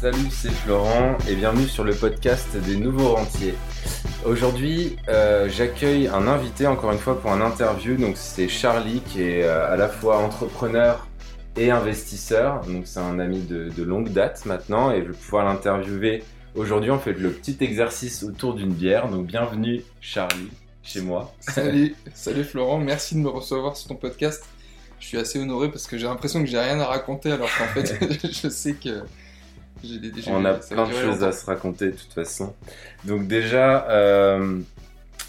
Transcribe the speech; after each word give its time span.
Salut, 0.00 0.30
c'est 0.30 0.52
Florent 0.52 1.18
et 1.28 1.34
bienvenue 1.34 1.66
sur 1.66 1.82
le 1.82 1.92
podcast 1.92 2.56
des 2.56 2.76
nouveaux 2.76 3.16
rentiers. 3.16 3.54
Aujourd'hui, 4.24 4.96
euh, 5.08 5.48
j'accueille 5.48 6.06
un 6.06 6.28
invité 6.28 6.68
encore 6.68 6.92
une 6.92 7.00
fois 7.00 7.20
pour 7.20 7.32
un 7.32 7.40
interview. 7.40 7.96
Donc 7.96 8.16
c'est 8.16 8.46
Charlie 8.46 9.00
qui 9.00 9.22
est 9.22 9.42
euh, 9.42 9.68
à 9.68 9.76
la 9.76 9.88
fois 9.88 10.18
entrepreneur 10.18 11.08
et 11.56 11.72
investisseur. 11.72 12.64
Donc 12.66 12.86
c'est 12.86 13.00
un 13.00 13.18
ami 13.18 13.40
de, 13.40 13.70
de 13.76 13.82
longue 13.82 14.10
date 14.12 14.46
maintenant 14.46 14.92
et 14.92 15.02
je 15.02 15.08
vais 15.08 15.18
pouvoir 15.18 15.44
l'interviewer. 15.44 16.22
Aujourd'hui, 16.54 16.92
on 16.92 17.00
fait 17.00 17.14
le 17.14 17.32
petit 17.32 17.56
exercice 17.60 18.22
autour 18.22 18.54
d'une 18.54 18.72
bière. 18.72 19.08
Donc 19.08 19.26
bienvenue 19.26 19.82
Charlie 20.00 20.50
chez 20.84 21.00
moi. 21.00 21.34
Salut, 21.40 21.96
salut 22.14 22.44
Florent, 22.44 22.78
merci 22.78 23.16
de 23.16 23.20
me 23.20 23.30
recevoir 23.30 23.76
sur 23.76 23.88
ton 23.88 23.96
podcast. 23.96 24.44
Je 25.00 25.08
suis 25.08 25.18
assez 25.18 25.40
honoré 25.40 25.72
parce 25.72 25.88
que 25.88 25.98
j'ai 25.98 26.06
l'impression 26.06 26.38
que 26.38 26.46
j'ai 26.46 26.60
rien 26.60 26.78
à 26.78 26.86
raconter 26.86 27.32
alors 27.32 27.50
qu'en 27.58 27.66
fait 27.66 27.98
je 28.32 28.48
sais 28.48 28.74
que 28.74 29.02
des 29.82 30.28
On 30.28 30.44
a 30.44 30.54
plein 30.54 30.86
de 30.86 30.92
choses 30.92 31.22
à 31.22 31.32
se 31.32 31.46
raconter 31.46 31.86
de 31.86 31.96
toute 31.96 32.12
façon. 32.12 32.54
Donc 33.04 33.26
déjà, 33.26 33.88
euh, 33.90 34.58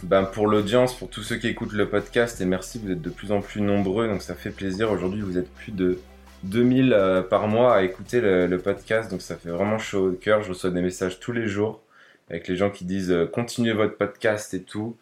ben 0.03 0.23
pour 0.23 0.48
l'audience, 0.48 0.95
pour 0.95 1.09
tous 1.09 1.23
ceux 1.23 1.38
qui 1.38 1.48
écoutent 1.48 1.73
le 1.73 1.89
podcast, 1.89 2.41
et 2.41 2.45
merci, 2.45 2.80
vous 2.84 2.91
êtes 2.91 3.02
de 3.02 3.09
plus 3.09 3.31
en 3.31 3.41
plus 3.41 3.62
nombreux, 3.62 4.08
donc 4.08 4.22
ça 4.22 4.35
fait 4.35 4.52
plaisir. 4.52 4.91
Aujourd'hui, 4.91 5.22
vous 5.22 5.38
êtes 5.38 5.52
plus 5.53 5.72
de 5.72 5.99
2000 6.44 6.94
euh, 6.94 7.22
par 7.22 7.48
mois 7.48 7.75
à 7.75 7.84
écouter 7.84 8.22
le, 8.22 8.48
le, 8.48 8.58
podcast, 8.58 9.12
donc 9.12 9.22
ça 9.22 9.35
fait 9.35 9.49
vraiment 9.49 9.77
chaud 9.77 10.09
au 10.09 10.12
cœur. 10.13 10.41
Je 10.41 10.50
reçois 10.50 10.70
des 10.70 10.81
messages 10.81 11.20
tous 11.20 11.31
les 11.31 11.47
jours 11.47 11.81
avec 12.30 12.47
les 12.47 12.55
gens 12.55 12.70
qui 12.70 12.86
disent 12.86 13.11
euh, 13.11 13.25
continuez 13.25 13.73
votre 13.73 13.97
podcast 13.97 14.53
et 14.53 14.61
tout. 14.61 14.95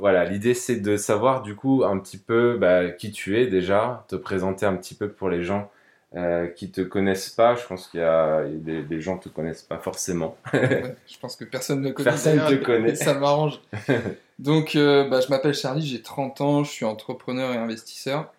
Voilà, 0.00 0.24
l'idée 0.24 0.54
c'est 0.54 0.80
de 0.80 0.96
savoir 0.96 1.42
du 1.42 1.54
coup 1.54 1.84
un 1.84 1.98
petit 1.98 2.18
peu 2.18 2.56
bah, 2.58 2.90
qui 2.90 3.12
tu 3.12 3.38
es 3.38 3.46
déjà, 3.46 4.04
te 4.08 4.16
présenter 4.16 4.66
un 4.66 4.76
petit 4.76 4.94
peu 4.94 5.08
pour 5.08 5.30
les 5.30 5.42
gens 5.42 5.70
euh, 6.14 6.46
qui 6.46 6.70
te 6.70 6.80
connaissent 6.80 7.30
pas. 7.30 7.54
Je 7.54 7.66
pense 7.66 7.88
qu'il 7.88 8.00
y 8.00 8.02
a 8.02 8.44
des, 8.44 8.82
des, 8.82 9.00
gens 9.00 9.18
te 9.18 9.28
connaissent 9.28 9.62
pas 9.62 9.78
forcément. 9.78 10.36
ouais, 10.52 10.94
je 11.06 11.18
pense 11.18 11.36
que 11.36 11.44
personne 11.44 11.80
ne 11.80 11.90
connaît. 11.90 12.10
Personne 12.10 12.36
ne 12.36 12.48
te 12.48 12.64
connaît. 12.64 12.94
Ça 12.96 13.14
m'arrange. 13.14 13.60
Donc, 14.38 14.76
euh, 14.76 15.08
bah, 15.08 15.20
je 15.20 15.28
m'appelle 15.28 15.54
Charlie, 15.54 15.86
j'ai 15.86 16.02
30 16.02 16.40
ans, 16.40 16.64
je 16.64 16.70
suis 16.70 16.84
entrepreneur 16.84 17.52
et 17.52 17.56
investisseur. 17.56 18.32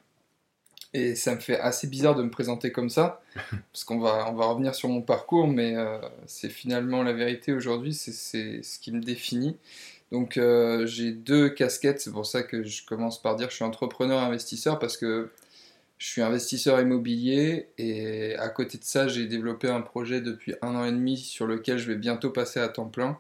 Et 0.93 1.15
ça 1.15 1.33
me 1.33 1.39
fait 1.39 1.59
assez 1.59 1.87
bizarre 1.87 2.13
de 2.13 2.21
me 2.21 2.29
présenter 2.29 2.71
comme 2.71 2.89
ça, 2.89 3.23
parce 3.71 3.83
qu'on 3.83 3.99
va, 3.99 4.29
on 4.29 4.33
va 4.33 4.45
revenir 4.45 4.75
sur 4.75 4.89
mon 4.89 5.01
parcours, 5.01 5.47
mais 5.47 5.75
euh, 5.75 5.97
c'est 6.27 6.49
finalement 6.49 7.01
la 7.01 7.13
vérité 7.13 7.51
aujourd'hui, 7.53 7.93
c'est 7.93 8.61
ce 8.61 8.79
qui 8.79 8.91
me 8.91 9.01
définit. 9.01 9.57
Donc 10.11 10.37
euh, 10.37 10.85
j'ai 10.85 11.11
deux 11.11 11.49
casquettes, 11.49 11.99
c'est 11.99 12.11
pour 12.11 12.27
ça 12.27 12.43
que 12.43 12.63
je 12.63 12.85
commence 12.85 13.19
par 13.19 13.35
dire 13.35 13.47
que 13.47 13.51
je 13.51 13.55
suis 13.55 13.65
entrepreneur 13.65 14.21
investisseur 14.21 14.77
parce 14.77 14.95
que 14.95 15.31
je 16.03 16.09
suis 16.09 16.21
investisseur 16.21 16.81
immobilier 16.81 17.69
et 17.77 18.35
à 18.35 18.49
côté 18.49 18.77
de 18.77 18.83
ça 18.83 19.07
j'ai 19.07 19.25
développé 19.25 19.69
un 19.69 19.79
projet 19.79 20.19
depuis 20.19 20.53
un 20.61 20.75
an 20.75 20.83
et 20.83 20.91
demi 20.91 21.17
sur 21.17 21.47
lequel 21.47 21.77
je 21.77 21.87
vais 21.87 21.95
bientôt 21.95 22.29
passer 22.29 22.59
à 22.59 22.67
temps 22.67 22.89
plein 22.89 23.17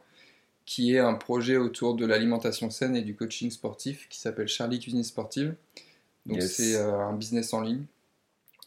qui 0.65 0.93
est 0.93 0.99
un 0.99 1.13
projet 1.13 1.55
autour 1.55 1.95
de 1.95 2.05
l'alimentation 2.05 2.69
saine 2.69 2.97
et 2.97 3.01
du 3.01 3.15
coaching 3.15 3.49
sportif 3.51 4.09
qui 4.09 4.19
s'appelle 4.19 4.49
Charlie 4.49 4.81
Cuisine 4.81 5.05
Sportive. 5.05 5.55
Donc 6.25 6.41
yes. 6.41 6.55
c'est 6.57 6.75
euh, 6.75 6.99
un 6.99 7.13
business 7.13 7.53
en 7.53 7.61
ligne 7.61 7.85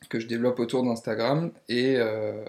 que 0.08 0.18
je 0.18 0.26
développe 0.26 0.60
autour 0.60 0.82
d'Instagram 0.82 1.52
et, 1.68 1.96
euh, 1.98 2.42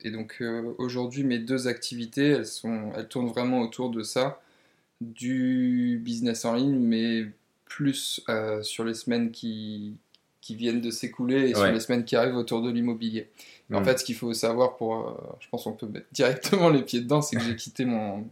et, 0.00 0.10
donc 0.10 0.38
euh, 0.40 0.74
aujourd'hui 0.78 1.22
mes 1.22 1.38
deux 1.38 1.68
activités 1.68 2.30
elles, 2.30 2.46
sont, 2.46 2.90
elles 2.96 3.06
tournent 3.06 3.28
vraiment 3.28 3.60
autour 3.60 3.90
de 3.90 4.02
ça 4.02 4.42
du 5.00 6.00
business 6.02 6.44
en 6.44 6.54
ligne, 6.54 6.80
mais 6.80 7.26
plus 7.72 8.20
euh, 8.28 8.62
sur 8.62 8.84
les 8.84 8.94
semaines 8.94 9.30
qui, 9.30 9.96
qui 10.42 10.56
viennent 10.56 10.80
de 10.82 10.90
s'écouler 10.90 11.50
et 11.50 11.54
ouais. 11.54 11.54
sur 11.54 11.72
les 11.72 11.80
semaines 11.80 12.04
qui 12.04 12.16
arrivent 12.16 12.36
autour 12.36 12.60
de 12.60 12.70
l'immobilier. 12.70 13.30
Mmh. 13.70 13.76
En 13.76 13.84
fait, 13.84 13.98
ce 13.98 14.04
qu'il 14.04 14.16
faut 14.16 14.34
savoir 14.34 14.76
pour, 14.76 14.96
euh, 14.96 15.36
je 15.40 15.48
pense 15.48 15.64
qu'on 15.64 15.72
peut 15.72 15.86
mettre 15.86 16.06
directement 16.12 16.68
les 16.68 16.82
pieds 16.82 17.00
dedans, 17.00 17.22
c'est 17.22 17.36
que 17.36 17.42
j'ai 17.42 17.56
quitté 17.56 17.86
mon, 17.86 18.26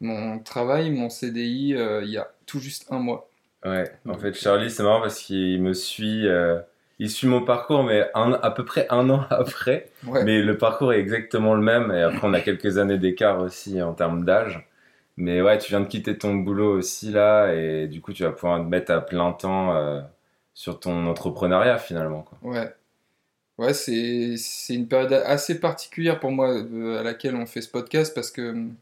mon 0.00 0.38
travail, 0.38 0.90
mon 0.90 1.10
CDI, 1.10 1.74
euh, 1.74 2.02
il 2.04 2.10
y 2.10 2.16
a 2.16 2.30
tout 2.46 2.60
juste 2.60 2.86
un 2.90 3.00
mois. 3.00 3.28
Ouais, 3.64 3.90
en 4.08 4.16
fait, 4.16 4.34
Charlie, 4.34 4.70
c'est 4.70 4.84
marrant 4.84 5.00
parce 5.00 5.20
qu'il 5.20 5.60
me 5.60 5.74
suit, 5.74 6.28
euh, 6.28 6.60
il 7.00 7.10
suit 7.10 7.26
mon 7.26 7.42
parcours, 7.42 7.82
mais 7.82 8.08
un, 8.14 8.32
à 8.34 8.52
peu 8.52 8.64
près 8.64 8.86
un 8.90 9.10
an 9.10 9.26
après. 9.30 9.90
Ouais. 10.06 10.22
Mais 10.24 10.40
le 10.40 10.56
parcours 10.56 10.92
est 10.92 11.00
exactement 11.00 11.54
le 11.54 11.62
même, 11.62 11.90
et 11.90 12.02
après, 12.02 12.26
on 12.26 12.34
a 12.34 12.40
quelques 12.40 12.78
années 12.78 12.98
d'écart 12.98 13.40
aussi 13.40 13.82
en 13.82 13.94
termes 13.94 14.24
d'âge. 14.24 14.64
Mais 15.16 15.40
ouais, 15.40 15.58
tu 15.58 15.70
viens 15.70 15.80
de 15.80 15.86
quitter 15.86 16.16
ton 16.16 16.34
boulot 16.34 16.76
aussi 16.76 17.10
là, 17.10 17.52
et 17.52 17.88
du 17.88 18.00
coup, 18.00 18.12
tu 18.12 18.22
vas 18.22 18.30
pouvoir 18.30 18.60
te 18.60 18.68
mettre 18.68 18.92
à 18.92 19.00
plein 19.00 19.32
temps 19.32 19.74
euh, 19.74 20.00
sur 20.56 20.80
ton 20.80 21.06
entrepreneuriat 21.06 21.78
finalement. 21.78 22.22
Quoi. 22.22 22.38
Ouais. 22.42 22.74
Ouais, 23.58 23.74
c'est 23.74 24.34
une 24.74 24.88
période 24.88 25.12
assez 25.12 25.60
particulière 25.60 26.18
pour 26.18 26.32
moi 26.32 26.48
euh, 26.50 26.98
à 26.98 27.02
laquelle 27.02 27.36
on 27.36 27.46
fait 27.46 27.60
ce 27.60 27.68
podcast 27.68 28.14
parce 28.14 28.30
que 28.30 28.50
hum, 28.50 28.74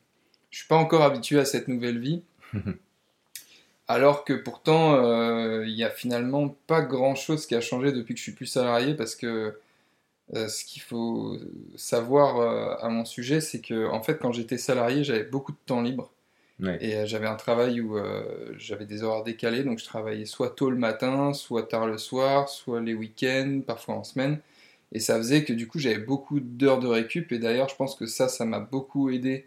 je 0.51 0.59
suis 0.59 0.69
pas 0.69 0.77
encore 0.77 1.03
habitué 1.03 1.39
à 1.39 1.45
cette 1.45 1.69
nouvelle 1.69 1.99
vie. 1.99 2.23
Alors 3.89 4.25
que 4.25 4.33
pourtant, 4.33 4.95
euh, 4.95 5.67
il 5.67 5.73
euh, 5.73 5.77
y 5.77 5.85
a 5.85 5.91
finalement 5.91 6.57
pas 6.67 6.81
grand 6.81 7.17
chose 7.17 7.45
qui 7.45 7.55
a 7.55 7.61
changé 7.61 7.93
depuis 7.93 8.15
que 8.15 8.19
je 8.19 8.23
suis 8.23 8.33
plus 8.33 8.47
salarié 8.47 8.95
parce 8.95 9.15
que 9.15 9.59
euh, 10.33 10.49
ce 10.49 10.65
qu'il 10.65 10.81
faut 10.81 11.37
savoir 11.77 12.39
euh, 12.39 12.77
à 12.81 12.89
mon 12.89 13.05
sujet, 13.05 13.41
c'est 13.41 13.61
que 13.61 13.89
en 13.89 14.03
fait, 14.03 14.19
quand 14.19 14.33
j'étais 14.33 14.59
salarié, 14.59 15.05
j'avais 15.05 15.25
beaucoup 15.25 15.53
de 15.53 15.59
temps 15.67 15.83
libre. 15.83 16.13
Ouais. 16.61 16.79
Et 16.81 16.95
euh, 16.95 17.07
j'avais 17.07 17.27
un 17.27 17.35
travail 17.35 17.81
où 17.81 17.99
euh, 17.99 18.55
j'avais 18.57 18.87
des 18.87 19.03
horaires 19.03 19.25
décalés, 19.25 19.65
donc 19.65 19.79
je 19.79 19.85
travaillais 19.85 20.25
soit 20.25 20.51
tôt 20.51 20.71
le 20.71 20.77
matin, 20.77 21.33
soit 21.33 21.65
tard 21.65 21.87
le 21.87 21.99
soir, 21.99 22.49
soit 22.49 22.81
les 22.81 22.95
week-ends, 22.95 23.61
parfois 23.67 23.97
en 23.97 24.05
semaine. 24.05 24.39
Et 24.93 25.01
ça 25.01 25.17
faisait 25.17 25.45
que 25.45 25.53
du 25.53 25.67
coup 25.67 25.81
j'avais 25.81 25.99
beaucoup 25.99 26.39
d'heures 26.39 26.79
de 26.79 26.87
récup. 26.87 27.33
Et 27.33 27.39
d'ailleurs, 27.39 27.69
je 27.69 27.75
pense 27.77 27.97
que 27.97 28.07
ça, 28.07 28.29
ça 28.29 28.45
m'a 28.45 28.61
beaucoup 28.61 29.11
aidé 29.11 29.47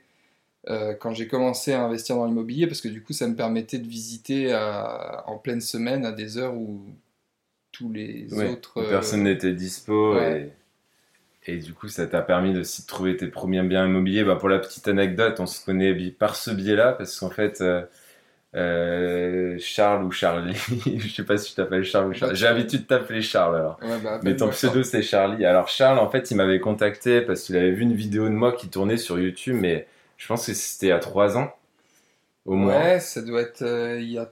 euh, 0.70 0.94
quand 0.94 1.14
j'ai 1.14 1.28
commencé 1.28 1.72
à 1.72 1.84
investir 1.86 2.18
dans 2.18 2.26
l'immobilier, 2.26 2.68
parce 2.68 2.82
que 2.82 2.90
du 2.90 3.02
coup, 3.02 3.14
ça 3.14 3.28
me 3.28 3.36
permettait 3.36 3.80
de 3.80 3.88
visiter 3.88 4.52
à, 4.52 5.24
en 5.28 5.38
pleine 5.38 5.62
semaine 5.62 6.06
à 6.06 6.12
des 6.12 6.38
heures 6.38 6.56
où 6.56 6.82
tous 7.72 7.92
les 7.92 8.34
ouais, 8.34 8.50
autres. 8.50 8.84
Personne 8.90 9.24
n'était 9.24 9.54
dispo. 9.54 10.16
Ouais. 10.16 10.42
Et... 10.42 10.52
Et 11.48 11.58
du 11.58 11.74
coup, 11.74 11.88
ça 11.88 12.06
t'a 12.08 12.22
permis 12.22 12.54
de, 12.54 12.60
de 12.60 12.88
trouver 12.88 13.16
tes 13.16 13.28
premiers 13.28 13.64
biens 13.64 13.86
immobiliers. 13.86 14.24
Bah, 14.24 14.36
pour 14.36 14.50
la 14.50 14.60
petite 14.60 14.88
anecdote, 14.88 15.40
on 15.40 15.46
se 15.46 15.64
connaît 15.64 15.94
par 16.12 16.36
ce 16.36 16.52
biais-là, 16.52 16.92
parce 16.92 17.18
qu'en 17.20 17.30
fait, 17.30 17.62
euh, 17.62 17.84
euh, 18.56 19.58
Charles 19.60 20.04
ou 20.04 20.12
Charlie, 20.12 20.56
je 20.98 21.08
sais 21.08 21.24
pas 21.24 21.38
si 21.38 21.50
tu 21.50 21.56
t'appelles 21.56 21.86
Charles 21.86 22.10
ou 22.10 22.14
Charlie. 22.14 22.36
J'ai 22.36 22.46
l'habitude 22.46 22.82
de 22.82 22.88
t'appeler 22.88 23.22
Charles 23.22 23.56
alors. 23.56 23.80
Ouais, 23.82 23.98
bah, 24.04 24.20
Mais 24.24 24.36
ton 24.36 24.50
pseudo, 24.50 24.84
c'est 24.84 25.02
Charlie. 25.02 25.46
Alors, 25.46 25.70
Charles, 25.70 26.00
en 26.00 26.10
fait, 26.10 26.32
il 26.32 26.36
m'avait 26.36 26.60
contacté 26.60 27.22
parce 27.22 27.44
qu'il 27.44 27.56
avait 27.56 27.72
vu 27.72 27.84
une 27.84 27.96
vidéo 27.96 28.26
de 28.26 28.34
moi 28.34 28.52
qui 28.52 28.68
tournait 28.68 28.98
sur 28.98 29.18
YouTube, 29.18 29.58
mais 29.60 29.88
je 30.18 30.28
pense 30.28 30.48
que 30.48 30.54
c'était 30.54 30.88
il 30.88 30.90
y 30.90 30.94
a 30.94 31.00
3 31.00 31.38
ans, 31.38 31.54
au 32.46 32.56
moins. 32.56 32.78
Ouais, 32.78 33.00
ça 33.00 33.22
doit 33.22 33.42
être 33.42 33.62
euh, 33.62 34.00
il 34.02 34.12
y 34.12 34.18
a 34.18 34.30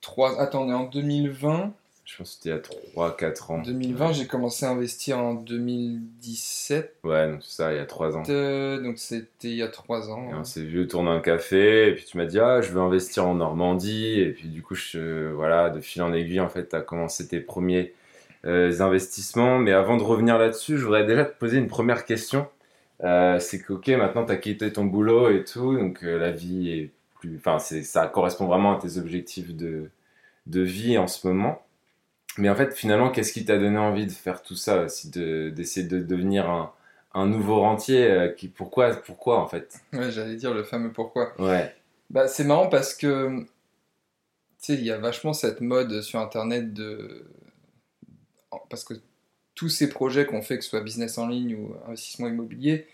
3... 0.00 0.40
Attends, 0.40 0.62
on 0.62 0.70
est 0.70 0.74
en 0.74 0.84
2020 0.84 1.74
je 2.10 2.16
pense 2.16 2.30
que 2.30 2.42
c'était 2.42 2.48
il 2.48 2.98
y 2.98 3.06
a 3.06 3.10
3-4 3.10 3.52
ans. 3.52 3.58
2020, 3.58 4.12
j'ai 4.12 4.26
commencé 4.26 4.66
à 4.66 4.70
investir 4.70 5.18
en 5.18 5.34
2017. 5.34 6.96
Ouais, 7.04 7.30
donc 7.30 7.42
c'est 7.44 7.52
ça, 7.52 7.72
il 7.72 7.76
y 7.76 7.80
a 7.80 7.86
3 7.86 8.16
ans. 8.16 8.22
Euh, 8.28 8.82
donc 8.82 8.98
c'était 8.98 9.48
il 9.48 9.54
y 9.54 9.62
a 9.62 9.68
3 9.68 10.10
ans. 10.10 10.28
Et 10.28 10.34
on 10.34 10.42
s'est 10.42 10.64
vu 10.64 10.88
tourner 10.88 11.10
un 11.10 11.20
café, 11.20 11.88
et 11.88 11.94
puis 11.94 12.04
tu 12.04 12.16
m'as 12.16 12.24
dit, 12.24 12.40
ah, 12.40 12.62
je 12.62 12.72
veux 12.72 12.80
investir 12.80 13.28
en 13.28 13.36
Normandie. 13.36 14.18
Et 14.18 14.32
puis 14.32 14.48
du 14.48 14.60
coup, 14.60 14.74
je, 14.74 15.30
voilà, 15.30 15.70
de 15.70 15.80
fil 15.80 16.02
en 16.02 16.12
aiguille, 16.12 16.40
en 16.40 16.48
fait, 16.48 16.70
tu 16.70 16.76
as 16.76 16.80
commencé 16.80 17.28
tes 17.28 17.38
premiers 17.38 17.94
euh, 18.44 18.80
investissements. 18.80 19.60
Mais 19.60 19.72
avant 19.72 19.96
de 19.96 20.02
revenir 20.02 20.36
là-dessus, 20.36 20.78
je 20.78 20.84
voudrais 20.84 21.06
déjà 21.06 21.24
te 21.24 21.38
poser 21.38 21.58
une 21.58 21.68
première 21.68 22.04
question. 22.04 22.48
Euh, 23.04 23.38
c'est 23.38 23.60
que, 23.60 23.74
ok, 23.74 23.86
maintenant 23.86 24.26
tu 24.26 24.32
as 24.32 24.36
quitté 24.36 24.72
ton 24.72 24.84
boulot 24.84 25.30
et 25.30 25.44
tout, 25.44 25.78
donc 25.78 26.02
la 26.02 26.32
vie 26.32 26.72
est 26.72 26.90
plus. 27.20 27.36
Enfin, 27.36 27.60
ça 27.60 28.08
correspond 28.08 28.46
vraiment 28.46 28.76
à 28.76 28.80
tes 28.80 28.98
objectifs 28.98 29.54
de, 29.54 29.90
de 30.46 30.60
vie 30.60 30.98
en 30.98 31.06
ce 31.06 31.28
moment. 31.28 31.62
Mais 32.38 32.48
en 32.48 32.54
fait, 32.54 32.74
finalement, 32.74 33.10
qu'est-ce 33.10 33.32
qui 33.32 33.44
t'a 33.44 33.58
donné 33.58 33.78
envie 33.78 34.06
de 34.06 34.12
faire 34.12 34.42
tout 34.42 34.56
ça 34.56 34.82
aussi, 34.82 35.10
d'essayer 35.10 35.86
de, 35.86 35.98
de, 35.98 36.04
devenir 36.04 36.48
un, 36.48 36.72
un 37.12 37.26
nouveau 37.26 37.60
rentier 37.60 38.04
euh, 38.04 38.28
qui, 38.28 38.48
pourquoi, 38.48 38.94
pourquoi 38.94 39.40
en 39.40 39.48
fait? 39.48 39.80
Ouais, 39.92 40.10
j'allais 40.10 40.36
dire 40.36 40.54
le 40.54 40.62
fameux 40.62 40.92
pourquoi. 40.92 41.32
Ouais. 41.40 41.74
Bah, 42.08 42.28
c'est 42.28 42.44
marrant 42.44 42.68
parce 42.68 42.94
que, 42.94 43.40
tu 43.40 43.46
sais, 44.58 44.74
il 44.74 44.84
y 44.84 44.90
a 44.90 44.98
vachement 44.98 45.32
cette 45.32 45.60
mode 45.60 46.02
sur 46.02 46.18
Internet 46.20 46.72
de... 46.72 47.26
Parce 48.68 48.84
que 48.84 48.94
tous 49.54 49.68
ces 49.68 49.88
projets 49.88 50.26
qu'on 50.26 50.42
fait, 50.42 50.58
que 50.58 50.64
ce 50.64 50.70
soit 50.70 50.80
business 50.80 51.18
en 51.18 51.28
ligne 51.28 51.54
ou 51.54 51.74
investissement 51.86 52.28
immobilier, 52.28 52.86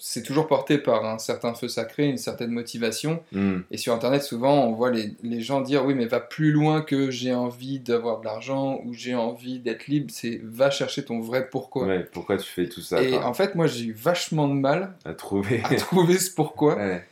c'est 0.00 0.22
toujours 0.22 0.46
porté 0.46 0.78
par 0.78 1.04
un 1.06 1.18
certain 1.18 1.54
feu 1.54 1.68
sacré, 1.68 2.06
une 2.06 2.18
certaine 2.18 2.50
motivation. 2.50 3.22
Mm. 3.32 3.60
Et 3.70 3.78
sur 3.78 3.94
Internet, 3.94 4.22
souvent, 4.22 4.66
on 4.66 4.72
voit 4.72 4.90
les, 4.90 5.14
les, 5.22 5.40
gens 5.40 5.62
dire 5.62 5.84
oui, 5.84 5.94
mais 5.94 6.06
va 6.06 6.20
plus 6.20 6.52
loin 6.52 6.82
que 6.82 7.10
j'ai 7.10 7.34
envie 7.34 7.80
d'avoir 7.80 8.20
de 8.20 8.26
l'argent 8.26 8.80
ou 8.84 8.92
j'ai 8.92 9.14
envie 9.14 9.60
d'être 9.60 9.86
libre. 9.86 10.08
C'est 10.10 10.40
va 10.44 10.70
chercher 10.70 11.04
ton 11.04 11.20
vrai 11.20 11.48
pourquoi. 11.48 11.86
Ouais, 11.86 12.06
pourquoi 12.12 12.36
tu 12.36 12.46
fais 12.46 12.68
tout 12.68 12.82
ça 12.82 13.02
Et 13.02 13.16
en 13.16 13.32
fait, 13.32 13.54
moi, 13.54 13.66
j'ai 13.66 13.86
eu 13.86 13.92
vachement 13.92 14.48
de 14.48 14.54
mal 14.54 14.94
à 15.04 15.14
trouver, 15.14 15.62
à 15.64 15.74
trouver 15.76 16.18
ce 16.18 16.30
pourquoi. 16.30 16.76
ouais. 16.76 17.04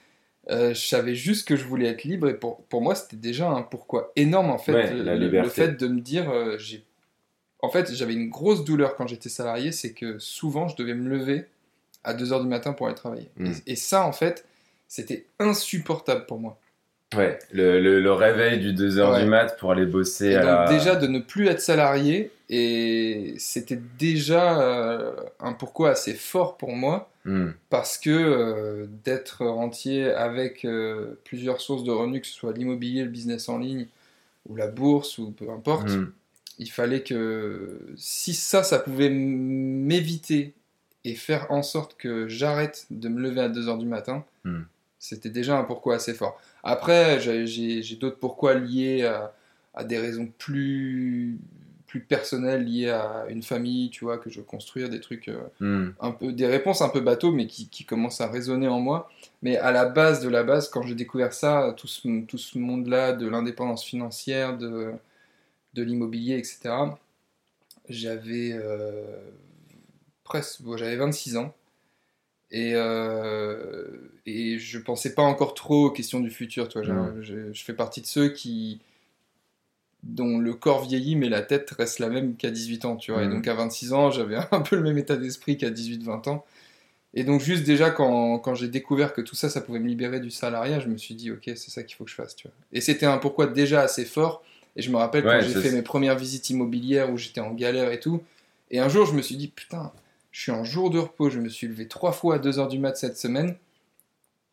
Euh, 0.51 0.75
je 0.75 0.87
savais 0.87 1.15
juste 1.15 1.47
que 1.47 1.55
je 1.55 1.65
voulais 1.65 1.87
être 1.87 2.03
libre 2.03 2.29
et 2.29 2.35
pour, 2.35 2.65
pour 2.65 2.83
moi, 2.83 2.97
c'était 2.97 3.17
déjà 3.17 3.49
un 3.49 3.63
pourquoi 3.63 4.13
énorme 4.17 4.51
en 4.51 4.59
fait. 4.59 4.73
Ouais, 4.73 4.93
le, 4.93 5.29
le, 5.29 5.49
fait 5.49 5.81
de 5.81 5.87
me 5.87 6.01
dire, 6.01 6.31
euh, 6.31 6.59
j'ai. 6.59 6.85
En 7.61 7.69
fait, 7.69 7.95
j'avais 7.95 8.15
une 8.15 8.29
grosse 8.29 8.65
douleur 8.65 8.97
quand 8.97 9.07
j'étais 9.07 9.29
salarié, 9.29 9.71
c'est 9.71 9.93
que 9.93 10.19
souvent, 10.19 10.67
je 10.67 10.75
devais 10.75 10.95
me 10.95 11.09
lever 11.09 11.47
à 12.05 12.15
2h 12.15 12.43
du 12.43 12.49
matin 12.49 12.73
pour 12.73 12.87
aller 12.87 12.95
travailler. 12.97 13.29
Mm. 13.37 13.47
Et, 13.67 13.73
et 13.73 13.77
ça, 13.77 14.05
en 14.07 14.13
fait, 14.13 14.45
c'était 14.89 15.27
insupportable 15.39 16.27
pour 16.27 16.39
moi. 16.39 16.59
Ouais, 17.17 17.39
le, 17.53 17.79
le, 17.79 18.01
le 18.01 18.13
réveil 18.13 18.59
du 18.59 18.73
2h 18.73 19.13
Ouais. 19.13 19.23
du 19.23 19.29
mat 19.29 19.59
pour 19.59 19.71
aller 19.73 19.85
bosser 19.85 20.29
Et 20.31 20.37
à 20.37 20.41
donc 20.41 20.49
la... 20.71 20.79
déjà 20.79 20.97
de 20.97 21.07
ne 21.07 21.19
plus 21.19 21.47
être 21.49 21.61
salarié, 21.61 22.31
et 22.49 23.35
c'était 23.37 23.79
déjà 23.99 24.61
euh, 24.63 25.13
un 25.39 25.53
pourquoi 25.53 25.91
assez 25.91 26.15
fort 26.15 26.57
pour 26.57 26.73
moi, 26.73 27.09
Hmm. 27.25 27.51
parce 27.71 27.99
que 27.99 28.11
euh, 28.11 28.87
d'être 29.05 29.47
rentier 29.47 30.07
avec 30.11 30.65
euh, 30.65 31.21
plusieurs 31.23 31.61
sources 31.61 31.85
de 31.85 31.93
revenus, 31.93 32.23
que 32.23 32.27
ce 32.27 32.33
soit 32.33 32.53
l'immobilier, 32.53 33.05
le 33.05 33.11
business 33.11 33.49
en 33.49 33.59
ligne, 33.59 33.87
ou 34.49 34.57
la 34.57 34.67
bourse, 34.67 35.19
ou 35.19 35.31
peu 35.31 35.49
importe, 35.51 35.89
Hmm. 35.89 36.11
il 36.59 36.69
fallait 36.69 37.03
que 37.05 37.79
si 37.97 38.35
ça, 38.35 38.65
ça 38.65 38.81
pouvait 38.81 39.09
m'éviter 39.11 40.55
et 41.05 41.15
faire 41.15 41.51
en 41.51 41.63
sorte 41.63 41.97
que 41.97 42.29
j'arrête 42.29 42.87
de 42.91 43.09
me 43.09 43.21
lever 43.21 43.41
à 43.41 43.49
2h 43.49 43.79
du 43.79 43.87
matin, 43.87 44.25
Hmm. 44.45 44.63
c'était 44.99 45.31
déjà 45.31 45.57
un 45.59 45.65
pourquoi 45.65 45.97
assez 45.97 46.15
fort. 46.15 46.41
Après, 46.63 47.21
j'ai- 47.21 47.83
d'autres 47.97 48.19
pourquoi 48.19 48.55
liés 48.55 49.05
à, 49.05 49.33
à 49.75 49.85
des 49.85 49.99
raisons 49.99 50.29
plus, 50.39 51.39
plus 51.87 52.01
personnelles, 52.01 52.65
liées 52.65 52.91
à 52.91 53.27
une 53.29 53.43
famille, 53.43 53.91
tu 53.91 54.05
vois, 54.05 54.19
que 54.19 54.31
je 54.31 54.39
veux 54.39 54.45
construire, 54.45 54.89
des 54.89 55.01
trucs, 55.01 55.29
euh, 55.29 55.41
Hmm. 55.61 55.91
un 56.01 56.11
peu, 56.13 56.33
des 56.33 56.47
réponses 56.47 56.83
un 56.83 56.89
peu 56.89 57.01
bateaux, 57.01 57.33
mais 57.33 57.47
qui, 57.47 57.69
qui 57.69 57.85
commencent 57.85 58.21
à 58.21 58.29
résonner 58.29 58.69
en 58.69 58.81
moi. 58.81 59.11
Mais 59.43 59.57
à 59.59 59.73
la 59.73 59.85
base 59.87 60.21
de 60.21 60.29
la 60.29 60.43
base, 60.45 60.69
quand 60.69 60.83
j'ai 60.83 60.95
découvert 60.95 61.33
ça, 61.33 61.75
tout 61.77 61.87
ce, 61.89 62.25
tout 62.27 62.39
ce 62.39 62.59
monde-là, 62.59 63.13
de 63.13 63.29
l'indépendance 63.29 63.85
financière, 63.85 64.57
de, 64.57 64.93
de 65.75 65.83
l'immobilier, 65.83 66.37
etc., 66.39 66.97
j'avais 67.89 68.53
euh, 68.55 69.05
presque, 70.25 70.63
bon, 70.63 70.77
j'avais 70.77 70.97
26 70.97 71.37
ans. 71.37 71.55
Et, 72.51 72.73
euh, 72.75 73.87
et 74.27 74.59
je 74.59 74.79
pensais 74.79 75.15
pas 75.15 75.23
encore 75.23 75.55
trop 75.55 75.87
aux 75.87 75.91
questions 75.91 76.21
du 76.21 76.31
futur. 76.31 76.69
Toi, 76.69 76.83
je, 76.83 77.53
je 77.53 77.65
fais 77.65 77.73
partie 77.73 78.01
de 78.03 78.07
ceux 78.07 78.29
qui 78.29 78.81
dont 80.03 80.39
le 80.39 80.55
corps 80.55 80.85
vieillit 80.85 81.15
mais 81.15 81.29
la 81.29 81.43
tête 81.43 81.71
reste 81.79 82.01
la 82.01 82.09
même 82.09 82.37
qu'à 82.37 82.51
18 82.51 82.85
ans. 82.85 82.97
Tu 82.97 83.13
vois. 83.13 83.23
Et 83.23 83.27
Mm. 83.29 83.31
donc 83.31 83.49
à 83.49 83.55
26 83.55 83.93
ans, 83.93 84.11
j'avais 84.11 84.37
un 84.51 84.61
peu 84.61 84.77
le 84.77 84.83
même 84.83 84.99
état 84.99 85.17
d'esprit 85.17 85.57
qu'à 85.57 85.71
18-20 85.71 86.29
ans. 86.29 86.45
Et 87.15 87.25
donc 87.25 87.41
juste 87.41 87.65
déjà 87.65 87.91
quand, 87.91 88.39
quand 88.39 88.55
j'ai 88.55 88.69
découvert 88.69 89.13
que 89.13 89.21
tout 89.21 89.35
ça, 89.37 89.49
ça 89.51 89.61
pouvait 89.61 89.79
me 89.79 89.87
libérer 89.89 90.19
du 90.19 90.31
salariat, 90.31 90.81
je 90.81 90.89
me 90.89 90.97
suis 90.97 91.15
dit 91.15 91.31
ok, 91.31 91.43
c'est 91.45 91.71
ça 91.71 91.83
qu'il 91.83 91.95
faut 91.97 92.05
que 92.05 92.11
je 92.11 92.17
fasse. 92.17 92.35
Tu 92.35 92.49
vois. 92.49 92.55
Et 92.73 92.81
c'était 92.81 93.07
un 93.07 93.19
pourquoi 93.19 93.47
déjà 93.47 93.83
assez 93.83 94.05
fort. 94.05 94.43
Et 94.77 94.83
je 94.83 94.91
me 94.91 94.97
rappelle 94.97 95.25
Ouais, 95.25 95.39
quand 95.41 95.47
j'ai 95.47 95.55
fait 95.61 95.71
mes 95.73 95.83
premières 95.83 96.17
visites 96.17 96.49
immobilières 96.51 97.11
où 97.13 97.19
j'étais 97.19 97.41
en 97.43 97.53
galère 97.53 97.93
et 97.93 98.01
tout. 98.01 98.23
Et 98.71 98.79
un 98.81 98.89
jour, 98.89 99.05
je 99.05 99.13
me 99.13 99.21
suis 99.21 99.37
dit, 99.37 99.49
putain, 99.49 99.93
je 100.33 100.41
suis 100.43 100.51
en 100.53 100.65
jour 100.65 100.91
de 100.91 100.99
repos, 100.99 101.31
je 101.31 101.39
me 101.39 101.49
suis 101.49 101.69
levé 101.69 101.87
trois 101.89 102.13
fois 102.13 102.37
à 102.37 102.39
2h 102.39 102.69
du 102.69 102.79
mat 102.81 102.97
cette 102.97 103.17
semaine. 103.17 103.55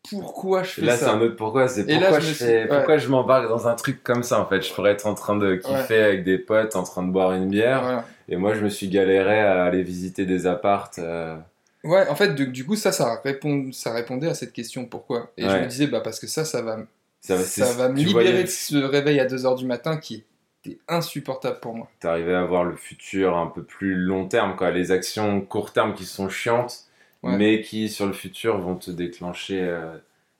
Pourquoi 0.08 0.62
je 0.62 0.70
fais 0.70 0.82
là, 0.82 0.96
c'est 0.96 1.04
ça 1.04 1.12
un 1.12 1.20
autre 1.20 1.36
pourquoi. 1.36 1.68
C'est 1.68 1.82
Et 1.88 1.94
là, 1.94 2.00
pourquoi 2.06 2.20
je 2.20 2.26
je, 2.28 2.32
suis- 2.32 2.44
ouais. 2.46 2.66
pourquoi 2.68 2.96
je 2.96 3.08
m'embarque 3.08 3.48
dans 3.48 3.68
un 3.68 3.74
truc 3.74 4.02
comme 4.02 4.22
ça 4.22 4.40
en 4.40 4.46
fait? 4.46 4.62
Je 4.62 4.72
pourrais 4.72 4.92
être 4.92 5.06
en 5.06 5.14
train 5.14 5.36
de 5.36 5.56
kiffer 5.56 6.02
avec 6.02 6.24
des 6.24 6.38
potes, 6.38 6.74
en 6.74 6.82
train 6.84 7.02
de 7.02 7.10
boire 7.12 7.32
une 7.32 7.48
bière, 7.50 7.82
Voilà. 7.82 8.04
et 8.28 8.36
moi 8.36 8.54
je 8.54 8.60
me 8.60 8.70
suis 8.70 8.88
galéré 8.88 9.40
à 9.40 9.64
aller 9.64 9.82
visiter 9.82 10.24
des 10.24 10.46
appartes. 10.46 10.98
euh, 11.00 11.36
Ouais, 11.84 12.06
en 12.08 12.14
fait, 12.14 12.34
du 12.34 12.66
coup, 12.66 12.76
ça, 12.76 12.92
ça, 12.92 13.20
répond, 13.24 13.72
ça 13.72 13.92
répondait 13.92 14.28
à 14.28 14.34
cette 14.34 14.52
question 14.52 14.84
pourquoi? 14.86 15.30
Et 15.38 15.42
je 15.42 15.56
me 15.56 15.66
disais, 15.66 15.86
bah, 15.86 16.00
parce 16.00 16.18
que 16.20 16.26
ça, 16.26 16.44
ça 16.44 16.60
va, 16.60 16.78
Ça, 17.22 17.38
ça, 17.38 17.44
c'est- 17.44 17.74
va 17.76 17.88
me 17.88 17.96
libérer 17.96 18.12
voyais- 18.12 18.42
de 18.42 18.48
ce 18.48 18.76
réveil 18.76 19.18
à 19.20 19.26
2h 19.26 19.54
du 19.56 19.64
matin 19.66 19.96
qui 19.96 20.24
était 20.64 20.78
insupportable 20.88 21.60
pour 21.60 21.74
moi. 21.74 21.88
T'arrivais 22.00 22.34
à 22.34 22.44
voir 22.44 22.64
le 22.64 22.76
futur 22.76 23.36
un 23.36 23.46
peu 23.46 23.62
plus 23.62 23.94
long 23.94 24.26
terme, 24.28 24.56
quoi. 24.56 24.70
Les 24.70 24.92
actions 24.92 25.40
court 25.40 25.72
terme 25.72 25.94
qui 25.94 26.04
sont 26.04 26.28
chiantes, 26.28 26.84
Ouais. 27.22 27.36
mais 27.36 27.60
qui 27.60 27.88
sur 27.90 28.06
le 28.06 28.12
futur 28.14 28.58
vont 28.60 28.76
te 28.76 28.90
déclencher 28.90 29.60
euh, 29.60 29.96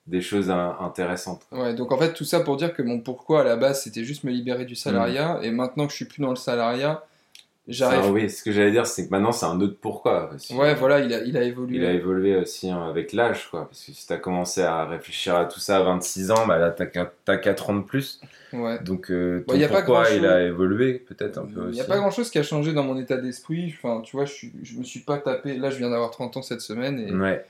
des 0.07 0.23
choses 0.23 0.51
in- 0.51 0.77
intéressantes. 0.81 1.47
Ouais, 1.53 1.75
donc 1.75 1.93
en 1.93 1.99
fait, 1.99 2.15
tout 2.15 2.25
ça 2.25 2.41
pour 2.41 2.57
dire 2.57 2.73
que 2.73 2.83
mon 2.83 3.01
pourquoi 3.01 3.43
à 3.43 3.45
la 3.45 3.57
base, 3.57 3.83
c'était 3.83 4.05
juste 4.05 4.25
me 4.25 4.31
libérer 4.31 4.65
du 4.65 4.75
salariat. 4.75 5.39
Et 5.43 5.51
maintenant 5.51 5.85
que 5.87 5.93
je 5.93 5.97
suis 5.97 6.07
plus 6.07 6.23
dans 6.23 6.31
le 6.31 6.37
salariat, 6.37 7.05
j'arrive. 7.71 8.03
Ça, 8.03 8.11
oui, 8.11 8.29
ce 8.31 8.43
que 8.43 8.53
j'allais 8.53 8.71
dire, 8.71 8.87
c'est 8.87 9.07
que 9.07 9.11
maintenant 9.11 9.33
c'est 9.33 9.47
un 9.47 9.61
autre 9.61 9.77
pourquoi. 9.81 10.31
Ouais, 10.53 10.75
voilà, 10.75 11.01
il 11.01 11.13
a, 11.15 11.23
il 11.23 11.37
a 11.37 11.43
évolué. 11.43 11.77
Il 11.79 11.85
a 11.85 11.93
évolué 11.93 12.37
aussi 12.37 12.71
hein, 12.71 12.83
avec 12.89 13.13
l'âge, 13.13 13.49
quoi. 13.51 13.67
Parce 13.67 13.85
que 13.85 13.93
si 13.93 14.07
t'as 14.07 14.17
commencé 14.19 14.63
à 14.63 14.85
réfléchir 14.87 15.35
à 15.37 15.45
tout 15.47 15.61
ça 15.61 15.79
à 15.79 15.83
26 15.83 16.31
ans, 16.33 16.47
bah 16.47 16.59
là 16.59 16.71
t'as 16.71 16.87
qu'un- 16.87 17.11
t'as 17.25 17.37
4 17.37 17.71
ans 17.71 17.77
de 17.77 17.83
plus. 17.85 18.21
Ouais. 18.53 18.79
Donc 18.83 19.11
euh, 19.11 19.45
ton 19.47 19.55
y 19.55 19.65
a 19.65 19.69
pas 19.69 19.77
pourquoi 19.77 20.03
grand-chose. 20.03 20.17
il 20.19 20.27
a 20.27 20.43
évolué 20.43 20.95
peut-être 20.99 21.39
un 21.39 21.47
peu 21.47 21.53
Il 21.53 21.67
aussi. 21.69 21.75
n'y 21.77 21.81
a 21.81 21.85
pas 21.85 21.99
grand 21.99 22.11
chose 22.11 22.31
qui 22.31 22.39
a 22.39 22.43
changé 22.43 22.73
dans 22.73 22.83
mon 22.85 22.99
état 22.99 23.17
d'esprit. 23.17 23.75
Enfin, 23.77 24.01
tu 24.03 24.17
vois, 24.17 24.25
je, 24.25 24.33
suis, 24.33 24.53
je 24.63 24.77
me 24.79 24.83
suis 24.83 25.01
pas 25.01 25.19
tapé. 25.19 25.57
Là, 25.57 25.71
je 25.71 25.79
viens 25.79 25.91
d'avoir 25.91 26.11
30 26.11 26.37
ans 26.39 26.43
cette 26.43 26.61
semaine 26.61 26.99
et, 26.99 27.13
Ouais. 27.15 27.45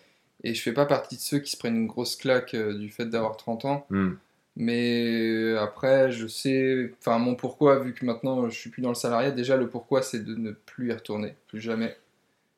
et 0.45 0.53
je 0.55 0.61
fais 0.63 0.73
pas 0.73 0.85
partie 0.87 1.17
de 1.17 1.21
ceux 1.23 1.39
qui 1.39 1.51
se 1.53 1.57
prennent 1.57 1.77
une 1.77 1.87
grosse 1.87 2.17
claque 2.17 2.53
euh, 2.55 2.77
du 2.77 2.91
fait 2.91 3.07
d'avoir 3.07 3.37
30 3.39 3.65
ans. 3.65 3.87
Hmm. 3.91 4.11
Mais 4.57 5.05
euh, 5.07 5.61
après, 5.61 6.11
je 6.11 6.27
sais. 6.27 6.93
Enfin, 6.99 7.19
mon 7.19 7.35
pourquoi, 7.35 7.79
vu 7.79 7.95
que 7.95 8.05
maintenant 8.05 8.49
je 8.49 8.59
suis 8.59 8.71
plus 8.71 8.83
dans 8.83 8.89
le 8.91 8.95
salariat, 8.95 9.31
déjà 9.31 9.57
le 9.57 9.69
pourquoi 9.69 10.03
c'est 10.03 10.25
de 10.25 10.35
ne 10.35 10.51
plus 10.53 10.89
y 10.89 10.93
retourner. 10.93 11.35
Plus 11.49 11.61
jamais. 11.61 11.97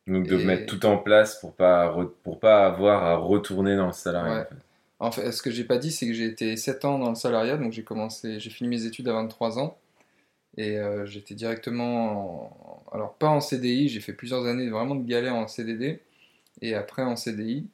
Donc 0.06 0.26
de 0.26 0.38
Et- 0.38 0.44
mettre 0.44 0.66
tout 0.66 0.84
en 0.86 0.98
place 0.98 1.36
pour 1.40 1.54
pas 1.54 1.86
re- 1.94 2.10
pour 2.24 2.40
pas 2.40 2.66
avoir 2.66 3.04
à 3.04 3.16
retourner 3.16 3.76
dans 3.76 3.86
le 3.86 3.92
salariat. 3.92 4.32
Ouais. 4.34 4.40
en 4.40 5.10
fait. 5.12 5.24
En 5.24 5.26
fait, 5.26 5.32
ce 5.32 5.42
que 5.42 5.50
j'ai 5.50 5.64
pas 5.64 5.78
dit, 5.78 5.92
c'est 5.92 6.06
que 6.06 6.12
j'ai 6.14 6.26
été 6.26 6.56
7 6.56 6.84
ans 6.84 6.98
dans 6.98 7.08
le 7.10 7.14
salariat, 7.16 7.56
donc 7.56 7.72
j'ai 7.72 7.82
commencé, 7.84 8.38
j'ai 8.40 8.50
fini 8.50 8.68
mes 8.68 8.84
études 8.84 9.08
à 9.08 9.12
23 9.12 9.58
ans. 9.58 9.76
Et 10.56 10.78
euh, 10.78 11.06
j'étais 11.06 11.34
directement, 11.34 12.84
en- 12.90 12.96
alors 12.96 13.14
pas 13.14 13.28
en 13.28 13.40
CDI, 13.40 13.88
j'ai 13.88 14.00
fait 14.00 14.12
plusieurs 14.12 14.46
années 14.46 14.68
vraiment 14.70 14.94
de 14.94 15.04
galère 15.06 15.34
en 15.34 15.46
CDD, 15.48 16.00
et 16.62 16.74
après 16.74 17.02
en 17.02 17.16
CDI. 17.16 17.66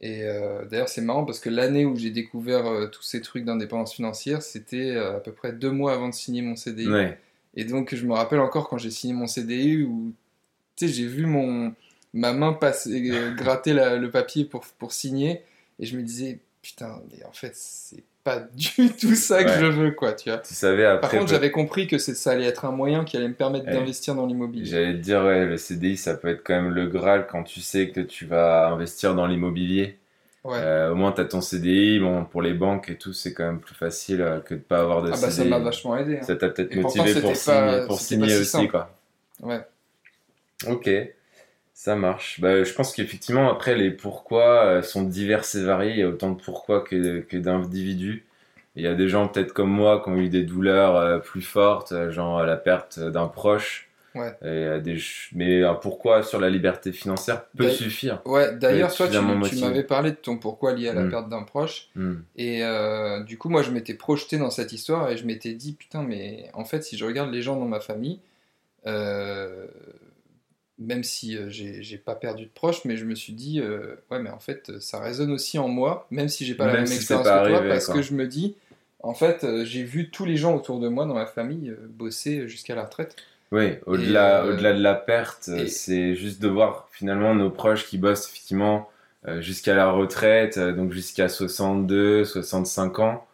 Et 0.00 0.22
euh, 0.24 0.64
d'ailleurs, 0.66 0.88
c'est 0.88 1.00
marrant 1.00 1.24
parce 1.24 1.38
que 1.40 1.48
l'année 1.48 1.84
où 1.86 1.96
j'ai 1.96 2.10
découvert 2.10 2.66
euh, 2.66 2.86
tous 2.88 3.02
ces 3.02 3.20
trucs 3.20 3.44
d'indépendance 3.44 3.94
financière, 3.94 4.42
c'était 4.42 4.90
euh, 4.90 5.16
à 5.16 5.20
peu 5.20 5.32
près 5.32 5.52
deux 5.52 5.70
mois 5.70 5.94
avant 5.94 6.08
de 6.08 6.14
signer 6.14 6.42
mon 6.42 6.56
CDI. 6.56 6.88
Ouais. 6.88 7.18
Et 7.54 7.64
donc, 7.64 7.94
je 7.94 8.04
me 8.04 8.12
rappelle 8.12 8.40
encore 8.40 8.68
quand 8.68 8.78
j'ai 8.78 8.90
signé 8.90 9.14
mon 9.14 9.26
CDI 9.26 9.82
où, 9.84 10.12
j'ai 10.80 11.06
vu 11.06 11.24
mon, 11.26 11.72
ma 12.12 12.32
main 12.32 12.52
passer, 12.52 13.00
gratter 13.36 13.72
la- 13.72 13.96
le 13.96 14.10
papier 14.10 14.44
pour, 14.44 14.64
pour 14.78 14.92
signer, 14.92 15.42
et 15.78 15.86
je 15.86 15.96
me 15.96 16.02
disais, 16.02 16.40
putain, 16.64 17.00
mais 17.12 17.22
en 17.26 17.32
fait, 17.32 17.52
c'est 17.54 18.02
pas 18.24 18.40
du 18.54 18.88
tout 18.98 19.14
ça 19.14 19.44
que 19.44 19.50
Ouais. 19.50 19.58
je 19.60 19.66
veux, 19.66 19.90
quoi, 19.90 20.14
tu 20.14 20.30
vois. 20.30 20.38
Tu 20.38 20.54
savais 20.54 20.84
Par 20.84 20.94
après. 20.94 21.18
contre, 21.18 21.28
peut- 21.28 21.34
j'avais 21.34 21.50
compris 21.50 21.86
que 21.86 21.98
ça 21.98 22.30
allait 22.30 22.46
être 22.46 22.64
un 22.64 22.72
moyen 22.72 23.04
qui 23.04 23.16
allait 23.18 23.28
me 23.28 23.34
permettre 23.34 23.66
Ouais. 23.66 23.72
d'investir 23.74 24.14
dans 24.14 24.24
l'immobilier. 24.26 24.64
J'allais 24.64 24.94
te 24.94 24.98
dire, 24.98 25.22
ouais, 25.22 25.44
le 25.44 25.58
CDI, 25.58 25.96
ça 25.98 26.14
peut 26.16 26.28
être 26.28 26.42
quand 26.42 26.54
même 26.54 26.70
le 26.70 26.86
Graal 26.86 27.26
quand 27.30 27.42
tu 27.44 27.60
sais 27.60 27.90
que 27.90 28.00
tu 28.00 28.24
vas 28.24 28.68
investir 28.68 29.14
dans 29.14 29.26
l'immobilier. 29.26 29.98
Ouais. 30.42 30.58
Euh, 30.58 30.92
au 30.92 30.94
moins, 30.94 31.12
tu 31.12 31.20
as 31.20 31.26
ton 31.26 31.40
CDI. 31.42 32.00
Bon, 32.00 32.24
pour 32.24 32.40
les 32.42 32.54
banques 32.54 32.88
et 32.90 32.96
tout, 32.96 33.12
c'est 33.12 33.32
quand 33.34 33.44
même 33.44 33.60
plus 33.60 33.74
facile 33.74 34.20
euh, 34.22 34.40
que 34.40 34.54
de 34.54 34.60
pas 34.60 34.80
avoir 34.80 35.02
de 35.02 35.08
ah 35.08 35.10
bah 35.12 35.16
ça 35.16 35.30
CDI. 35.30 35.48
m'a 35.50 35.58
vachement 35.58 35.96
aidé. 35.96 36.18
hein. 36.18 36.22
Ça 36.22 36.34
t'a 36.36 36.48
peut-être 36.48 36.74
pourtant, 36.80 37.02
motivé 37.02 37.20
pour, 37.20 37.30
pas- 37.30 37.36
signer, 37.36 37.86
pour 37.86 38.00
signer 38.00 38.28
si 38.30 38.36
aussi, 38.40 38.50
simple. 38.50 38.70
quoi. 38.70 38.90
Ouais. 39.42 39.60
Ok, 40.68 40.88
ça 41.74 41.96
marche. 41.96 42.40
Bah, 42.40 42.62
je 42.62 42.72
pense 42.72 42.94
qu'effectivement, 42.94 43.50
après, 43.50 43.74
les 43.74 43.90
pourquoi 43.90 44.64
euh, 44.64 44.82
sont 44.82 45.02
divers 45.02 45.44
et 45.54 45.62
variés. 45.62 45.92
Il 45.92 45.98
y 45.98 46.02
a 46.02 46.08
autant 46.08 46.30
de 46.30 46.40
pourquoi 46.40 46.80
que, 46.80 47.20
que 47.20 47.36
d'individus. 47.36 48.24
Il 48.76 48.82
y 48.82 48.86
a 48.86 48.94
des 48.94 49.08
gens, 49.08 49.28
peut-être 49.28 49.52
comme 49.52 49.70
moi, 49.70 50.00
qui 50.02 50.08
ont 50.08 50.16
eu 50.16 50.28
des 50.28 50.42
douleurs 50.42 50.96
euh, 50.96 51.18
plus 51.18 51.42
fortes, 51.42 51.92
euh, 51.92 52.10
genre 52.10 52.42
la 52.44 52.56
perte 52.56 53.00
d'un 53.00 53.26
proche. 53.26 53.88
Ouais. 54.14 54.32
Et, 54.44 54.80
des 54.80 54.96
Mais 55.32 55.64
un 55.64 55.74
pourquoi 55.74 56.22
sur 56.22 56.38
la 56.38 56.48
liberté 56.48 56.92
financière 56.92 57.46
peut 57.58 57.68
suffire. 57.68 58.22
Ouais, 58.24 58.54
d'ailleurs, 58.54 58.94
toi, 58.94 59.08
tu, 59.08 59.18
m'avais 59.60 59.82
parlé 59.82 60.12
de 60.12 60.16
ton 60.16 60.38
pourquoi 60.38 60.72
lié 60.72 60.88
à 60.88 60.94
la 60.94 61.02
Mm. 61.02 61.10
perte 61.10 61.28
d'un 61.28 61.42
proche. 61.42 61.88
Hmm. 61.96 62.18
Et 62.36 62.62
euh, 62.62 63.24
du 63.24 63.38
coup, 63.38 63.48
moi, 63.48 63.62
je 63.62 63.72
m'étais 63.72 63.94
projeté 63.94 64.38
dans 64.38 64.50
cette 64.50 64.72
histoire 64.72 65.10
et 65.10 65.16
je 65.16 65.26
m'étais 65.26 65.54
dit, 65.54 65.72
putain, 65.72 66.04
mais 66.04 66.48
en 66.54 66.64
fait, 66.64 66.84
si 66.84 66.96
je 66.96 67.04
regarde 67.04 67.32
les 67.32 67.42
gens 67.42 67.56
dans 67.56 67.66
ma 67.66 67.80
famille, 67.80 68.20
euh, 68.86 69.66
même 70.78 71.04
si 71.04 71.36
euh, 71.36 71.48
j'ai 71.50 71.98
pas 71.98 72.14
perdu 72.14 72.44
de 72.46 72.50
proches, 72.50 72.84
mais 72.84 72.96
je 72.96 73.04
me 73.04 73.14
suis 73.14 73.32
dit, 73.32 73.60
euh, 73.60 73.96
ouais, 74.10 74.18
mais 74.20 74.30
en 74.30 74.40
fait, 74.40 74.80
ça 74.80 75.00
résonne 75.00 75.30
aussi 75.32 75.58
en 75.58 75.68
moi, 75.68 76.06
même 76.10 76.28
si 76.28 76.44
j'ai 76.44 76.54
pas 76.54 76.66
la 76.66 76.74
Même 76.74 76.86
si 76.86 76.94
expérience 76.94 77.26
que 77.28 77.30
toi, 77.30 77.40
arrivé, 77.40 77.68
parce 77.68 77.86
quoi. 77.86 77.94
que 77.94 78.02
je 78.02 78.14
me 78.14 78.26
dis, 78.26 78.56
en 79.00 79.14
fait, 79.14 79.44
euh, 79.44 79.64
j'ai 79.64 79.84
vu 79.84 80.10
tous 80.10 80.24
les 80.24 80.36
gens 80.36 80.54
autour 80.56 80.80
de 80.80 80.88
moi 80.88 81.06
dans 81.06 81.14
ma 81.14 81.26
famille 81.26 81.70
euh, 81.70 81.76
bosser 81.88 82.48
jusqu'à 82.48 82.74
la 82.74 82.84
retraite. 82.84 83.16
Oui, 83.52 83.78
au-delà 83.86 84.44
euh, 84.44 84.50
au-delà 84.50 84.72
de 84.72 84.82
la 84.82 84.94
perte, 84.94 85.48
euh, 85.48 85.66
et- 85.66 85.68
c'est 85.68 86.14
juste 86.16 86.40
de 86.42 86.48
voir 86.48 86.88
finalement 86.92 87.34
nos 87.34 87.50
proches 87.50 87.86
qui 87.86 87.98
bossent 87.98 88.26
effectivement 88.28 88.90
euh, 89.28 89.40
jusqu'à 89.40 89.74
la 89.74 89.90
retraite, 89.90 90.58
euh, 90.58 90.72
donc 90.72 90.92
jusqu'à 90.92 91.28
62, 91.28 92.24
65 92.24 92.98
ans, 92.98 93.26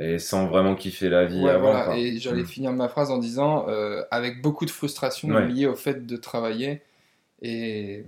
et 0.00 0.18
sans 0.18 0.46
vraiment 0.46 0.74
kiffer 0.74 1.08
la 1.08 1.26
vie 1.26 1.42
Ouais, 1.44 1.50
avant. 1.50 1.70
voilà. 1.70 1.84
quoi. 1.84 1.96
Et 1.98 2.18
j'allais 2.18 2.42
Mm. 2.42 2.46
finir 2.46 2.72
ma 2.72 2.88
phrase 2.88 3.10
en 3.10 3.18
disant, 3.18 3.68
euh, 3.68 4.02
avec 4.10 4.40
beaucoup 4.42 4.64
de 4.64 4.70
frustration 4.70 5.28
Ouais. 5.28 5.46
liée 5.46 5.66
au 5.66 5.76
fait 5.76 6.06
de 6.06 6.16
travailler. 6.16 6.80
Et 7.42 8.04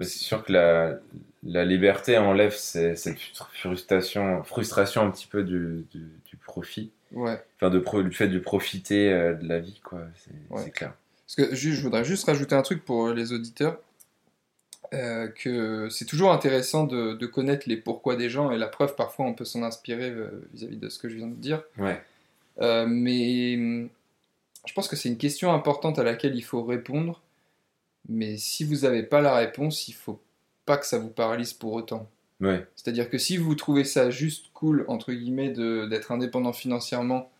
C'est 0.00 0.06
sûr 0.08 0.42
que 0.44 0.52
la, 0.52 0.98
la 1.42 1.64
liberté 1.64 2.16
enlève 2.18 2.54
ces- 2.54 2.96
cette 2.96 3.18
frustration, 3.18 4.42
frustration 4.44 5.02
un 5.02 5.10
petit 5.10 5.26
peu 5.26 5.42
du, 5.44 5.84
du, 5.92 6.00
du 6.26 6.36
profit, 6.36 6.90
ouais. 7.12 7.38
enfin 7.56 7.68
de 7.70 7.78
pro, 7.78 8.02
du 8.02 8.10
fait 8.12 8.28
de 8.28 8.38
profiter 8.38 9.12
euh, 9.12 9.34
de 9.34 9.46
la 9.46 9.58
vie, 9.60 9.80
quoi. 9.84 10.00
C'est 10.16 10.30
Ouais. 10.54 10.70
clair. 10.70 10.94
Parce 11.26 11.48
que 11.50 11.54
je 11.54 11.82
voudrais 11.82 12.04
juste 12.04 12.24
rajouter 12.24 12.54
un 12.54 12.62
truc 12.62 12.84
pour 12.84 13.10
les 13.10 13.32
auditeurs. 13.32 13.78
Euh, 14.92 15.28
que 15.28 15.88
c'est 15.88 16.04
toujours 16.04 16.32
intéressant 16.32 16.84
de, 16.84 17.14
de 17.14 17.26
connaître 17.26 17.68
les 17.68 17.76
pourquoi 17.76 18.16
des 18.16 18.28
gens, 18.28 18.50
et 18.50 18.58
la 18.58 18.66
preuve, 18.66 18.96
parfois, 18.96 19.24
on 19.24 19.34
peut 19.34 19.44
s'en 19.44 19.62
inspirer 19.62 20.10
euh, 20.10 20.48
vis-à-vis 20.52 20.78
de 20.78 20.88
ce 20.88 20.98
que 20.98 21.08
je 21.08 21.14
viens 21.14 21.28
de 21.28 21.34
dire. 21.34 21.62
Ouais. 21.78 22.02
Euh, 22.60 22.86
mais 22.88 23.54
hum, 23.56 23.88
je 24.66 24.72
pense 24.72 24.88
que 24.88 24.96
c'est 24.96 25.08
une 25.08 25.16
question 25.16 25.52
importante 25.52 26.00
à 26.00 26.02
laquelle 26.02 26.34
il 26.34 26.42
faut 26.42 26.64
répondre. 26.64 27.22
Mais 28.08 28.36
si 28.36 28.64
vous 28.64 28.78
n'avez 28.78 29.04
pas 29.04 29.20
la 29.20 29.34
réponse, 29.34 29.86
il 29.86 29.92
faut 29.92 30.20
pas 30.66 30.76
que 30.76 30.86
ça 30.86 30.98
vous 30.98 31.10
paralyse 31.10 31.52
pour 31.52 31.72
autant. 31.72 32.08
Ouais. 32.40 32.66
C'est-à-dire 32.74 33.08
que 33.08 33.18
si 33.18 33.36
vous 33.36 33.54
trouvez 33.54 33.84
ça 33.84 34.10
juste 34.10 34.46
cool, 34.54 34.84
entre 34.88 35.12
guillemets, 35.12 35.50
d'être 35.50 36.10
indépendant 36.10 36.52
financièrement 36.52 37.30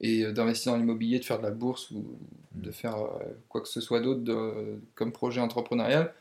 et 0.00 0.24
d'investir 0.32 0.72
dans 0.72 0.78
l'immobilier, 0.78 1.18
de 1.18 1.24
faire 1.24 1.38
de 1.38 1.42
la 1.42 1.50
bourse 1.50 1.90
ou 1.90 2.06
de 2.54 2.70
faire 2.70 2.96
euh, 2.96 3.24
quoi 3.48 3.60
que 3.60 3.68
ce 3.68 3.80
soit 3.80 4.00
d'autre 4.00 4.22
comme 4.94 5.12
projet 5.12 5.40
entrepreneurial, 5.40 6.14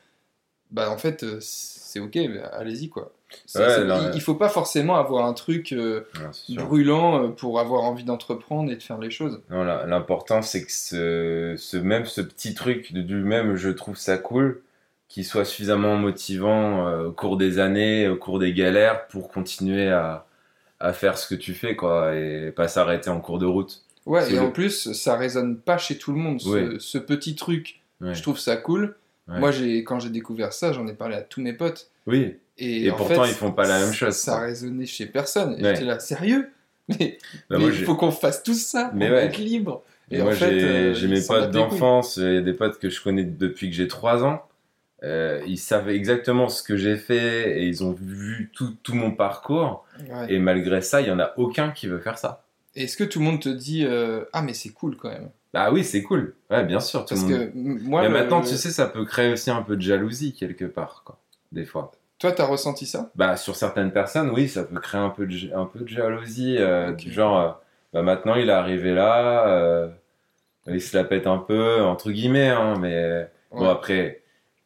bah 0.72 0.90
en 0.92 0.98
fait, 0.98 1.24
euh, 1.24 1.38
c'est 1.42 2.00
ok, 2.00 2.18
allez-y 2.54 2.90
quoi. 2.90 3.12
Ouais, 3.56 3.62
il, 3.82 4.12
il 4.16 4.22
faut 4.22 4.36
pas 4.36 4.48
forcément 4.48 4.96
avoir 4.96 5.26
un 5.26 5.34
truc 5.34 5.74
euh, 5.74 6.08
brûlant 6.50 7.24
euh, 7.24 7.28
pour 7.28 7.60
avoir 7.60 7.84
envie 7.84 8.06
d'entreprendre 8.06 8.72
et 8.72 8.76
de 8.78 8.82
faire 8.82 8.98
les 9.00 9.12
choses. 9.12 9.42
L'important 9.50 10.42
c'est 10.42 10.64
que 10.66 10.72
ce, 10.72 11.56
ce 11.58 11.76
même 11.78 12.06
ce 12.06 12.22
petit 12.22 12.54
truc 12.54 12.94
de- 12.94 13.02
du 13.02 13.16
même 13.16 13.56
je 13.56 13.70
trouve 13.70 13.98
ça 13.98 14.18
cool 14.18 14.62
qu'il 15.10 15.26
soit 15.26 15.44
suffisamment 15.46 15.98
motivant 15.98 16.88
euh, 16.88 17.08
au 17.08 17.12
cours 17.12 17.36
des 17.38 17.60
années, 17.60 18.08
au 18.08 18.16
cours 18.16 18.40
des 18.40 18.54
galères 18.54 19.08
pour 19.08 19.30
continuer 19.30 19.90
à, 19.90 20.26
à 20.80 20.94
faire 20.94 21.18
ce 21.18 21.28
que 21.28 21.36
tu 21.36 21.54
fais 21.54 21.76
quoi 21.76 22.16
et 22.16 22.52
pas 22.56 22.68
s'arrêter 22.70 23.10
en 23.10 23.20
cours 23.20 23.40
de 23.40 23.46
route. 23.46 23.82
Ouais, 24.06 24.30
et 24.32 24.36
le- 24.36 24.42
en 24.42 24.52
plus, 24.52 24.94
ça 24.94 25.18
résonne 25.18 25.58
pas 25.58 25.78
chez 25.78 25.98
tout 25.98 26.14
le 26.14 26.18
monde, 26.18 26.40
ce, 26.40 26.48
Ouais. 26.50 26.68
ce 26.80 26.98
petit 26.98 27.36
truc. 27.36 27.82
Ouais. 28.00 28.14
Je 28.14 28.22
trouve 28.22 28.40
ça 28.40 28.56
cool. 28.56 28.96
Ouais. 29.28 29.40
Moi, 29.40 29.52
j'ai, 29.52 29.84
quand 29.84 30.00
j'ai 30.00 30.10
découvert 30.10 30.54
ça, 30.54 30.72
j'en 30.74 30.88
ai 30.88 30.94
parlé 30.94 31.16
à 31.16 31.22
tous 31.22 31.42
mes 31.42 31.54
potes. 31.54 31.90
Oui, 32.06 32.38
Et, 32.58 32.90
pourtant, 32.92 33.24
fait, 33.24 33.30
ils 33.32 33.36
font 33.36 33.52
pas 33.52 33.68
la 33.68 33.80
même 33.80 33.92
chose, 33.94 34.16
Ça 34.16 34.34
quoi. 34.38 34.42
résonnait 34.46 34.86
chez 34.86 35.06
personne. 35.06 35.56
Et 35.60 35.64
Ouais. 35.64 35.74
j'étais 35.76 35.86
là, 35.86 36.00
sérieux? 36.00 36.50
Mais 36.88 37.18
Bah, 37.50 37.58
il 37.60 37.74
faut 37.84 37.96
qu'on 37.96 38.12
fasse 38.12 38.42
tout 38.44 38.54
ça 38.54 38.92
Mais 38.94 39.08
pour 39.08 39.18
ouais. 39.18 39.26
être 39.26 39.38
libre. 39.38 39.84
Et 40.10 40.20
Et 40.20 40.22
moi, 40.24 40.34
j'ai 40.34 40.46
euh, 40.64 40.94
j'ai 40.94 41.08
mes 41.10 41.20
potes 41.22 41.28
battent 41.28 41.54
les 41.54 41.62
couilles. 41.62 41.70
d'enfance 41.72 42.18
et 42.18 42.42
des 42.42 42.54
potes 42.54 42.80
que 42.80 42.90
je 42.90 43.02
connais 43.02 43.26
depuis 43.26 43.70
que 43.70 43.76
j'ai 43.76 43.90
3 43.90 44.24
ans. 44.24 44.42
Euh, 45.04 45.42
ils 45.46 45.58
savent 45.60 45.90
exactement 45.90 46.48
ce 46.48 46.64
que 46.64 46.78
j'ai 46.78 46.96
fait 46.96 47.60
et 47.60 47.68
ils 47.68 47.84
ont 47.84 47.92
vu 47.92 48.50
tout, 48.54 48.74
tout 48.84 48.96
mon 48.96 49.12
parcours. 49.12 49.86
Et 50.30 50.40
malgré 50.40 50.82
ça, 50.82 51.02
il 51.02 51.08
y 51.08 51.12
en 51.12 51.20
a 51.20 51.34
aucun 51.38 51.72
qui 51.72 51.88
veut 51.88 52.00
faire 52.00 52.18
ça. 52.18 52.46
Est-ce 52.76 52.96
que 52.96 53.04
tout 53.04 53.20
le 53.20 53.26
monde 53.26 53.42
te 53.42 53.50
dit 53.50 53.84
euh, 53.86 54.24
Ah, 54.34 54.42
mais 54.42 54.54
c'est 54.54 54.70
cool 54.70 54.96
quand 54.96 55.10
même 55.10 55.30
Bah 55.54 55.72
oui, 55.72 55.84
c'est 55.84 56.04
cool. 56.04 56.36
Ouais, 56.51 56.63
bien 56.66 56.80
sûr. 56.80 57.06
Tout 57.06 57.16
Parce 57.16 57.27
le 57.30 57.38
monde... 57.38 57.51
que 57.54 57.58
moi, 57.88 58.01
Mais 58.01 58.08
le- 58.10 58.13
maintenant, 58.13 58.42
tu 58.42 58.56
sais, 58.56 58.70
ça 58.72 58.86
peut 58.88 59.06
créer 59.06 59.32
aussi 59.32 59.50
un 59.50 59.62
peu 59.62 59.75
de 59.75 59.82
jalousie 59.82 60.34
quelque 60.34 60.66
part, 60.66 61.04
quoi. 61.06 61.18
Des 61.51 61.66
fois. 61.66 61.92
toi, 62.20 62.32
t'as 62.34 62.46
ressenti 62.46 62.86
ça? 62.86 63.10
Bah, 63.16 63.38
sur 63.38 63.56
certaines 63.56 63.92
personnes, 63.92 64.30
oui, 64.32 64.50
ça 64.50 64.63
peut 64.66 64.80
créer 64.80 65.00
un 65.01 65.10
peu 65.10 65.25
de, 65.25 65.54
un 65.56 65.66
peu 65.66 65.80
de 65.80 65.88
jalousie. 65.88 66.58
euh, 66.60 66.92
Ok. 66.92 66.98
Du 66.98 67.12
genre, 67.13 67.39
euh, 67.39 67.51
bah 67.94 68.01
maintenant 68.01 68.36
il 68.36 68.50
est 68.50 68.51
arrivé 68.51 68.94
là, 68.94 69.48
euh, 69.48 69.88
il 70.68 70.82
se 70.82 70.96
la 70.98 71.04
pète 71.06 71.27
un 71.27 71.38
peu, 71.38 71.82
entre 71.82 72.12
guillemets, 72.12 72.50
hein, 72.50 72.75
mais 72.80 73.30
bon, 73.51 73.70
après, 73.70 74.22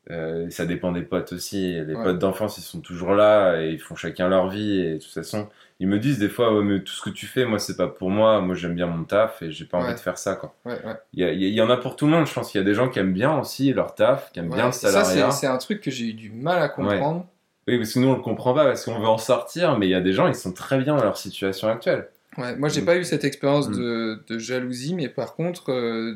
euh, 0.10 0.50
ça 0.50 0.66
dépend 0.66 0.92
des 0.92 1.04
potes 1.04 1.34
aussi. 1.34 1.74
Les 1.86 1.96
Ouais. 1.96 2.04
potes 2.04 2.20
d'enfance, 2.20 2.58
ils 2.58 2.62
sont 2.64 2.82
toujours 2.82 3.14
là 3.14 3.62
et 3.62 3.70
ils 3.72 3.80
font 3.80 3.96
chacun 3.96 4.28
leur 4.30 4.50
vie. 4.50 4.80
Et 4.80 4.94
de 4.96 4.98
toute 5.00 5.14
façon, 5.14 5.48
ils 5.82 5.88
me 5.88 6.00
disent 6.00 6.20
des 6.20 6.30
fois, 6.30 6.54
ouais, 6.56 6.64
mais 6.64 6.80
tout 6.80 6.94
ce 6.94 7.02
que 7.02 7.10
tu 7.10 7.26
fais, 7.26 7.44
moi, 7.44 7.60
c'est 7.60 7.76
pas 7.76 7.88
pour 7.88 8.10
moi. 8.10 8.40
Moi, 8.40 8.56
j'aime 8.56 8.76
bien 8.76 8.86
mon 8.88 9.04
taf 9.04 9.42
et 9.42 9.52
j'ai 9.52 9.66
pas 9.66 9.80
Ouais. 9.80 9.84
envie 9.86 9.96
de 9.96 10.00
faire 10.00 10.18
ça, 10.18 10.36
quoi. 10.36 10.54
Ouais. 10.64 10.78
Il 11.14 11.20
y, 11.20 11.24
a- 11.26 11.32
il 11.34 11.42
y 11.42 11.46
a- 11.46 11.50
il 11.50 11.54
y 11.56 11.62
en 11.62 11.70
a 11.70 11.76
pour 11.78 11.96
tout 11.96 12.06
le 12.06 12.12
monde, 12.12 12.28
je 12.28 12.34
pense 12.34 12.52
qu'il 12.52 12.60
y 12.60 12.64
a 12.64 12.66
des 12.66 12.74
gens 12.76 12.88
qui 12.88 13.00
aiment 13.00 13.12
bien 13.14 13.38
aussi 13.38 13.74
leur 13.74 13.94
taf, 13.96 14.32
qui 14.32 14.40
aiment 14.40 14.50
bien 14.54 14.68
le 14.68 14.72
ça, 14.72 14.90
salariat. 14.92 15.32
c'est 15.32 15.42
c'est 15.42 15.48
un 15.48 15.58
truc 15.58 15.82
que 15.82 15.92
j'ai 15.92 16.06
eu 16.06 16.14
du 16.14 16.30
mal 16.30 16.62
à 16.62 16.70
comprendre. 16.70 17.26
Oui, 17.68 17.78
parce 17.78 17.94
que 17.94 18.00
nous, 18.00 18.08
on 18.08 18.16
le 18.16 18.22
comprend 18.22 18.54
pas 18.54 18.66
parce 18.66 18.86
qu'on 18.86 18.98
veut 19.00 19.08
en 19.08 19.18
sortir, 19.18 19.78
mais 19.78 19.88
il 19.88 19.92
y 19.92 19.96
a 19.96 20.02
des 20.02 20.14
gens, 20.14 20.28
ils 20.28 20.36
sont 20.36 20.52
très 20.54 20.78
bien 20.80 20.96
dans 20.96 21.04
leur 21.04 21.18
situation 21.18 21.68
actuelle. 21.68 22.08
Ouais, 22.38 22.56
moi, 22.56 22.70
j'ai 22.70 22.82
Mm. 22.82 22.86
pas 22.86 22.96
eu 22.98 23.04
cette 23.04 23.24
expérience 23.24 23.68
Mm. 23.70 23.76
de, 23.76 24.24
de 24.28 24.38
jalousie, 24.40 24.94
mais 24.96 25.10
par 25.10 25.36
contre, 25.36 25.72
euh, 25.72 26.16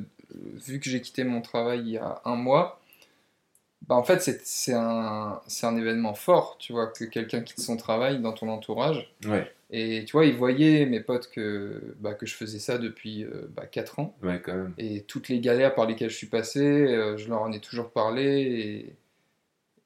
vu 0.66 0.80
que 0.80 0.90
j'ai 0.90 1.02
quitté 1.02 1.24
mon 1.24 1.42
travail 1.42 1.80
il 1.82 1.90
y 1.90 1.98
a 1.98 2.22
un 2.26 2.36
mois, 2.36 2.80
bah 3.88 3.96
en 3.96 4.04
fait, 4.04 4.20
c'est 4.44 4.74
un, 4.74 5.42
c'est 5.48 5.66
un 5.68 5.76
événement 5.78 6.14
fort, 6.14 6.58
tu 6.60 6.74
vois, 6.74 6.88
que 6.88 7.06
quelqu'un 7.06 7.42
quitte 7.42 7.60
son 7.62 7.78
travail 7.78 8.20
dans 8.20 8.34
ton 8.34 8.50
entourage. 8.50 9.12
Ouais, 9.28 9.52
Et 9.72 10.06
tu 10.06 10.14
vois, 10.14 10.26
ils 10.26 10.36
voyaient, 10.36 10.86
mes 10.86 11.00
potes, 11.02 11.30
que, 11.30 11.96
bah, 12.00 12.14
que 12.14 12.26
je 12.26 12.36
faisais 12.36 12.60
ça 12.60 12.78
depuis 12.78 13.24
euh, 13.24 13.48
bah, 13.56 13.66
4 13.66 14.00
ans. 14.00 14.16
ouais, 14.24 14.42
quand 14.44 14.54
même. 14.54 14.74
Et 14.78 15.02
toutes 15.04 15.30
les 15.30 15.40
galères 15.40 15.74
par 15.76 15.86
lesquelles 15.86 16.10
je 16.10 16.16
suis 16.18 16.28
passé, 16.28 16.60
euh, 16.62 17.18
je 17.18 17.28
leur 17.30 17.42
en 17.42 17.52
ai 17.52 17.60
toujours 17.60 17.90
parlé. 17.92 18.24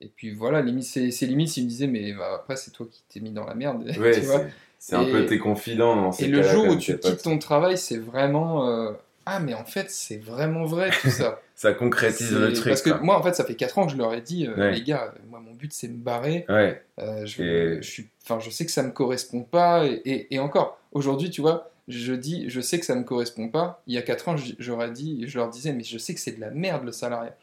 Et, 0.01 0.05
et 0.05 0.07
puis 0.07 0.31
voilà, 0.31 0.61
limite, 0.61 0.85
c'est 0.85 1.25
limite 1.25 1.49
s'ils 1.49 1.65
me 1.65 1.69
disaient, 1.69 1.87
mais 1.87 2.13
bah, 2.13 2.31
après, 2.35 2.55
c'est 2.55 2.71
toi 2.71 2.85
qui 2.89 3.03
t'es 3.09 3.19
mis 3.19 3.31
dans 3.31 3.45
la 3.45 3.55
merde. 3.55 3.83
Ouais, 3.97 4.11
tu 4.11 4.21
vois 4.21 4.43
c'est- 4.77 4.95
un 4.95 5.05
peu 5.05 5.25
tes 5.25 5.37
confidents 5.39 5.95
dans 5.95 6.11
ces 6.13 6.25
et 6.25 6.27
le 6.29 6.41
jour 6.41 6.65
où 6.67 6.75
tu 6.77 6.97
quittes 6.97 7.23
ton 7.23 7.37
travail, 7.37 7.77
c'est 7.77 7.97
vraiment. 7.97 8.69
euh, 8.69 8.91
Ah, 9.25 9.39
mais 9.41 9.53
en 9.53 9.65
fait, 9.65 9.91
c'est 9.91 10.17
vraiment 10.17 10.63
vrai 10.65 10.89
tout 11.01 11.09
ça. 11.09 11.41
Ça 11.61 11.73
concrétise 11.73 12.31
le 12.31 12.53
truc. 12.53 12.69
Parce 12.69 12.81
que 12.81 12.89
quoi. 12.91 12.99
moi, 13.01 13.19
en 13.19 13.21
fait, 13.21 13.33
ça 13.33 13.43
fait 13.43 13.55
4 13.55 13.77
ans 13.79 13.85
que 13.85 13.91
je 13.91 13.97
leur 13.97 14.13
ai 14.13 14.21
dit, 14.21 14.47
euh, 14.47 14.55
Ouais. 14.55 14.71
les 14.71 14.81
gars, 14.81 15.13
moi, 15.29 15.41
mon 15.41 15.53
but, 15.53 15.73
c'est 15.73 15.89
me 15.89 15.97
barrer. 15.97 16.45
Ouais, 16.47 16.81
Euh, 16.99 17.25
je, 17.25 17.41
Et- 17.43 17.81
je, 17.81 17.89
suis, 17.89 18.07
je 18.39 18.49
sais 18.49 18.65
que 18.65 18.71
ça 18.71 18.81
me 18.81 18.91
correspond 18.91 19.41
pas. 19.41 19.85
Et, 19.85 19.91
et- 20.05 20.35
et 20.35 20.39
encore, 20.39 20.79
aujourd'hui, 20.93 21.29
tu 21.29 21.41
vois, 21.41 21.69
je 21.89 22.13
dis, 22.13 22.49
je 22.49 22.61
sais 22.61 22.79
que 22.79 22.85
ça 22.85 22.95
me 22.95 23.03
correspond 23.03 23.49
pas. 23.49 23.83
Il 23.87 23.93
y 23.93 23.97
a 23.97 24.01
4 24.01 24.29
ans, 24.29 24.37
je- 24.37 24.53
j'aurais 24.57 24.91
dit, 24.91 25.25
je 25.27 25.37
leur 25.37 25.49
disais, 25.49 25.73
mais 25.73 25.83
je 25.83 25.97
sais 25.97 26.13
que 26.13 26.21
c'est 26.21 26.31
de 26.31 26.39
la 26.39 26.49
merde 26.49 26.85
le 26.85 26.93
salariat. 26.93 27.35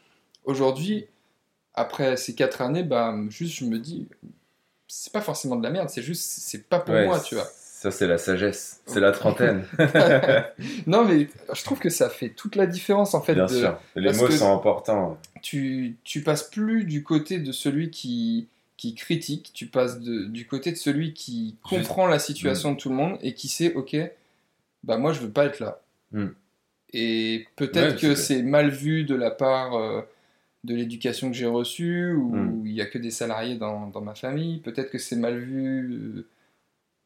Aujourd'hui, 0.45 1.05
après 1.75 2.17
ces 2.17 2.33
4 2.33 2.63
années, 2.63 2.81
bah, 2.83 3.15
juste, 3.29 3.53
je 3.59 3.65
me 3.65 3.77
dis, 3.77 4.07
c'est 4.87 5.13
pas 5.13 5.21
forcément 5.21 5.57
de 5.57 5.63
la 5.63 5.69
merde, 5.69 5.91
c'est 5.91 6.01
juste, 6.01 6.23
c'est 6.23 6.67
pas 6.67 6.79
pour 6.79 6.95
ouais, 6.95 7.05
moi, 7.05 7.19
tu 7.19 7.35
vois. 7.35 7.47
Ça, 7.79 7.91
c'est 7.91 8.07
la 8.07 8.17
sagesse. 8.17 8.81
C'est 8.87 8.99
la 8.99 9.11
trentaine. 9.11 9.63
non, 10.87 11.05
mais 11.05 11.27
je 11.53 11.63
trouve 11.63 11.77
que 11.77 11.89
ça 11.89 12.09
fait 12.09 12.29
toute 12.29 12.55
la 12.55 12.65
différence, 12.65 13.13
en 13.13 13.21
fait. 13.21 13.35
Bien 13.35 13.45
de- 13.45 13.51
sûr. 13.53 13.79
Les 13.95 14.07
parce 14.07 14.19
mots 14.21 14.31
sont 14.31 14.51
importants. 14.51 15.17
tu, 15.43 15.95
tu 16.03 16.21
passes 16.21 16.41
plus 16.41 16.85
du 16.85 17.03
côté 17.03 17.37
de 17.37 17.51
celui 17.51 17.91
qui, 17.91 18.47
qui 18.77 18.95
critique, 18.95 19.51
tu 19.53 19.67
passes 19.67 19.99
de- 19.99 20.25
du 20.25 20.47
côté 20.47 20.71
de 20.71 20.75
celui 20.77 21.13
qui 21.13 21.55
Juste- 21.69 21.83
comprend 21.83 22.07
la 22.07 22.17
situation 22.17 22.71
de 22.71 22.77
tout 22.77 22.89
le 22.89 22.95
monde 22.95 23.19
et 23.21 23.35
qui 23.35 23.47
sait, 23.47 23.73
ok, 23.75 23.95
bah 24.83 24.97
moi 24.97 25.13
je 25.13 25.19
veux 25.19 25.29
pas 25.29 25.45
être 25.45 25.59
là. 25.59 25.79
Mm. 26.13 26.27
Et 26.93 27.45
peut-être 27.57 27.95
Ouais, 27.95 28.01
que 28.09 28.15
c'est- 28.15 28.41
mal 28.41 28.69
vu 28.71 29.03
de 29.03 29.13
la 29.13 29.29
part 29.29 29.75
euh, 29.75 30.01
de 30.63 30.73
l'éducation 30.73 31.29
que 31.29 31.35
j'ai 31.37 31.45
reçue, 31.45 32.13
ou 32.13 32.35
Mm. 32.35 32.63
il 32.65 32.71
y 32.73 32.81
a 32.81 32.87
que 32.87 32.97
des 32.97 33.11
salariés 33.11 33.55
dans, 33.55 33.85
dans 33.87 34.01
ma 34.01 34.15
famille, 34.15 34.57
peut-être 34.61 34.89
que 34.89 34.97
c'est 34.97 35.15
mal 35.15 35.37
vu 35.37 35.93
euh, 35.93 36.27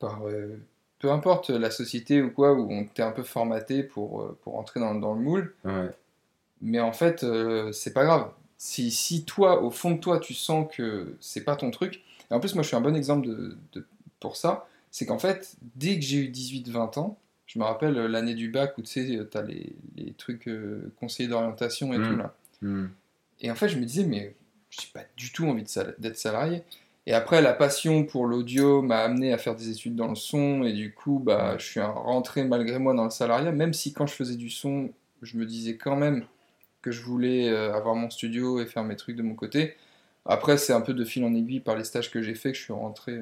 par... 0.02 0.28
euh, 0.28 0.58
peu 1.00 1.10
importe 1.12 1.50
la 1.50 1.72
société 1.72 2.22
ou 2.22 2.30
quoi, 2.30 2.54
où 2.54 2.72
on 2.72 2.86
t'est 2.86 3.02
un 3.02 3.12
peu 3.12 3.24
formaté 3.24 3.82
pour, 3.84 4.22
euh, 4.22 4.38
pour 4.44 4.60
entrer 4.60 4.80
dans, 4.80 4.94
dans 4.94 5.14
le 5.16 5.22
moule. 5.22 5.56
Ouais. 5.64 5.90
Mais 6.62 6.80
en 6.80 6.92
fait, 6.94 7.24
euh, 7.24 7.72
c'est 7.72 7.94
pas 7.94 8.04
grave. 8.04 8.30
Si, 8.60 8.92
si 8.92 9.24
toi, 9.26 9.64
au 9.64 9.72
fond 9.72 9.92
de 9.92 10.00
toi, 10.00 10.20
tu 10.20 10.36
sens 10.36 10.68
que 10.76 11.16
c'est 11.20 11.44
pas 11.44 11.56
ton 11.56 11.72
truc, 11.72 12.04
et 12.30 12.34
en 12.36 12.40
plus, 12.40 12.54
moi, 12.54 12.62
je 12.62 12.68
suis 12.68 12.78
un 12.78 12.82
bon 12.82 12.96
exemple 12.96 13.26
de, 13.28 13.58
de- 13.74 13.86
pour 14.20 14.36
ça, 14.38 14.68
c'est 14.92 15.08
qu'en 15.08 15.18
fait, 15.18 15.56
dès 15.76 15.96
que 15.96 16.06
j'ai 16.06 16.18
eu 16.20 16.28
18-20 16.30 17.00
ans, 17.00 17.18
je 17.48 17.58
me 17.58 17.64
rappelle 17.64 17.94
l'année 17.94 18.36
du 18.36 18.50
bac 18.50 18.78
où 18.78 18.82
tu 18.84 18.88
sais, 18.92 19.20
t'as 19.32 19.42
les, 19.42 19.74
les 19.98 20.14
trucs 20.14 20.48
euh, 20.48 20.94
conseillers 21.00 21.28
d'orientation 21.30 21.94
et 21.94 21.98
Mm. 21.98 22.08
tout 22.08 22.16
là. 22.16 22.36
Hmm. 22.62 22.86
Et 23.42 23.50
en 23.50 23.56
fait, 23.56 23.70
je 23.70 23.78
me 23.78 23.86
disais, 23.86 24.06
mais 24.06 24.36
j'ai 24.70 24.88
pas 24.94 25.02
du 25.18 25.32
tout 25.32 25.48
envie 25.48 25.64
d'être 25.98 26.18
salarié. 26.18 26.62
Et 27.08 27.14
après, 27.14 27.42
la 27.42 27.54
passion 27.54 28.06
pour 28.06 28.26
l'audio 28.28 28.82
m'a 28.82 29.00
amené 29.00 29.34
à 29.34 29.38
faire 29.38 29.56
des 29.56 29.70
études 29.72 29.96
dans 29.96 30.08
le 30.08 30.16
son, 30.16 30.64
et 30.64 30.74
du 30.74 30.94
coup, 30.94 31.20
bah, 31.20 31.58
je 31.58 31.66
suis 31.66 31.82
rentré 31.82 32.44
malgré 32.44 32.78
moi 32.80 32.94
dans 32.94 33.06
le 33.06 33.10
salariat, 33.10 33.52
même 33.52 33.74
si 33.74 33.94
quand 33.94 34.06
je 34.08 34.14
faisais 34.14 34.36
du 34.36 34.50
son, 34.50 34.92
je 35.22 35.38
me 35.38 35.46
disais 35.46 35.78
quand 35.78 35.96
même 35.96 36.26
que 36.82 36.92
je 36.92 37.02
voulais 37.04 37.50
euh, 37.50 37.74
avoir 37.74 37.96
mon 37.96 38.10
studio 38.10 38.62
et 38.62 38.66
faire 38.66 38.84
mes 38.84 38.96
trucs 38.96 39.16
de 39.16 39.24
mon 39.24 39.36
côté. 39.36 39.76
Après, 40.26 40.58
c'est 40.58 40.74
un 40.74 40.82
peu 40.82 40.94
de 40.94 41.04
fil 41.06 41.24
en 41.26 41.34
aiguille 41.34 41.60
par 41.60 41.76
les 41.76 41.84
stages 41.84 42.12
que 42.12 42.22
j'ai 42.22 42.36
fait 42.36 42.52
que 42.52 42.58
je 42.58 42.64
suis 42.64 42.74
rentré 42.74 43.20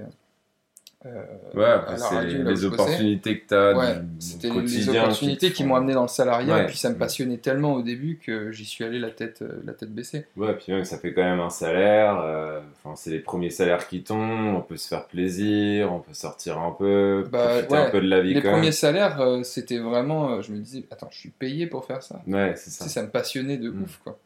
euh, 1.06 1.24
Ouais, 1.54 1.96
c'est 1.98 2.26
les, 2.26 2.66
opportunités 2.66 3.40
que 3.40 3.48
tu 3.48 3.54
as 3.56 3.74
Ouais, 3.78 4.02
c'était 4.20 4.50
les 4.50 4.90
opportunités 4.90 5.52
qui 5.54 5.64
m'ont 5.64 5.76
amené 5.76 5.94
dans 5.94 6.02
le 6.02 6.08
salariat, 6.10 6.56
Ouais. 6.56 6.64
et 6.64 6.68
puis 6.68 6.76
ça 6.78 6.90
me 6.90 6.98
passionnait 6.98 7.38
tellement 7.38 7.74
au 7.76 7.82
début 7.82 8.18
que 8.22 8.52
j'y 8.52 8.66
suis 8.66 8.84
allé 8.84 9.00
la 9.00 9.10
tête, 9.10 9.42
euh, 9.42 9.62
la 9.66 9.72
tête 9.74 9.94
baissée. 9.94 10.26
Ouais, 10.36 10.54
puis 10.56 10.74
même, 10.74 10.84
ça 10.84 10.98
fait 10.98 11.14
quand 11.14 11.24
même 11.24 11.40
un 11.40 11.50
salaire. 11.50 12.20
euh, 12.20 12.60
c'est 12.96 13.12
les 13.12 13.20
premiers 13.20 13.50
salaires 13.50 13.88
qui 13.88 14.04
tombent. 14.04 14.56
On 14.58 14.62
peut 14.62 14.76
se 14.78 14.88
faire 14.90 15.06
plaisir, 15.06 15.92
on 15.94 16.00
peut 16.00 16.14
sortir 16.14 16.60
un 16.60 16.72
peu, 16.72 17.24
Bah, 17.32 17.48
profiter 17.48 17.78
un 17.78 17.90
peu 17.92 18.02
de 18.02 18.08
la 18.08 18.20
vie 18.22 18.34
Les 18.34 18.42
quand 18.42 18.50
premiers 18.52 18.64
même. 18.64 18.72
salaires, 18.74 19.22
euh, 19.22 19.44
c'était 19.44 19.80
vraiment. 19.80 20.32
euh, 20.34 20.42
je 20.42 20.52
me 20.52 20.58
disais, 20.60 20.84
attends, 20.92 21.08
je 21.12 21.18
suis 21.18 21.30
payé 21.30 21.66
pour 21.68 21.86
faire 21.86 22.04
ça. 22.04 22.22
Ouais, 22.28 22.54
c'est 22.58 22.72
Tu 22.72 22.76
ça. 22.78 22.84
sais, 22.84 22.90
ça 22.90 23.04
me 23.04 23.10
passionnait 23.10 23.58
de 23.58 23.70
Mm. 23.70 23.84
ouf, 23.84 24.02
quoi. 24.04 24.20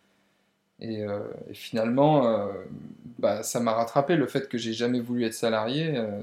Et, 0.81 1.03
euh, 1.03 1.19
et 1.49 1.53
finalement, 1.53 2.27
euh, 2.27 2.47
bah, 3.19 3.43
ça 3.43 3.59
m'a 3.59 3.73
rattrapé 3.73 4.15
le 4.15 4.25
fait 4.27 4.49
que 4.49 4.57
j'ai 4.57 4.73
jamais 4.73 4.99
voulu 4.99 5.23
être 5.25 5.33
salarié. 5.35 5.93
euh, 5.95 6.21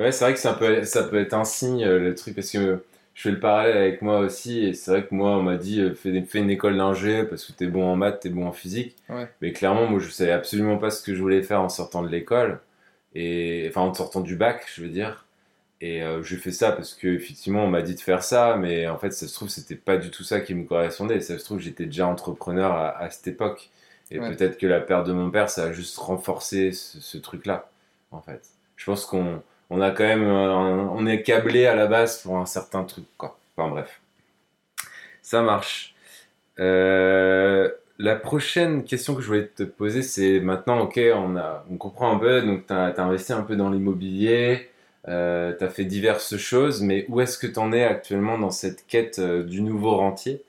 Ouais, 0.00 0.12
c'est 0.12 0.24
vrai 0.24 0.34
que 0.34 0.40
ça 0.40 0.54
peut, 0.54 0.82
ça 0.84 1.04
peut 1.04 1.20
être 1.20 1.34
un 1.34 1.44
signe, 1.44 1.84
euh, 1.84 1.98
le 2.00 2.14
truc, 2.14 2.34
parce 2.34 2.50
que 2.50 2.82
je 3.14 3.22
fais 3.22 3.30
le 3.30 3.38
parallèle 3.40 3.76
avec 3.76 4.02
moi 4.02 4.18
aussi, 4.20 4.64
et 4.66 4.72
c'est 4.74 4.90
vrai 4.90 5.06
que 5.06 5.14
moi, 5.14 5.30
on 5.32 5.42
m'a 5.42 5.56
dit, 5.58 5.80
euh, 5.80 5.94
fais, 5.94 6.22
fais 6.22 6.38
une 6.38 6.50
école 6.50 6.76
d'ingé 6.76 7.24
parce 7.24 7.44
que 7.44 7.52
t'es 7.52 7.66
bon 7.66 7.84
en 7.84 7.96
maths, 7.96 8.20
t'es 8.20 8.30
bon 8.30 8.46
en 8.46 8.52
physique. 8.52 8.96
Ouais. 9.10 9.28
Mais 9.42 9.52
clairement, 9.52 9.86
moi, 9.86 10.00
je 10.00 10.08
savais 10.10 10.32
absolument 10.32 10.78
pas 10.78 10.90
ce 10.90 11.02
que 11.04 11.14
je 11.14 11.20
voulais 11.20 11.42
faire 11.42 11.60
en 11.60 11.68
sortant 11.68 12.02
de 12.02 12.08
l'école, 12.08 12.60
et 13.14 13.66
enfin 13.68 13.82
en 13.82 13.94
sortant 13.94 14.20
du 14.22 14.36
bac, 14.36 14.66
je 14.74 14.82
veux 14.82 14.88
dire. 14.88 15.26
Et 15.82 16.02
euh, 16.02 16.22
j'ai 16.22 16.36
fait 16.36 16.52
ça 16.52 16.72
parce 16.72 16.94
que 16.94 17.08
effectivement, 17.08 17.64
on 17.64 17.68
m'a 17.68 17.82
dit 17.82 17.94
de 17.94 18.00
faire 18.00 18.22
ça, 18.22 18.56
mais 18.56 18.88
en 18.88 18.98
fait, 18.98 19.12
ça 19.12 19.26
se 19.28 19.34
trouve, 19.34 19.48
c'était 19.48 19.76
pas 19.76 19.96
du 19.98 20.10
tout 20.10 20.24
ça 20.24 20.40
qui 20.40 20.54
me 20.54 20.64
correspondait. 20.66 21.20
Ça 21.20 21.38
se 21.38 21.44
trouve, 21.44 21.58
j'étais 21.60 21.86
déjà 21.86 22.06
entrepreneur 22.06 22.72
à, 22.72 22.98
à 22.98 23.10
cette 23.10 23.26
époque. 23.28 23.70
Et 24.10 24.18
Ouais. 24.20 24.34
peut-être 24.34 24.58
que 24.58 24.66
la 24.66 24.80
perte 24.80 25.06
de 25.06 25.12
mon 25.12 25.30
père, 25.30 25.50
ça 25.50 25.64
a 25.66 25.72
juste 25.72 25.96
renforcé 25.98 26.72
ce, 26.72 27.00
ce 27.00 27.18
truc-là, 27.18 27.70
en 28.10 28.20
fait. 28.20 28.42
Je 28.76 28.84
pense 28.86 29.06
qu'on 29.06 29.42
on 29.70 29.80
a 29.80 29.90
quand 29.90 30.04
même, 30.04 30.24
euh, 30.24 30.48
on 30.92 31.06
est 31.06 31.22
câblé 31.22 31.66
à 31.66 31.74
la 31.74 31.86
base 31.86 32.22
pour 32.22 32.36
un 32.36 32.46
certain 32.46 32.84
truc, 32.84 33.04
quoi. 33.16 33.38
Enfin 33.56 33.70
bref, 33.70 34.00
ça 35.22 35.42
marche. 35.42 35.94
Euh, 36.58 37.70
la 37.98 38.16
prochaine 38.16 38.84
question 38.84 39.14
que 39.14 39.22
je 39.22 39.26
voulais 39.26 39.46
te 39.46 39.62
poser, 39.62 40.02
c'est 40.02 40.40
maintenant, 40.40 40.80
ok, 40.80 40.98
on 41.14 41.36
a, 41.36 41.64
on 41.70 41.76
comprend 41.76 42.14
un 42.14 42.18
peu, 42.18 42.42
donc 42.42 42.66
tu 42.66 42.72
as, 42.72 42.94
investi 42.98 43.32
un 43.32 43.42
peu 43.42 43.56
dans 43.56 43.70
l'immobilier, 43.70 44.70
euh, 45.08 45.54
tu 45.56 45.64
as 45.64 45.68
fait 45.68 45.84
diverses 45.84 46.36
choses, 46.36 46.82
mais 46.82 47.04
où 47.08 47.20
est-ce 47.20 47.38
que 47.38 47.46
tu 47.46 47.58
en 47.58 47.72
es 47.72 47.84
actuellement 47.84 48.38
dans 48.38 48.50
cette 48.50 48.86
quête 48.86 49.18
euh, 49.18 49.42
du 49.44 49.62
nouveau 49.62 49.96
rentier? 49.96 50.42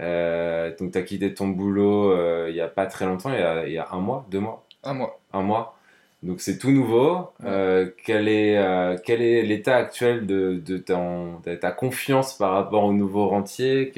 Euh, 0.00 0.74
Donc 0.78 0.92
tu 0.92 0.98
as 0.98 1.02
quitté 1.02 1.34
ton 1.34 1.48
boulot 1.48 2.16
il 2.48 2.54
y 2.54 2.60
a 2.60 2.68
pas 2.68 2.86
très 2.86 3.04
longtemps, 3.04 3.32
il 3.32 3.40
y 3.40 3.42
a, 3.42 3.66
il 3.66 3.72
y 3.72 3.78
a 3.78 3.88
un 3.92 4.00
mois, 4.00 4.26
deux 4.30 4.40
mois? 4.40 4.64
Un 4.84 4.94
mois. 4.94 5.20
un 5.32 5.42
mois? 5.42 5.76
Donc 6.22 6.40
c'est 6.40 6.58
tout 6.58 6.70
nouveau. 6.70 7.30
Euh, 7.44 7.90
quel 8.04 8.28
est 8.28 8.56
euh, 8.56 8.96
quel 9.04 9.20
est 9.22 9.42
l'état 9.42 9.76
actuel 9.76 10.26
de, 10.26 10.62
de, 10.64 10.78
ton- 10.78 11.40
de 11.40 11.54
ta 11.56 11.72
confiance 11.72 12.36
par 12.36 12.52
rapport 12.52 12.84
au 12.84 12.92
nouveau 12.92 13.28
rentier? 13.28 13.92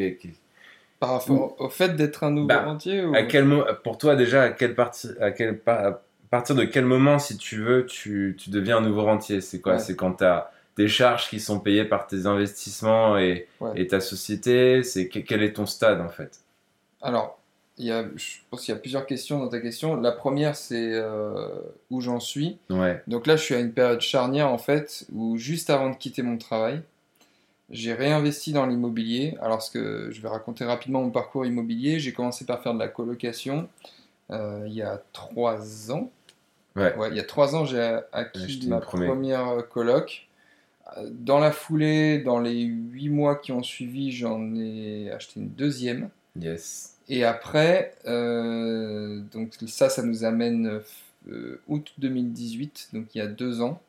Par 1.01 1.21
rapport 1.21 1.61
au 1.61 1.69
fait 1.69 1.97
d'être 1.97 2.25
un 2.25 2.31
nouveau 2.31 2.49
Bah, 2.49 2.65
rentier 2.65 3.05
ou... 3.05 3.15
à 3.15 3.23
quel 3.25 3.45
mo- 3.45 3.65
Pour 3.83 3.99
toi 3.99 4.17
déjà, 4.17 4.43
à 4.45 4.51
quelle 4.51 4.75
partie, 4.75 5.11
à 5.21 5.33
quel 5.33 5.61
à 5.67 6.01
partir 6.31 6.55
de 6.57 6.65
quel 6.65 6.87
moment, 6.87 7.19
si 7.19 7.37
tu 7.37 7.61
veux, 7.63 7.85
tu, 7.87 8.37
tu 8.39 8.51
deviens 8.51 8.79
un 8.79 8.81
nouveau 8.81 9.05
rentier? 9.05 9.41
C'est 9.41 9.61
quoi? 9.61 9.75
Ouais. 9.75 9.79
C'est 9.79 9.95
quand 9.95 10.15
tu 10.15 10.25
as 10.25 10.51
des 10.77 10.89
charges 10.89 11.29
qui 11.29 11.39
sont 11.41 11.61
payées 11.61 11.85
par 11.85 12.07
tes 12.07 12.27
investissements 12.27 13.19
et, 13.19 13.47
Ouais. 13.61 13.73
et 13.77 13.87
ta 13.87 14.01
société? 14.01 14.83
C'est 14.83 15.09
que- 15.09 15.19
quel 15.21 15.43
est 15.43 15.53
ton 15.53 15.67
stade 15.67 16.01
en 16.01 16.09
fait? 16.09 16.41
Alors, 17.03 17.39
il 17.79 17.87
y 17.87 17.91
a, 17.91 18.05
je 18.15 18.37
pense 18.51 18.63
qu'il 18.63 18.75
y 18.75 18.77
a 18.77 18.81
plusieurs 18.81 19.07
questions 19.07 19.39
dans 19.39 19.49
ta 19.49 19.61
question. 19.61 19.97
La 20.01 20.13
première, 20.13 20.55
c'est 20.55 20.93
euh, 20.93 21.49
où 21.91 22.01
j'en 22.01 22.21
suis. 22.21 22.59
Ouais. 22.71 23.03
Donc 23.09 23.27
là, 23.27 23.37
je 23.37 23.43
suis 23.43 23.55
à 23.55 23.59
une 23.61 23.73
période 23.73 24.01
charnière, 24.01 24.49
en 24.49 24.59
fait, 24.59 25.07
où 25.13 25.37
juste 25.37 25.71
avant 25.71 25.91
de 25.91 25.97
quitter 25.97 26.23
mon 26.23 26.39
travail, 26.39 26.83
j'ai 27.71 27.93
réinvesti 27.93 28.53
dans 28.53 28.67
l'immobilier. 28.67 29.37
Alors, 29.41 29.63
ce 29.63 29.71
que 29.71 30.11
je 30.13 30.21
vais 30.21 30.29
raconter 30.29 30.65
rapidement 30.65 31.03
mon 31.03 31.11
parcours 31.11 31.47
immobilier, 31.47 31.99
j'ai 31.99 32.13
commencé 32.13 32.45
par 32.45 32.63
faire 32.63 32.75
de 32.75 32.79
la 32.79 32.89
colocation 32.89 33.69
euh, 34.31 34.65
il 34.67 34.75
y 34.75 34.83
a 34.83 35.03
trois 35.13 35.91
ans. 35.91 36.11
Ouais. 36.77 36.93
il 37.11 37.17
y 37.17 37.21
a 37.21 37.25
trois 37.25 37.55
ans, 37.55 37.65
j'ai 37.65 37.99
acquis 38.13 38.67
ma 38.69 38.81
première. 38.81 39.09
première 39.09 39.69
coloc. 39.69 40.27
Euh, 40.97 41.09
Dans 41.11 41.39
la 41.39 41.53
foulée, 41.53 42.19
dans 42.19 42.39
les 42.41 42.63
huit 42.63 43.09
mois 43.09 43.37
qui 43.37 43.53
ont 43.53 43.63
suivi, 43.63 44.13
j'en 44.13 44.55
ai 44.55 45.11
acheté 45.11 45.41
une 45.41 45.51
deuxième. 45.51 46.09
Yes. 46.39 46.94
Et 47.09 47.25
après, 47.25 47.95
euh, 48.07 49.21
donc 49.33 49.55
ça, 49.67 49.89
ça 49.89 50.03
nous 50.03 50.25
amène 50.25 50.81
euh, 51.29 51.61
août 51.69 51.93
2018, 51.99 52.91
donc 52.93 53.15
il 53.15 53.19
y 53.19 53.21
a 53.21 53.27
deux 53.27 53.61
ans. 53.63 53.81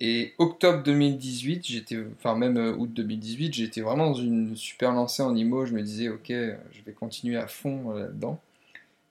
Et 0.00 0.34
octobre 0.38 0.82
2018, 0.82 1.66
j'étais, 1.66 1.98
enfin 2.18 2.34
même 2.34 2.56
euh, 2.56 2.74
août 2.76 2.92
2018, 2.92 3.54
j'étais 3.54 3.80
vraiment 3.80 4.06
dans 4.06 4.14
une 4.14 4.56
super 4.56 4.92
lancée 4.92 5.22
en 5.22 5.34
IMO. 5.34 5.66
Je 5.66 5.72
me 5.72 5.82
disais, 5.82 6.08
ok, 6.08 6.28
je 6.28 6.82
vais 6.84 6.92
continuer 6.92 7.36
à 7.36 7.46
fond 7.46 7.92
euh, 7.92 8.00
là-dedans. 8.00 8.40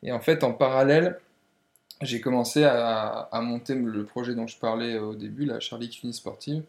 Et 0.03 0.11
en 0.11 0.19
fait, 0.19 0.43
en 0.43 0.53
parallèle, 0.53 1.19
j'ai 2.01 2.21
commencé 2.21 2.63
à, 2.65 3.29
monter 3.41 3.75
le 3.75 4.03
projet 4.05 4.35
dont 4.35 4.47
je 4.47 4.57
parlais 4.57 4.99
au 4.99 5.15
début, 5.15 5.45
la 5.45 5.59
Charlie 5.59 5.89
Cuny 5.89 6.13
Sportive, 6.13 6.63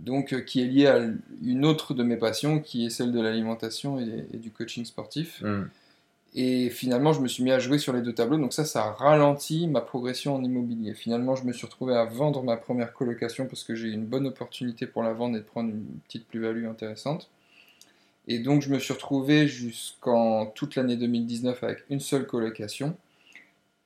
donc 0.00 0.32
euh, 0.32 0.40
qui 0.40 0.62
est 0.62 0.66
lié 0.66 0.86
à 0.86 0.98
une 1.42 1.64
autre 1.64 1.94
de 1.94 2.02
mes 2.02 2.16
passions, 2.16 2.60
qui 2.60 2.86
est 2.86 2.90
celle 2.90 3.12
de 3.12 3.20
l'alimentation 3.20 4.00
et, 4.00 4.26
et 4.32 4.36
du 4.38 4.50
coaching 4.50 4.84
sportif. 4.84 5.42
Hmm. 5.42 5.64
Et 6.34 6.70
finalement, 6.70 7.12
je 7.12 7.20
me 7.20 7.26
suis 7.26 7.42
mis 7.42 7.50
à 7.50 7.58
jouer 7.58 7.78
sur 7.78 7.92
les 7.92 8.02
deux 8.02 8.12
tableaux, 8.12 8.38
donc 8.38 8.52
ça, 8.52 8.64
ça 8.64 8.84
a 8.84 8.92
ralenti 8.92 9.66
ma 9.66 9.80
progression 9.80 10.36
en 10.36 10.44
immobilier. 10.44 10.94
Finalement, 10.94 11.34
je 11.34 11.44
me 11.44 11.52
suis 11.52 11.66
retrouvé 11.66 11.96
à 11.96 12.04
vendre 12.04 12.44
ma 12.44 12.56
première 12.56 12.92
colocation 12.92 13.46
parce 13.46 13.64
que 13.64 13.74
j'ai 13.74 13.88
eu 13.88 13.92
une 13.92 14.06
bonne 14.06 14.26
opportunité 14.28 14.86
pour 14.86 15.02
la 15.02 15.12
vendre 15.12 15.36
et 15.36 15.40
de 15.40 15.44
prendre 15.44 15.70
une 15.70 15.84
petite 16.06 16.28
plus-value 16.28 16.66
intéressante. 16.66 17.28
Et 18.28 18.38
donc, 18.38 18.62
je 18.62 18.70
me 18.70 18.78
suis 18.78 18.92
retrouvé 18.92 19.48
jusqu'en 19.48 20.46
toute 20.46 20.76
l'année 20.76 20.96
2019 20.96 21.64
avec 21.64 21.78
une 21.90 21.98
seule 21.98 22.26
colocation. 22.26 22.96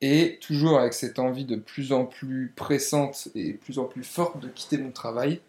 Et 0.01 0.37
toujours 0.39 0.77
avec 0.77 0.93
cette 0.93 1.17
envie 1.17 1.45
de 1.45 1.55
plus 1.55 1.93
en 1.93 2.05
plus 2.05 2.53
pressante 2.55 3.29
et 3.33 3.53
plus 3.53 3.79
en 3.79 3.85
plus 3.85 4.03
forte 4.03 4.39
de 4.39 4.49
quitter 4.49 4.77
mon 4.77 4.91
travail. 4.91 5.39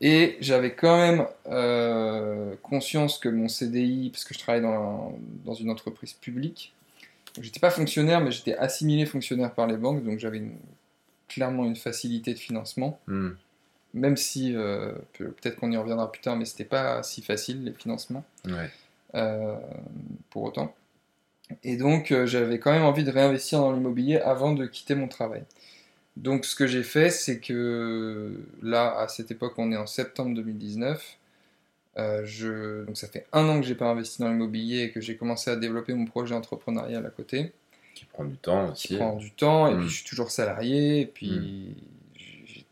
Et 0.00 0.36
j'avais 0.40 0.74
quand 0.74 0.96
même 0.96 1.26
euh, 1.48 2.54
conscience 2.62 3.18
que 3.18 3.28
mon 3.28 3.48
CDI, 3.48 4.10
parce 4.10 4.24
que 4.24 4.32
je 4.34 4.38
travaille 4.38 4.62
dans, 4.62 5.18
dans 5.44 5.54
une 5.54 5.70
entreprise 5.70 6.12
publique, 6.12 6.72
j'étais 7.40 7.58
pas 7.60 7.70
fonctionnaire, 7.70 8.20
mais 8.20 8.30
j'étais 8.30 8.56
assimilé 8.56 9.06
fonctionnaire 9.06 9.52
par 9.52 9.66
les 9.66 9.76
banques, 9.76 10.04
donc 10.04 10.18
j'avais 10.20 10.42
clairement 11.28 11.64
une 11.64 11.76
facilité 11.76 12.32
de 12.32 12.38
financement, 12.38 13.00
Hmm. 13.08 13.30
même 13.92 14.16
si, 14.16 14.54
euh, 14.54 14.92
peut- 15.14 15.32
peut-être 15.32 15.56
qu'on 15.56 15.72
y 15.72 15.76
reviendra 15.76 16.10
plus 16.12 16.20
tard, 16.20 16.36
mais 16.36 16.44
c'était 16.44 16.64
pas 16.64 17.02
si 17.02 17.20
facile 17.22 17.64
les 17.64 17.72
financements 17.72 18.24
Ouais. 18.46 18.70
euh, 19.16 19.56
pour 20.30 20.44
autant. 20.44 20.74
Et 21.64 21.76
donc, 21.76 22.14
j'avais 22.26 22.58
quand 22.58 22.70
même 22.72 22.84
envie 22.84 23.04
de 23.04 23.10
réinvestir 23.10 23.58
dans 23.60 23.72
l'immobilier 23.72 24.18
avant 24.18 24.52
de 24.52 24.66
quitter 24.66 24.94
mon 24.94 25.08
travail. 25.08 25.42
Donc, 26.18 26.44
ce 26.44 26.56
que 26.56 26.66
j'ai 26.66 26.82
fait, 26.82 27.10
c'est 27.10 27.38
que 27.40 28.34
là, 28.62 28.98
à 28.98 29.08
cette 29.08 29.30
époque, 29.30 29.54
on 29.58 29.70
est 29.72 29.76
en 29.76 29.86
septembre 29.86 30.34
2019. 30.34 31.16
euh, 31.98 32.22
je... 32.24 32.84
Donc, 32.84 32.96
ça 32.96 33.08
fait 33.08 33.26
un 33.32 33.48
an 33.48 33.60
que 33.60 33.66
j'ai 33.66 33.74
pas 33.74 33.86
investi 33.86 34.22
dans 34.22 34.28
l'immobilier 34.28 34.82
et 34.84 34.90
que 34.90 35.00
j'ai 35.00 35.16
commencé 35.16 35.50
à 35.50 35.56
développer 35.56 35.94
mon 35.94 36.04
projet 36.06 36.34
entrepreneurial 36.34 37.04
à 37.06 37.10
côté, 37.10 37.52
Qui 37.94 38.04
prend 38.06 38.24
du 38.24 38.36
temps 38.36 38.66
qui 38.72 38.72
aussi. 38.72 38.96
prend 38.96 39.16
du 39.16 39.30
temps. 39.32 39.68
Et 39.68 39.74
Mm. 39.74 39.78
puis, 39.80 39.88
je 39.88 39.94
suis 39.96 40.04
toujours 40.04 40.30
salarié. 40.30 41.00
Et 41.00 41.06
puis, 41.06 41.76
j'ai- 42.16 42.64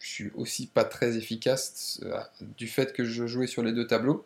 je 0.00 0.08
suis 0.08 0.30
aussi 0.34 0.66
pas 0.66 0.84
très 0.84 1.16
efficace 1.16 2.00
euh, 2.04 2.18
du 2.58 2.66
fait 2.68 2.92
que 2.92 3.04
je 3.04 3.26
jouais 3.26 3.46
sur 3.46 3.62
les 3.62 3.72
deux 3.72 3.86
tableaux. 3.86 4.24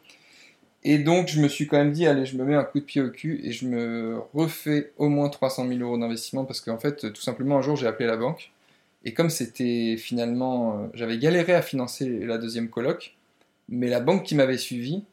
Et 0.85 0.99
donc, 0.99 1.29
je 1.29 1.41
me 1.41 1.49
suis 1.49 1.67
quand 1.67 1.79
même 1.79 1.93
dit, 1.93 2.07
allez, 2.07 2.27
je 2.27 2.37
me 2.37 2.45
mets 2.45 2.55
un 2.55 2.63
coup 2.65 2.79
de 2.79 2.85
pied 2.85 3.03
au 3.03 3.11
cul 3.11 3.41
et 3.43 3.53
je 3.53 3.67
me 3.67 4.19
refais 4.35 4.93
au 4.99 5.09
moins 5.09 5.29
300 5.29 5.67
000 5.69 5.81
euros 5.81 5.99
d'investissement 5.99 6.45
parce 6.45 6.61
qu'en 6.61 6.79
fait, 6.79 7.13
tout 7.13 7.23
simplement, 7.23 7.59
un 7.59 7.63
jour, 7.63 7.77
j'ai 7.77 7.87
appelé 7.89 8.07
la 8.07 8.17
banque. 8.17 8.53
Et 9.05 9.13
comme 9.13 9.31
c'était 9.31 9.97
finalement. 9.97 10.79
euh, 10.79 10.87
J'avais 10.95 11.19
galéré 11.19 11.55
à 11.55 11.63
financer 11.63 12.09
la 12.25 12.39
deuxième 12.39 12.69
coloc, 12.69 13.15
mais 13.69 13.89
la 13.89 14.01
banque 14.01 14.25
qui 14.25 14.35
m'avait 14.35 14.59
suivi, 14.59 15.05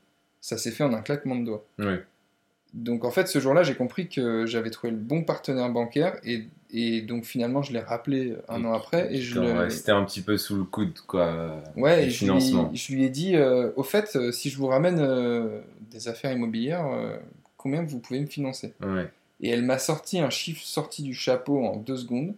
ça 0.42 0.58
s'est 0.58 0.72
fait 0.72 0.84
en 0.84 0.94
un 0.94 1.02
claquement 1.02 1.36
de 1.36 1.46
doigts. 1.46 1.66
Ouais. 1.80 2.04
Donc 2.74 3.06
en 3.06 3.12
fait, 3.12 3.28
ce 3.28 3.40
jour-là, 3.40 3.64
j'ai 3.64 3.76
compris 3.76 4.10
que 4.10 4.46
j'avais 4.46 4.72
trouvé 4.72 4.92
le 4.92 4.98
bon 4.98 5.24
partenaire 5.24 5.70
bancaire 5.70 6.18
et, 6.24 6.46
et 6.74 7.02
donc 7.02 7.24
finalement, 7.24 7.62
je 7.62 7.72
l'ai 7.72 7.80
rappelé 7.80 8.36
un 8.50 8.66
an 8.66 8.74
après 8.74 9.14
et 9.14 9.22
je 9.22 9.36
T'en 9.36 9.42
le, 9.46 9.54
restais 9.60 9.92
un 9.92 10.04
petit 10.04 10.22
peu 10.22 10.38
sous 10.38 10.56
le 10.58 10.64
coude, 10.64 11.00
quoi. 11.08 11.62
Ouais, 11.78 12.06
et 12.06 12.10
je 12.10 12.26
lui, 12.26 12.40
financement. 12.42 12.72
je 12.74 12.94
lui 12.94 13.04
ai 13.06 13.10
dit, 13.10 13.36
euh, 13.36 13.72
au 13.76 13.84
fait, 13.84 14.16
euh, 14.16 14.32
si 14.32 14.50
je 14.50 14.58
vous 14.58 14.68
ramène 14.68 15.00
euh, 15.00 15.62
des 15.92 16.08
affaires 16.08 16.32
immobilières, 16.32 16.86
euh, 16.88 17.18
combien 17.58 17.84
vous 17.84 18.00
pouvez 18.00 18.20
me 18.20 18.26
financer? 18.26 18.74
Ouais. 18.82 19.10
Et 19.42 19.50
elle 19.50 19.64
m'a 19.64 19.78
sorti 19.80 20.20
un 20.20 20.30
chiffre 20.30 20.64
sorti 20.64 21.04
du 21.04 21.14
chapeau 21.14 21.64
en 21.66 21.76
deux 21.78 21.98
secondes, 21.98 22.34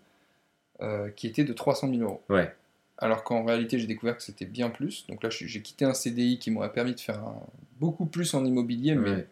qui 1.16 1.28
était 1.28 1.44
de 1.44 1.54
300 1.54 1.90
000 1.90 2.02
euros. 2.02 2.22
Ouais. 2.30 2.54
Alors 2.98 3.24
qu'en 3.24 3.44
réalité, 3.46 3.80
j'ai 3.80 3.88
découvert 3.88 4.16
que 4.18 4.24
c'était 4.24 4.46
bien 4.46 4.70
plus. 4.70 5.06
Donc 5.08 5.24
là, 5.24 5.30
j'ai 5.30 5.62
quitté 5.62 5.86
un 5.86 5.94
CDI 5.94 6.40
qui 6.40 6.52
m'aurait 6.52 6.72
permis 6.72 6.94
de 6.96 7.00
faire 7.00 7.20
un- 7.20 7.42
beaucoup 7.80 8.06
plus 8.06 8.34
en 8.34 8.46
immobilier, 8.46 8.96
mais 8.96 9.10
Ouais. 9.12 9.28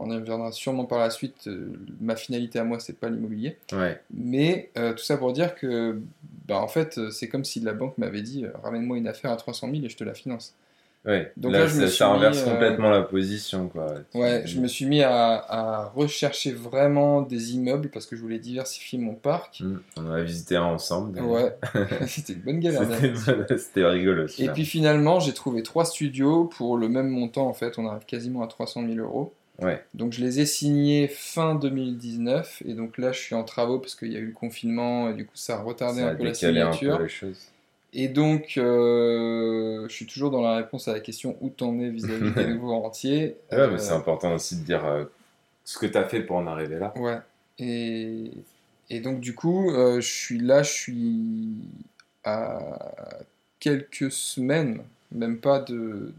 On 0.00 0.10
y 0.10 0.14
reviendra 0.14 0.50
sûrement 0.52 0.84
par 0.84 0.98
la 0.98 1.10
suite. 1.10 1.46
euh, 1.46 1.72
ma 2.00 2.16
finalité 2.16 2.58
à 2.58 2.64
moi, 2.64 2.80
c'est 2.80 2.98
pas 2.98 3.08
l'immobilier. 3.08 3.56
Ouais. 3.72 4.00
Mais 4.12 4.70
euh, 4.78 4.92
tout 4.92 5.04
ça 5.04 5.16
pour 5.16 5.32
dire 5.32 5.54
que, 5.54 6.00
bah, 6.48 6.60
en 6.60 6.68
fait, 6.68 6.98
euh, 6.98 7.10
c'est 7.10 7.28
comme 7.28 7.44
si 7.44 7.60
la 7.60 7.72
banque 7.72 7.98
m'avait 7.98 8.22
dit 8.22 8.44
euh, 8.44 8.50
ramène-moi 8.62 8.96
une 8.98 9.08
affaire 9.08 9.30
à 9.30 9.36
300 9.36 9.68
000 9.72 9.84
et 9.84 9.88
je 9.88 9.96
te 9.96 10.04
la 10.04 10.14
finance. 10.14 10.54
Ouais. 11.06 11.32
Donc 11.38 11.52
là, 11.52 11.60
là, 11.60 11.66
je 11.66 11.76
me 11.76 11.80
ça, 11.82 11.86
suis 11.88 11.96
ça 11.96 12.08
renverse 12.08 12.44
mis, 12.44 12.50
complètement 12.50 12.90
la 12.90 13.00
position, 13.00 13.68
quoi. 13.68 13.86
Ouais, 14.12 14.42
je 14.44 14.60
me 14.60 14.68
suis 14.68 14.84
mis 14.84 15.00
à, 15.00 15.32
à 15.48 15.84
rechercher 15.96 16.52
vraiment 16.52 17.22
des 17.22 17.54
immeubles 17.54 17.88
parce 17.88 18.04
que 18.04 18.16
je 18.16 18.20
voulais 18.20 18.38
diversifier 18.38 18.98
mon 18.98 19.14
parc. 19.14 19.60
Hmm. 19.60 19.78
On 19.96 20.06
en 20.06 20.12
a 20.12 20.20
visité 20.22 20.56
un 20.56 20.64
ensemble. 20.64 21.18
Ouais, 21.22 21.56
c'était 22.06 22.34
une 22.34 22.40
bonne 22.40 22.60
galère. 22.60 22.82
C'était 23.58 23.84
rigolo. 23.86 24.26
Et 24.38 24.48
puis 24.48 24.66
finalement, 24.66 25.20
j'ai 25.20 25.32
trouvé 25.32 25.62
trois 25.62 25.86
studios 25.86 26.44
pour 26.44 26.76
le 26.76 26.90
même 26.90 27.08
montant. 27.08 27.46
En 27.48 27.54
fait, 27.54 27.78
on 27.78 27.86
arrive 27.88 28.04
quasiment 28.04 28.42
à 28.42 28.46
300 28.46 28.86
000 28.86 28.98
euros. 28.98 29.32
Ouais. 29.60 29.82
Donc 29.94 30.12
je 30.12 30.20
les 30.24 30.40
ai 30.40 30.46
signés 30.46 31.08
fin 31.08 31.54
2019 31.54 32.62
et 32.66 32.74
donc 32.74 32.96
là 32.98 33.12
je 33.12 33.20
suis 33.20 33.34
en 33.34 33.44
travaux 33.44 33.78
parce 33.78 33.94
qu'il 33.94 34.12
y 34.12 34.16
a 34.16 34.20
eu 34.20 34.26
le 34.26 34.32
confinement 34.32 35.10
et 35.10 35.14
du 35.14 35.24
coup 35.26 35.36
ça 35.36 35.56
a 35.58 35.62
retardé 35.62 36.00
Ça 36.00 36.08
a 36.08 36.10
un 36.12 36.14
peu 36.14 36.24
la 36.24 36.30
un 36.30 36.34
signature. 36.34 36.96
peu 36.96 37.02
les 37.04 37.08
choses. 37.08 37.48
Et 37.92 38.06
donc, 38.06 38.54
euh, 38.56 39.88
je 39.88 39.92
suis 39.92 40.06
toujours 40.06 40.30
dans 40.30 40.42
la 40.42 40.56
réponse 40.56 40.86
à 40.86 40.92
la 40.92 41.00
question 41.00 41.36
où 41.40 41.48
t'en 41.48 41.76
es 41.80 41.90
vis-à-vis 41.90 42.30
des 42.32 42.46
nouveaux 42.54 42.80
rentiers. 42.80 43.36
Ouais, 43.50 43.68
mais 43.68 43.78
c'est 43.78 43.92
important 43.92 44.32
aussi 44.34 44.56
de 44.60 44.64
dire 44.64 44.84
euh, 44.86 45.04
ce 45.64 45.76
que 45.76 45.86
tu 45.86 45.98
as 45.98 46.04
fait 46.04 46.22
pour 46.22 46.36
en 46.36 46.46
arriver 46.46 46.78
là. 46.78 46.92
Ouais. 46.96 47.18
Et, 47.58 48.30
et 48.90 49.00
donc, 49.00 49.18
du 49.18 49.34
coup, 49.34 49.72
euh, 49.72 50.00
je 50.00 50.08
suis 50.08 50.38
là, 50.38 50.62
je 50.62 50.70
suis 50.72 51.48
à 52.22 52.92
quelques 53.58 54.12
semaines, 54.12 54.82
même 55.10 55.38
pas 55.38 55.64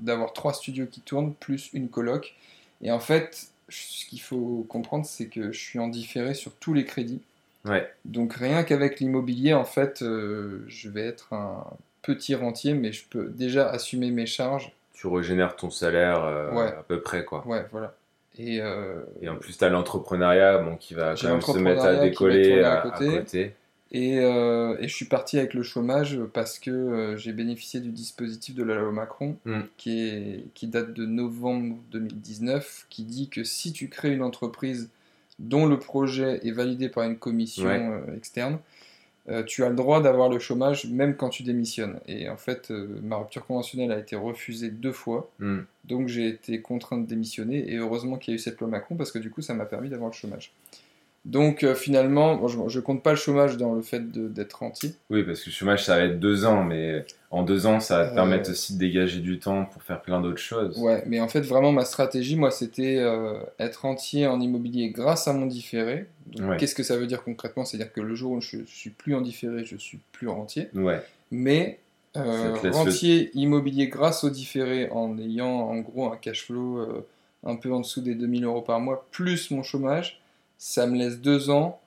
d'avoir 0.02 0.34
trois 0.34 0.54
studios 0.54 0.88
qui 0.88 1.00
tournent, 1.00 1.34
plus 1.34 1.70
une 1.74 1.88
coloc. 1.88 2.36
Et 2.84 2.92
en 2.92 3.00
fait, 3.00 3.48
ce 3.70 4.06
qu'il 4.06 4.22
faut 4.22 4.66
comprendre, 4.70 5.06
c'est 5.06 5.28
que 5.28 5.52
je 5.52 5.60
suis 5.60 5.80
en 5.80 5.88
différé 5.88 6.34
sur 6.34 6.52
tous 6.54 6.74
les 6.74 6.86
crédits. 6.86 7.22
Ouais. 7.66 7.88
Donc 8.06 8.34
rien 8.34 8.64
qu'avec 8.64 9.00
l'immobilier, 9.00 9.54
en 9.54 9.66
fait, 9.66 10.02
euh, 10.02 10.64
je 10.68 10.90
vais 10.90 11.06
être 11.06 11.34
un 11.34 11.64
petit 12.02 12.34
rentier, 12.34 12.74
mais 12.74 12.92
je 12.92 13.06
peux 13.08 13.26
déjà 13.26 13.70
assumer 13.70 14.10
mes 14.10 14.26
charges. 14.26 14.72
Tu 14.94 15.08
régénères 15.08 15.56
ton 15.56 15.70
salaire 15.70 16.24
euh, 16.24 16.52
Ouais. 16.52 16.68
à 16.68 16.84
peu 16.88 17.02
près, 17.02 17.24
quoi. 17.24 17.46
Ouais, 17.48 17.66
voilà. 17.72 17.94
Et, 18.38 18.60
euh, 18.62 19.02
Et 19.22 19.30
en 19.30 19.36
plus, 19.36 19.58
tu 19.58 19.64
as 19.64 19.70
l'entrepreneuriat 19.70 20.58
bon, 20.60 20.76
qui 20.78 20.94
va 20.94 21.16
quand 21.20 21.28
même 21.30 21.42
se 21.42 21.58
mettre 21.58 21.84
à 21.84 21.96
décoller 21.98 22.64
à 22.64 22.78
côté. 22.82 23.54
Et, 23.92 24.20
euh, 24.20 24.78
et 24.80 24.88
je 24.88 24.96
suis 24.96 25.06
parti 25.06 25.38
avec 25.38 25.54
le 25.54 25.64
chômage 25.64 26.20
parce 26.34 26.60
que 26.60 26.72
euh, 26.72 27.18
j'ai 27.18 27.34
bénéficié 27.34 27.80
du 27.82 27.90
dispositif 27.90 28.56
de 28.56 28.64
la 28.64 28.76
loi 28.76 28.92
Macron, 28.92 29.38
Mm. 29.46 29.62
qui, 29.78 30.00
est, 30.08 30.46
qui 30.54 30.68
date 30.68 30.94
de 30.94 31.06
novembre 31.06 31.78
2019, 31.92 32.86
qui 32.90 33.04
dit 33.04 33.28
que 33.30 33.44
si 33.44 33.74
tu 33.74 33.90
crées 33.90 34.14
une 34.14 34.24
entreprise 34.24 34.90
dont 35.40 35.66
le 35.66 35.78
projet 35.80 36.40
est 36.48 36.52
validé 36.52 36.88
par 36.90 37.04
une 37.04 37.18
commission 37.18 37.66
Ouais. 37.68 37.80
euh, 38.10 38.16
externe, 38.16 38.60
tu 39.46 39.64
as 39.64 39.70
le 39.70 39.76
droit 39.76 40.02
d'avoir 40.02 40.28
le 40.30 40.40
chômage 40.40 40.88
même 40.88 41.16
quand 41.16 41.30
tu 41.30 41.44
démissionnes. 41.44 42.00
Et 42.08 42.28
en 42.28 42.36
fait, 42.38 42.70
ma 42.72 43.16
rupture 43.18 43.46
conventionnelle 43.46 43.92
a 43.94 44.00
été 44.00 44.16
refusée 44.18 44.70
deux 44.72 44.92
fois. 44.92 45.30
Hmm. 45.40 45.60
Donc 45.86 46.08
j'ai 46.10 46.28
été 46.28 46.60
contraint 46.60 46.98
de 46.98 47.06
démissionner 47.06 47.72
et 47.72 47.78
heureusement 47.78 48.18
qu'il 48.18 48.34
y 48.34 48.36
a 48.36 48.36
eu 48.36 48.40
cette 48.40 48.60
loi 48.60 48.68
Macron 48.68 48.96
parce 48.96 49.12
que 49.12 49.20
du 49.20 49.30
coup 49.30 49.42
ça 49.42 49.54
m'a 49.54 49.66
permis 49.66 49.88
d'avoir 49.90 50.10
le 50.10 50.16
chômage. 50.16 50.52
Donc 51.24 51.64
euh, 51.64 51.76
finalement, 51.76 52.36
bon, 52.36 52.48
je, 52.48 52.58
je 52.68 52.80
compte 52.80 53.04
pas 53.04 53.12
le 53.12 53.16
chômage 53.16 53.56
dans 53.58 53.74
le 53.76 53.84
fait 53.84 54.12
d'être 54.12 54.54
rentier. 54.54 54.94
Oui, 55.12 55.24
parce 55.24 55.42
que 55.42 55.50
le 55.50 55.54
chômage, 55.54 55.86
ça 55.86 55.96
va 55.98 56.06
être 56.06 56.20
deux 56.20 56.46
ans, 56.46 56.64
mais 56.64 57.06
en 57.30 57.44
deux 57.44 57.68
ans, 57.68 57.80
ça 57.80 57.98
va 58.00 58.06
te 58.08 58.12
Euh, 58.12 58.16
permettre 58.16 58.50
aussi 58.50 58.74
de 58.74 58.80
dégager 58.80 59.20
du 59.20 59.38
temps 59.38 59.66
pour 59.66 59.84
faire 59.84 60.02
plein 60.02 60.20
d'autres 60.20 60.40
choses. 60.40 60.80
Ouais, 60.80 61.04
mais 61.06 61.20
en 61.22 61.28
fait 61.28 61.42
vraiment 61.42 61.72
ma 61.72 61.86
stratégie, 61.86 62.36
moi, 62.36 62.50
c'était 62.50 62.98
euh, 62.98 63.34
être 63.60 63.84
rentier 63.84 64.26
en 64.26 64.42
immobilier 64.42 64.90
grâce 64.90 65.28
à 65.28 65.34
mon 65.34 65.46
différé. 65.46 66.08
Ouais. 66.40 66.58
Qu'est-ce 66.58 66.74
que 66.74 66.82
ça 66.84 66.98
veut 66.98 67.06
dire 67.06 67.24
concrètement? 67.24 67.66
C'est-à-dire 67.66 67.94
que 67.94 68.02
le 68.02 68.16
jour 68.16 68.32
où 68.32 68.42
je, 68.42 68.58
je 68.66 68.76
suis 68.76 68.90
plus 68.90 69.14
en 69.14 69.22
différé, 69.22 69.64
je 69.64 69.76
suis 69.78 70.00
plus 70.14 70.28
rentier. 70.28 70.70
Ouais. 70.74 71.02
Mais 71.30 71.78
rentier 72.16 73.32
immobilier 73.36 73.88
grâce 73.88 74.24
au 74.24 74.30
différé 74.30 74.90
en 74.90 75.18
ayant 75.18 75.48
en 75.48 75.78
gros 75.80 76.12
un 76.12 76.18
cash 76.18 76.46
flow 76.46 77.06
un 77.44 77.56
peu 77.56 77.72
en 77.72 77.80
dessous 77.80 78.02
des 78.02 78.16
2000 78.16 78.44
euros 78.46 78.62
par 78.62 78.80
mois, 78.80 79.08
plus 79.12 79.50
mon 79.52 79.64
chômage, 79.64 80.21
ça 80.64 80.86
me 80.86 80.96
laisse 80.96 81.20
deux 81.20 81.50
ans 81.50 81.82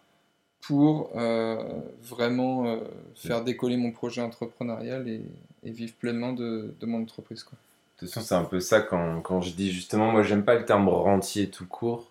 pour 0.62 1.12
euh, 1.14 1.62
vraiment 2.02 2.66
euh, 2.66 2.78
faire 3.14 3.44
décoller 3.44 3.76
mon 3.76 3.92
projet 3.92 4.20
entrepreneurial 4.20 5.08
et, 5.08 5.20
et 5.62 5.70
vivre 5.70 5.92
pleinement 5.94 6.32
de, 6.32 6.74
de 6.80 6.87
mon 6.87 7.02
entreprise. 7.02 7.44
Quoi. 7.44 7.56
De 7.94 8.00
toute 8.00 8.12
façon, 8.12 8.26
c'est 8.26 8.34
un 8.34 8.42
peu 8.42 8.58
ça 8.58 8.80
quand, 8.80 9.20
quand 9.20 9.40
je 9.42 9.52
dis 9.52 9.70
justement, 9.70 10.10
moi, 10.10 10.24
j'aime 10.24 10.44
pas 10.44 10.56
le 10.56 10.64
terme 10.64 10.88
rentier 10.88 11.50
tout 11.50 11.66
court, 11.66 12.10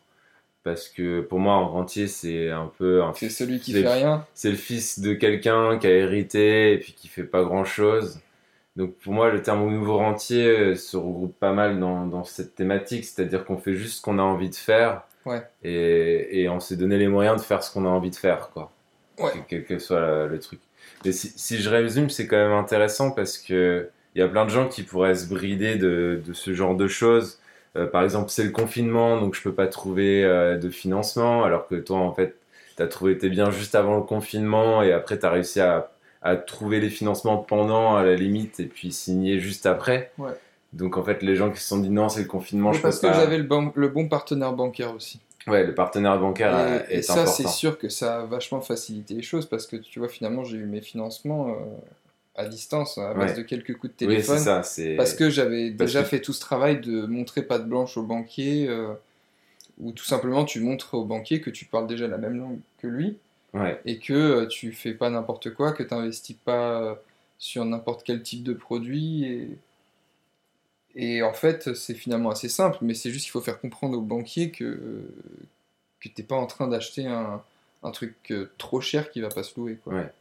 parce 0.63 0.87
que 0.87 1.19
pour 1.19 1.39
moi, 1.39 1.55
un 1.55 1.65
rentier, 1.65 2.07
c'est 2.07 2.49
un 2.49 2.71
peu 2.77 3.03
un 3.03 3.11
C'est 3.13 3.29
celui 3.29 3.59
qui 3.59 3.73
fait 3.73 3.85
rien. 3.85 4.25
c'est 4.33 4.51
le 4.51 4.55
fils 4.55 4.99
de 5.01 5.13
quelqu'un 5.13 5.77
qui 5.77 5.87
a 5.87 5.91
hérité 5.91 6.71
et 6.71 6.77
puis 6.77 6.93
qui 6.93 7.09
fait 7.09 7.25
pas 7.25 7.43
grand 7.43 7.65
chose. 7.65 8.21
Donc 8.77 8.93
pour 8.99 9.11
moi, 9.11 9.31
le 9.31 9.41
terme 9.41 9.69
nouveau 9.69 9.97
rentier 9.97 10.47
euh, 10.47 10.75
se 10.75 10.95
regroupe 10.95 11.37
pas 11.37 11.51
mal 11.51 11.77
dans, 11.77 12.05
dans 12.05 12.23
cette 12.23 12.55
thématique, 12.55 13.03
c'est-à-dire 13.03 13.43
qu'on 13.43 13.57
fait 13.57 13.73
juste 13.75 13.97
ce 13.97 14.01
qu'on 14.01 14.17
a 14.17 14.23
envie 14.23 14.49
de 14.49 14.55
faire 14.55 15.03
Ouais. 15.25 15.41
et, 15.63 16.41
et 16.41 16.49
on 16.49 16.59
s'est 16.59 16.75
donné 16.75 16.97
les 16.97 17.07
moyens 17.07 17.41
de 17.41 17.45
faire 17.45 17.63
ce 17.63 17.71
qu'on 17.71 17.85
a 17.85 17.89
envie 17.89 18.09
de 18.11 18.15
faire, 18.15 18.49
quoi. 18.53 18.71
Ouais. 19.19 19.31
Quel 19.47 19.63
que 19.63 19.79
soit 19.79 20.25
le 20.27 20.39
truc. 20.39 20.59
Mais 21.05 21.11
si, 21.11 21.31
si 21.35 21.59
je 21.59 21.69
résume, 21.69 22.09
c'est 22.09 22.27
quand 22.27 22.37
même 22.37 22.51
intéressant 22.51 23.11
parce 23.11 23.37
que 23.37 23.89
il 24.15 24.19
y 24.19 24.21
a 24.21 24.27
plein 24.27 24.45
de 24.45 24.49
gens 24.49 24.67
qui 24.67 24.83
pourraient 24.83 25.15
se 25.15 25.27
brider 25.27 25.75
de, 25.75 26.21
de 26.25 26.33
ce 26.33 26.53
genre 26.53 26.75
de 26.75 26.87
choses. 26.87 27.39
Euh, 27.75 27.87
par 27.87 28.03
exemple, 28.03 28.29
c'est 28.29 28.43
le 28.43 28.51
confinement, 28.51 29.19
donc 29.19 29.33
je 29.33 29.41
peux 29.41 29.53
pas 29.53 29.67
trouver 29.67 30.23
euh, 30.23 30.57
de 30.57 30.69
financement, 30.69 31.43
alors 31.43 31.67
que 31.67 31.75
toi, 31.75 31.97
en 31.97 32.13
fait, 32.13 32.35
tu 32.77 32.83
as 32.83 32.87
trouvé 32.87 33.17
tes 33.17 33.29
biens 33.29 33.49
juste 33.49 33.73
avant 33.73 33.97
le 33.97 34.03
confinement 34.03 34.83
et 34.83 34.91
après, 34.91 35.17
tu 35.17 35.25
as 35.25 35.31
réussi 35.31 35.59
à, 35.59 35.89
à 36.21 36.35
trouver 36.35 36.79
les 36.79 36.89
financements 36.89 37.37
pendant, 37.37 37.95
à 37.95 38.03
la 38.03 38.15
limite, 38.15 38.59
et 38.59 38.65
puis 38.65 38.91
signer 38.91 39.39
juste 39.39 39.65
après. 39.65 40.11
Ouais. 40.19 40.31
Donc, 40.73 40.97
en 40.97 41.03
fait, 41.03 41.21
les 41.23 41.35
gens 41.35 41.51
qui 41.51 41.59
se 41.59 41.67
sont 41.67 41.77
dit 41.79 41.89
non, 41.89 42.09
c'est 42.09 42.21
le 42.23 42.27
confinement, 42.27 42.73
je 42.73 42.81
parce 42.81 42.99
que 42.99 43.07
pas. 43.07 43.13
j'avais 43.13 43.37
le, 43.37 43.43
bon- 43.43 43.71
le 43.75 43.87
bon 43.89 44.07
partenaire 44.07 44.53
bancaire 44.53 44.93
aussi. 44.95 45.19
Ouais, 45.47 45.63
le 45.65 45.75
partenaire 45.75 46.17
bancaire 46.19 46.83
Et, 46.89 46.95
est 46.95 46.99
et 46.99 47.01
ça, 47.01 47.25
c'est 47.27 47.47
sûr 47.47 47.77
que 47.77 47.89
ça 47.89 48.21
a 48.21 48.25
vachement 48.25 48.61
facilité 48.61 49.13
les 49.13 49.21
choses 49.21 49.45
parce 49.45 49.67
que 49.67 49.75
tu 49.75 49.99
vois, 49.99 50.07
finalement, 50.09 50.43
j'ai 50.43 50.57
eu 50.57 50.65
mes 50.65 50.79
financements 50.81 51.49
euh, 51.49 51.55
à 52.35 52.47
distance, 52.47 52.97
à 52.97 53.13
base 53.13 53.31
Ouais. 53.31 53.37
de 53.37 53.41
quelques 53.43 53.77
coups 53.77 53.93
de 53.97 54.05
Oui, 54.05 54.13
téléphone. 54.13 54.37
c'est 54.37 54.43
ça. 54.45 54.63
C'est... 54.63 54.95
Parce 54.95 55.13
que 55.13 55.29
j'avais 55.29 55.69
déjà 55.69 56.01
que- 56.01 56.07
fait 56.09 56.21
tout 56.21 56.33
ce 56.33 56.39
travail 56.39 56.79
de 56.79 57.05
montrer 57.05 57.43
patte 57.43 57.67
blanche 57.67 57.97
au 57.97 58.03
banquier, 58.03 58.67
euh, 58.69 58.93
où 59.79 59.91
tout 59.91 60.05
simplement 60.05 60.45
tu 60.45 60.59
montres 60.61 60.93
au 60.95 61.03
banquier 61.03 61.41
que 61.41 61.49
tu 61.49 61.65
parles 61.65 61.87
déjà 61.87 62.07
la 62.07 62.17
même 62.17 62.37
langue 62.37 62.59
que 62.81 62.87
lui, 62.87 63.17
Ouais, 63.53 63.79
et 63.85 63.99
que 63.99 64.13
euh, 64.13 64.45
tu 64.47 64.71
fais 64.71 64.93
pas 64.93 65.09
n'importe 65.11 65.53
quoi, 65.53 65.73
que 65.73 65.83
tu 65.83 65.93
n'investis 65.93 66.35
pas 66.37 66.81
euh, 66.81 66.95
sur 67.37 67.65
n'importe 67.65 68.03
quel 68.03 68.23
type 68.23 68.43
de 68.43 68.53
produit. 68.53 69.25
Et, 69.25 69.49
et 70.95 71.21
en 71.23 71.33
fait, 71.33 71.73
c'est 71.73 71.93
finalement 71.93 72.29
assez 72.29 72.49
simple, 72.49 72.77
mais 72.81 72.93
c'est 72.93 73.09
juste 73.09 73.25
qu'il 73.25 73.31
faut 73.31 73.41
faire 73.41 73.59
comprendre 73.59 73.97
au 73.97 74.01
banquier 74.01 74.51
que, 74.51 74.79
que 75.99 76.09
tu 76.09 76.13
n'es 76.17 76.23
pas 76.23 76.35
en 76.35 76.45
train 76.45 76.67
d'acheter 76.67 77.07
un, 77.07 77.41
un 77.83 77.91
truc 77.91 78.15
euh, 78.31 78.49
trop 78.57 78.81
cher 78.81 79.09
qui 79.11 79.21
va 79.21 79.29
pas 79.29 79.43
se 79.43 79.59
louer. 79.59 79.77
Quoi. 79.83 79.93
Ouais. 79.93 80.11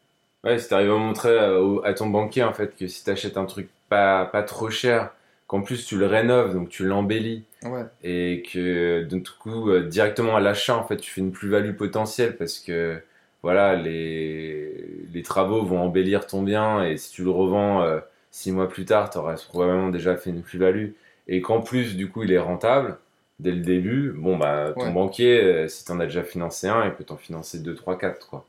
Ouais, 0.44 0.58
si 0.58 0.68
t'arrives 0.68 0.90
à 0.90 0.96
montrer 0.96 1.30
euh, 1.30 1.80
à 1.85 1.94
ton 1.94 2.08
banquier 2.08 2.42
en 2.42 2.52
fait 2.52 2.74
que 2.76 2.88
si 2.88 3.04
t'achètes 3.04 3.37
un 3.37 3.44
truc 3.44 3.68
pas, 3.88 4.24
pas 4.24 4.42
trop 4.42 4.70
cher, 4.70 5.12
qu'en 5.46 5.61
plus 5.62 5.87
tu 5.87 5.96
le 5.98 6.06
rénoves, 6.06 6.54
donc 6.54 6.68
tu 6.68 6.85
l'embellis, 6.85 7.44
Ouais. 7.64 7.85
et 8.02 8.42
que 8.52 9.04
d'un 9.04 9.20
coup, 9.38 9.70
euh, 9.70 9.82
directement 9.87 10.35
à 10.35 10.40
l'achat, 10.40 10.76
en 10.76 10.82
fait, 10.85 10.96
tu 10.96 11.12
fais 11.12 11.20
une 11.20 11.30
plus-value 11.30 11.74
potentielle 11.76 12.37
parce 12.37 12.58
que 12.58 13.00
voilà, 13.42 13.76
les, 13.76 14.74
les 15.12 15.22
travaux 15.22 15.64
vont 15.64 15.80
embellir 15.80 16.26
ton 16.26 16.42
bien 16.42 16.82
et 16.85 16.96
si 16.96 17.12
tu 17.12 17.22
le 17.22 17.30
revends 17.30 17.82
euh, 17.82 18.00
six 18.33 18.53
mois 18.53 18.68
plus 18.68 18.87
tard, 18.87 19.11
tu 19.11 19.18
auras 19.18 19.37
probablement 19.37 19.90
déjà 19.90 20.16
fait 20.16 20.31
une 20.31 20.42
plus-value 20.42 20.92
et 21.29 21.42
qu'en 21.42 21.62
plus, 21.62 21.97
du 21.97 22.11
coup, 22.11 22.25
il 22.25 22.33
est 22.33 22.40
rentable 22.40 22.99
dès 23.40 23.53
le 23.53 23.61
début, 23.62 24.12
bon, 24.12 24.38
bah, 24.38 24.75
ton 24.79 24.88
Ouais. 24.88 24.92
banquier, 24.92 25.42
euh, 25.42 25.68
si 25.68 25.85
tu 25.85 25.92
en 25.92 26.01
as 26.01 26.07
déjà 26.07 26.25
financé 26.25 26.68
un, 26.68 26.87
il 26.87 26.92
peut 26.95 27.05
t'en 27.05 27.16
financer 27.18 27.61
deux, 27.61 27.75
trois, 27.77 27.99
quatre, 27.99 28.29
quoi. 28.29 28.47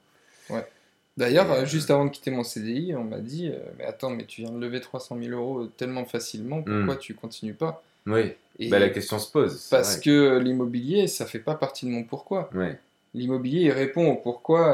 D'ailleurs, 1.18 1.46
Et, 1.48 1.52
euh, 1.52 1.62
euh, 1.62 1.66
juste 1.66 1.92
avant 1.92 2.06
de 2.06 2.10
quitter 2.10 2.32
mon 2.32 2.44
CDI, 2.44 2.96
on 2.96 3.04
m'a 3.04 3.20
dit 3.20 3.50
euh, 3.50 3.60
Mais 3.78 3.86
attends, 3.86 4.10
mais 4.10 4.26
tu 4.26 4.42
viens 4.42 4.52
de 4.52 4.58
lever 4.60 4.82
300 4.82 5.18
000 5.18 5.32
euros 5.34 5.68
tellement 5.68 6.06
facilement, 6.06 6.64
pourquoi 6.64 6.96
Mm. 6.96 7.00
tu 7.00 7.14
continues 7.14 7.54
pas? 7.54 7.84
Oui, 8.08 8.34
Et 8.60 8.70
bah, 8.70 8.80
la 8.80 8.90
question 8.90 9.20
se 9.20 9.32
pose. 9.32 9.68
Parce 9.70 9.94
vrai. 9.96 10.02
que 10.04 10.40
l'immobilier, 10.40 11.08
ça 11.08 11.26
fait 11.26 11.40
pas 11.40 11.56
partie 11.56 11.86
de 11.86 11.92
mon 11.92 12.04
pourquoi. 12.04 12.50
Ouais. 12.54 12.80
L'immobilier, 13.14 13.62
il 13.62 13.72
répond 13.72 14.12
au 14.12 14.16
pourquoi 14.16 14.74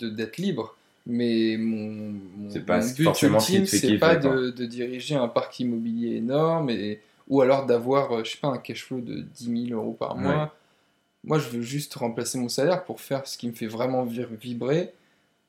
de 0.00 0.08
d'être 0.08 0.38
libre. 0.38 0.76
Mais 1.10 1.56
mon, 1.58 2.12
mon, 2.36 2.50
C'est 2.50 2.66
pas 2.66 2.80
mon 2.80 2.86
but 2.86 3.04
forcément 3.04 3.38
ultime, 3.38 3.64
c'est 3.66 3.98
pas 3.98 4.16
de, 4.16 4.50
de 4.50 4.66
diriger 4.66 5.14
un 5.16 5.26
parc 5.28 5.58
immobilier 5.58 6.16
énorme 6.16 6.68
et, 6.68 7.00
ou 7.28 7.40
alors 7.40 7.64
d'avoir, 7.64 8.12
euh, 8.12 8.24
je 8.24 8.32
sais 8.32 8.38
pas, 8.38 8.48
un 8.48 8.58
cash 8.58 8.84
flow 8.84 9.00
de 9.00 9.22
10 9.22 9.68
000 9.68 9.80
euros 9.80 9.94
par 9.94 10.16
mois. 10.16 10.42
Ouais. 10.42 10.48
Moi, 11.24 11.38
je 11.38 11.48
veux 11.48 11.62
juste 11.62 11.94
remplacer 11.94 12.38
mon 12.38 12.48
salaire 12.50 12.84
pour 12.84 13.00
faire 13.00 13.26
ce 13.26 13.38
qui 13.38 13.48
me 13.48 13.52
fait 13.54 13.66
vraiment 13.66 14.04
vi- 14.04 14.26
vibrer, 14.40 14.92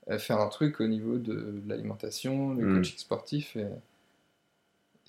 euh, 0.10 0.17
faire 0.17 0.39
un 0.39 0.48
truc 0.48 0.80
au 0.80 0.88
niveau 0.88 1.17
de 1.17 1.62
l'alimentation, 1.67 2.54
le 2.54 2.65
Mm. 2.65 2.76
coaching 2.78 2.98
sportif 2.98 3.56
et, 3.58 3.67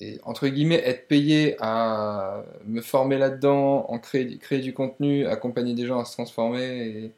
et 0.01 0.19
entre 0.25 0.49
guillemets 0.49 0.83
être 0.85 1.07
payé 1.09 1.57
à 1.61 2.43
me 2.67 2.81
former 2.81 3.19
là-dedans, 3.19 3.87
en 3.89 3.99
créer, 3.99 4.37
créer 4.39 4.61
du 4.61 4.73
contenu, 4.75 5.27
accompagner 5.27 5.75
des 5.75 5.87
gens 5.87 6.01
à 6.01 6.05
se 6.05 6.13
transformer. 6.13 7.13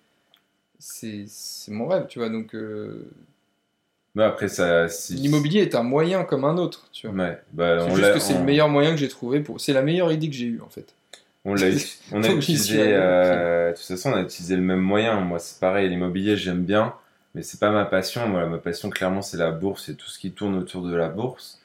C'est 0.83 1.71
mon 1.71 1.87
rêve, 1.87 2.07
tu 2.09 2.19
vois. 2.19 2.29
Donc 2.29 2.55
euh, 2.55 3.09
Mais 4.15 4.25
après, 4.25 4.49
ça. 4.49 4.87
l'immobilier 5.11 5.61
est 5.61 5.75
un 5.75 5.83
moyen 5.83 6.25
comme 6.25 6.45
un 6.45 6.57
autre, 6.59 6.89
tu 6.93 7.07
vois. 7.07 7.25
Ouais, 7.25 7.41
bah, 7.53 7.79
C'est 7.81 7.95
juste 7.97 8.13
que 8.13 8.19
c'est 8.19 8.35
on- 8.35 8.39
le 8.41 8.45
meilleur 8.45 8.69
moyen 8.69 8.91
que 8.91 8.97
j'ai 8.97 9.09
trouvé 9.09 9.41
pour. 9.41 9.61
C'est 9.61 9.73
la 9.73 9.83
meilleure 9.83 10.11
idée 10.13 10.29
que 10.29 10.35
j'ai 10.35 10.47
eue 10.47 10.61
en 10.61 10.69
fait. 10.69 10.95
On 11.45 11.55
l'a, 11.55 11.67
on 12.13 12.23
a 12.23 12.29
utilisé, 12.31 12.81
euh, 12.95 13.71
de 13.71 13.77
toute 13.77 13.85
façon, 13.87 14.11
on 14.13 14.17
a 14.17 14.23
utilisé 14.23 14.57
le 14.57 14.63
même 14.63 14.81
moyen. 14.81 15.21
Moi, 15.21 15.39
c'est 15.39 15.61
pareil, 15.61 15.89
l'immobilier, 15.89 16.37
j'aime 16.37 16.65
bien, 16.65 16.95
mais 17.35 17.43
c'est 17.43 17.59
pas 17.61 17.71
ma 17.71 17.85
passion. 17.85 18.29
Moi, 18.29 18.47
ma 18.47 18.59
passion, 18.59 18.91
clairement, 18.91 19.23
c'est 19.23 19.37
la 19.39 19.51
bourse 19.51 19.89
et 19.89 19.95
tout 19.95 20.09
ce 20.09 20.19
qui 20.19 20.33
tourne 20.33 20.57
autour 20.57 20.83
de 20.83 20.95
la 20.95 21.09
bourse. 21.09 21.61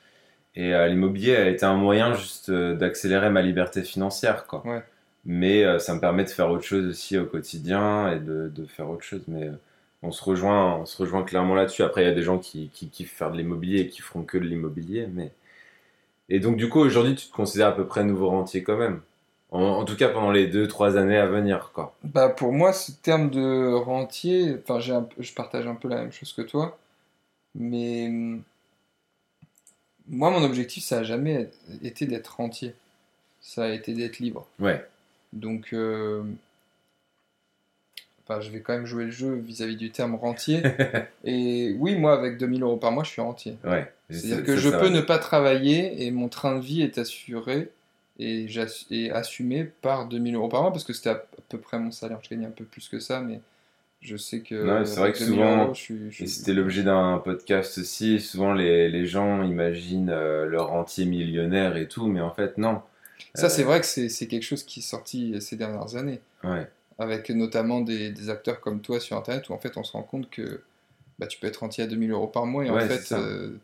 Et 0.55 0.73
euh, 0.73 0.87
l'immobilier 0.87 1.35
a 1.35 1.47
été 1.49 1.65
un 1.65 1.75
moyen 1.75 2.13
juste 2.13 2.49
euh, 2.49 2.75
d'accélérer 2.75 3.29
ma 3.29 3.41
liberté 3.43 3.83
financière, 3.83 4.47
quoi. 4.47 4.65
Ouais. 4.65 4.83
Mais 5.27 5.63
euh, 5.63 5.77
ça 5.77 5.93
me 5.93 5.99
permet 5.99 6.23
de 6.23 6.29
faire 6.29 6.49
autre 6.49 6.63
chose 6.63 6.87
aussi 6.87 7.17
au 7.17 7.25
quotidien 7.25 8.11
et 8.11 8.19
de, 8.19 8.49
de 8.53 8.65
faire 8.65 8.89
autre 8.89 9.03
chose. 9.03 9.21
Mais 9.27 9.43
euh, 9.49 9.53
on 10.01 10.11
se 10.11 10.23
rejoint, 10.23 10.77
on 10.77 10.85
se 10.85 10.97
rejoint 10.97 11.23
clairement 11.23 11.53
là-dessus. 11.53 11.83
Après, 11.83 12.01
il 12.01 12.07
y 12.07 12.11
a 12.11 12.15
des 12.15 12.23
gens 12.23 12.39
qui, 12.39 12.69
qui 12.73 12.89
kiffent 12.89 13.13
faire 13.13 13.31
de 13.31 13.37
l'immobilier 13.37 13.81
et 13.81 13.87
qui 13.89 14.01
feront 14.01 14.23
que 14.23 14.37
de 14.37 14.45
l'immobilier, 14.45 15.07
mais 15.13 15.31
et 16.29 16.39
donc 16.39 16.57
du 16.57 16.69
coup 16.69 16.79
aujourd'hui, 16.79 17.15
tu 17.15 17.27
te 17.27 17.33
considères 17.33 17.67
à 17.67 17.75
peu 17.75 17.85
près 17.85 18.03
nouveau 18.03 18.29
rentier 18.29 18.63
quand 18.63 18.77
même? 18.77 19.01
En, 19.49 19.85
tout 19.85 19.95
cas 19.95 20.09
pendant 20.09 20.31
les 20.31 20.51
2-3 20.51 20.97
années 20.97 21.17
à 21.17 21.25
venir, 21.25 21.71
quoi. 21.73 21.95
Bah 22.03 22.27
pour 22.27 22.51
moi, 22.51 22.73
ce 22.73 22.91
terme 22.91 23.29
de 23.29 23.73
rentier, 23.73 24.57
enfin 24.61 24.79
je 24.79 25.33
partage 25.33 25.65
un 25.67 25.75
peu 25.75 25.87
la 25.87 26.01
même 26.01 26.11
chose 26.11 26.33
que 26.33 26.41
toi, 26.41 26.77
mais 27.55 28.11
moi 30.09 30.31
mon 30.31 30.43
objectif 30.43 30.83
ça 30.83 30.99
a 30.99 31.03
jamais 31.03 31.49
été 31.81 32.05
d'être 32.07 32.35
rentier, 32.35 32.75
ça 33.39 33.63
a 33.63 33.69
été 33.69 33.93
d'être 33.93 34.19
libre. 34.19 34.45
Ouais. 34.59 34.85
Donc 35.37 35.69
euh, 35.73 36.23
je 38.41 38.49
vais 38.49 38.59
quand 38.59 38.73
même 38.73 38.85
jouer 38.85 39.05
le 39.05 39.11
jeu 39.11 39.35
vis-à-vis 39.35 39.75
du 39.75 39.91
terme 39.91 40.15
rentier. 40.15 40.61
et 41.23 41.75
oui, 41.77 41.95
moi, 41.95 42.13
avec 42.13 42.37
2000 42.37 42.63
euros 42.63 42.77
par 42.77 42.91
mois, 42.91 43.03
je 43.03 43.09
suis 43.09 43.21
rentier. 43.21 43.57
Ouais. 43.63 43.91
C'est-à-dire 44.09 44.43
que 44.43 44.55
je 44.55 44.69
peux 44.69 44.89
ne 44.89 45.01
pas 45.01 45.17
travailler 45.17 46.05
et 46.05 46.11
mon 46.11 46.29
train 46.29 46.55
de 46.55 46.61
vie 46.61 46.81
est 46.81 46.97
assuré 46.97 47.69
et, 48.19 48.47
et 48.91 49.11
assumé 49.11 49.65
par 49.81 50.07
2000 50.07 50.35
euros 50.35 50.49
par 50.49 50.61
mois 50.61 50.71
parce 50.71 50.83
que 50.83 50.93
c'était 50.93 51.09
à 51.09 51.23
peu 51.49 51.57
près 51.57 51.79
mon 51.79 51.91
salaire. 51.91 52.19
Je 52.23 52.29
gagnais 52.29 52.47
un 52.47 52.51
peu 52.51 52.63
plus 52.63 52.87
que 52.87 52.99
ça, 52.99 53.21
mais 53.21 53.41
je 54.01 54.15
sais 54.15 54.41
que. 54.41 54.85
c'est 54.85 54.99
vrai 54.99 55.11
que 55.11 55.17
souvent, 55.17 55.73
c'était 55.73 56.53
l'objet 56.53 56.83
d'un 56.83 57.17
podcast 57.17 57.77
aussi, 57.79 58.19
souvent 58.19 58.53
les, 58.53 58.89
les 58.89 59.05
gens 59.05 59.43
imaginent 59.43 60.09
euh, 60.09 60.45
leur 60.45 60.67
rentier 60.67 61.05
millionnaire 61.05 61.77
et 61.77 61.87
tout, 61.87 62.07
mais 62.07 62.21
en 62.21 62.31
fait, 62.31 62.57
non. 62.57 62.81
Ça, 63.33 63.49
c'est 63.49 63.63
euh, 63.63 63.65
vrai 63.65 63.81
que 63.81 63.85
c'est 63.85 64.27
quelque 64.27 64.43
chose 64.43 64.63
qui 64.63 64.79
est 64.79 64.83
sorti 64.83 65.39
ces 65.41 65.55
dernières 65.55 65.95
années. 65.95 66.21
Ouais 66.43 66.67
avec 66.99 67.29
notamment 67.29 67.81
des, 67.81 68.29
acteurs 68.29 68.59
comme 68.59 68.81
toi 68.81 68.99
sur 68.99 69.17
Internet, 69.17 69.49
où 69.49 69.53
en 69.53 69.57
fait 69.57 69.77
on 69.77 69.83
se 69.83 69.91
rend 69.91 70.03
compte 70.03 70.29
que 70.29 70.61
bah, 71.19 71.27
tu 71.27 71.39
peux 71.39 71.47
être 71.47 71.57
rentier 71.57 71.83
à 71.83 71.87
2000 71.87 72.11
euros 72.11 72.27
par 72.27 72.45
mois, 72.45 72.65
et 72.65 72.69
en 72.69 72.79
fait, 72.79 73.11
euh, 73.11 73.55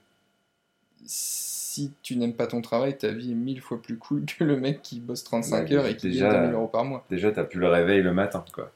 si 1.06 1.92
tu 2.04 2.16
n'aimes 2.16 2.36
pas 2.36 2.48
ton 2.48 2.62
travail, 2.62 2.98
ta 2.98 3.10
vie 3.10 3.32
est 3.32 3.36
mille 3.36 3.62
fois 3.62 3.82
plus 3.82 3.98
cool 3.98 4.26
que 4.38 4.44
le 4.44 4.58
mec 4.58 4.82
qui 4.82 5.00
bosse 5.00 5.24
35 5.24 5.72
heures 5.72 5.86
et 5.88 5.98
qui 5.98 6.12
gagne 6.18 6.32
2000 6.32 6.54
euros 6.54 6.68
par 6.68 6.86
mois. 6.86 7.06
Déjà, 7.10 7.32
tu 7.32 7.38
n'as 7.38 7.46
plus 7.46 7.60
le 7.60 7.68
réveil 7.68 8.02
le 8.02 8.14
matin, 8.14 8.46
quoi. 8.54 8.72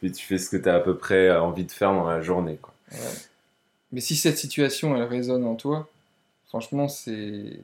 Puis 0.00 0.12
tu 0.12 0.26
fais 0.26 0.38
ce 0.38 0.50
que 0.50 0.56
tu 0.56 0.68
as 0.68 0.74
à 0.74 0.80
peu 0.80 0.96
près 0.96 1.30
envie 1.36 1.64
de 1.64 1.72
faire 1.72 1.92
dans 1.92 2.08
la 2.08 2.20
journée, 2.20 2.58
quoi. 2.60 2.74
Mais 3.92 4.00
si 4.00 4.16
cette 4.16 4.36
situation, 4.36 4.96
elle 4.96 5.04
résonne 5.04 5.44
en 5.44 5.54
toi, 5.54 5.88
franchement, 6.48 6.88
c'est 6.88 7.60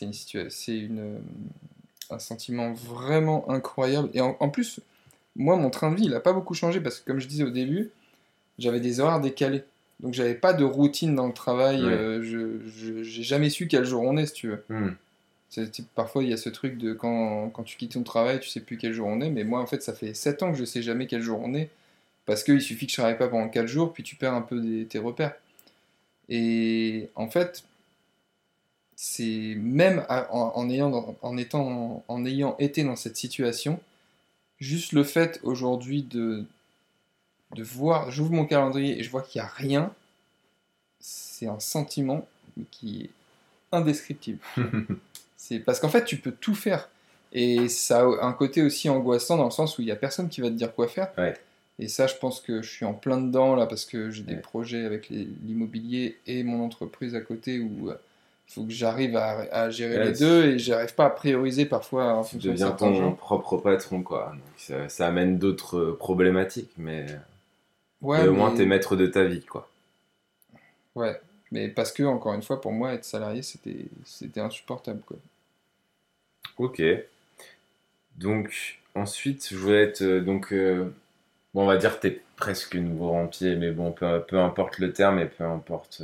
une 0.00 0.12
c'est 0.50 0.78
une 0.78 1.20
un 2.10 2.18
sentiment 2.18 2.72
vraiment 2.72 3.48
incroyable. 3.50 4.10
Et 4.14 4.20
en 4.20 4.48
plus, 4.48 4.80
moi, 5.36 5.56
mon 5.56 5.70
train 5.70 5.90
de 5.90 5.96
vie, 5.96 6.04
il 6.04 6.10
n'a 6.10 6.20
pas 6.20 6.32
beaucoup 6.32 6.54
changé 6.54 6.80
parce 6.80 7.00
que, 7.00 7.06
comme 7.06 7.20
je 7.20 7.28
disais 7.28 7.44
au 7.44 7.50
début, 7.50 7.90
j'avais 8.58 8.80
des 8.80 9.00
horaires 9.00 9.20
décalés. 9.20 9.64
Donc, 10.00 10.14
j'avais 10.14 10.34
pas 10.34 10.52
de 10.52 10.64
routine 10.64 11.14
dans 11.14 11.26
le 11.26 11.32
travail. 11.32 11.82
Euh, 11.82 12.22
je 12.22 12.92
n'ai 12.92 13.04
jamais 13.04 13.50
su 13.50 13.68
quel 13.68 13.84
jour 13.84 14.02
on 14.02 14.16
est, 14.16 14.26
si 14.26 14.32
tu 14.32 14.48
veux. 14.48 14.64
Hmm. 14.68 14.94
Parfois, 15.94 16.22
il 16.22 16.30
y 16.30 16.32
a 16.32 16.36
ce 16.36 16.48
truc 16.48 16.78
de 16.78 16.92
quand, 16.92 17.50
quand, 17.50 17.64
tu 17.64 17.76
quittes 17.76 17.92
ton 17.92 18.02
travail, 18.02 18.40
tu 18.40 18.48
sais 18.48 18.60
plus 18.60 18.76
quel 18.76 18.92
jour 18.92 19.08
on 19.08 19.20
est. 19.20 19.30
Mais 19.30 19.44
moi, 19.44 19.60
en 19.60 19.66
fait, 19.66 19.82
ça 19.82 19.92
fait 19.92 20.14
7 20.14 20.42
ans 20.42 20.52
que 20.52 20.58
je 20.58 20.64
sais 20.64 20.82
jamais 20.82 21.06
quel 21.06 21.22
jour 21.22 21.40
on 21.42 21.54
est. 21.54 21.70
Parce 22.26 22.44
qu'il 22.44 22.60
suffit 22.60 22.86
que 22.86 22.92
je 22.92 22.96
travaille 22.96 23.18
pas 23.18 23.28
pendant 23.28 23.48
4 23.48 23.66
jours, 23.66 23.92
puis 23.92 24.02
tu 24.02 24.16
perds 24.16 24.34
un 24.34 24.42
peu 24.42 24.62
tes 24.88 24.98
repères. 24.98 25.34
Et 26.28 27.08
en 27.16 27.28
fait, 27.28 27.64
c'est 29.02 29.54
même 29.56 30.04
en, 30.08 30.68
ayant, 30.68 31.16
en, 31.22 31.36
étant, 31.38 32.04
en 32.06 32.24
ayant 32.26 32.54
été 32.58 32.84
dans 32.84 32.96
cette 32.96 33.16
situation, 33.16 33.80
Juste 34.60 34.92
le 34.92 35.04
fait 35.04 35.40
aujourd'hui 35.42 36.02
de, 36.02 36.44
de 37.56 37.62
voir, 37.62 38.10
j'ouvre 38.10 38.32
mon 38.32 38.44
calendrier 38.44 38.98
et 38.98 39.02
je 39.02 39.10
vois 39.10 39.22
qu'il 39.22 39.40
n'y 39.40 39.46
a 39.46 39.50
rien, 39.50 39.94
c'est 40.98 41.46
un 41.46 41.60
sentiment 41.60 42.28
qui 42.70 43.04
est 43.04 43.10
indescriptible. 43.72 44.38
c'est 45.38 45.60
parce 45.60 45.80
qu'en 45.80 45.88
fait, 45.88 46.04
tu 46.04 46.18
peux 46.18 46.32
tout 46.32 46.54
faire. 46.54 46.90
Et 47.32 47.68
ça 47.68 48.00
a 48.00 48.26
un 48.26 48.34
côté 48.34 48.60
aussi 48.60 48.90
angoissant 48.90 49.38
dans 49.38 49.46
le 49.46 49.50
sens 49.50 49.78
où 49.78 49.82
il 49.82 49.86
n'y 49.86 49.92
a 49.92 49.96
personne 49.96 50.28
qui 50.28 50.42
va 50.42 50.48
te 50.48 50.54
dire 50.54 50.74
quoi 50.74 50.88
faire. 50.88 51.10
Et 51.78 51.88
ça, 51.88 52.06
je 52.06 52.16
pense 52.16 52.42
que 52.42 52.60
je 52.60 52.68
suis 52.68 52.84
en 52.84 52.92
plein 52.92 53.18
dedans 53.18 53.54
là 53.54 53.64
parce 53.64 53.86
que 53.86 54.10
j'ai 54.10 54.24
des 54.24 54.36
projets 54.36 54.84
avec 54.84 55.08
l'immobilier 55.08 56.18
et 56.26 56.42
mon 56.42 56.62
entreprise 56.62 57.14
à 57.14 57.22
côté 57.22 57.60
où 57.60 57.88
euh, 57.88 57.94
il 58.50 58.52
faut 58.52 58.64
que 58.64 58.72
j'arrive 58.72 59.16
à, 59.16 59.70
gérer 59.70 60.06
les 60.06 60.12
deux 60.12 60.46
et 60.46 60.58
j'arrive 60.58 60.92
pas 60.96 61.06
à 61.06 61.10
prioriser 61.10 61.66
parfois 61.66 62.14
en 62.14 62.24
tu 62.24 62.36
deviens 62.36 62.72
ton 62.72 63.12
propre 63.12 63.58
patron 63.58 64.02
quoi. 64.02 64.32
Donc 64.34 64.88
ça, 64.90 65.06
amène 65.06 65.38
d'autres 65.38 65.78
euh, 65.78 65.96
problématiques 65.96 66.72
mais 66.76 67.06
ouais, 68.02 68.26
au 68.26 68.32
moins 68.32 68.52
t'es 68.52 68.66
maître 68.66 68.96
de 68.96 69.06
ta 69.06 69.22
vie 69.22 69.42
quoi. 69.42 69.70
Ouais 70.96 71.20
mais 71.52 71.68
parce 71.68 71.92
que 71.92 72.02
encore 72.02 72.34
une 72.34 72.42
fois 72.42 72.60
pour 72.60 72.72
moi 72.72 72.92
être 72.92 73.04
salarié 73.04 73.42
c'était 73.42 73.86
c'était 74.04 74.40
insupportable 74.40 75.00
quoi. 75.06 75.16
Ok. 76.58 76.82
Donc 78.16 78.80
ensuite 78.96 79.48
je 79.48 79.56
voulais 79.56 79.84
être 79.84 80.02
euh, 80.02 80.20
donc 80.20 80.52
euh, 80.52 80.92
bon 81.54 81.62
on 81.62 81.66
va 81.66 81.76
dire 81.76 82.00
t'es 82.00 82.20
presque 82.34 82.74
nouveau 82.74 83.10
rentier 83.10 83.54
mais 83.54 83.70
bon 83.70 83.92
peu, 83.92 84.20
peu 84.26 84.40
importe 84.40 84.78
le 84.78 84.92
terme 84.92 85.20
et 85.20 85.26
peu 85.26 85.44
importe 85.44 86.02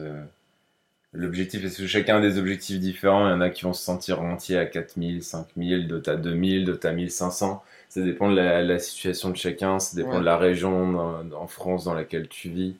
L'objectif, 1.16 1.64
est 1.64 1.86
chacun 1.86 2.18
a 2.18 2.20
des 2.20 2.38
objectifs 2.38 2.78
différents. 2.78 3.28
Il 3.28 3.30
y 3.30 3.34
en 3.34 3.40
a 3.40 3.50
qui 3.50 3.62
vont 3.64 3.72
se 3.72 3.82
sentir 3.82 4.20
entiers 4.20 4.58
à 4.58 4.66
4000, 4.66 5.22
5000, 5.22 5.88
d'autres 5.88 6.12
à 6.12 6.16
2000, 6.16 6.64
d'autres 6.64 6.88
à 6.88 6.92
1500. 6.92 7.62
Ça 7.88 8.00
dépend 8.02 8.30
de 8.30 8.36
la, 8.36 8.78
situation 8.78 9.30
de 9.30 9.36
chacun, 9.36 9.78
ça 9.78 9.96
dépend 9.96 10.20
de 10.20 10.24
la 10.24 10.36
région 10.36 11.24
en 11.34 11.46
France 11.46 11.84
dans 11.84 11.94
laquelle 11.94 12.28
tu 12.28 12.50
vis. 12.50 12.76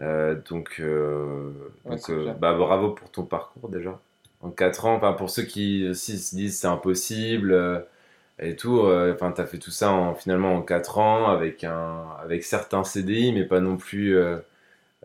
Euh, 0.00 0.36
donc, 0.48 0.76
euh, 0.80 1.52
euh, 1.86 2.32
bah, 2.34 2.54
bravo 2.54 2.90
pour 2.90 3.10
ton 3.10 3.24
parcours 3.24 3.68
déjà. 3.68 3.98
En 4.42 4.50
4 4.50 4.84
ans, 4.84 5.14
pour 5.14 5.30
ceux 5.30 5.44
qui 5.44 5.94
se 5.94 6.34
disent 6.34 6.60
c'est 6.60 6.66
impossible 6.66 7.86
et 8.38 8.54
tout, 8.54 8.80
enfin, 8.80 9.32
tu 9.32 9.40
as 9.40 9.46
fait 9.46 9.58
tout 9.58 9.70
ça 9.70 9.90
en, 9.90 10.14
finalement 10.14 10.54
en 10.54 10.62
4 10.62 10.98
ans 10.98 11.28
avec, 11.28 11.64
un, 11.64 12.04
avec 12.22 12.44
certains 12.44 12.84
CDI, 12.84 13.32
mais 13.32 13.44
pas 13.44 13.60
non 13.60 13.76
plus 13.76 14.16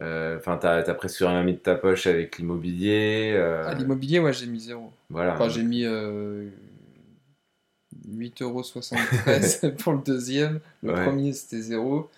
enfin, 0.01 0.55
tu 0.55 0.61
t'as, 0.61 0.93
presque 0.93 1.19
rien 1.19 1.43
mis 1.43 1.53
de 1.53 1.57
ta 1.57 1.75
poche 1.75 2.07
avec 2.07 2.37
l'immobilier. 2.37 3.33
Euh... 3.35 3.63
Ah, 3.67 3.73
l'immobilier, 3.73 4.19
ouais, 4.19 4.33
j'ai 4.33 4.47
mis 4.47 4.59
zéro. 4.59 4.91
Voilà. 5.09 5.33
Enfin, 5.33 5.49
j'ai 5.49 5.63
mis 5.63 5.85
euh, 5.85 6.47
8,73€ 8.09 9.71
pour 9.83 9.93
le 9.93 9.99
deuxième. 9.99 10.59
Le 10.83 10.93
premier, 10.93 11.33
c'était 11.33 11.61
zéro. 11.61 12.09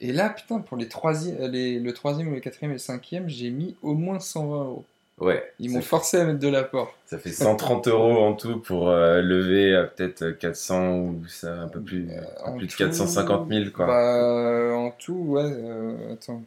Et 0.00 0.12
là, 0.12 0.28
putain, 0.28 0.58
pour 0.58 0.76
les 0.76 0.88
troisième, 0.88 1.50
les, 1.50 1.80
le 1.80 1.92
troisième, 1.92 2.32
le 2.32 2.40
quatrième 2.40 2.72
et 2.72 2.74
le 2.74 2.78
cinquième, 2.78 3.28
j'ai 3.28 3.50
mis 3.50 3.76
au 3.82 3.94
moins 3.94 4.20
120 4.20 4.64
euros. 4.64 4.84
Ouais. 5.18 5.50
Ils 5.58 5.70
m'ont 5.70 5.80
forcé 5.80 6.18
à 6.18 6.24
mettre 6.26 6.40
de 6.40 6.48
l'apport. 6.48 6.94
Ça 7.06 7.18
fait 7.18 7.30
130 7.30 7.88
euros 7.88 8.18
en 8.18 8.34
tout 8.34 8.60
pour 8.60 8.90
euh, 8.90 9.22
lever 9.22 9.74
à 9.74 9.84
peut-être 9.84 10.32
400 10.32 10.98
ou 10.98 11.24
ça, 11.26 11.62
un 11.62 11.68
peu 11.68 11.80
plus, 11.80 12.10
euh, 12.10 12.56
plus 12.58 12.66
de 12.66 12.72
450 12.74 13.48
000 13.48 13.70
quoi. 13.74 13.86
Bah, 13.86 14.74
en 14.74 14.90
tout, 14.90 15.14
ouais. 15.14 15.50
attends, 16.12 16.42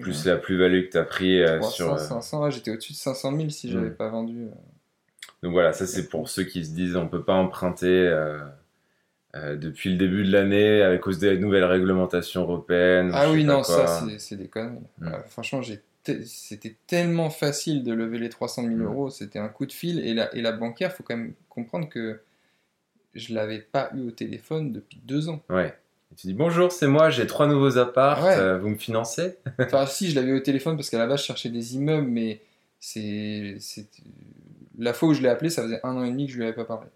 plus 0.00 0.26
la 0.26 0.36
plus-value 0.36 0.86
que 0.86 0.90
tu 0.90 0.98
as 0.98 1.04
pris 1.04 1.42
euh, 1.42 1.60
sur. 1.62 1.98
500, 1.98 2.44
euh, 2.44 2.50
j'étais 2.50 2.70
au-dessus 2.70 2.92
de 2.92 2.98
500 2.98 3.36
000 3.36 3.48
si 3.50 3.70
j'avais 3.70 3.90
hmm. 3.90 3.94
pas 3.94 4.08
vendu. 4.08 4.42
Euh. 4.42 4.54
Donc 5.42 5.52
voilà, 5.52 5.72
ça 5.72 5.86
c'est 5.86 6.08
pour 6.08 6.28
ceux 6.28 6.44
qui 6.44 6.64
se 6.64 6.70
disent 6.70 6.96
on 6.96 7.08
peut 7.08 7.22
pas 7.22 7.34
emprunter 7.34 8.14
depuis 9.34 9.90
le 9.90 9.96
début 9.96 10.24
de 10.24 10.32
l'année 10.32 10.82
avec 10.82 11.00
cause 11.00 11.18
des 11.18 11.38
nouvelles 11.38 11.64
réglementations 11.64 12.42
européennes. 12.42 13.10
Ah 13.14 13.30
oui, 13.30 13.44
non, 13.44 13.62
ça 13.62 14.06
c'est 14.18 14.36
des 14.36 14.48
conneries. 14.48 14.80
Hmm. 14.98 15.12
franchement, 15.28 15.62
c'était 16.02 16.76
tellement 16.86 17.30
facile 17.30 17.84
de 17.84 17.92
lever 17.92 18.18
les 18.18 18.28
300 18.28 18.64
000 18.64 18.74
hmm. 18.74 18.82
euros, 18.82 19.10
c'était 19.10 19.38
un 19.38 19.48
coup 19.48 19.64
de 19.64 19.72
fil. 19.72 20.00
Et 20.00 20.12
la, 20.12 20.34
et 20.34 20.42
la 20.42 20.52
bancaire, 20.52 20.92
faut 20.92 21.02
quand 21.02 21.16
même 21.16 21.32
comprendre 21.48 21.88
que 21.88 22.20
je 23.14 23.34
l'avais 23.34 23.60
pas 23.60 23.90
eu 23.94 24.08
au 24.08 24.10
téléphone 24.10 24.72
depuis 24.72 25.00
deux 25.04 25.30
ans. 25.30 25.42
Ouais 25.48 25.74
tu 26.16 26.26
dis 26.26 26.34
bonjour, 26.34 26.72
c'est 26.72 26.86
moi, 26.86 27.10
j'ai 27.10 27.26
trois 27.26 27.46
nouveaux 27.46 27.78
apparts, 27.78 28.24
euh, 28.24 28.58
vous 28.58 28.68
me 28.68 28.76
financez? 28.76 29.36
Enfin, 29.60 29.86
si, 29.86 30.10
je 30.10 30.16
l'avais 30.16 30.32
au 30.32 30.40
téléphone 30.40 30.76
parce 30.76 30.90
qu'à 30.90 30.98
la 30.98 31.06
base, 31.06 31.20
je 31.20 31.26
cherchais 31.26 31.50
des 31.50 31.76
immeubles, 31.76 32.08
mais 32.08 32.42
c'est. 32.78 33.56
La 34.78 34.92
fois 34.92 35.10
où 35.10 35.14
je 35.14 35.22
l'ai 35.22 35.28
appelé, 35.28 35.50
ça 35.50 35.62
faisait 35.62 35.80
un 35.84 35.96
an 35.96 36.04
et 36.04 36.10
demi 36.10 36.26
que 36.26 36.32
je 36.32 36.38
lui 36.38 36.44
avais 36.44 36.54
pas 36.54 36.64
parlé. 36.64 36.88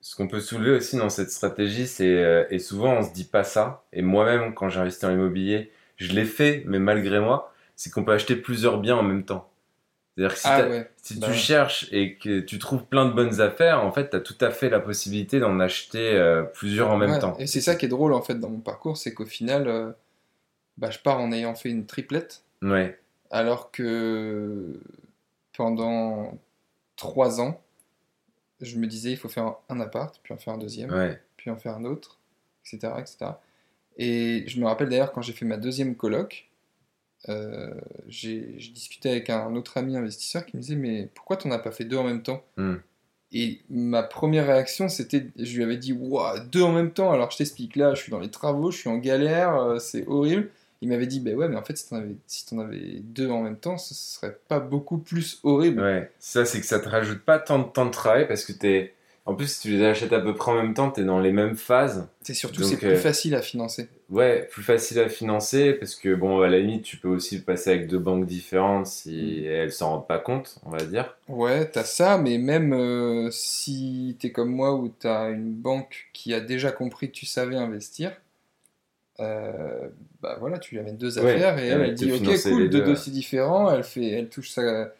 Ce 0.00 0.16
qu'on 0.16 0.28
peut 0.28 0.40
soulever 0.40 0.72
aussi 0.72 0.96
dans 0.96 1.10
cette 1.10 1.30
stratégie, 1.30 1.86
c'est. 1.86 2.22
Euh, 2.22 2.44
et 2.50 2.58
souvent, 2.58 2.98
on 2.98 3.02
se 3.02 3.12
dit 3.12 3.24
pas 3.24 3.44
ça. 3.44 3.84
Et 3.92 4.02
moi-même, 4.02 4.54
quand 4.54 4.68
j'ai 4.68 4.80
investi 4.80 5.06
en 5.06 5.12
immobilier, 5.12 5.70
je 5.96 6.12
l'ai 6.12 6.24
fait, 6.24 6.62
mais 6.66 6.78
malgré 6.78 7.20
moi, 7.20 7.52
c'est 7.76 7.90
qu'on 7.90 8.04
peut 8.04 8.12
acheter 8.12 8.36
plusieurs 8.36 8.80
biens 8.80 8.96
en 8.96 9.02
même 9.02 9.24
temps. 9.24 9.49
C'est-à-dire 10.28 10.34
que 10.34 10.40
si, 10.40 11.14
ah 11.14 11.14
tu 11.14 11.18
bah 11.18 11.32
cherches 11.32 11.88
et 11.92 12.16
que 12.16 12.40
tu 12.40 12.58
trouves 12.58 12.84
plein 12.84 13.06
de 13.06 13.12
bonnes 13.12 13.40
affaires, 13.40 13.84
en 13.84 13.92
fait, 13.92 14.10
tu 14.10 14.16
as 14.16 14.20
tout 14.20 14.36
à 14.40 14.50
fait 14.50 14.68
la 14.68 14.80
possibilité 14.80 15.40
d'en 15.40 15.58
acheter 15.60 16.12
euh, 16.12 16.42
plusieurs 16.42 16.90
en 16.90 16.96
même 16.96 17.18
temps. 17.18 17.36
Et 17.38 17.46
c'est 17.46 17.60
ça 17.60 17.74
qui 17.74 17.86
est 17.86 17.88
drôle, 17.88 18.12
en 18.12 18.22
fait, 18.22 18.34
dans 18.34 18.50
mon 18.50 18.60
parcours, 18.60 18.96
c'est 18.96 19.14
qu'au 19.14 19.24
final, 19.24 19.68
euh, 19.68 19.90
bah, 20.76 20.90
je 20.90 20.98
pars 20.98 21.20
en 21.20 21.32
ayant 21.32 21.54
fait 21.54 21.70
une 21.70 21.86
triplette. 21.86 22.42
Ouais. 22.62 22.98
Alors 23.30 23.70
que 23.70 24.80
pendant 25.56 26.38
trois 26.96 27.40
ans, 27.40 27.60
je 28.60 28.76
me 28.76 28.86
disais, 28.86 29.12
il 29.12 29.16
faut 29.16 29.28
faire 29.28 29.54
un 29.68 29.80
appart, 29.80 30.18
puis 30.22 30.34
en 30.34 30.36
faire 30.36 30.54
un 30.54 30.58
deuxième, 30.58 31.16
puis 31.36 31.50
en 31.50 31.56
faire 31.56 31.76
un 31.76 31.84
autre, 31.84 32.18
etc., 32.64 32.92
etc. 32.98 33.32
Et 33.96 34.44
je 34.46 34.60
me 34.60 34.66
rappelle 34.66 34.88
d'ailleurs 34.88 35.12
quand 35.12 35.22
j'ai 35.22 35.32
fait 35.32 35.46
ma 35.46 35.56
deuxième 35.56 35.96
coloc, 35.96 36.49
euh, 37.28 37.74
j'ai 38.08 38.40
discuté 38.72 39.10
avec 39.10 39.30
un 39.30 39.54
autre 39.54 39.76
ami 39.76 39.96
investisseur 39.96 40.46
qui 40.46 40.56
me 40.56 40.62
disait 40.62 40.76
mais 40.76 41.08
pourquoi 41.14 41.36
t'en 41.36 41.50
as 41.50 41.58
pas 41.58 41.70
fait 41.70 41.84
deux 41.84 41.96
en 41.96 42.04
même 42.04 42.22
temps? 42.22 42.42
Hmm. 42.56 42.76
Et 43.32 43.60
ma 43.68 44.02
première 44.02 44.46
réaction 44.46 44.88
c'était, 44.88 45.26
je 45.38 45.56
lui 45.56 45.62
avais 45.62 45.76
dit 45.76 45.92
waouh 45.92 46.40
deux 46.50 46.62
en 46.62 46.72
même 46.72 46.90
temps 46.90 47.12
alors 47.12 47.30
je 47.30 47.38
t'explique 47.38 47.76
là 47.76 47.94
je 47.94 48.02
suis 48.02 48.10
dans 48.10 48.20
les 48.20 48.30
travaux, 48.30 48.70
je 48.70 48.78
suis 48.78 48.88
en 48.88 48.98
galère, 48.98 49.54
euh, 49.54 49.78
c'est 49.78 50.06
horrible. 50.06 50.48
Il 50.82 50.88
m'avait 50.88 51.06
dit 51.06 51.20
bah 51.20 51.32
ouais 51.32 51.48
mais 51.48 51.56
en 51.56 51.62
fait 51.62 51.76
si 51.76 51.88
t'en 51.88 51.96
avais, 51.96 52.16
si 52.26 52.46
t'en 52.46 52.58
avais 52.58 53.00
deux 53.00 53.28
en 53.28 53.42
même 53.42 53.58
temps 53.58 53.76
ce 53.76 53.92
serait 53.92 54.38
pas 54.48 54.60
beaucoup 54.60 54.96
plus 54.96 55.40
horrible. 55.42 55.82
Ouais, 55.82 56.10
ça 56.18 56.46
c'est 56.46 56.60
que 56.60 56.66
ça 56.66 56.80
te 56.80 56.88
rajoute 56.88 57.20
pas 57.20 57.38
tant 57.38 57.58
de 57.58 57.64
temps 57.64 57.86
de 57.86 57.90
travail 57.90 58.26
parce 58.26 58.44
que 58.44 58.52
t'es. 58.52 58.94
En 59.26 59.34
plus, 59.34 59.52
si 59.52 59.60
tu 59.60 59.68
les 59.68 59.84
achètes 59.84 60.14
à 60.14 60.18
peu 60.18 60.34
près 60.34 60.50
en 60.50 60.56
même 60.56 60.74
temps, 60.74 60.90
t'es 60.90 61.04
dans 61.04 61.20
les 61.20 61.30
mêmes 61.30 61.54
phases. 61.54 62.08
C'est 62.22 62.34
surtout 62.34 62.64
c'est 62.64 62.78
plus 62.78 62.88
euh, 62.88 62.96
facile 62.96 63.34
à 63.34 63.42
financer. 63.42 63.88
Ouais, 64.10 64.46
plus 64.50 64.62
facile 64.62 64.98
à 65.00 65.08
financer 65.08 65.72
parce 65.72 65.94
que, 65.94 66.14
bon, 66.14 66.42
à 66.42 66.48
la 66.50 66.58
limite, 66.58 66.84
tu 66.84 66.96
peux 66.98 67.08
aussi 67.08 67.42
passer 67.42 67.70
avec 67.70 67.86
deux 67.86 67.98
banques 67.98 68.26
différentes 68.26 68.86
si 68.86 69.44
elles 69.46 69.72
s'en 69.72 69.90
rendent 69.90 70.06
pas 70.08 70.18
compte, 70.18 70.58
on 70.64 70.70
va 70.70 70.84
dire. 70.84 71.16
Ouais, 71.28 71.70
t'as 71.70 71.84
ça, 71.84 72.18
mais 72.18 72.36
même 72.36 72.74
euh, 72.74 73.30
si 73.30 74.16
t'es 74.20 74.32
comme 74.32 74.50
moi 74.54 74.74
où 74.74 74.88
t'as 74.90 75.30
une 75.30 75.54
banque 75.54 76.10
qui 76.12 76.34
a 76.34 76.40
déjà 76.40 76.72
compris 76.72 77.06
que 77.10 77.16
tu 77.16 77.24
savais 77.24 77.56
investir, 77.56 78.12
euh, 79.20 79.88
bah 80.22 80.36
voilà, 80.40 80.58
tu 80.58 80.74
lui 80.74 80.80
amènes 80.80 80.96
deux 80.96 81.18
Ouais, 81.18 81.18
affaires 81.18 81.58
et 81.58 81.68
elle 81.68 81.94
dit 81.94 82.12
ok 82.12 82.42
cool, 82.42 82.68
deux 82.70 82.80
dossiers 82.80 83.12
différents, 83.12 83.70
elle 83.70 83.84
fait, 83.84 84.06
elle 84.08 84.28
touche 84.30 84.50
sa, 84.50 84.92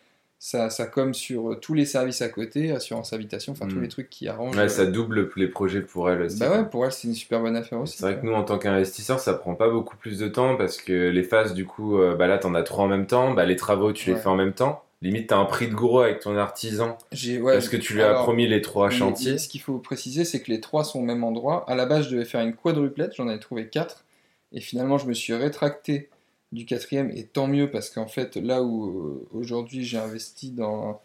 sa, 0.42 0.70
sa 0.70 0.86
com 0.86 1.12
sur 1.12 1.60
tous 1.60 1.74
les 1.74 1.84
services 1.84 2.22
à 2.22 2.30
côté, 2.30 2.72
assurance 2.72 3.12
habitation, 3.12 3.52
enfin 3.52 3.66
tous 3.66 3.76
Mm. 3.76 3.82
les 3.82 3.88
trucs 3.88 4.08
qui 4.08 4.26
arrangent. 4.26 4.56
Ouais, 4.56 4.70
ça 4.70 4.82
euh, 4.82 4.86
double 4.90 5.30
les 5.36 5.48
projets 5.48 5.82
pour 5.82 6.10
elle 6.10 6.22
aussi. 6.22 6.38
bah 6.38 6.50
ouais, 6.50 6.64
pour 6.64 6.86
elle 6.86 6.92
c'est 6.92 7.06
une 7.08 7.14
super 7.14 7.40
bonne 7.42 7.56
affaire 7.56 7.78
aussi. 7.78 7.98
C'est 7.98 8.04
vrai 8.04 8.18
que 8.18 8.24
nous, 8.24 8.32
en 8.32 8.42
tant 8.42 8.58
qu'investisseurs, 8.58 9.20
ça 9.20 9.34
prend 9.34 9.54
pas 9.54 9.68
beaucoup 9.68 9.98
plus 9.98 10.18
de 10.18 10.28
temps 10.28 10.56
parce 10.56 10.78
que 10.78 11.10
les 11.10 11.22
phases, 11.22 11.52
du 11.52 11.66
coup, 11.66 11.98
euh, 11.98 12.16
bah 12.16 12.26
là, 12.26 12.38
t'en 12.38 12.54
as 12.54 12.62
trois 12.62 12.84
en 12.84 12.88
même 12.88 13.06
temps. 13.06 13.34
Bah, 13.34 13.44
les 13.44 13.56
travaux, 13.56 13.92
tu 13.92 14.08
les 14.08 14.14
Ouais. 14.14 14.20
fais 14.20 14.28
en 14.28 14.34
même 14.36 14.54
temps. 14.54 14.82
Limite, 15.02 15.28
t'as 15.28 15.36
un 15.36 15.44
prix 15.44 15.68
de 15.68 15.74
gros 15.74 16.00
avec 16.00 16.20
ton 16.20 16.36
artisan 16.38 16.96
ouais, 17.12 17.40
parce 17.52 17.68
que 17.68 17.76
tu 17.76 17.92
lui 17.94 18.02
as 18.02 18.08
alors, 18.08 18.22
promis 18.22 18.48
les 18.48 18.62
trois 18.62 18.88
chantiers. 18.90 19.36
Ce 19.38 19.46
qu'il 19.48 19.60
faut 19.60 19.76
préciser, 19.78 20.24
c'est 20.24 20.40
que 20.40 20.50
les 20.50 20.60
trois 20.60 20.84
sont 20.84 21.00
au 21.00 21.04
même 21.04 21.22
endroit. 21.22 21.64
À 21.68 21.74
la 21.74 21.84
base, 21.84 22.06
je 22.06 22.10
devais 22.14 22.24
faire 22.24 22.40
une 22.40 22.54
quadruplette, 22.54 23.12
j'en 23.14 23.28
avais 23.28 23.38
trouvé 23.38 23.68
quatre. 23.68 24.04
Et 24.52 24.60
finalement, 24.60 24.96
je 24.98 25.06
me 25.06 25.12
suis 25.14 25.32
rétracté 25.34 26.08
du 26.52 26.66
quatrième, 26.66 27.10
et 27.10 27.24
tant 27.24 27.46
mieux, 27.46 27.70
parce 27.70 27.90
qu'en 27.90 28.06
fait, 28.08 28.36
là 28.36 28.62
où 28.62 28.86
euh, 28.88 29.28
aujourd'hui 29.32 29.84
j'ai 29.84 29.98
investi 29.98 30.50
dans 30.50 31.00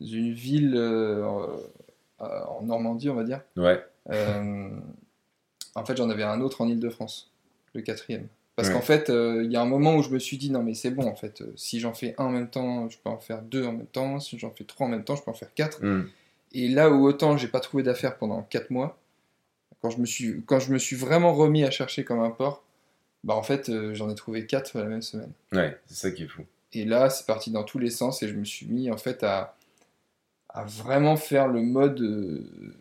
une 0.00 0.32
ville 0.32 0.74
euh, 0.76 1.24
en 2.18 2.62
Normandie, 2.62 3.08
on 3.10 3.14
va 3.14 3.24
dire, 3.24 3.42
Ouais, 3.56 3.82
euh, 4.10 4.68
en 5.74 5.84
fait, 5.84 5.96
j'en 5.96 6.10
avais 6.10 6.22
un 6.24 6.40
autre 6.40 6.60
en 6.60 6.68
Ile-de-France, 6.68 7.30
le 7.74 7.82
quatrième. 7.82 8.26
Parce 8.56 8.68
Ouais. 8.68 8.74
qu'en 8.74 8.80
fait, 8.82 9.08
euh, 9.10 9.42
il 9.44 9.52
y 9.52 9.56
a 9.56 9.62
un 9.62 9.66
moment 9.66 9.94
où 9.96 10.02
je 10.02 10.10
me 10.10 10.18
suis 10.18 10.36
dit, 10.36 10.50
non 10.50 10.62
mais 10.62 10.74
c'est 10.74 10.90
bon, 10.90 11.06
en 11.06 11.14
fait, 11.14 11.42
si 11.56 11.80
j'en 11.80 11.94
fais 11.94 12.14
un 12.18 12.24
en 12.24 12.30
même 12.30 12.50
temps, 12.50 12.88
je 12.90 12.98
peux 12.98 13.08
en 13.08 13.18
faire 13.18 13.42
deux 13.42 13.64
en 13.64 13.72
même 13.72 13.86
temps, 13.86 14.18
si 14.20 14.38
j'en 14.38 14.50
fais 14.50 14.64
trois 14.64 14.86
en 14.86 14.90
même 14.90 15.04
temps, 15.04 15.16
je 15.16 15.22
peux 15.22 15.30
en 15.30 15.34
faire 15.34 15.54
quatre. 15.54 15.82
Hmm. 15.82 16.08
Et 16.52 16.68
là 16.68 16.90
où 16.90 17.04
autant 17.06 17.36
j'ai 17.36 17.46
pas 17.46 17.60
trouvé 17.60 17.82
d'affaires 17.84 18.18
pendant 18.18 18.42
4 18.42 18.70
mois, 18.70 18.98
quand 19.80 19.88
je 19.90 19.98
me 19.98 20.04
suis, 20.04 20.42
quand 20.44 20.58
je 20.58 20.72
me 20.72 20.78
suis 20.78 20.96
vraiment 20.96 21.32
remis 21.32 21.62
à 21.64 21.70
chercher 21.70 22.04
comme 22.04 22.20
un 22.20 22.30
porc, 22.30 22.62
bah 23.24 23.34
en 23.34 23.42
fait 23.42 23.68
euh, 23.68 23.94
j'en 23.94 24.10
ai 24.10 24.14
trouvé 24.14 24.46
4 24.46 24.78
la 24.78 24.84
même 24.84 25.02
semaine. 25.02 25.32
ouais, 25.52 25.78
c'est 25.86 25.94
ça 25.94 26.10
qui 26.10 26.24
est 26.24 26.28
fou. 26.28 26.42
Et 26.72 26.84
là 26.84 27.10
c'est 27.10 27.26
parti 27.26 27.50
dans 27.50 27.64
tous 27.64 27.78
les 27.78 27.90
sens 27.90 28.22
et 28.22 28.28
je 28.28 28.34
me 28.34 28.44
suis 28.44 28.66
mis 28.66 28.90
en 28.90 28.96
fait 28.96 29.22
à, 29.22 29.56
à 30.48 30.64
vraiment 30.64 31.16
faire 31.16 31.48
le 31.48 31.62
mode 31.62 32.00
euh, 32.00 32.74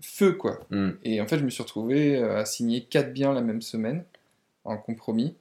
feu 0.00 0.32
quoi. 0.32 0.66
Hmm. 0.70 0.92
Et 1.04 1.20
en 1.20 1.26
fait 1.26 1.38
je 1.38 1.44
me 1.44 1.50
suis 1.50 1.62
retrouvé 1.62 2.16
euh, 2.16 2.38
à 2.38 2.44
signer 2.44 2.82
4 2.82 3.12
biens 3.12 3.32
la 3.32 3.42
même 3.42 3.62
semaine 3.62 4.04
en 4.64 4.76
compromis. 4.76 5.34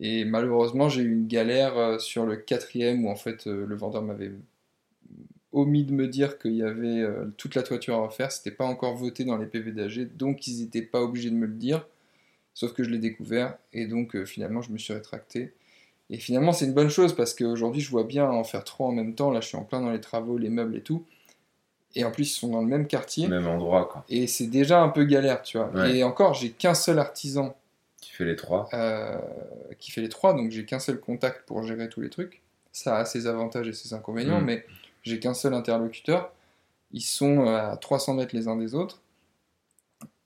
Et 0.00 0.24
malheureusement 0.24 0.88
j'ai 0.88 1.02
eu 1.02 1.12
une 1.12 1.26
galère 1.26 2.00
sur 2.00 2.24
le 2.24 2.36
quatrième 2.36 3.04
où 3.04 3.10
en 3.10 3.16
fait 3.16 3.46
le 3.46 3.74
vendeur 3.74 4.02
m'avait 4.02 4.30
omis 5.50 5.82
de 5.82 5.92
me 5.92 6.06
dire 6.06 6.38
qu'il 6.38 6.54
y 6.54 6.62
avait 6.62 7.04
toute 7.36 7.56
la 7.56 7.64
toiture 7.64 7.96
à 7.96 8.06
refaire, 8.06 8.30
c'était 8.30 8.52
pas 8.52 8.64
encore 8.64 8.94
voté 8.94 9.24
dans 9.24 9.36
les 9.36 9.46
PV 9.46 9.72
d'AG, 9.72 10.16
donc 10.16 10.46
ils 10.46 10.60
n'étaient 10.60 10.82
pas 10.82 11.00
obligés 11.02 11.30
de 11.30 11.34
me 11.34 11.46
le 11.46 11.54
dire, 11.54 11.84
sauf 12.58 12.72
que 12.72 12.82
je 12.82 12.90
l'ai 12.90 12.98
découvert, 12.98 13.56
et 13.72 13.86
donc 13.86 14.16
euh, 14.16 14.24
finalement 14.26 14.62
je 14.62 14.72
me 14.72 14.78
suis 14.78 14.92
rétracté. 14.92 15.52
Et 16.10 16.18
finalement 16.18 16.52
c'est 16.52 16.64
une 16.64 16.72
bonne 16.74 16.88
chose, 16.90 17.14
parce 17.14 17.32
qu'aujourd'hui 17.34 17.80
je 17.80 17.90
vois 17.90 18.02
bien 18.02 18.28
en 18.28 18.42
faire 18.42 18.64
trois 18.64 18.88
en 18.88 18.92
même 18.92 19.14
temps, 19.14 19.30
là 19.30 19.40
je 19.40 19.46
suis 19.46 19.56
en 19.56 19.62
plein 19.64 19.80
dans 19.80 19.90
les 19.92 20.00
travaux, 20.00 20.38
les 20.38 20.48
meubles 20.48 20.76
et 20.76 20.80
tout, 20.82 21.04
et 21.94 22.02
en 22.04 22.10
plus 22.10 22.30
ils 22.32 22.34
sont 22.38 22.48
dans 22.48 22.60
le 22.60 22.66
même 22.66 22.86
quartier, 22.88 23.28
Même 23.28 23.46
endroit, 23.46 23.88
quoi. 23.88 24.04
et 24.08 24.26
c'est 24.26 24.48
déjà 24.48 24.80
un 24.82 24.88
peu 24.88 25.04
galère, 25.04 25.42
tu 25.42 25.56
vois. 25.58 25.68
Ouais. 25.70 25.98
Et 25.98 26.02
encore, 26.04 26.34
j'ai 26.34 26.50
qu'un 26.50 26.74
seul 26.74 26.98
artisan 26.98 27.54
Tu 28.02 28.12
fais 28.16 28.24
les 28.24 28.34
trois. 28.36 28.68
euh, 28.72 29.18
qui 29.78 29.90
fait 29.92 30.00
les 30.00 30.08
trois, 30.08 30.34
donc 30.34 30.50
j'ai 30.50 30.64
qu'un 30.64 30.80
seul 30.80 30.98
contact 30.98 31.46
pour 31.46 31.62
gérer 31.62 31.88
tous 31.88 32.00
les 32.00 32.10
trucs. 32.10 32.42
Ça 32.72 32.96
a 32.98 33.04
ses 33.04 33.26
avantages 33.28 33.68
et 33.68 33.72
ses 33.72 33.94
inconvénients, 33.94 34.40
Mm. 34.40 34.44
mais 34.46 34.66
j'ai 35.04 35.20
qu'un 35.20 35.34
seul 35.34 35.54
interlocuteur. 35.54 36.32
Ils 36.92 37.02
sont 37.02 37.46
euh, 37.46 37.72
à 37.72 37.76
300 37.76 38.14
mètres 38.14 38.34
les 38.34 38.48
uns 38.48 38.56
des 38.56 38.74
autres. 38.74 39.00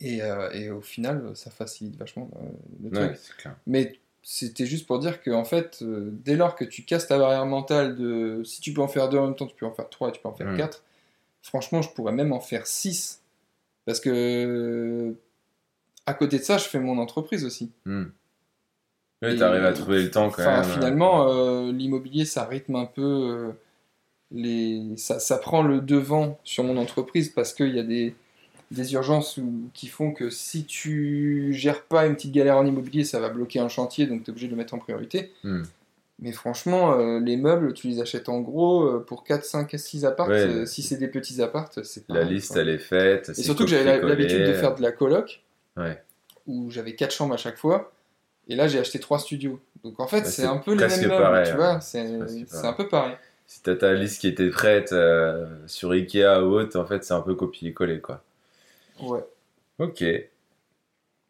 Et, 0.03 0.21
euh, 0.21 0.51
et 0.51 0.69
au 0.71 0.81
final, 0.81 1.31
ça 1.35 1.51
facilite 1.51 1.97
vachement 1.97 2.29
euh, 2.37 2.49
le 2.83 2.91
truc. 2.91 3.21
clair. 3.39 3.57
Mais 3.69 4.01
c'était 4.21 4.67
juste 4.67 4.87
pour 4.87 4.99
dire 4.99 5.23
que, 5.23 5.31
en 5.31 5.45
fait, 5.45 5.79
euh, 5.83 6.11
dès 6.11 6.35
lors 6.35 6.57
que 6.57 6.65
tu 6.65 6.83
casses 6.83 7.07
ta 7.07 7.19
barrière 7.19 7.47
mentale 7.47 7.97
de 7.97 8.43
si 8.45 8.61
tu 8.61 8.73
peux 8.73 8.83
en 8.83 8.89
faire 8.89 9.09
deux 9.09 9.19
en 9.19 9.27
même 9.27 9.37
temps, 9.37 9.47
tu 9.47 9.55
peux 9.55 9.67
en 9.67 9.73
faire 9.73 9.89
trois 9.89 10.09
et 10.09 10.13
tu 10.13 10.21
peux 10.21 10.29
en 10.29 10.35
faire 10.35 10.55
quatre, 10.57 10.83
franchement, 11.43 11.83
je 11.83 11.91
pourrais 11.91 12.13
même 12.13 12.33
en 12.33 12.41
faire 12.41 12.67
six. 12.67 13.21
Parce 13.85 14.01
que, 14.01 15.15
à 16.07 16.15
côté 16.15 16.39
de 16.39 16.45
ça, 16.45 16.59
je 16.59 16.65
fais 16.65 16.81
mon 16.81 16.99
entreprise 16.99 17.45
aussi. 17.45 17.71
Ouais, 17.87 19.35
Et- 19.35 19.37
t'arrives 19.37 19.65
à 19.65 19.73
trouver 19.73 20.03
le 20.03 20.11
temps 20.11 20.31
quand 20.31 20.45
même. 20.45 20.65
finalement, 20.65 21.29
euh, 21.29 21.71
l'immobilier, 21.71 22.25
ça 22.25 22.45
rythme 22.45 22.75
un 22.75 22.87
peu 22.87 23.53
les... 24.33 24.97
ça, 24.97 25.21
ça 25.21 25.39
prend 25.39 25.63
le 25.63 25.81
devant 25.81 26.41
sur 26.43 26.65
mon 26.65 26.77
entreprise 26.77 27.29
parce 27.29 27.53
qu'il 27.53 27.75
y 27.75 27.79
a 27.79 27.85
des, 27.85 28.17
des 28.73 28.93
urgences 28.95 29.37
où- 29.37 29.69
qui 29.75 29.87
font 29.89 30.13
que 30.13 30.31
si 30.31 30.65
tu 30.65 31.53
gères 31.53 31.83
pas 31.83 32.07
une 32.07 32.15
petite 32.15 32.33
galère 32.33 32.57
en 32.57 32.67
immobilier, 32.67 33.05
ça 33.05 33.21
va 33.21 33.29
bloquer 33.29 33.61
un 33.61 33.69
chantier, 33.69 34.07
donc 34.07 34.25
tu 34.25 34.27
es 34.27 34.31
obligé 34.31 34.47
de 34.49 34.53
le 34.53 34.57
mettre 34.59 34.75
en 34.75 34.79
priorité. 34.79 35.31
Hmm. 35.45 35.63
Mais 36.21 36.33
franchement, 36.33 36.93
euh, 36.99 37.19
les 37.21 37.37
meubles, 37.37 37.73
tu 37.75 37.89
les 37.89 38.01
achètes 38.01 38.29
en 38.29 38.41
gros 38.41 38.85
euh, 38.85 39.05
pour 39.05 39.25
4, 39.25 39.45
5, 39.45 39.75
6 39.77 40.05
apparts. 40.05 40.29
Ouais, 40.29 40.41
euh, 40.47 40.67
si 40.67 40.83
c'est 40.83 40.97
des 40.97 41.09
petits 41.09 41.43
apparts, 41.43 41.71
c'est 41.83 42.07
pas 42.07 42.15
La 42.15 42.23
liste, 42.25 42.55
elle 42.57 42.69
est 42.69 42.79
faite. 42.79 43.31
Et 43.31 43.43
surtout 43.43 43.65
que 43.65 43.71
j'avais 43.71 44.01
l'habitude 44.01 44.47
de 44.47 44.53
faire 44.53 44.75
de 44.75 44.83
la 44.83 44.93
coloc 44.93 45.43
Ouais. 45.77 46.01
où 46.47 46.71
j'avais 46.71 46.95
quatre 46.95 47.13
chambres 47.13 47.35
à 47.35 47.39
chaque 47.39 47.57
fois. 47.59 47.93
Et 48.49 48.55
là, 48.57 48.69
j'ai 48.69 48.79
acheté 48.79 49.01
trois 49.01 49.19
studios. 49.19 49.59
Donc 49.83 49.99
en 50.01 50.07
fait, 50.07 50.21
Bah, 50.23 50.27
c'est 50.29 50.45
un 50.45 50.59
peu 50.59 50.73
les 50.75 50.87
mêmes 50.87 51.01
meubles, 51.09 51.17
pareil, 51.23 51.49
tu 51.51 51.57
vois. 51.57 51.81
C'est 51.81 52.07
un 52.63 52.73
peu 52.73 52.87
pareil. 52.89 53.15
Si 53.47 53.61
t'as 53.63 53.75
ta 53.75 53.93
liste 53.93 54.21
qui 54.21 54.29
était 54.29 54.49
prête 54.51 54.93
euh, 54.93 55.47
sur 55.67 55.91
Ikea 55.91 56.41
ou 56.43 56.53
autre, 56.55 56.79
en 56.79 56.87
fait, 56.87 57.05
c'est 57.05 57.15
un 57.15 57.21
peu 57.21 57.35
copier-coller, 57.35 58.01
quoi. 58.01 58.23
Ouais. 59.01 59.25
Ok. 59.79 60.03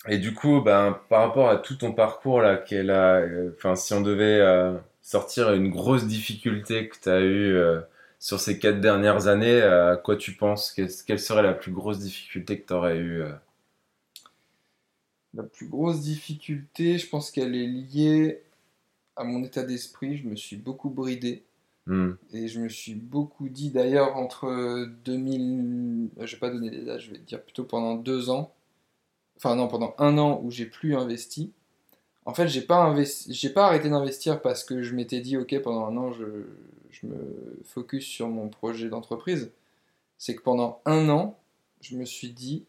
Et 0.09 0.19
du 0.19 0.35
coup, 0.35 0.61
ben, 0.61 0.99
par 1.09 1.27
rapport 1.27 1.49
à 1.49 1.57
tout 1.57 1.77
ton 1.77 1.93
parcours 1.93 2.41
là, 2.41 2.57
qu'elle 2.57 2.91
a, 2.91 3.17
euh, 3.21 3.53
si 3.77 3.95
on 3.95 4.01
devait 4.01 4.41
euh, 4.41 4.77
sortir 5.01 5.53
une 5.53 5.71
grosse 5.71 6.07
difficulté 6.07 6.89
que 6.89 6.97
tu 7.01 7.09
as 7.09 7.21
eue 7.21 7.55
euh, 7.55 7.81
sur 8.19 8.41
ces 8.41 8.59
quatre 8.59 8.81
dernières 8.81 9.29
années, 9.29 9.63
à 9.63 9.97
quoi 9.97 10.17
tu 10.17 10.33
penses? 10.33 10.73
Quelle, 10.73 10.91
quelle 11.07 11.21
serait 11.21 11.43
la 11.43 11.55
plus 11.55 11.73
grosse 11.73 12.01
difficulté 12.01 12.61
que 12.61 12.67
tu 12.67 12.73
aurais 12.73 12.99
eue 12.99 13.23
La 15.35 15.45
plus 15.45 15.69
grosse 15.69 16.01
difficulté, 16.01 16.99
je 16.99 17.09
pense 17.09 17.31
qu'elle 17.31 17.55
est 17.55 17.67
liée 17.67 18.43
à 19.17 19.25
mon 19.25 19.43
état 19.45 19.63
d'esprit. 19.63 20.17
Je 20.19 20.27
me 20.29 20.37
suis 20.37 20.57
beaucoup 20.57 20.91
bridé. 20.91 21.43
Hmm. 21.87 22.13
Et 22.33 22.49
je 22.49 22.61
me 22.61 22.69
suis 22.69 22.95
beaucoup 22.95 23.49
dit, 23.49 23.71
d'ailleurs, 23.71 24.17
entre 24.17 24.87
2000... 25.05 26.11
Je 26.21 26.35
vais 26.35 26.41
pas 26.41 26.51
donner 26.51 26.71
les 26.71 26.83
dates, 26.83 27.01
je 27.01 27.11
vais 27.11 27.19
dire 27.19 27.43
plutôt 27.43 27.65
pendant 27.65 27.95
deux 27.95 28.31
ans. 28.31 28.53
Enfin 29.37 29.57
non, 29.57 29.69
pendant 29.69 29.95
un 29.99 30.19
an 30.19 30.41
où 30.43 30.51
j'ai 30.51 30.67
plus 30.67 30.95
investi. 30.95 31.53
En 32.25 32.35
fait, 32.35 32.47
j'ai 32.49 32.63
pas, 32.63 32.77
investi... 32.85 33.35
j'ai 33.35 33.51
pas 33.51 33.67
arrêté 33.67 33.89
d'investir 33.89 34.41
parce 34.41 34.63
que 34.65 34.83
je 34.83 34.95
m'étais 34.95 35.21
dit, 35.21 35.37
ok, 35.37 35.61
pendant 35.63 35.87
un 35.87 35.97
an, 35.97 36.13
je, 36.13 36.47
je 36.91 37.07
me 37.07 37.59
focus 37.65 38.07
sur 38.07 38.29
mon 38.29 38.49
projet 38.49 38.89
d'entreprise. 38.89 39.51
C'est 40.19 40.37
que 40.37 40.43
pendant 40.43 40.81
un 40.85 41.09
an, 41.09 41.37
je 41.81 41.97
me 41.97 42.05
suis 42.05 42.31
dit, 42.31 42.65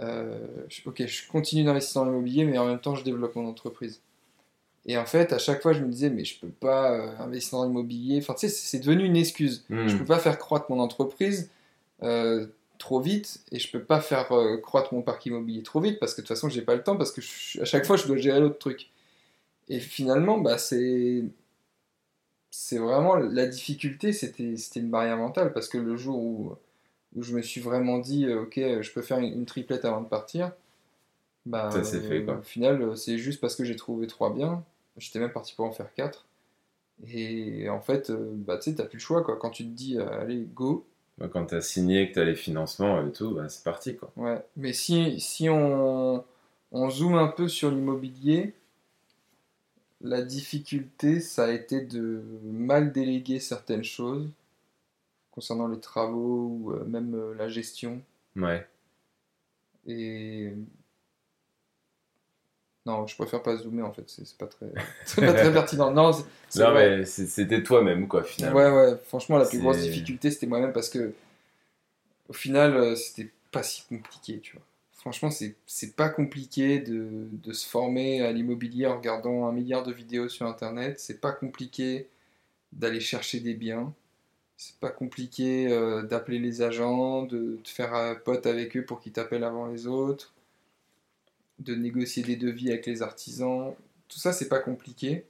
euh, 0.00 0.66
ok, 0.84 1.06
je 1.06 1.28
continue 1.28 1.64
d'investir 1.64 2.02
dans 2.02 2.10
l'immobilier, 2.10 2.44
mais 2.44 2.58
en 2.58 2.66
même 2.66 2.80
temps, 2.80 2.94
je 2.94 3.04
développe 3.04 3.34
mon 3.36 3.48
entreprise. 3.48 4.02
Et 4.86 4.96
en 4.96 5.04
fait, 5.06 5.32
à 5.32 5.38
chaque 5.38 5.62
fois, 5.62 5.72
je 5.72 5.80
me 5.82 5.88
disais, 5.90 6.10
mais 6.10 6.24
je 6.24 6.38
peux 6.38 6.48
pas 6.48 6.92
euh, 6.92 7.18
investir 7.18 7.58
dans 7.58 7.64
l'immobilier. 7.66 8.18
Enfin, 8.18 8.34
tu 8.34 8.48
sais, 8.48 8.48
c'est 8.48 8.78
devenu 8.78 9.04
une 9.04 9.16
excuse. 9.16 9.64
Hmm. 9.68 9.88
Je 9.88 9.96
peux 9.96 10.04
pas 10.04 10.18
faire 10.20 10.38
croître 10.38 10.66
mon 10.70 10.78
entreprise 10.80 11.50
euh, 12.02 12.46
trop 12.78 13.00
vite 13.00 13.40
et 13.52 13.58
je 13.58 13.70
peux 13.70 13.82
pas 13.82 14.00
faire 14.00 14.30
euh, 14.32 14.58
croître 14.58 14.94
mon 14.94 15.02
parc 15.02 15.26
immobilier 15.26 15.62
trop 15.62 15.80
vite 15.80 15.98
parce 15.98 16.14
que 16.14 16.20
de 16.20 16.26
toute 16.26 16.36
façon, 16.36 16.48
j'ai 16.48 16.62
pas 16.62 16.76
le 16.76 16.82
temps 16.84 16.96
parce 16.96 17.10
que 17.12 17.20
je- 17.20 17.60
à 17.60 17.64
chaque 17.64 17.84
fois, 17.86 17.96
je 17.96 18.06
dois 18.06 18.16
gérer 18.16 18.38
l'autre 18.40 18.58
truc. 18.58 18.90
Et 19.68 19.80
finalement, 19.80 20.38
bah, 20.38 20.58
c'est 20.58 21.24
c'est 22.50 22.78
vraiment 22.78 23.16
la 23.16 23.46
difficulté, 23.46 24.12
c'était 24.12 24.56
c'était 24.56 24.80
une 24.80 24.90
barrière 24.90 25.16
mentale 25.18 25.52
parce 25.52 25.68
que 25.68 25.78
le 25.78 25.96
jour 25.96 26.18
où, 26.18 26.52
où 27.16 27.22
je 27.22 27.34
me 27.36 27.42
suis 27.42 27.60
vraiment 27.60 27.98
dit, 27.98 28.32
ok, 28.32 28.54
je 28.56 28.92
peux 28.92 29.02
faire 29.02 29.18
une, 29.18 29.32
une 29.32 29.46
triplette 29.46 29.84
avant 29.84 30.00
de 30.02 30.08
partir, 30.08 30.52
Bah, 31.46 31.70
Ça, 31.72 32.00
fait, 32.00 32.24
quoi. 32.24 32.38
Au 32.38 32.42
final, 32.42 32.96
c'est 32.96 33.18
juste 33.18 33.40
parce 33.40 33.56
que 33.56 33.64
j'ai 33.64 33.76
trouvé 33.76 34.06
trois 34.06 34.32
bien. 34.34 34.64
J'étais 34.96 35.18
même 35.18 35.32
parti 35.32 35.54
pour 35.54 35.66
en 35.66 35.72
faire 35.72 35.92
quatre. 35.94 36.26
Et 37.06 37.68
en 37.68 37.80
fait, 37.80 38.10
euh, 38.10 38.32
bah, 38.32 38.56
tu 38.56 38.70
sais, 38.70 38.76
t'as 38.76 38.84
plus 38.84 38.96
le 38.96 39.02
choix, 39.02 39.22
quoi. 39.22 39.36
Quand 39.36 39.50
tu 39.50 39.64
te 39.64 39.68
dis, 39.68 39.98
euh, 39.98 40.20
allez, 40.20 40.46
go. 40.54 40.86
Moi, 41.18 41.28
Quand 41.28 41.46
t'as 41.46 41.60
signé, 41.60 42.08
que 42.08 42.14
t'as 42.14 42.24
les 42.24 42.34
financements 42.34 43.06
et 43.06 43.12
tout, 43.12 43.34
bah, 43.34 43.48
c'est 43.48 43.64
parti, 43.64 43.96
quoi. 43.96 44.10
Ouais. 44.16 44.42
Mais 44.56 44.72
si, 44.72 45.20
si 45.20 45.48
on, 45.48 46.24
on 46.72 46.90
zoome 46.90 47.16
un 47.16 47.28
peu 47.28 47.48
sur 47.48 47.70
l'immobilier, 47.70 48.54
la 50.00 50.22
difficulté, 50.22 51.20
ça 51.20 51.44
a 51.44 51.50
été 51.50 51.82
de 51.82 52.22
mal 52.44 52.92
déléguer 52.92 53.40
certaines 53.40 53.84
choses 53.84 54.30
concernant 55.30 55.68
les 55.68 55.80
travaux 55.80 56.48
ou 56.48 56.72
euh, 56.72 56.84
même 56.84 57.34
la 57.34 57.48
gestion. 57.48 58.00
Ouais. 58.36 58.66
Et 59.86 60.52
non, 62.86 63.06
je 63.06 63.16
préfère 63.16 63.42
pas 63.42 63.56
zoomer 63.56 63.82
en 63.82 63.92
fait, 63.92 64.04
c'est 64.06 64.36
pas 64.38 64.46
très, 64.46 64.66
pas 65.16 65.34
très 65.34 65.52
pertinent. 65.52 65.90
Non, 65.90 66.12
c'est- 66.12 66.24
mais 66.72 67.04
c'était 67.04 67.62
toi-même, 67.62 68.08
quoi, 68.08 68.22
finalement. 68.24 68.58
Ouais, 68.58 68.70
ouais, 68.70 68.96
franchement, 69.06 69.38
la 69.38 69.44
plus 69.46 69.58
grosse 69.58 69.78
difficulté 69.82 70.30
c'était 70.30 70.46
moi-même 70.46 70.72
parce 70.72 70.88
que 70.88 71.12
au 72.28 72.32
final, 72.32 72.76
euh, 72.76 72.96
c'était 72.96 73.30
pas 73.52 73.62
si 73.62 73.82
compliqué, 73.88 74.40
tu 74.40 74.52
vois. 74.56 74.62
Franchement, 74.92 75.30
c'est 75.30 75.94
pas 75.96 76.08
compliqué 76.08 76.80
de, 76.80 77.28
de 77.32 77.52
se 77.52 77.66
former 77.68 78.22
à 78.22 78.32
l'immobilier 78.32 78.86
en 78.86 78.96
regardant 78.96 79.46
un 79.46 79.52
milliard 79.52 79.84
de 79.84 79.92
vidéos 79.92 80.28
sur 80.28 80.46
internet. 80.46 80.98
C'est 80.98 81.20
pas 81.20 81.30
compliqué 81.32 82.08
d'aller 82.72 83.00
chercher 83.00 83.40
des 83.40 83.54
biens. 83.54 83.94
C'est 84.56 84.76
pas 84.78 84.90
compliqué 84.90 85.68
euh, 85.72 86.02
d'appeler 86.02 86.38
les 86.40 86.62
agents, 86.62 87.24
de 87.24 87.58
te 87.64 87.70
faire 87.70 87.94
euh, 87.96 88.14
pote 88.16 88.46
avec 88.46 88.76
eux 88.76 88.84
pour 88.84 89.00
qu'ils 89.00 89.12
t'appellent 89.12 89.44
avant 89.44 89.66
les 89.68 89.86
autres, 89.88 90.34
de 91.58 91.74
négocier 91.74 92.22
des 92.22 92.36
devis 92.36 92.70
avec 92.70 92.86
les 92.86 93.02
artisans. 93.02 93.72
Tout 94.08 94.18
ça, 94.18 94.32
c'est 94.32 94.48
pas 94.48 94.60
compliqué. 94.60 95.24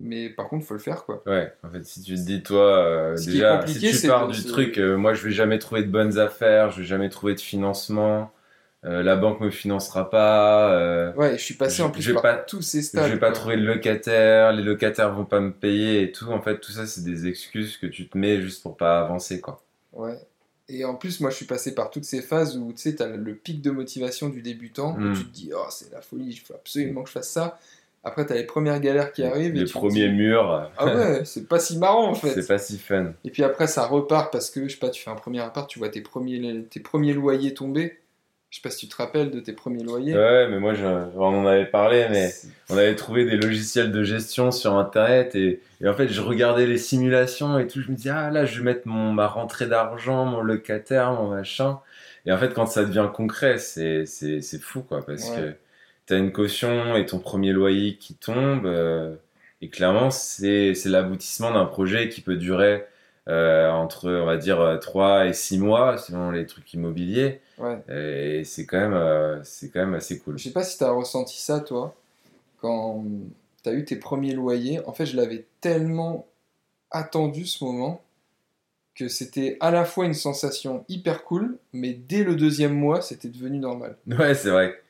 Mais 0.00 0.30
par 0.30 0.48
contre, 0.48 0.64
faut 0.64 0.74
le 0.74 0.80
faire, 0.80 1.04
quoi. 1.04 1.22
Ouais, 1.26 1.52
en 1.64 1.70
fait, 1.70 1.84
si 1.84 2.02
tu 2.02 2.14
te 2.14 2.20
dis, 2.20 2.42
toi, 2.42 2.78
euh, 2.86 3.14
déjà, 3.16 3.66
si 3.66 3.80
tu 3.80 4.06
pars 4.06 4.28
du 4.28 4.44
truc, 4.44 4.78
euh, 4.78 4.96
moi, 4.96 5.12
je 5.12 5.24
vais 5.24 5.32
jamais 5.32 5.58
trouver 5.58 5.82
de 5.82 5.90
bonnes 5.90 6.18
affaires, 6.18 6.70
je 6.70 6.80
vais 6.82 6.86
jamais 6.86 7.08
trouver 7.08 7.34
de 7.34 7.40
financement, 7.40 8.30
euh, 8.84 9.02
la 9.02 9.16
banque 9.16 9.40
me 9.40 9.50
financera 9.50 10.08
pas, 10.08 10.72
euh, 10.72 11.12
Ouais, 11.14 11.36
je 11.36 11.42
suis 11.42 11.54
passé 11.54 11.78
Je- 11.78 11.82
en 11.82 11.90
plus 11.90 12.02
je 12.02 12.12
par 12.12 12.22
pas- 12.22 12.36
tous 12.36 12.62
ces 12.62 12.78
je 12.80 12.86
stades. 12.86 13.10
vais 13.10 13.18
pas 13.18 13.32
trouver 13.32 13.56
de 13.56 13.64
locataire, 13.64 14.52
les 14.52 14.62
locataires 14.62 15.12
vont 15.12 15.24
pas 15.24 15.40
me 15.40 15.52
payer 15.52 16.02
et 16.02 16.12
tout. 16.12 16.26
En 16.30 16.40
fait, 16.40 16.60
tout 16.60 16.70
ça, 16.70 16.86
c'est 16.86 17.02
des 17.02 17.26
excuses 17.26 17.76
que 17.76 17.86
tu 17.88 18.08
te 18.08 18.16
mets 18.16 18.40
juste 18.40 18.62
pour 18.62 18.76
pas 18.76 19.00
avancer, 19.00 19.40
quoi. 19.40 19.60
Ouais. 19.92 20.16
Et 20.70 20.84
en 20.84 20.94
plus, 20.94 21.20
moi, 21.20 21.30
je 21.30 21.36
suis 21.36 21.46
passé 21.46 21.74
par 21.74 21.90
toutes 21.90 22.04
ces 22.04 22.20
phases 22.20 22.56
où, 22.58 22.72
tu 22.72 22.82
sais, 22.82 22.94
t'as 22.96 23.06
le 23.08 23.34
pic 23.34 23.62
de 23.62 23.70
motivation 23.70 24.28
du 24.28 24.42
débutant, 24.42 24.94
où 24.96 25.00
Mm. 25.00 25.14
tu 25.14 25.24
te 25.24 25.34
dis, 25.34 25.50
oh, 25.54 25.64
c'est 25.70 25.90
la 25.92 26.02
folie, 26.02 26.26
il 26.28 26.36
faut 26.36 26.54
absolument 26.54 27.02
que 27.02 27.08
je 27.08 27.14
fasse 27.14 27.30
ça. 27.30 27.58
Après, 28.04 28.24
t'as 28.26 28.34
les 28.34 28.44
premières 28.44 28.78
galères 28.80 29.12
qui 29.12 29.22
arrivent. 29.24 29.54
les 29.54 29.64
premiers 29.64 30.08
dis, 30.08 30.14
murs, 30.14 30.70
Ah 30.78 30.86
ouais, 30.94 31.22
c'est 31.24 31.48
pas 31.48 31.58
si 31.58 31.78
marrant, 31.78 32.10
en 32.10 32.14
fait. 32.14 32.34
c'est 32.40 32.46
pas 32.46 32.58
si 32.58 32.78
fun. 32.78 33.12
Et 33.24 33.30
puis 33.30 33.42
après, 33.42 33.66
ça 33.66 33.86
repart 33.86 34.30
parce 34.32 34.50
que, 34.50 34.68
je 34.68 34.74
sais 34.74 34.78
pas, 34.78 34.90
tu 34.90 35.02
fais 35.02 35.10
un 35.10 35.14
premier 35.16 35.40
appart, 35.40 35.68
tu 35.68 35.78
vois 35.78 35.88
tes 35.88 36.00
premiers, 36.02 36.64
tes 36.70 36.80
premiers 36.80 37.12
loyers 37.14 37.54
tomber. 37.54 37.98
Je 38.50 38.56
sais 38.56 38.62
pas 38.62 38.70
si 38.70 38.86
tu 38.86 38.88
te 38.88 38.96
rappelles 38.96 39.30
de 39.30 39.40
tes 39.40 39.52
premiers 39.52 39.82
loyers. 39.84 40.14
Ouais, 40.14 40.48
mais 40.48 40.58
moi, 40.58 40.72
je- 40.72 40.84
on 40.86 41.42
en 41.42 41.46
avait 41.46 41.66
parlé, 41.66 42.06
mais 42.10 42.32
on 42.70 42.78
avait 42.78 42.94
trouvé 42.94 43.26
des 43.26 43.36
logiciels 43.36 43.92
de 43.92 44.02
gestion 44.02 44.50
sur 44.50 44.74
internet 44.74 45.34
et, 45.34 45.60
et 45.82 45.88
en 45.88 45.92
fait 45.94 46.08
je 46.08 46.20
regardais 46.22 46.66
les 46.66 46.78
simulations 46.78 47.58
et 47.58 47.66
tout 47.66 47.82
je 47.82 47.90
me 47.90 47.96
disais 47.96 48.10
ah 48.10 48.30
là 48.30 48.46
je 48.46 48.58
vais 48.58 48.64
mettre 48.64 48.86
mon 48.88 49.12
ma 49.12 49.26
rentrée 49.26 49.66
d'argent 49.66 50.24
mon 50.24 50.40
locataire 50.40 51.12
mon 51.12 51.28
machin 51.28 51.78
et 52.26 52.32
en 52.32 52.38
fait 52.38 52.52
quand 52.54 52.66
ça 52.66 52.84
devient 52.84 53.08
concret 53.12 53.58
c'est 53.58 54.06
c'est 54.06 54.40
c'est 54.40 54.58
fou 54.60 54.82
quoi 54.82 55.04
parce 55.04 55.30
Ouais. 55.30 55.36
que 55.36 55.54
t'as 56.06 56.18
une 56.18 56.32
caution 56.32 56.96
et 56.96 57.06
ton 57.06 57.18
premier 57.18 57.52
loyer 57.52 57.96
qui 57.96 58.14
tombe 58.14 58.66
euh, 58.66 59.14
et 59.62 59.68
clairement 59.68 60.10
c'est 60.10 60.74
c'est 60.74 60.88
l'aboutissement 60.88 61.52
d'un 61.52 61.64
projet 61.66 62.08
qui 62.08 62.20
peut 62.22 62.36
durer 62.36 62.84
euh, 63.28 63.70
entre 63.70 64.10
on 64.10 64.24
va 64.26 64.36
dire 64.36 64.78
3 64.80 65.26
et 65.26 65.32
6 65.32 65.58
mois 65.58 65.98
selon 65.98 66.30
les 66.30 66.46
trucs 66.46 66.72
immobiliers 66.74 67.40
Ouais. 67.58 67.82
et 67.88 68.44
c'est 68.44 68.66
quand 68.66 68.78
même 68.78 68.94
euh, 68.94 69.42
c'est 69.42 69.68
quand 69.70 69.80
même 69.80 69.94
assez 69.94 70.18
cool 70.20 70.38
Je 70.38 70.44
sais 70.44 70.52
pas 70.52 70.62
si 70.62 70.78
tu 70.78 70.84
as 70.84 70.90
ressenti 70.92 71.40
ça, 71.40 71.58
toi, 71.60 71.94
quand 72.60 73.04
tu 73.64 73.68
as 73.68 73.72
eu 73.72 73.84
tes 73.84 73.96
premiers 73.96 74.32
loyers. 74.32 74.80
En 74.86 74.92
fait, 74.92 75.06
je 75.06 75.16
l'avais 75.16 75.44
tellement 75.60 76.26
attendu 76.92 77.44
ce 77.46 77.64
moment 77.64 78.00
que 78.94 79.08
c'était 79.08 79.56
à 79.60 79.70
la 79.70 79.84
fois 79.84 80.06
une 80.06 80.14
sensation 80.14 80.84
hyper 80.88 81.24
cool, 81.24 81.58
mais 81.72 81.92
dès 81.92 82.22
le 82.24 82.34
deuxième 82.36 82.74
mois, 82.74 83.00
c'était 83.02 83.28
devenu 83.28 83.58
normal. 83.58 83.96
Ouais, 84.06 84.34
c'est 84.34 84.50
vrai. 84.50 84.80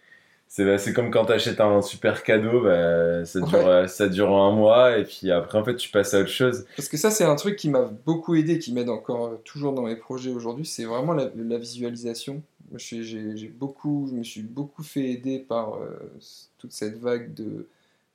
C'est 0.51 0.65
bah, 0.65 0.79
c'est 0.79 0.95
comme 0.95 1.11
quand 1.11 1.27
t'achètes 1.27 1.61
un 1.61 1.83
super 1.83 2.23
cadeau, 2.23 2.63
bah, 2.63 3.25
ça, 3.27 3.39
dure, 3.41 3.59
Ouais. 3.59 3.65
euh, 3.67 3.87
ça 3.87 4.09
dure 4.09 4.35
un 4.35 4.51
mois 4.53 4.97
et 4.97 5.05
puis 5.05 5.31
après 5.31 5.59
en 5.59 5.65
fait 5.65 5.77
tu 5.77 5.91
passes 5.91 6.15
à 6.15 6.21
autre 6.21 6.31
chose. 6.31 6.65
Parce 6.75 6.89
que 6.89 6.97
ça, 6.97 7.11
c'est 7.11 7.25
un 7.25 7.37
truc 7.37 7.57
qui 7.57 7.69
m'a 7.69 7.83
beaucoup 8.07 8.35
aidé, 8.35 8.59
qui 8.59 8.73
m'aide 8.73 8.89
encore 8.89 9.27
euh, 9.27 9.41
toujours 9.45 9.73
dans 9.75 9.83
mes 9.83 9.97
projets 9.97 10.31
aujourd'hui, 10.31 10.65
c'est 10.65 10.85
vraiment 10.85 11.13
la, 11.13 11.31
la 11.37 11.59
visualisation. 11.59 12.43
J'ai- 12.77 13.49
beaucoup, 13.59 14.09
je 14.11 14.17
me 14.17 14.23
suis 14.25 14.43
beaucoup 14.43 14.83
fait 14.83 15.11
aider 15.11 15.39
par 15.39 15.75
euh, 15.75 15.89
toute 16.59 16.73
cette 16.73 16.99
vague 16.99 17.33
de 17.35 17.67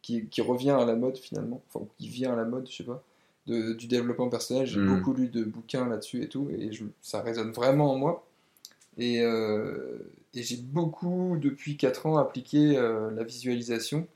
qui, 0.02 0.26
qui 0.26 0.42
revient 0.42 0.72
à 0.72 0.86
la 0.86 0.96
mode 0.96 1.18
finalement, 1.18 1.62
enfin 1.74 1.86
qui 1.98 2.08
vient 2.10 2.34
à 2.34 2.36
la 2.36 2.46
mode, 2.46 2.68
je 2.70 2.76
sais 2.78 2.84
pas, 2.84 3.02
de, 3.48 3.74
du 3.74 3.88
développement 3.88 4.30
personnel. 4.30 4.66
J'ai 4.68 4.80
Mm. 4.80 4.88
beaucoup 4.98 5.14
lu 5.14 5.28
de 5.28 5.44
bouquins 5.44 5.88
là-dessus 5.88 6.24
et 6.24 6.28
tout, 6.28 6.50
et 6.56 6.72
je- 6.72 6.84
ça 7.02 7.22
résonne 7.22 7.52
vraiment 7.52 7.94
en 7.94 7.98
moi. 7.98 8.26
Et, 8.98 9.22
euh, 9.22 9.98
et 10.34 10.44
j'ai 10.44 10.58
beaucoup, 10.58 11.38
depuis 11.40 11.78
4 11.78 12.06
ans, 12.08 12.18
appliqué 12.18 12.78
euh, 12.78 13.12
la 13.12 13.24
visualisation. 13.24 14.08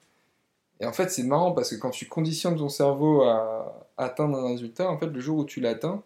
Et 0.79 0.85
en 0.85 0.93
fait, 0.93 1.09
c'est 1.09 1.23
marrant 1.23 1.51
parce 1.53 1.71
que 1.71 1.75
quand 1.75 1.89
tu 1.89 2.07
conditionnes 2.07 2.57
ton 2.57 2.69
cerveau 2.69 3.23
à 3.23 3.87
atteindre 3.97 4.37
un 4.37 4.47
résultat, 4.49 4.89
en 4.89 4.97
fait, 4.97 5.07
le 5.07 5.19
jour 5.19 5.39
où 5.39 5.45
tu 5.45 5.59
l'atteins, 5.59 6.03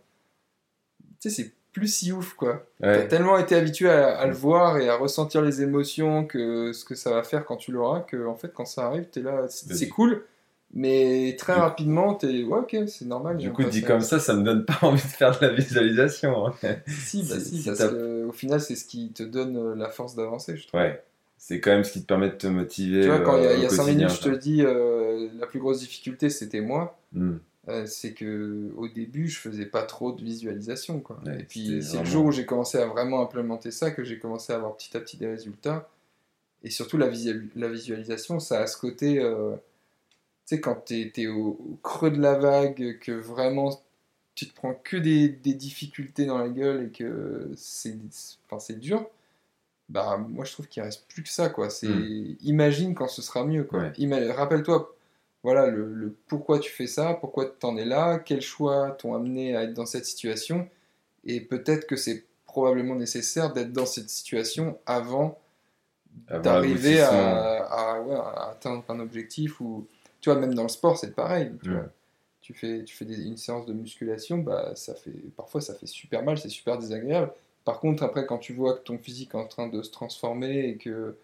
tu 1.20 1.30
sais, 1.30 1.44
c'est 1.44 1.54
plus 1.74 1.88
si 1.88 2.12
ouf, 2.12 2.34
quoi. 2.34 2.66
T'as 2.82 2.88
Ouais, 2.88 3.08
tellement 3.08 3.38
été 3.38 3.56
habitué 3.56 3.90
à, 3.90 4.18
à 4.18 4.26
le 4.28 4.34
voir 4.34 4.78
et 4.78 4.90
à 4.90 4.96
ressentir 4.98 5.42
les 5.42 5.62
émotions, 5.62 6.26
que 6.26 6.74
ce 6.74 6.84
que 6.86 6.96
ça 6.96 7.12
va 7.12 7.24
faire 7.24 7.46
quand 7.46 7.58
tu 7.58 7.72
l'auras, 7.72 8.02
que 8.02 8.26
en 8.28 8.36
fait, 8.36 8.54
quand 8.54 8.66
ça 8.66 8.86
arrive, 8.88 9.06
t'es 9.06 9.22
là, 9.22 9.48
c'est 9.48 9.88
cool, 9.90 10.26
mais 10.74 11.36
très 11.38 11.54
rapidement, 11.54 12.14
t'es, 12.16 12.44
ouais, 12.44 12.60
ok, 12.60 12.78
c'est 12.88 13.06
normal. 13.06 13.38
du 13.38 13.52
coup 13.52 13.64
dit 13.64 13.82
comme 13.82 14.02
ça, 14.02 14.20
ça 14.20 14.34
me 14.36 14.44
donne 14.44 14.66
pas 14.66 14.80
envie 14.82 15.02
de 15.02 15.08
faire 15.08 15.38
de 15.40 15.46
la 15.46 15.54
visualisation. 15.54 16.48
hein. 16.48 16.54
Si, 16.88 17.24
bah 17.24 17.40
si- 17.40 17.64
parce 17.66 17.88
qu'au 17.90 18.32
final, 18.32 18.62
c'est 18.62 18.76
ce 18.76 18.86
qui 18.86 19.10
te 19.12 19.24
donne 19.24 19.58
euh, 19.58 19.76
la 19.76 19.90
force 19.90 20.16
d'avancer, 20.16 20.56
je 20.58 20.68
trouve. 20.68 20.80
Ouais, 20.80 21.04
c'est 21.38 21.60
quand 21.60 21.72
même 21.72 21.84
ce 21.84 21.92
qui 21.94 22.02
te 22.02 22.08
permet 22.08 22.30
de 22.30 22.36
te 22.36 22.48
motiver. 22.48 23.02
Tu 23.02 23.08
vois, 23.08 23.20
quand 23.20 23.38
il 23.38 23.44
y 23.44 23.48
a, 23.48 23.50
euh, 23.50 23.56
il 23.58 23.62
y 23.64 23.66
a 23.66 23.68
au 23.68 23.72
5 23.72 23.84
quotidien, 23.84 24.08
minutes, 24.08 24.22
je 24.24 24.30
te 24.30 24.36
dis, 24.36 24.62
euh, 24.64 25.28
la 25.40 25.48
plus 25.48 25.60
grosse 25.60 25.80
difficulté, 25.80 26.30
c'était 26.30 26.62
moi. 26.62 26.98
Hmm. 27.14 27.38
Euh, 27.68 27.86
c'est 27.86 28.14
que 28.14 28.72
au 28.76 28.88
début 28.88 29.28
je 29.30 29.38
faisais 29.38 29.68
pas 29.68 29.84
trop 29.84 30.12
de 30.14 30.24
visualisation 30.24 31.00
quoi. 31.00 31.20
Ouais, 31.28 31.42
et 31.42 31.44
puis 31.44 31.84
c'est 31.84 32.00
le 32.00 32.06
jour 32.06 32.26
où 32.26 32.32
j'ai 32.32 32.44
commencé 32.48 32.80
à 32.80 32.88
vraiment 32.88 33.22
implémenter 33.22 33.70
ça 33.70 33.92
que 33.92 34.04
j'ai 34.04 34.18
commencé 34.18 34.52
à 34.52 34.56
avoir 34.56 34.76
petit 34.76 34.98
à 34.98 35.00
petit 35.00 35.16
des 35.18 35.28
résultats 35.28 35.88
et 36.64 36.72
surtout 36.72 36.98
la, 36.98 37.08
visual- 37.08 37.46
la 37.56 37.68
visualisation 37.68 38.40
ça 38.40 38.62
a 38.62 38.66
ce 38.66 38.78
côté 38.78 39.20
euh, 39.20 39.52
tu 40.52 40.56
sais 40.58 40.62
quand 40.62 40.76
t'es 40.86 41.12
es 41.18 41.28
au, 41.28 41.58
au 41.60 41.78
creux 41.82 42.12
de 42.12 42.22
la 42.22 42.36
vague 42.36 42.98
que 43.00 43.12
vraiment 43.12 43.82
tu 44.36 44.48
te 44.48 44.56
prends 44.56 44.74
que 44.74 44.98
des, 44.98 45.30
des 45.30 45.54
difficultés 45.54 46.26
dans 46.26 46.38
la 46.38 46.50
gueule 46.50 46.86
et 46.88 46.90
que 46.90 47.52
c'est 47.56 47.96
enfin, 48.50 48.74
dur 48.74 49.06
bah 49.90 50.18
moi 50.18 50.46
je 50.46 50.54
trouve 50.54 50.68
qu'il 50.68 50.84
reste 50.84 51.06
plus 51.08 51.24
que 51.24 51.30
ça 51.30 51.50
quoi 51.50 51.70
c'est 51.70 51.88
Mm. 51.88 52.36
imagine 52.44 52.96
quand 52.96 53.08
ce 53.08 53.22
sera 53.22 53.46
mieux 53.46 53.64
quoi 53.64 53.80
Ouais. 53.98 54.32
Rappelle-toi 54.32 54.96
voilà 55.44 55.68
le, 55.68 55.92
le 55.94 56.16
pourquoi 56.28 56.60
tu 56.60 56.72
fais 56.72 56.88
ça, 56.88 57.14
pourquoi 57.16 57.46
t'en 57.46 57.76
es 57.78 57.86
là, 57.86 58.20
quels 58.20 58.42
choix 58.42 58.92
t'ont 58.92 59.16
amené 59.16 59.56
à 59.56 59.64
être 59.64 59.74
dans 59.74 59.88
cette 59.88 60.06
situation, 60.06 60.68
et 61.26 61.42
peut-être 61.42 61.88
que 61.88 61.96
c'est 61.96 62.26
probablement 62.46 62.94
nécessaire 62.96 63.52
d'être 63.52 63.74
dans 63.74 63.88
cette 63.88 64.10
situation 64.10 64.78
avant 64.86 65.40
Avant 66.28 66.44
d'arriver 66.44 67.02
à, 67.02 67.64
à- 67.66 68.02
ouais, 68.02 68.16
à 68.16 68.50
atteindre 68.52 68.84
un 68.90 69.00
objectif 69.00 69.60
ou 69.62 69.88
tu 70.22 70.30
vois 70.30 70.40
même 70.40 70.54
dans 70.54 70.64
le 70.64 70.70
sport 70.70 70.98
c'est 70.98 71.12
pareil 71.16 71.52
tu, 71.64 71.72
vois. 71.72 71.90
tu 72.42 72.54
fais 72.54 72.84
tu 72.86 72.96
fais 72.96 73.06
des- 73.06 73.24
une 73.24 73.38
séance 73.38 73.66
de 73.66 73.74
musculation 73.74 74.38
bah 74.38 74.74
ça 74.76 74.96
fait 74.96 75.12
parfois 75.36 75.62
ça 75.62 75.74
fait 75.76 75.88
super 75.88 76.24
mal 76.24 76.38
c'est 76.38 76.50
super 76.50 76.78
désagréable 76.78 77.32
par 77.66 77.80
contre 77.80 78.04
après 78.04 78.26
quand 78.26 78.38
tu 78.38 78.54
vois 78.54 78.78
que 78.78 78.84
ton 78.84 78.98
physique 78.98 79.32
est 79.34 79.38
en 79.38 79.48
train 79.48 79.68
de 79.68 79.82
se 79.82 79.92
transformer 79.92 80.68
et 80.70 80.78
que 80.78 81.16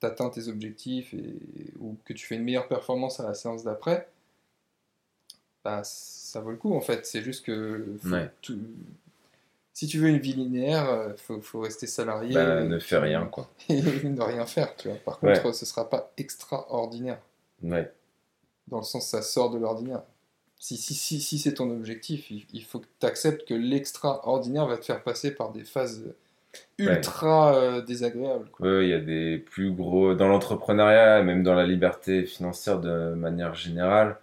tu 0.00 0.06
atteins 0.06 0.28
tes 0.30 0.48
objectifs 0.48 1.14
et, 1.14 1.34
ou 1.80 1.96
que 2.04 2.12
tu 2.12 2.26
fais 2.26 2.36
une 2.36 2.44
meilleure 2.44 2.68
performance 2.68 3.18
à 3.20 3.24
la 3.24 3.34
séance 3.34 3.64
d'après 3.64 4.08
bah 5.64 5.82
ça 5.84 6.40
vaut 6.40 6.50
le 6.50 6.56
coup 6.56 6.74
en 6.74 6.80
fait 6.80 7.06
c'est 7.06 7.22
juste 7.22 7.44
que 7.44 7.84
faut 8.02 8.08
Ouais. 8.10 8.30
tout- 8.42 8.58
si 9.72 9.86
tu 9.86 9.98
veux 9.98 10.08
une 10.08 10.18
vie 10.18 10.32
linéaire 10.32 10.88
euh, 10.88 11.12
faut, 11.18 11.38
faut 11.42 11.60
rester 11.60 11.86
salarié 11.86 12.32
Bah, 12.34 12.62
et 12.62 12.66
ne 12.66 12.78
fais 12.78 12.96
rien 12.96 13.26
quoi. 13.26 13.50
et 13.68 13.82
ne 13.82 14.22
rien 14.22 14.46
faire, 14.46 14.74
tu 14.76 14.88
vois. 14.88 14.96
Par 14.96 15.22
Ouais. 15.22 15.38
contre, 15.38 15.54
ce 15.54 15.66
sera 15.66 15.90
pas 15.90 16.10
extraordinaire, 16.16 17.20
Ouais. 17.62 17.92
Dans 18.68 18.78
le 18.78 18.84
sens 18.84 19.08
ça 19.08 19.22
sort 19.22 19.50
de 19.50 19.58
l'ordinaire. 19.58 20.02
Si, 20.58 20.76
si, 20.76 20.94
si, 20.94 21.20
si 21.20 21.38
c'est 21.38 21.54
ton 21.54 21.70
objectif, 21.70 22.30
il, 22.30 22.46
il 22.52 22.64
faut 22.64 22.80
que 22.80 22.86
tu 22.98 23.06
acceptes 23.06 23.46
que 23.46 23.54
l'extraordinaire 23.54 24.66
va 24.66 24.78
te 24.78 24.84
faire 24.84 25.02
passer 25.02 25.34
par 25.34 25.52
des 25.52 25.64
phases 25.64 26.02
ultra 26.78 27.54
euh, 27.54 27.82
désagréable. 27.82 28.48
Oui, 28.60 28.84
il 28.84 28.88
y 28.88 28.94
a 28.94 29.00
des 29.00 29.38
plus 29.38 29.72
gros. 29.72 30.14
Dans 30.14 30.28
l'entrepreneuriat, 30.28 31.22
même 31.22 31.42
dans 31.42 31.54
la 31.54 31.66
liberté 31.66 32.24
financière 32.24 32.80
de 32.80 33.14
manière 33.14 33.54
générale, 33.54 34.18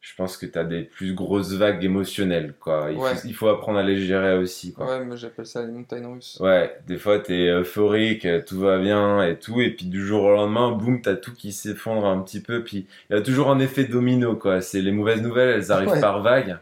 je 0.00 0.14
pense 0.14 0.36
que 0.36 0.46
tu 0.46 0.56
as 0.58 0.64
des 0.64 0.82
plus 0.82 1.12
grosses 1.14 1.52
vagues 1.54 1.84
émotionnelles. 1.84 2.54
Quoi. 2.60 2.88
Il, 2.92 2.98
faut, 2.98 3.26
il 3.26 3.34
faut 3.34 3.48
apprendre 3.48 3.78
à 3.78 3.82
les 3.82 3.96
gérer 3.98 4.38
aussi. 4.38 4.72
Quoi. 4.72 4.86
Ouais, 4.98 5.04
moi 5.04 5.16
j'appelle 5.16 5.46
ça 5.46 5.64
les 5.64 5.72
montagnes 5.72 6.06
russes. 6.06 6.38
Ouais, 6.40 6.76
des 6.86 6.96
fois 6.98 7.18
tu 7.18 7.34
es 7.34 7.50
euphorique, 7.50 8.26
tout 8.46 8.60
va 8.60 8.78
bien 8.78 9.22
et 9.24 9.36
tout, 9.38 9.60
et 9.60 9.70
puis 9.70 9.86
du 9.86 10.04
jour 10.04 10.22
au 10.24 10.30
lendemain, 10.32 10.70
boum, 10.70 11.02
tu 11.02 11.08
as 11.08 11.16
tout 11.16 11.34
qui 11.34 11.52
s'effondre 11.52 12.06
un 12.06 12.20
petit 12.22 12.40
peu. 12.40 12.62
Puis 12.62 12.86
il 13.10 13.16
y 13.16 13.18
a 13.18 13.22
toujours 13.22 13.50
un 13.50 13.58
effet 13.58 13.84
domino. 13.84 14.36
quoi. 14.36 14.60
C'est 14.60 14.80
Les 14.80 14.92
mauvaises 14.92 15.20
nouvelles, 15.22 15.50
elles 15.56 15.72
arrivent 15.72 16.00
par 16.00 16.22
vagues. 16.22 16.56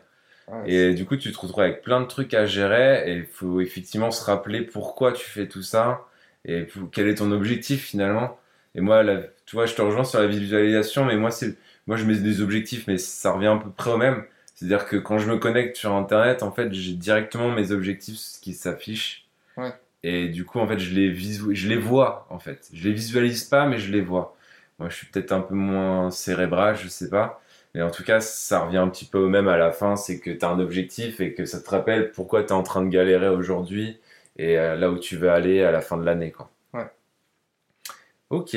et 0.65 0.95
du 0.95 1.05
coup, 1.05 1.17
tu 1.17 1.31
te 1.31 1.39
retrouves 1.39 1.63
avec 1.63 1.83
plein 1.83 2.01
de 2.01 2.07
trucs 2.07 2.33
à 2.35 2.47
gérer 2.47 3.11
et 3.11 3.17
il 3.17 3.27
faut 3.27 3.61
effectivement 3.61 4.11
se 4.11 4.25
rappeler 4.25 4.63
pourquoi 4.63 5.13
tu 5.13 5.25
fais 5.25 5.47
tout 5.47 5.63
ça 5.63 6.07
et 6.45 6.67
quel 6.93 7.09
est 7.09 7.17
ton 7.17 7.33
objectif 7.33 7.85
finalement. 7.85 8.39
Et 8.77 8.81
moi, 8.81 9.03
tu 9.47 9.57
vois, 9.57 9.67
je 9.67 9.75
te 9.75 9.83
rejoins 9.83 10.05
sur 10.05 10.21
la 10.21 10.27
visualisation, 10.27 11.05
mais 11.05 11.17
moi, 11.17 11.31
c'est 11.31 11.57
moi 11.87 11.97
je 11.97 12.05
mets 12.05 12.17
des 12.17 12.41
objectifs, 12.41 12.87
mais 12.87 12.99
ça 12.99 13.33
revient 13.33 13.47
à 13.47 13.57
peu 13.57 13.71
près 13.71 13.93
au 13.93 13.97
même. 13.97 14.25
C'est-à-dire 14.55 14.87
que 14.87 14.97
quand 14.97 15.19
je 15.19 15.31
me 15.31 15.37
connecte 15.37 15.77
sur 15.77 15.93
Internet, 15.95 16.43
en 16.43 16.51
fait, 16.51 16.73
j'ai 16.73 16.95
directement 16.95 17.51
mes 17.51 17.73
objectifs 17.73 18.41
qui 18.41 18.55
s'affichent. 18.55 19.27
Ouais. 19.57 19.73
Et 20.03 20.29
du 20.29 20.45
coup, 20.45 20.61
en 20.61 20.67
fait, 20.67 20.79
je 20.79 20.95
les, 20.95 21.15
je 21.15 21.69
les 21.69 21.77
vois, 21.77 22.27
en 22.31 22.39
fait. 22.39 22.69
Je 22.73 22.89
les 22.89 22.95
visualise 22.95 23.45
pas, 23.45 23.67
mais 23.67 23.79
je 23.79 23.93
les 23.93 24.01
vois. 24.01 24.37
Moi, 24.79 24.89
je 24.89 24.97
suis 24.97 25.07
peut-être 25.07 25.33
un 25.33 25.41
peu 25.41 25.55
moins 25.55 26.11
cérébral, 26.11 26.77
je 26.77 26.89
sais 26.89 27.11
pas. 27.11 27.41
Mais 27.75 27.83
en 27.83 27.91
tout 27.91 28.05
cas, 28.05 28.21
ça 28.21 28.61
revient 28.61 28.79
un 28.79 28.89
petit 28.89 29.05
peu 29.05 29.19
au 29.19 29.29
même 29.29 29.49
à 29.49 29.59
la 29.59 29.73
fin, 29.73 29.97
c'est 29.97 30.19
que 30.19 30.31
tu 30.31 30.45
as 30.45 30.49
un 30.49 30.59
objectif 30.61 31.21
et 31.21 31.35
que 31.35 31.45
ça 31.45 31.61
te 31.61 31.69
rappelle 31.69 32.11
pourquoi 32.13 32.43
tu 32.43 32.49
es 32.49 32.53
en 32.53 32.63
train 32.63 32.83
de 32.83 32.89
galérer 32.89 33.29
aujourd'hui 33.29 33.99
et 34.39 34.59
euh, 34.59 34.77
là 34.77 34.91
où 34.91 34.99
tu 34.99 35.17
veux 35.17 35.31
aller 35.31 35.63
à 35.63 35.71
la 35.71 35.81
fin 35.83 35.99
de 35.99 36.05
l'année. 36.05 36.33
Quoi. 36.33 36.51
Ouais. 36.73 36.87
Ok. 38.31 38.57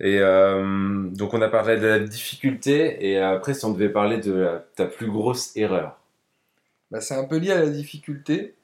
Et 0.00 0.18
euh, 0.20 1.08
donc 1.10 1.34
on 1.34 1.42
a 1.42 1.48
parlé 1.48 1.76
de 1.76 1.86
la 1.86 1.98
difficulté 1.98 3.04
et 3.08 3.18
après 3.18 3.54
si 3.54 3.64
on 3.64 3.72
devait 3.72 3.88
parler 3.88 4.18
de 4.18 4.48
ta 4.76 4.86
plus 4.86 5.10
grosse 5.10 5.56
erreur. 5.56 5.98
Bah, 6.90 7.00
c'est 7.00 7.14
un 7.14 7.24
peu 7.24 7.38
lié 7.38 7.50
à 7.50 7.60
la 7.60 7.70
difficulté 7.70 8.54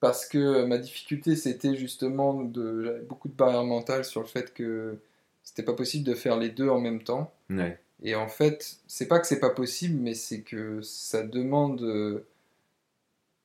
parce 0.00 0.26
que 0.26 0.64
ma 0.64 0.78
difficulté 0.78 1.36
c'était 1.36 1.76
justement 1.76 2.42
de 2.42 2.82
j'avais 2.84 3.02
beaucoup 3.02 3.28
de 3.28 3.34
barrières 3.34 3.64
mentales 3.64 4.04
sur 4.04 4.20
le 4.20 4.26
fait 4.26 4.52
que 4.52 4.98
c'était 5.44 5.62
pas 5.62 5.74
possible 5.74 6.04
de 6.04 6.14
faire 6.14 6.36
les 6.38 6.48
deux 6.48 6.68
en 6.68 6.80
même 6.80 7.02
temps. 7.02 7.32
Ouais. 7.50 7.78
Et 8.02 8.14
en 8.14 8.28
fait, 8.28 8.78
c'est 8.86 9.06
pas 9.06 9.20
que 9.20 9.26
c'est 9.26 9.40
pas 9.40 9.50
possible, 9.50 9.98
mais 10.00 10.14
c'est 10.14 10.42
que 10.42 10.82
ça 10.82 11.22
demande 11.22 11.82
euh, 11.82 12.26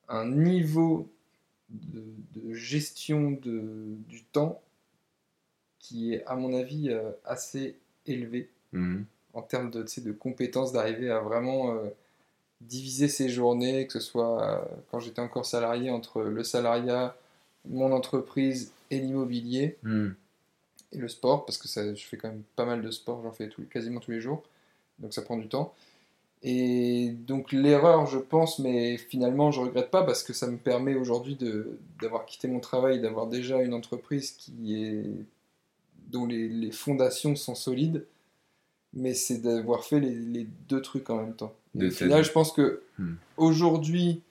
un 0.09 0.27
niveau 0.27 1.07
de, 1.69 2.03
de 2.35 2.53
gestion 2.53 3.31
de, 3.31 3.95
du 4.07 4.23
temps 4.23 4.61
qui 5.79 6.13
est, 6.13 6.25
à 6.25 6.35
mon 6.35 6.53
avis, 6.53 6.89
euh, 6.89 7.11
assez 7.25 7.75
élevé 8.05 8.49
mhm. 8.73 9.05
en 9.33 9.41
termes 9.41 9.71
de, 9.71 9.83
de 9.83 10.11
compétences, 10.11 10.71
d'arriver 10.71 11.09
à 11.09 11.19
vraiment 11.19 11.73
euh, 11.73 11.89
diviser 12.61 13.07
ses 13.07 13.29
journées, 13.29 13.87
que 13.87 13.93
ce 13.93 13.99
soit 13.99 14.43
euh, 14.43 14.61
quand 14.91 14.99
j'étais 14.99 15.21
encore 15.21 15.45
salarié, 15.45 15.89
entre 15.89 16.21
le 16.21 16.43
salariat, 16.43 17.15
mon 17.65 17.91
entreprise 17.91 18.71
et 18.91 18.99
l'immobilier, 18.99 19.77
mhm. 19.83 20.15
et 20.91 20.97
le 20.97 21.07
sport, 21.07 21.45
parce 21.45 21.57
que 21.57 21.67
ça, 21.67 21.93
je 21.93 22.05
fais 22.05 22.17
quand 22.17 22.29
même 22.29 22.43
pas 22.55 22.65
mal 22.65 22.81
de 22.81 22.91
sport, 22.91 23.21
j'en 23.23 23.31
fais 23.31 23.49
quasiment 23.71 23.99
tous 23.99 24.11
les 24.11 24.21
jours, 24.21 24.43
donc 24.99 25.13
ça 25.13 25.21
prend 25.21 25.37
du 25.37 25.47
temps. 25.47 25.73
Et 26.41 27.09
donc 27.27 27.51
l'erreur, 27.51 28.05
je 28.05 28.17
pense, 28.17 28.59
mais 28.59 28.97
finalement 28.97 29.51
je 29.51 29.59
regrette 29.59 29.91
pas 29.91 30.03
parce 30.03 30.23
que 30.23 30.31
ça 30.31 30.47
me 30.47 30.55
permet 30.55 30.95
aujourd'hui 30.95 31.37
d'avoir 32.01 32.25
quitté 32.25 32.47
mon 32.47 32.61
travail, 32.61 33.01
d'avoir 33.01 33.27
déjà 33.27 33.61
une 33.61 33.73
entreprise 33.73 34.31
qui 34.31 34.81
est 34.81 35.03
dont 36.09 36.25
les, 36.25 36.71
fondations 36.71 37.35
sont 37.35 37.55
solides, 37.55 38.05
mais 38.93 39.13
c'est 39.13 39.39
d'avoir 39.39 39.83
fait 39.83 39.99
les, 39.99 40.47
deux 40.67 40.81
trucs 40.81 41.09
en 41.09 41.17
même 41.17 41.35
temps. 41.35 41.53
au 41.79 41.89
final, 41.89 42.23
je 42.23 42.31
pense 42.31 42.51
que 42.51 42.81
hmm. 42.97 43.13
aujourd'hui, 43.37 44.21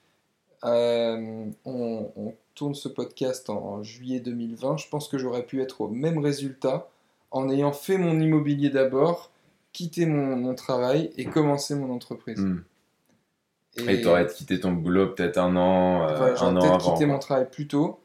euh, 0.65 1.47
on, 1.65 2.35
tourne 2.55 2.75
ce 2.75 2.89
podcast 2.89 3.51
en, 3.51 3.85
juillet 3.85 4.19
2020. 4.19 4.79
Je 4.79 4.89
pense 4.89 5.07
que 5.07 5.17
j'aurais 5.17 5.45
pu 5.45 5.63
être 5.63 5.81
au 5.81 5.89
même 5.89 6.19
résultat 6.19 6.89
en 7.31 7.49
ayant 7.51 7.73
fait 7.73 7.99
mon 7.99 8.19
immobilier 8.19 8.71
d'abord, 8.71 9.31
quitté 9.73 10.07
mon, 10.07 10.55
travail 10.57 11.11
et 11.17 11.25
commencé 11.25 11.77
mon 11.77 11.95
entreprise. 11.95 12.41
Hmm. 12.41 12.65
Et 13.87 14.01
tu 14.01 14.09
aurais 14.09 14.27
quitté 14.27 14.59
ton 14.59 14.73
boulot 14.73 15.15
peut-être 15.15 15.39
un 15.39 15.55
an, 15.55 16.09
euh, 16.09 16.35
un 16.37 16.57
an 16.57 16.75
avant. 16.75 16.95
quitté 16.95 17.07
mon 17.07 17.21
travail 17.21 17.47
plus 17.49 17.69
tôt 17.69 18.01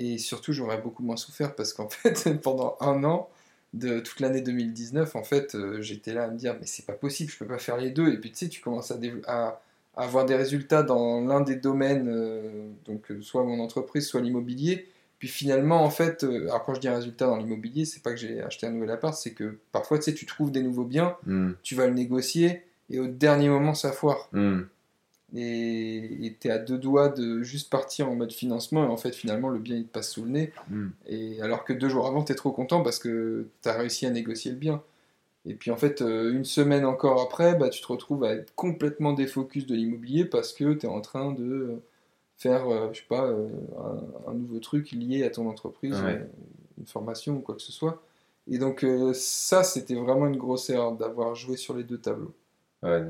et 0.00 0.16
surtout, 0.16 0.52
j'aurais 0.52 0.80
beaucoup 0.80 1.02
moins 1.02 1.16
souffert 1.16 1.54
parce 1.54 1.74
qu'en 1.74 1.88
fait, 1.90 2.40
pendant 2.40 2.76
un 2.80 3.04
an 3.04 3.28
de 3.74 4.00
toute 4.00 4.18
l'année 4.18 4.40
2019, 4.40 5.14
en 5.14 5.22
fait, 5.22 5.54
euh, 5.54 5.80
j'étais 5.80 6.12
là 6.12 6.24
à 6.24 6.28
me 6.28 6.36
dire, 6.36 6.56
mais 6.58 6.66
c'est 6.66 6.86
pas 6.86 6.94
possible, 6.94 7.30
je 7.30 7.38
peux 7.38 7.46
pas 7.46 7.58
faire 7.58 7.76
les 7.76 7.90
deux. 7.90 8.08
Et 8.08 8.16
puis, 8.16 8.32
tu 8.32 8.38
sais, 8.38 8.48
tu 8.48 8.60
commences 8.60 8.90
à, 8.90 8.98
à, 9.28 9.60
avoir 9.94 10.24
des 10.24 10.34
résultats 10.34 10.82
dans 10.82 11.20
l'un 11.20 11.42
des 11.42 11.54
domaines, 11.54 12.08
euh, 12.08 12.70
donc 12.86 13.10
euh, 13.10 13.20
soit 13.20 13.44
mon 13.44 13.60
entreprise, 13.60 14.06
soit 14.06 14.22
l'immobilier. 14.22 14.88
Puis 15.18 15.28
finalement, 15.28 15.84
en 15.84 15.90
fait, 15.90 16.24
alors 16.24 16.64
quand 16.64 16.72
je 16.74 16.80
dis 16.80 16.88
un 16.88 16.96
résultat 16.96 17.26
dans 17.26 17.36
l'immobilier, 17.36 17.84
c'est 17.84 18.02
pas 18.02 18.10
que 18.10 18.16
j'ai 18.16 18.40
acheté 18.40 18.66
un 18.66 18.70
nouvel 18.70 18.90
appart, 18.90 19.14
c'est 19.14 19.34
que 19.34 19.58
parfois, 19.70 19.98
tu 19.98 20.04
sais, 20.04 20.14
tu 20.14 20.24
trouves 20.24 20.50
des 20.50 20.62
nouveaux 20.62 20.86
biens, 20.86 21.14
hmm. 21.26 21.52
tu 21.62 21.74
vas 21.74 21.86
le 21.86 21.92
négocier, 21.92 22.62
et 22.88 22.98
au 23.00 23.06
dernier 23.06 23.50
moment, 23.50 23.74
ça 23.74 23.92
foire. 23.92 24.30
Hmm 24.32 24.62
et 25.36 26.36
tu 26.40 26.48
es 26.48 26.50
à 26.50 26.58
deux 26.58 26.78
doigts 26.78 27.08
de 27.08 27.42
juste 27.42 27.70
partir 27.70 28.08
en 28.08 28.16
mode 28.16 28.32
financement 28.32 28.84
et 28.84 28.88
en 28.88 28.96
fait 28.96 29.14
finalement 29.14 29.48
le 29.48 29.58
bien 29.58 29.76
il 29.76 29.86
te 29.86 29.92
passe 29.92 30.10
sous 30.10 30.24
le 30.24 30.30
nez. 30.30 30.52
Hmm. 30.68 30.88
et 31.06 31.40
alors 31.40 31.64
que 31.64 31.72
deux 31.72 31.88
jours 31.88 32.06
avant 32.06 32.24
tu 32.24 32.32
es 32.32 32.34
trop 32.34 32.50
content 32.50 32.82
parce 32.82 32.98
que 32.98 33.46
tu 33.62 33.68
as 33.68 33.74
réussi 33.74 34.06
à 34.06 34.10
négocier 34.10 34.50
le 34.50 34.56
bien. 34.56 34.82
Et 35.46 35.54
puis 35.54 35.70
en 35.70 35.76
fait 35.76 36.02
euh, 36.02 36.32
une 36.32 36.44
semaine 36.44 36.84
encore 36.84 37.22
après 37.22 37.54
bah, 37.54 37.70
tu 37.70 37.80
te 37.80 37.86
retrouves 37.86 38.24
à 38.24 38.32
être 38.32 38.54
complètement 38.54 39.12
défocus 39.12 39.66
de 39.66 39.74
l'immobilier 39.74 40.24
parce 40.24 40.52
que 40.52 40.74
tu 40.74 40.86
es 40.86 40.88
en 40.88 41.00
train 41.00 41.32
de 41.32 41.80
faire 42.36 42.68
euh, 42.68 42.88
je 42.92 42.98
sais 42.98 43.06
pas 43.08 43.24
euh, 43.24 43.48
un, 44.26 44.34
nouveau 44.34 44.58
truc 44.58 44.90
lié 44.90 45.24
à 45.24 45.30
ton 45.30 45.48
entreprise 45.48 45.96
une 46.78 46.86
formation 46.86 47.36
ou 47.36 47.40
quoi 47.40 47.54
que 47.54 47.62
ce 47.62 47.72
soit. 47.72 48.02
Et 48.50 48.58
donc 48.58 48.84
ça 49.14 49.62
c'était 49.62 49.94
vraiment 49.94 50.26
une 50.26 50.36
grosse 50.36 50.68
erreur 50.70 50.92
d'avoir 50.92 51.36
joué 51.36 51.56
sur 51.56 51.76
les 51.76 51.84
deux 51.84 51.98
tableaux 51.98 52.32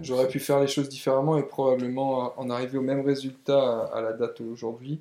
J'aurais 0.02 0.28
pu 0.28 0.40
faire 0.40 0.60
les 0.60 0.66
choses 0.66 0.88
différemment 0.88 1.38
et 1.38 1.42
probablement 1.42 2.32
en 2.36 2.50
arriver 2.50 2.78
au 2.78 2.82
même 2.82 3.02
résultat 3.02 3.84
à, 3.94 4.00
la 4.00 4.12
date 4.12 4.40
aujourd'hui 4.40 5.00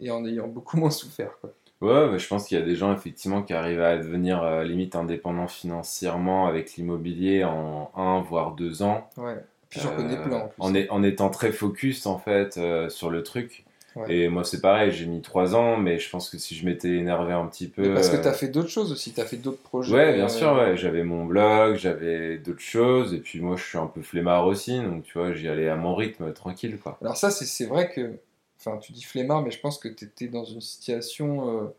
et 0.00 0.10
en 0.10 0.24
ayant 0.24 0.48
beaucoup 0.48 0.76
moins 0.78 0.90
souffert. 0.90 1.38
Quoi. 1.40 1.52
Ouais, 1.80 2.18
je 2.18 2.26
pense 2.26 2.46
qu'il 2.46 2.58
y 2.58 2.60
a 2.62 2.64
des 2.64 2.74
gens 2.74 2.92
effectivement 2.92 3.42
qui 3.42 3.52
arrivent 3.52 3.80
à 3.80 3.96
devenir 3.96 4.42
euh, 4.42 4.64
limite 4.64 4.96
indépendants 4.96 5.46
financièrement 5.46 6.48
avec 6.48 6.74
l'immobilier 6.74 7.44
en 7.44 7.92
un 7.94 8.20
voire 8.20 8.52
deux 8.52 8.82
ans. 8.82 9.08
Ouais. 9.16 9.36
Puis 9.68 9.80
j'en 9.80 9.94
connais 9.94 10.16
plein 10.16 10.48
en, 10.58 10.70
plus. 10.72 10.88
En, 10.90 11.02
étant 11.04 11.30
très 11.30 11.52
focus 11.52 12.06
en 12.06 12.18
fait 12.18 12.56
euh, 12.58 12.88
sur 12.88 13.10
le 13.10 13.22
truc. 13.22 13.64
Et 14.08 14.28
moi, 14.28 14.44
c'est 14.44 14.60
pareil, 14.60 14.92
j'ai 14.92 15.06
mis 15.06 15.20
3 15.20 15.54
ans, 15.54 15.76
mais 15.76 15.98
je 15.98 16.08
pense 16.10 16.30
que 16.30 16.38
si 16.38 16.54
je 16.54 16.64
m'étais 16.64 16.90
énervé 16.90 17.32
un 17.32 17.46
petit 17.46 17.68
peu. 17.68 17.94
parce 17.94 18.08
que 18.08 18.16
tu 18.16 18.28
as 18.28 18.32
fait 18.32 18.48
d'autres 18.48 18.68
choses 18.68 18.92
aussi, 18.92 19.12
tu 19.12 19.20
as 19.20 19.24
fait 19.24 19.36
d'autres 19.36 19.62
projets. 19.62 19.94
Ouais, 19.94 20.14
bien 20.14 20.28
sûr, 20.28 20.52
ouais. 20.52 20.76
J'avais 20.76 21.02
mon 21.02 21.24
blog, 21.24 21.76
j'avais 21.76 22.38
d'autres 22.38 22.60
choses, 22.60 23.14
et 23.14 23.18
puis 23.18 23.40
moi, 23.40 23.56
je 23.56 23.64
suis 23.64 23.78
un 23.78 23.86
peu 23.86 24.02
flemmard 24.02 24.46
aussi, 24.46 24.80
donc 24.80 25.04
tu 25.04 25.18
vois, 25.18 25.32
j'y 25.32 25.48
allais 25.48 25.68
à 25.68 25.76
mon 25.76 25.94
rythme, 25.94 26.32
tranquille, 26.32 26.78
quoi. 26.78 26.98
Alors, 27.02 27.16
ça, 27.16 27.30
c'est 27.30 27.66
vrai 27.66 27.90
que. 27.90 28.12
Enfin, 28.60 28.76
tu 28.78 28.92
dis 28.92 29.04
flemmard, 29.04 29.42
mais 29.42 29.52
je 29.52 29.60
pense 29.60 29.78
que 29.78 29.86
tu 29.86 30.04
étais 30.04 30.26
dans 30.26 30.44
une 30.44 30.60
situation 30.60 31.60
euh, 31.60 31.74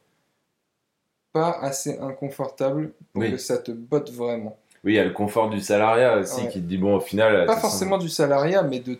pas 1.34 1.52
assez 1.62 1.98
inconfortable 2.00 2.94
pour 3.14 3.24
que 3.24 3.38
ça 3.38 3.58
te 3.58 3.72
botte 3.72 4.12
vraiment. 4.12 4.58
Oui, 4.86 4.94
il 4.94 4.96
y 4.96 5.00
a 5.00 5.04
le 5.04 5.12
confort 5.12 5.50
du 5.50 5.60
salariat 5.60 6.20
aussi 6.20 6.48
qui 6.48 6.62
te 6.62 6.66
dit, 6.66 6.78
bon, 6.78 6.96
au 6.96 7.00
final. 7.02 7.46
Pas 7.46 7.58
forcément 7.58 7.98
du 7.98 8.08
salariat, 8.08 8.64
mais 8.64 8.80
de, 8.80 8.98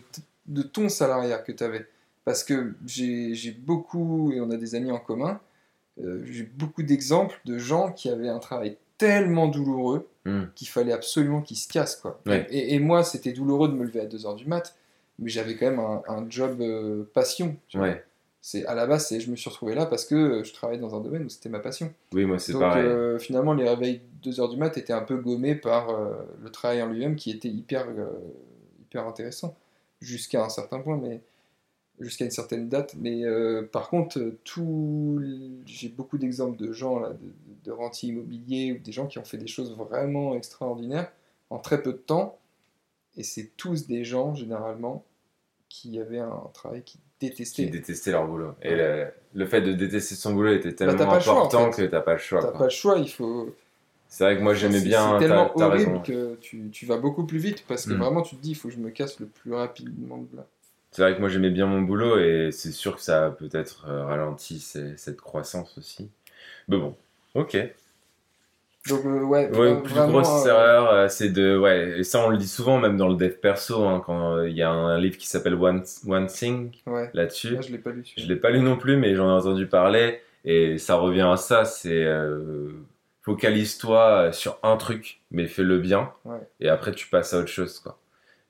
de 0.48 0.62
ton 0.62 0.90
salariat 0.90 1.38
que 1.38 1.54
tu 1.54 1.64
avais. 1.64 1.86
Parce 2.26 2.44
que 2.44 2.76
j'ai 2.86 3.52
beaucoup, 3.52 4.32
et 4.32 4.42
on 4.42 4.52
a 4.52 4.58
des 4.58 4.76
amis 4.76 4.92
en 4.92 5.00
commun, 5.00 5.40
euh, 6.04 6.22
j'ai 6.26 6.44
beaucoup 6.44 6.84
d'exemples 6.84 7.40
de 7.46 7.58
gens 7.58 7.92
qui 7.92 8.10
avaient 8.10 8.30
un 8.30 8.40
travail 8.40 8.78
tellement 8.98 9.48
douloureux 9.48 10.10
hmm. 10.26 10.44
qu'il 10.56 10.68
fallait 10.68 10.92
absolument 10.92 11.42
qu'ils 11.42 11.58
se 11.58 11.68
cassent. 11.68 11.96
Quoi. 11.96 12.20
Et, 12.50 12.80
moi, 12.80 13.04
c'était 13.04 13.32
douloureux 13.32 13.70
de 13.70 13.74
me 13.74 13.86
lever 13.86 14.02
à 14.02 14.06
2h 14.06 14.36
du 14.36 14.46
mat, 14.46 14.78
mais 15.20 15.30
j'avais 15.30 15.56
quand 15.56 15.70
même 15.70 15.80
un, 15.80 16.30
job 16.30 16.62
euh, 16.62 17.10
passion. 17.14 17.56
C'est 18.42 18.66
à 18.66 18.76
la 18.76 18.88
base, 18.88 19.14
je 19.20 19.30
me 19.30 19.36
suis 19.36 19.50
retrouvé 19.50 19.76
là 19.76 19.86
parce 19.86 20.06
que 20.06 20.44
je 20.46 20.54
travaillais 20.54 20.80
dans 20.80 20.96
un 20.96 21.02
domaine 21.02 21.26
où 21.26 21.30
c'était 21.30 21.50
ma 21.50 21.60
passion. 21.60 21.94
Oui, 22.14 22.24
moi 22.24 22.40
c'est 22.40 22.54
pareil. 22.54 22.84
Donc 22.84 22.92
euh, 22.94 23.20
finalement, 23.20 23.54
les 23.54 23.68
réveils 23.68 24.00
2h 24.24 24.52
du 24.52 24.56
mat 24.56 24.78
étaient 24.78 24.94
un 24.94 25.02
peu 25.02 25.18
gommés 25.18 25.56
par 25.56 25.88
le 26.42 26.50
travail 26.50 26.82
en 26.82 26.88
lui-même 26.88 27.18
qui 27.18 27.32
était 27.32 27.50
hyper, 27.50 27.88
hyper 28.80 29.06
intéressant 29.06 29.58
jusqu'à 30.00 30.42
un 30.46 30.48
certain 30.48 30.80
point. 30.80 30.98
Mais 30.98 31.20
jusqu'à 32.00 32.26
une 32.26 32.32
certaine 32.32 32.70
date. 32.70 32.96
Mais 33.00 33.24
euh, 33.24 33.64
par 33.72 33.90
contre, 33.90 34.20
tout... 34.44 35.22
j'ai 35.66 35.90
beaucoup 35.90 36.18
d'exemples 36.18 36.58
de 36.58 36.72
gens, 36.72 37.00
là, 37.00 37.12
de, 37.66 37.72
rentiers 37.72 38.10
immobiliers, 38.10 38.74
ou 38.74 38.80
des 38.84 38.92
gens 38.92 39.06
qui 39.08 39.20
ont 39.20 39.24
fait 39.24 39.38
des 39.38 39.48
choses 39.48 39.76
vraiment 39.76 40.36
extraordinaires 40.36 41.12
en 41.50 41.60
très 41.60 41.82
peu 41.82 41.92
de 41.94 41.98
temps. 41.98 42.38
Et 43.18 43.24
c'est 43.24 43.52
tous 43.58 43.88
des 43.88 44.04
gens, 44.06 44.34
généralement, 44.36 45.04
qui 45.68 46.00
avaient 46.00 46.20
un 46.20 46.42
travail 46.54 46.84
qui 46.84 47.00
qui 47.20 47.28
détestaient. 47.30 47.66
détestaient 47.66 48.12
leur 48.12 48.26
boulot. 48.26 48.54
Et 48.62 48.74
le, 48.76 49.08
le 49.34 49.46
fait 49.46 49.62
de 49.62 49.74
détester 49.74 50.16
son 50.16 50.34
boulot 50.34 50.54
était 50.54 50.72
tellement 50.74 50.94
Bah, 50.96 51.06
pas 51.06 51.16
le 51.16 51.20
choix, 51.22 51.34
en 51.34 51.38
important 51.40 51.72
fait. 51.74 51.88
que 51.88 51.92
t'as 51.92 52.00
pas 52.00 52.14
le 52.14 52.20
choix. 52.20 52.42
T'as 52.42 52.58
pas 52.58 52.64
le 52.64 52.70
choix, 52.70 52.98
il 52.98 53.10
faut. 53.10 53.54
C'est 54.08 54.24
vrai 54.24 54.38
que 54.38 54.42
moi 54.42 54.54
j'aimais 54.54 54.80
bien. 54.80 55.20
C'est 55.20 55.28
tellement 55.28 55.52
horrible 55.54 55.90
raison. 55.92 56.00
que 56.02 56.36
tu, 56.36 56.70
tu 56.72 56.86
vas 56.86 56.96
beaucoup 56.98 57.26
plus 57.26 57.40
vite 57.40 57.66
parce 57.68 57.86
que 57.86 57.94
Mm. 57.94 57.98
vraiment 58.02 58.22
tu 58.22 58.38
te 58.38 58.42
dis 58.42 58.52
il 58.52 58.56
faut 58.56 58.70
que 58.70 58.74
je 58.74 58.80
me 58.80 58.90
casse 58.90 59.20
le 59.20 59.26
plus 59.26 59.54
rapidement 59.54 60.18
de 60.32 60.38
là. 60.38 60.48
C'est 60.92 61.02
vrai 61.04 61.16
que 61.16 61.20
moi 61.20 61.30
j'aimais 61.30 61.52
bien 61.52 61.66
mon 61.68 61.82
boulot 61.82 62.18
et 62.20 62.52
c'est 62.52 62.72
sûr 62.72 62.96
que 62.96 63.02
ça 63.02 63.28
a 63.28 63.30
peut-être 63.32 63.86
euh, 63.88 64.06
ralenti 64.06 64.60
ces- 64.60 64.98
cette 64.98 65.22
croissance 65.22 65.78
aussi. 65.78 66.10
Mais 66.70 66.78
bon, 66.78 66.96
ok. 67.36 67.58
Donc, 68.88 69.06
euh, 69.06 69.22
ouais, 69.24 69.50
Ouais, 69.52 69.82
plus 69.82 69.94
vraiment, 69.94 70.14
grosse 70.14 70.46
euh, 70.46 70.50
erreur, 70.50 70.90
euh, 70.92 71.08
c'est 71.10 71.30
de. 71.30 71.58
Ouais, 71.58 72.00
et 72.00 72.04
ça 72.04 72.26
on 72.26 72.30
le 72.30 72.38
dit 72.38 72.48
souvent 72.48 72.80
même 72.80 72.98
dans 72.98 73.08
le 73.10 73.16
dev 73.16 73.34
perso, 73.34 73.84
hein, 73.86 74.02
quand 74.04 74.42
il 74.44 74.54
y 74.56 74.64
a 74.64 74.72
un 74.72 74.98
livre 74.98 75.18
qui 75.18 75.28
s'appelle 75.28 75.56
One, 75.56 75.84
One 76.08 76.28
Thing 76.28 76.72
Ouais, 76.88 77.10
là-dessus. 77.14 77.56
là 77.56 77.62
je 77.62 77.72
l'ai 77.72 77.78
pas 77.78 77.92
lu. 77.92 78.04
Je 78.18 78.26
l'ai 78.26 78.36
pas 78.38 78.50
lu 78.52 78.62
non 78.62 78.78
plus, 78.78 78.98
mais 78.98 79.16
j'en 79.16 79.28
ai 79.30 79.34
entendu 79.40 79.68
parler. 79.68 80.22
Et 80.46 80.78
ça 80.78 80.96
revient 80.96 81.28
à 81.32 81.36
ça, 81.38 81.66
c'est 81.66 82.06
euh, 82.06 82.70
focalise-toi 83.24 84.32
sur 84.32 84.58
un 84.64 84.78
truc, 84.78 85.22
mais 85.30 85.46
fais-le 85.46 85.78
bien. 85.80 86.14
Ouais. 86.26 86.40
Et 86.62 86.70
après, 86.70 86.94
tu 86.94 87.08
passes 87.08 87.34
à 87.34 87.40
autre 87.40 87.50
chose, 87.50 87.80
quoi. 87.80 88.00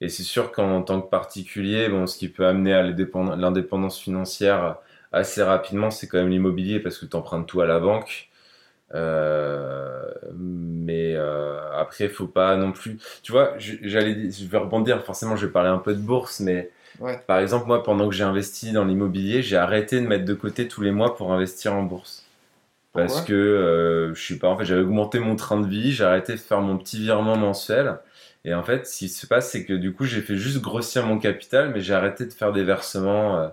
Et 0.02 0.10
c'est 0.10 0.24
sûr 0.24 0.52
qu'en 0.52 0.82
tant 0.84 1.02
que 1.02 1.10
particulier, 1.10 1.89
bon, 1.89 2.08
ce 2.08 2.18
qui 2.18 2.30
peut 2.30 2.45
amener 2.47 2.74
à 2.74 2.84
l'indépend- 2.84 3.36
l'indépendance 3.36 4.00
financière 4.00 4.78
assez 5.12 5.43
rapidement, 5.43 5.91
c'est 5.91 6.08
quand 6.08 6.20
même 6.20 6.30
l'immobilier 6.30 6.80
parce 6.80 6.97
que 6.97 7.06
tu 7.06 7.16
empruntes 7.18 7.47
tout 7.47 7.62
à 7.62 7.66
la 7.68 7.80
banque. 7.80 8.30
Euh, 8.95 10.12
mais 10.36 11.14
euh, 11.16 11.60
après, 11.80 12.10
faut 12.10 12.28
pas 12.28 12.56
non 12.58 12.72
plus. 12.72 12.97
Tu 13.24 13.32
vois, 13.32 13.56
j'allais, 13.60 14.32
je 14.32 14.45
vais 14.47 14.58
rebondir. 14.58 15.04
Forcément, 15.04 15.36
je 15.36 15.45
vais 15.47 15.52
parler 15.52 15.70
un 15.70 15.78
peu 15.80 15.93
de 15.95 16.02
bourse, 16.02 16.39
mais 16.39 16.72
Ouais. 17.00 17.28
par 17.28 17.39
exemple, 17.39 17.68
moi, 17.68 17.84
pendant 17.84 18.10
que 18.10 18.16
j'ai 18.16 18.24
investi 18.24 18.72
dans 18.74 18.86
l'immobilier, 18.86 19.43
j'ai 19.43 19.58
arrêté 19.58 20.02
de 20.02 20.08
mettre 20.08 20.26
de 20.26 20.34
côté 20.36 20.68
tous 20.68 20.82
les 20.82 20.91
mois 20.91 21.16
pour 21.18 21.34
investir 21.34 21.74
en 21.76 21.84
bourse. 21.84 22.26
Parce 22.93 23.22
Pourquoi? 23.22 23.22
que, 23.22 23.34
euh, 23.34 24.14
je 24.16 24.22
sais 24.34 24.39
pas, 24.39 24.50
en 24.50 24.58
fait, 24.58 24.66
j'avais 24.66 24.82
augmenté 24.82 25.20
mon 25.20 25.36
train 25.36 25.60
de 25.62 25.68
vie, 25.68 25.91
j'ai 25.91 26.04
arrêté 26.04 26.34
de 26.34 26.38
faire 26.39 26.62
mon 26.62 26.78
petit 26.78 27.00
virement 27.00 27.38
mensuel. 27.38 28.00
Et 28.46 28.54
en 28.54 28.64
fait, 28.64 28.88
ce 28.88 28.98
qui 29.00 29.10
se 29.10 29.28
passe, 29.28 29.52
c'est 29.52 29.66
que 29.66 29.74
du 29.74 29.94
coup, 29.94 30.06
j'ai 30.06 30.22
fait 30.22 30.38
juste 30.38 30.62
grossir 30.62 31.06
mon 31.06 31.20
capital, 31.20 31.72
mais 31.74 31.82
j'ai 31.82 31.94
arrêté 31.94 32.26
de 32.26 32.34
faire 32.34 32.54
des 32.54 32.64
versements 32.64 33.38
euh, 33.40 33.50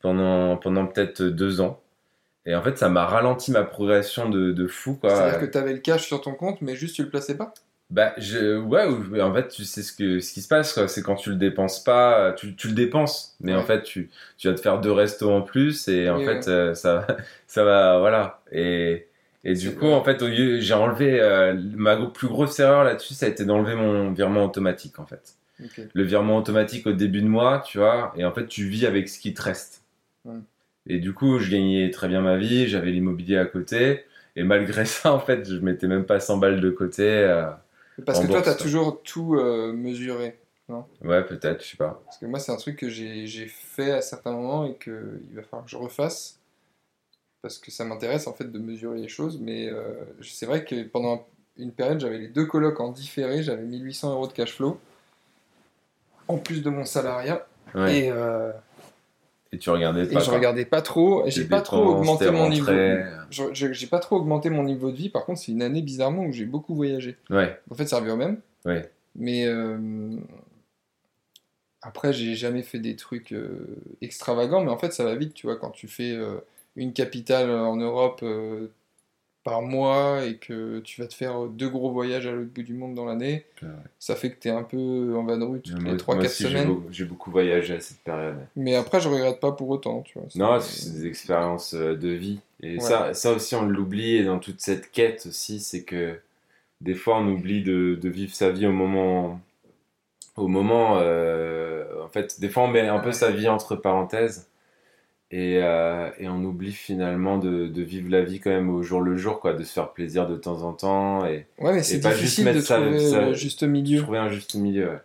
pendant, 0.00 0.56
pendant 0.58 0.86
peut-être 0.86 1.22
deux 1.22 1.60
ans. 1.60 1.82
Et 2.46 2.54
en 2.56 2.62
fait, 2.62 2.78
ça 2.78 2.88
m'a 2.90 3.06
ralenti 3.06 3.52
ma 3.52 3.64
progression 3.64 4.30
de, 4.30 4.52
de 4.52 4.66
fou. 4.68 4.98
C'est-à-dire 5.06 5.38
que 5.38 5.46
tu 5.46 5.56
avais 5.56 5.72
le 5.72 5.78
cash 5.78 6.06
sur 6.06 6.20
ton 6.20 6.34
compte, 6.34 6.60
mais 6.60 6.76
juste 6.76 6.94
tu 6.96 7.02
le 7.04 7.08
plaçais 7.08 7.38
pas? 7.38 7.54
Bah, 7.90 8.14
je, 8.18 8.56
ouais, 8.58 8.86
ou- 8.86 9.20
en 9.20 9.32
fait, 9.34 9.48
tu 9.48 9.64
sais 9.64 9.82
ce, 9.82 9.92
que, 9.92 10.18
ce 10.20 10.32
qui 10.32 10.42
se 10.42 10.48
passe. 10.48 10.84
C'est 10.86 11.02
quand 11.02 11.16
tu 11.16 11.30
le 11.30 11.36
dépenses 11.36 11.82
pas, 11.84 12.32
tu, 12.32 12.56
tu 12.56 12.68
le 12.68 12.74
dépenses, 12.74 13.36
mais 13.40 13.54
en 13.54 13.62
fait, 13.62 13.82
tu, 13.82 14.10
tu 14.38 14.48
vas 14.48 14.54
te 14.54 14.60
faire 14.60 14.80
deux 14.80 14.90
restos 14.92 15.30
en 15.30 15.42
plus, 15.42 15.86
et 15.88 16.08
en 16.10 16.18
Oui, 16.18 16.22
fait, 16.22 16.48
euh, 16.48 16.74
ça, 16.74 17.06
ça 17.46 17.62
va, 17.64 17.98
voilà. 17.98 18.42
Et, 18.52 19.06
et 19.44 19.54
du 19.54 19.74
coup, 19.74 19.86
en 19.86 20.02
fait, 20.02 20.22
au 20.22 20.28
lieu, 20.28 20.60
j'ai 20.60 20.74
enlevé, 20.74 21.20
euh, 21.20 21.54
ma 21.76 21.96
plus 22.06 22.28
grosse 22.28 22.58
erreur 22.58 22.84
là-dessus, 22.84 23.14
ça 23.14 23.26
a 23.26 23.28
été 23.28 23.44
d'enlever 23.44 23.74
mon 23.74 24.12
virement 24.12 24.44
automatique, 24.44 24.98
en 24.98 25.06
fait. 25.06 25.34
Le 25.92 26.02
virement 26.02 26.36
automatique 26.36 26.86
au 26.86 26.92
début 26.92 27.22
de 27.22 27.28
mois, 27.28 27.62
tu 27.64 27.78
vois, 27.78 28.12
et 28.16 28.24
en 28.24 28.32
fait, 28.32 28.46
tu 28.46 28.64
vis 28.68 28.86
avec 28.86 29.08
ce 29.08 29.18
qui 29.18 29.34
te 29.34 29.42
reste. 29.42 29.82
Ouais. 30.24 30.34
Et 30.86 30.98
du 30.98 31.14
coup, 31.14 31.38
je 31.38 31.50
gagnais 31.50 31.90
très 31.90 32.08
bien 32.08 32.20
ma 32.20 32.36
vie, 32.36 32.66
j'avais 32.68 32.90
l'immobilier 32.90 33.38
à 33.38 33.46
côté, 33.46 34.04
et 34.36 34.42
malgré 34.42 34.84
ça, 34.86 35.12
en 35.12 35.20
fait, 35.20 35.48
je 35.48 35.58
mettais 35.60 35.86
même 35.86 36.04
pas 36.04 36.20
100 36.20 36.38
balles 36.38 36.60
de 36.60 36.70
côté. 36.70 37.04
euh, 37.08 37.46
Parce 38.04 38.20
que 38.20 38.26
toi, 38.26 38.42
tu 38.42 38.48
as 38.48 38.54
toujours 38.54 39.02
tout 39.02 39.36
euh, 39.36 39.72
mesuré. 39.72 40.36
Ouais, 41.02 41.22
peut-être, 41.24 41.62
je 41.62 41.68
sais 41.70 41.76
pas. 41.76 42.00
Parce 42.06 42.18
que 42.18 42.26
moi, 42.26 42.38
c'est 42.38 42.50
un 42.50 42.56
truc 42.56 42.76
que 42.76 42.88
j'ai 42.88 43.26
j'ai 43.26 43.46
fait 43.48 43.92
à 43.92 44.00
certains 44.00 44.32
moments 44.32 44.64
et 44.64 44.74
qu'il 44.82 44.92
va 45.34 45.42
falloir 45.42 45.64
que 45.64 45.70
je 45.70 45.76
refasse. 45.76 46.38
Parce 47.44 47.58
que 47.58 47.70
ça 47.70 47.84
m'intéresse 47.84 48.26
en 48.26 48.32
fait 48.32 48.50
de 48.50 48.58
mesurer 48.58 48.98
les 48.98 49.08
choses. 49.08 49.38
Mais 49.38 49.68
euh, 49.68 49.92
c'est 50.22 50.46
vrai 50.46 50.64
que 50.64 50.82
pendant 50.84 51.26
une 51.58 51.72
période, 51.72 52.00
j'avais 52.00 52.16
les 52.16 52.28
deux 52.28 52.46
colocs 52.46 52.80
en 52.80 52.88
différé. 52.90 53.42
J'avais 53.42 53.64
1800 53.64 54.12
euros 54.14 54.26
de 54.26 54.32
cash 54.32 54.54
flow. 54.54 54.80
En 56.26 56.38
plus 56.38 56.62
de 56.62 56.70
mon 56.70 56.86
salariat. 56.86 57.46
Ouais. 57.74 57.98
Et, 57.98 58.10
euh, 58.10 58.50
Et 59.52 59.58
tu 59.58 59.68
regardais 59.68 60.04
et 60.04 60.08
pas. 60.14 60.20
je 60.20 60.24
quoi. 60.24 60.34
regardais 60.38 60.64
pas 60.64 60.80
trop. 60.80 61.26
et 61.26 61.30
J'ai 61.30 61.44
pas 61.44 61.60
trop 61.60 61.84
augmenté 61.98 62.30
mon 62.30 62.48
niveau. 62.48 62.72
je- 63.30 63.52
je- 63.52 63.72
J'ai 63.74 63.86
pas 63.88 63.98
trop 63.98 64.16
augmenté 64.16 64.48
mon 64.48 64.62
niveau 64.62 64.90
de 64.90 64.96
vie. 64.96 65.10
Par 65.10 65.26
contre, 65.26 65.40
c'est 65.40 65.52
une 65.52 65.60
année 65.60 65.82
bizarrement 65.82 66.22
où 66.24 66.32
j'ai 66.32 66.46
beaucoup 66.46 66.74
voyagé. 66.74 67.18
Ouais, 67.28 67.60
En 67.70 67.74
fait, 67.74 67.86
ça 67.86 67.98
revient 68.00 68.12
au 68.12 68.16
même. 68.16 68.40
ouais. 68.64 68.90
Mais 69.16 69.44
euh, 69.46 70.16
après, 71.82 72.12
j'ai 72.14 72.34
jamais 72.34 72.62
fait 72.62 72.78
des 72.78 72.96
trucs 72.96 73.32
euh, 73.32 73.66
extravagants, 74.00 74.62
mais 74.64 74.70
en 74.70 74.78
fait, 74.78 74.92
ça 74.92 75.04
va 75.04 75.14
vite, 75.14 75.34
tu 75.34 75.46
vois, 75.46 75.56
quand 75.56 75.70
tu 75.70 75.86
fais 75.88 76.16
une 76.76 76.92
capitale 76.92 77.50
en 77.50 77.76
Europe 77.76 78.20
euh, 78.22 78.68
par 79.44 79.60
mois 79.60 80.24
et 80.24 80.36
que 80.36 80.80
tu 80.80 81.02
vas 81.02 81.06
te 81.06 81.12
faire 81.14 81.42
deux 81.44 81.68
gros 81.68 81.90
voyages 81.92 82.26
à 82.26 82.32
l'autre 82.32 82.48
bout 82.54 82.62
du 82.62 82.72
monde 82.72 82.94
dans 82.94 83.04
l'année, 83.04 83.44
Ouais. 83.62 83.68
ça 83.98 84.16
fait 84.16 84.30
que 84.30 84.40
tu 84.40 84.48
es 84.48 84.50
un 84.50 84.62
peu 84.62 85.14
en 85.16 85.22
vadrouille 85.24 85.60
toutes 85.60 85.80
Moi- 85.82 85.92
les 85.92 85.98
3-4 85.98 86.14
moi 86.16 86.24
aussi, 86.24 86.42
j'ai 86.44 86.48
semaines. 86.48 86.68
beaucoup, 86.68 86.86
j'ai 86.90 87.04
beaucoup 87.04 87.30
voyagé 87.30 87.74
à 87.74 87.80
cette 87.80 87.98
période. 87.98 88.36
Mais 88.56 88.74
après, 88.74 89.00
je 89.00 89.08
regrette 89.10 89.40
pas 89.40 89.52
pour 89.52 89.68
autant, 89.68 90.00
tu 90.00 90.18
vois. 90.18 90.28
Non, 90.34 90.60
C'est- 90.60 90.90
des 90.92 91.06
expériences 91.06 91.74
euh, 91.74 91.94
de 91.94 92.08
vie. 92.08 92.40
Et 92.62 92.74
Ouais. 92.76 92.80
ça, 92.80 93.12
ça 93.12 93.32
aussi, 93.32 93.54
on 93.54 93.66
l'oublie. 93.66 94.16
Et 94.16 94.24
dans 94.24 94.38
toute 94.38 94.60
cette 94.62 94.90
quête 94.90 95.26
aussi, 95.26 95.60
c'est 95.60 95.82
que 95.82 96.18
des 96.80 96.94
fois, 96.94 97.18
on 97.18 97.28
oublie 97.28 97.62
de, 97.62 97.98
de 98.00 98.08
vivre 98.08 98.34
sa 98.34 98.50
vie 98.50 98.66
au 98.66 98.72
moment. 98.72 99.38
Au 100.36 100.48
moment. 100.48 100.96
euh, 101.00 101.84
en 102.02 102.08
fait, 102.08 102.40
des 102.40 102.48
fois, 102.48 102.62
on 102.64 102.68
met 102.68 102.80
un 102.88 102.98
peu 102.98 103.12
sa 103.12 103.30
vie 103.30 103.48
entre 103.48 103.76
parenthèses. 103.76 104.48
Et, 105.30 105.58
euh, 105.62 106.10
et 106.18 106.28
on 106.28 106.44
oublie 106.44 106.72
finalement 106.72 107.38
de, 107.38 107.66
de 107.66 107.82
vivre 107.82 108.08
la 108.10 108.22
vie 108.22 108.38
quand 108.40 108.50
même 108.50 108.70
au 108.70 108.82
jour 108.82 109.00
le 109.00 109.16
jour, 109.16 109.40
quoi, 109.40 109.52
de 109.54 109.64
se 109.64 109.72
faire 109.72 109.92
plaisir 109.92 110.28
de 110.28 110.36
temps 110.36 110.62
en 110.62 110.72
temps. 110.72 111.26
Et 111.26 111.46
Ouais, 111.58 111.72
mais 111.74 111.82
c'est 111.82 112.00
pas 112.00 112.14
juste 112.14 112.38
mettre 112.40 112.58
de 112.58 112.62
ça- 112.62 112.76
trouver 112.80 113.00
ça- 113.00 113.20
le 113.22 113.34
juste 113.34 113.62
milieu. 113.64 114.02
trouver 114.02 114.18
un 114.18 114.28
juste 114.30 114.54
milieu. 114.54 114.90
Ouais. 114.90 114.98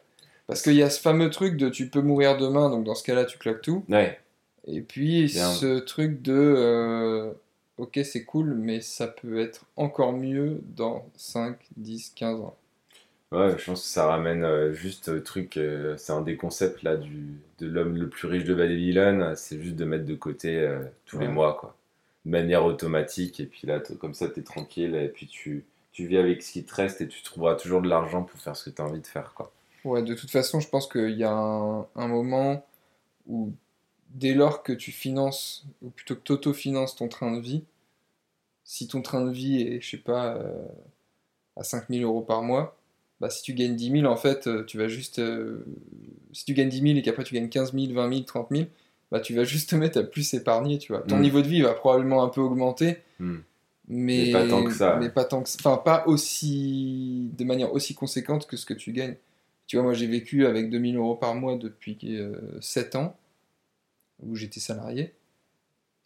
Parce 0.45 0.61
qu'il 0.61 0.73
y 0.75 0.83
a 0.83 0.89
ce 0.89 0.99
fameux 1.01 1.29
truc 1.29 1.57
de 1.57 1.69
tu 1.69 1.87
peux 1.89 2.01
mourir 2.01 2.37
demain, 2.37 2.69
donc 2.69 2.83
dans 2.83 2.95
ce 2.95 3.03
cas-là, 3.03 3.25
tu 3.25 3.37
claques 3.39 3.61
tout. 3.61 3.83
Ouais. 3.89 4.19
Et 4.67 4.81
puis 4.81 5.25
Bien. 5.25 5.51
ce 5.51 5.79
truc 5.79 6.21
de 6.21 6.33
euh, 6.35 7.31
ok 7.77 7.99
c'est 8.03 8.23
cool 8.25 8.53
mais 8.53 8.81
ça 8.81 9.07
peut 9.07 9.39
être 9.39 9.65
encore 9.77 10.11
mieux 10.13 10.59
dans 10.75 11.05
5, 11.15 11.55
10, 11.77 12.11
15 12.15 12.39
ans. 12.41 12.55
Ouais, 13.31 13.55
je 13.57 13.65
pense 13.65 13.81
que 13.81 13.87
ça 13.87 14.05
ramène 14.07 14.43
euh, 14.43 14.73
juste 14.73 15.07
au 15.07 15.19
truc, 15.21 15.57
euh, 15.57 15.95
c'est 15.97 16.11
un 16.11 16.21
des 16.21 16.35
concepts 16.35 16.83
là 16.83 16.97
du, 16.97 17.35
de 17.59 17.67
l'homme 17.67 17.97
le 17.97 18.09
plus 18.09 18.27
riche 18.27 18.45
de 18.45 18.53
Babylone, 18.53 19.35
c'est 19.35 19.61
juste 19.61 19.75
de 19.75 19.85
mettre 19.85 20.05
de 20.05 20.15
côté 20.15 20.57
euh, 20.59 20.83
tous 21.05 21.19
les 21.19 21.27
mois, 21.27 21.55
quoi. 21.59 21.75
De 22.25 22.31
manière 22.31 22.65
automatique, 22.65 23.39
et 23.39 23.45
puis 23.45 23.67
là, 23.67 23.79
comme 23.99 24.13
ça, 24.13 24.27
t'es 24.27 24.43
tranquille, 24.43 24.95
et 24.95 25.07
puis 25.07 25.27
tu, 25.27 25.65
tu 25.91 26.05
vis 26.05 26.17
avec 26.17 26.43
ce 26.43 26.51
qui 26.51 26.63
te 26.63 26.73
reste, 26.75 27.01
et 27.01 27.07
tu 27.07 27.21
trouveras 27.23 27.55
toujours 27.55 27.81
de 27.81 27.87
l'argent 27.87 28.23
pour 28.23 28.39
faire 28.39 28.55
ce 28.55 28.69
que 28.69 28.75
t'as 28.75 28.83
envie 28.83 29.01
de 29.01 29.07
faire, 29.07 29.33
quoi. 29.33 29.51
Ouais, 29.85 30.03
de 30.03 30.13
toute 30.13 30.29
façon 30.29 30.59
je 30.59 30.67
pense 30.67 30.87
qu'il 30.87 31.11
y 31.11 31.23
a 31.23 31.31
un, 31.31 31.87
un 31.95 32.07
moment 32.09 32.65
où 33.27 33.53
dès 34.09 34.33
lors 34.33 34.63
que 34.63 34.73
tu 34.73 34.91
finances, 34.91 35.65
ou 35.81 35.89
plutôt 35.89 36.15
que 36.15 36.21
t'auto-finances 36.21 36.95
ton 36.95 37.07
train 37.07 37.31
de 37.31 37.39
vie, 37.39 37.63
si 38.63 38.87
ton 38.87 39.01
train 39.01 39.21
de 39.25 39.31
vie 39.31 39.61
est, 39.61 39.81
je 39.81 39.91
sais 39.91 39.97
pas, 39.97 40.35
euh, 40.35 40.65
à 41.55 41.63
5000 41.63 42.03
euros 42.03 42.21
par 42.21 42.41
mois, 42.41 42.78
bah 43.19 43.29
si 43.29 43.41
tu 43.43 43.53
gagnes 43.53 43.75
10 43.75 43.91
000 44.01 44.05
en 44.05 44.15
fait, 44.17 44.47
euh, 44.47 44.63
tu 44.65 44.77
vas 44.77 44.87
juste... 44.87 45.19
euh, 45.19 45.65
si 46.33 46.45
tu 46.45 46.53
gagnes 46.53 46.69
10 46.69 46.81
000 46.81 46.97
et 46.97 47.01
qu'après 47.01 47.23
tu 47.23 47.33
gagnes 47.35 47.49
15 47.49 47.73
000, 47.73 47.93
20 47.93 48.09
000, 48.09 48.21
30 48.23 48.47
000, 48.51 48.63
bah 49.11 49.19
tu 49.19 49.33
vas 49.33 49.43
juste 49.43 49.71
te 49.71 49.75
mettre 49.75 49.99
à 49.99 50.03
plus 50.03 50.33
épargner, 50.33 50.77
tu 50.77 50.91
vois. 50.93 51.01
Ton 51.01 51.17
Mm. 51.17 51.21
niveau 51.21 51.41
de 51.41 51.47
vie 51.47 51.61
va 51.61 51.73
probablement 51.73 52.23
un 52.23 52.29
peu 52.29 52.41
augmenter, 52.41 52.97
Hmm. 53.19 53.39
mais, 53.87 54.25
Mais 54.27 54.31
pas 54.31 54.47
tant 54.47 54.63
que 54.63 54.71
ça. 54.71 54.95
mais 54.97 55.09
pas 55.09 55.25
tant 55.25 55.41
que 55.43 55.49
enfin 55.59 55.77
pas 55.77 56.07
aussi 56.07 57.29
de 57.37 57.43
manière 57.43 57.73
aussi 57.73 57.93
conséquente 57.95 58.47
que 58.47 58.55
ce 58.55 58.65
que 58.65 58.73
tu 58.75 58.91
gagnes 58.93 59.15
tu 59.67 59.75
vois 59.75 59.83
moi 59.83 59.93
j'ai 59.93 60.07
vécu 60.07 60.45
avec 60.45 60.69
2000 60.69 60.95
euros 60.95 61.15
par 61.15 61.35
mois 61.35 61.55
depuis 61.57 61.97
euh, 62.05 62.39
7 62.61 62.95
ans 62.95 63.17
où 64.23 64.35
j'étais 64.35 64.59
salarié 64.61 65.13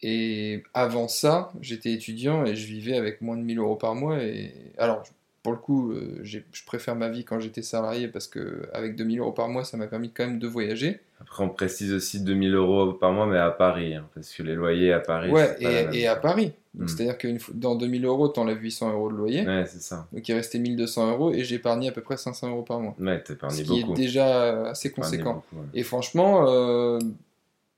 et 0.02 0.62
avant 0.74 1.06
ça 1.08 1.52
j'étais 1.60 1.92
étudiant 1.92 2.44
et 2.44 2.56
je 2.56 2.66
vivais 2.66 2.96
avec 2.96 3.20
moins 3.20 3.36
de 3.36 3.42
1000 3.42 3.58
euros 3.58 3.76
par 3.76 3.94
mois 3.94 4.22
et 4.22 4.52
alors 4.76 5.04
pour 5.44 5.52
le 5.52 5.58
coup 5.58 5.92
euh, 5.92 6.18
je 6.22 6.40
préfère 6.66 6.96
ma 6.96 7.08
vie 7.10 7.24
quand 7.24 7.38
j'étais 7.38 7.62
salarié 7.62 8.08
parce 8.08 8.26
que 8.26 8.62
avec 8.72 8.96
2000 8.96 9.20
euros 9.20 9.30
par 9.30 9.46
mois 9.48 9.62
ça 9.62 9.76
m'a 9.76 9.86
permis 9.86 10.10
quand 10.10 10.26
même 10.26 10.38
de 10.40 10.48
voyager 10.48 10.98
Après, 11.20 11.44
on 11.44 11.48
précise 11.50 11.92
aussi 11.92 12.20
2000 12.20 12.54
euros 12.54 12.92
par 12.94 13.12
mois, 13.12 13.26
mais 13.26 13.38
à 13.38 13.50
Paris, 13.50 13.94
hein, 13.94 14.06
parce 14.14 14.32
que 14.34 14.42
les 14.42 14.54
loyers 14.54 14.92
à 14.92 15.00
Paris, 15.00 15.30
ouais 15.30 15.54
pas 15.62 15.94
et, 15.94 16.06
à. 16.08 16.16
Paris 16.16 16.52
Donc, 16.74 16.86
Mm. 16.86 16.88
c'est-à-dire 16.88 17.18
que 17.18 17.28
dans 17.52 17.76
2000 17.76 18.04
euros 18.04 18.26
t'enlèves 18.28 18.60
800 18.60 18.92
euros 18.94 19.08
de 19.12 19.16
loyer 19.16 19.46
Ouais, 19.46 19.64
c'est 19.66 19.80
ça. 19.80 20.08
Donc 20.12 20.28
il 20.28 20.32
restait 20.34 20.58
1200 20.58 21.10
euros 21.12 21.30
et 21.32 21.44
j'ai 21.44 21.54
épargné 21.56 21.88
à 21.88 21.92
peu 21.92 22.00
près 22.00 22.16
500 22.16 22.48
euros 22.50 22.62
par 22.62 22.80
mois. 22.80 22.96
Ouais, 22.98 23.22
Ce 23.24 23.32
t'épargnes 23.32 23.54
qui 23.62 23.80
beaucoup. 23.82 23.92
est 23.92 23.96
déjà 23.96 24.68
assez 24.70 24.90
conséquent. 24.90 25.34
beaucoup, 25.34 25.56
ouais. 25.62 25.68
Et 25.74 25.82
franchement, 25.84 26.46
euh, 26.48 26.98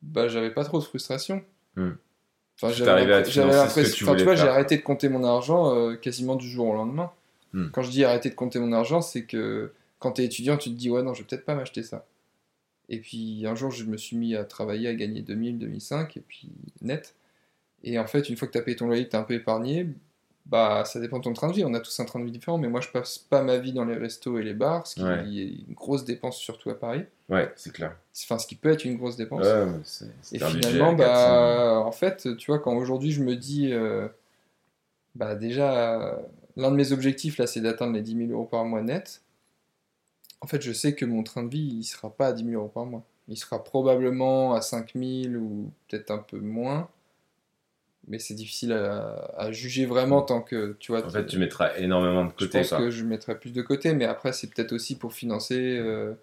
bah, 0.02 0.28
j'avais 0.28 0.50
pas 0.50 0.64
trop 0.64 0.78
de 0.78 0.84
frustration. 0.84 1.42
Hmm. 1.76 1.90
Enfin, 2.58 2.72
j'avais 2.72 3.02
ce 3.02 3.40
l'impression- 3.40 3.82
tu 4.14 4.16
tu 4.16 4.24
vois, 4.24 4.34
j'ai 4.34 4.48
arrêté 4.48 4.76
de 4.78 4.82
compter 4.82 5.08
mon 5.10 5.24
argent 5.24 5.74
euh, 5.76 5.94
quasiment 5.96 6.36
du 6.36 6.48
jour 6.48 6.68
au 6.68 6.74
lendemain. 6.74 7.10
Hmm. 7.56 7.70
Quand 7.72 7.82
je 7.82 7.90
dis 7.90 8.04
arrêter 8.04 8.28
de 8.30 8.34
compter 8.34 8.58
mon 8.58 8.72
argent, 8.72 9.00
c'est 9.00 9.24
que 9.24 9.72
quand 9.98 10.12
t'es 10.12 10.24
étudiant, 10.24 10.56
tu 10.58 10.68
te 10.70 10.74
dis 10.74 10.90
ouais 10.90 11.02
non, 11.02 11.14
je 11.14 11.22
vais 11.22 11.26
peut-être 11.26 11.44
pas 11.46 11.54
m'acheter 11.54 11.82
ça. 11.82 12.04
Et 12.88 13.00
puis 13.00 13.44
un 13.46 13.54
jour, 13.54 13.70
je 13.70 13.84
me 13.84 13.96
suis 13.96 14.16
mis 14.16 14.36
à 14.36 14.44
travailler, 14.44 14.88
à 14.88 14.94
gagner 14.94 15.22
2000, 15.22 15.58
2005, 15.58 16.16
et 16.16 16.20
puis 16.20 16.50
net. 16.82 17.14
Et 17.82 17.98
en 17.98 18.06
fait, 18.06 18.28
une 18.28 18.36
fois 18.36 18.46
que 18.46 18.52
tu 18.52 18.58
as 18.58 18.62
payé 18.62 18.76
ton 18.76 18.86
loyer, 18.86 19.06
que 19.06 19.10
tu 19.10 19.16
as 19.16 19.20
un 19.20 19.24
peu 19.24 19.34
épargné, 19.34 19.88
bah 20.44 20.84
ça 20.84 21.00
dépend 21.00 21.18
de 21.18 21.24
ton 21.24 21.32
train 21.32 21.48
de 21.48 21.54
vie. 21.54 21.64
On 21.64 21.74
a 21.74 21.80
tous 21.80 21.98
un 21.98 22.04
train 22.04 22.20
de 22.20 22.24
vie 22.26 22.30
différent, 22.30 22.58
mais 22.58 22.68
moi 22.68 22.80
je 22.80 22.88
passe 22.88 23.18
pas 23.18 23.42
ma 23.42 23.56
vie 23.58 23.72
dans 23.72 23.84
les 23.84 23.96
restos 23.96 24.38
et 24.38 24.42
les 24.44 24.54
bars, 24.54 24.86
ce 24.86 24.94
qui 24.96 25.02
Ouais. 25.02 25.18
est 25.26 25.48
une 25.68 25.74
grosse 25.74 26.04
dépense 26.04 26.36
surtout 26.38 26.70
à 26.70 26.78
Paris. 26.78 27.02
Ouais, 27.28 27.50
c'est 27.56 27.72
clair. 27.72 27.96
Enfin, 28.24 28.38
ce 28.38 28.46
qui 28.46 28.54
peut 28.54 28.70
être 28.70 28.84
une 28.84 28.96
grosse 28.96 29.16
dépense. 29.16 29.44
Ouais, 29.44 29.66
mais 29.66 29.78
c'est- 29.82 30.36
Et 30.36 30.38
finalement, 30.38 30.92
à 30.92 30.96
400. 30.96 30.98
bah, 30.98 31.82
en 31.86 31.92
fait, 31.92 32.36
tu 32.36 32.50
vois, 32.50 32.58
quand 32.60 32.76
aujourd'hui 32.76 33.10
je 33.12 33.22
me 33.24 33.34
dis, 33.34 33.72
euh, 33.72 34.06
bah 35.16 35.34
déjà, 35.34 36.20
l'un 36.56 36.70
de 36.70 36.76
mes 36.76 36.92
objectifs 36.92 37.38
là, 37.38 37.46
c'est 37.46 37.60
d'atteindre 37.60 37.94
les 37.94 38.02
10 38.02 38.16
000 38.28 38.30
euros 38.32 38.44
par 38.46 38.64
mois 38.64 38.82
net. 38.82 39.22
En 40.40 40.46
fait, 40.46 40.60
je 40.62 40.72
sais 40.72 40.94
que 40.94 41.04
mon 41.04 41.22
train 41.22 41.42
de 41.42 41.48
vie, 41.50 41.76
il 41.80 41.84
sera 41.84 42.10
pas 42.10 42.28
à 42.28 42.32
10 42.32 42.44
000 42.44 42.54
euros 42.60 42.68
par 42.68 42.86
mois. 42.86 43.04
Il 43.28 43.36
sera 43.36 43.62
probablement 43.64 44.54
à 44.54 44.60
5 44.60 44.92
000 44.94 45.34
ou 45.34 45.70
peut-être 45.88 46.10
un 46.10 46.18
peu 46.18 46.38
moins. 46.38 46.88
Mais 48.08 48.20
c'est 48.20 48.34
difficile 48.34 48.72
à, 48.72 49.32
à 49.36 49.50
juger 49.50 49.84
vraiment 49.84 50.22
tant 50.22 50.40
que, 50.40 50.76
tu 50.78 50.92
vois, 50.92 51.04
En 51.04 51.10
fait, 51.10 51.26
tu 51.26 51.38
mettras 51.38 51.76
énormément 51.78 52.24
de 52.24 52.30
je 52.38 52.44
côté. 52.46 52.58
pense 52.58 52.68
quoi. 52.68 52.78
que 52.78 52.90
je 52.90 53.02
mettrai 53.04 53.36
plus 53.36 53.52
de 53.52 53.62
côté, 53.62 53.94
mais 53.94 54.04
après, 54.04 54.32
c'est 54.32 54.46
peut-être 54.48 54.72
aussi 54.72 54.94
pour 54.96 55.12
financer 55.12 55.76
euh, 55.78 56.14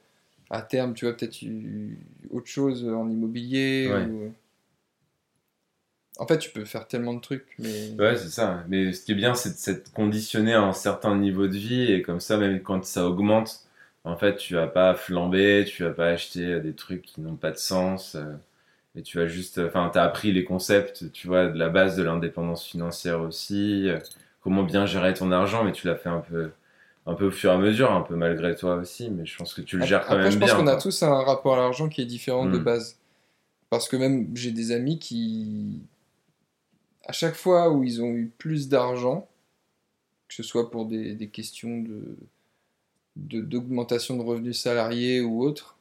à 0.50 0.62
terme, 0.62 0.94
tu 0.94 1.04
vois, 1.06 1.14
peut-être 1.18 1.42
eu- 1.42 1.98
autre 2.32 2.48
chose 2.48 2.88
en 2.88 3.10
immobilier. 3.10 3.90
Ouais. 3.92 4.06
ou- 4.06 4.34
En 6.20 6.28
fait, 6.28 6.38
tu 6.38 6.52
peux 6.52 6.66
faire 6.66 6.88
tellement 6.88 7.14
de 7.14 7.22
trucs, 7.22 7.48
mais. 7.60 7.90
Ouais, 7.98 8.16
c'est 8.18 8.30
ça. 8.30 8.64
Mais 8.68 8.94
ce 8.94 9.04
qui 9.04 9.12
est 9.14 9.16
bien, 9.16 9.34
c'est 9.36 9.50
de 9.52 9.56
s'être 9.56 9.92
conditionné 9.94 10.54
à 10.54 10.62
un 10.62 10.74
certain 10.74 11.16
niveau 11.18 11.48
de 11.48 11.58
vie 11.58 11.92
et 11.92 12.02
comme 12.02 12.20
ça, 12.20 12.38
même 12.38 12.62
quand 12.62 12.84
ça 12.86 13.06
augmente, 13.08 13.62
en 14.04 14.16
fait, 14.18 14.36
tu 14.38 14.54
vas 14.56 14.68
pas 14.68 14.94
flamber, 14.96 15.66
tu 15.68 15.84
vas 15.84 15.92
pas 15.92 16.08
acheter 16.10 16.60
des 16.60 16.74
trucs 16.74 17.02
qui 17.04 17.22
n'ont 17.22 17.36
pas 17.36 17.52
de 17.52 17.58
sens. 17.58 18.16
euh, 18.16 18.34
Et 18.96 19.04
tu 19.04 19.18
vas 19.20 19.28
juste, 19.28 19.60
enfin, 19.60 19.90
t'as 19.94 20.04
appris 20.04 20.32
les 20.34 20.44
concepts, 20.46 21.12
tu 21.14 21.28
vois, 21.28 21.48
de 21.48 21.58
la 21.60 21.70
base 21.70 21.98
de 21.98 22.04
l'indépendance 22.04 22.66
financière 22.66 23.22
aussi, 23.22 23.90
euh, 23.90 24.00
comment 24.42 24.64
bien 24.64 24.86
gérer 24.88 25.14
ton 25.16 25.32
argent, 25.32 25.64
mais 25.64 25.72
tu 25.74 25.88
l'as 25.88 25.96
fait 25.96 26.10
un 26.10 26.20
peu, 26.22 26.52
un 27.08 27.14
peu 27.16 27.28
au 27.28 27.32
fur 27.32 27.52
et 27.52 27.56
à 27.56 27.58
mesure, 27.58 27.92
un 27.92 28.02
peu 28.02 28.16
malgré 28.16 28.56
toi 28.56 28.76
aussi, 28.76 29.10
mais 29.12 29.26
je 29.26 29.38
pense 29.38 29.54
que 29.54 29.62
tu 29.62 29.78
le 29.78 29.84
gères 29.86 30.02
quand 30.06 30.14
Après, 30.16 30.24
même 30.24 30.34
je 30.34 30.38
pense 30.40 30.54
qu'on 30.54 30.68
a 30.68 30.76
tous 30.78 31.04
un 31.04 31.24
rapport 31.24 31.56
à 31.56 31.58
l'argent 31.58 31.90
qui 31.90 32.02
est 32.02 32.06
différent 32.06 32.46
de 32.46 32.58
Mm. 32.60 32.64
base. 32.64 32.98
Parce 33.70 33.90
que 33.90 33.98
même 33.98 34.30
j'ai 34.36 34.52
des 34.52 34.72
amis 34.72 35.00
qui, 35.00 35.82
à 37.06 37.12
chaque 37.12 37.36
fois 37.36 37.72
où 37.72 37.84
ils 37.84 38.02
ont 38.02 38.12
eu 38.14 38.32
plus 38.38 38.70
d'argent, 38.70 39.28
que 40.28 40.36
ce 40.36 40.44
soit 40.44 40.72
pour 40.72 40.86
des, 40.86 41.14
des 41.16 41.28
questions 41.28 41.80
de 41.82 42.16
de- 43.16 43.42
d'augmentation 43.42 44.18
de, 44.18 44.24
revenus 44.24 44.60
salariés 44.60 45.22
ou 45.22 45.44
autre, 45.44 45.78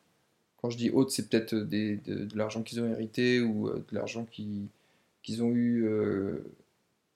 quand 0.60 0.68
je 0.68 0.76
dis 0.76 0.90
autre, 0.90 1.10
c'est 1.10 1.28
peut-être 1.30 1.54
des- 1.54 1.96
de, 1.96 2.24
de 2.26 2.36
l'argent 2.36 2.62
qu'ils 2.62 2.80
ont 2.80 2.88
hérité 2.90 3.40
ou 3.40 3.68
euh, 3.68 3.82
de 3.90 3.94
l'argent 3.94 4.26
qui- 4.30 4.68
qu'ils 5.22 5.42
ont 5.42 5.50
eu. 5.50 5.84
euh, 5.86 6.44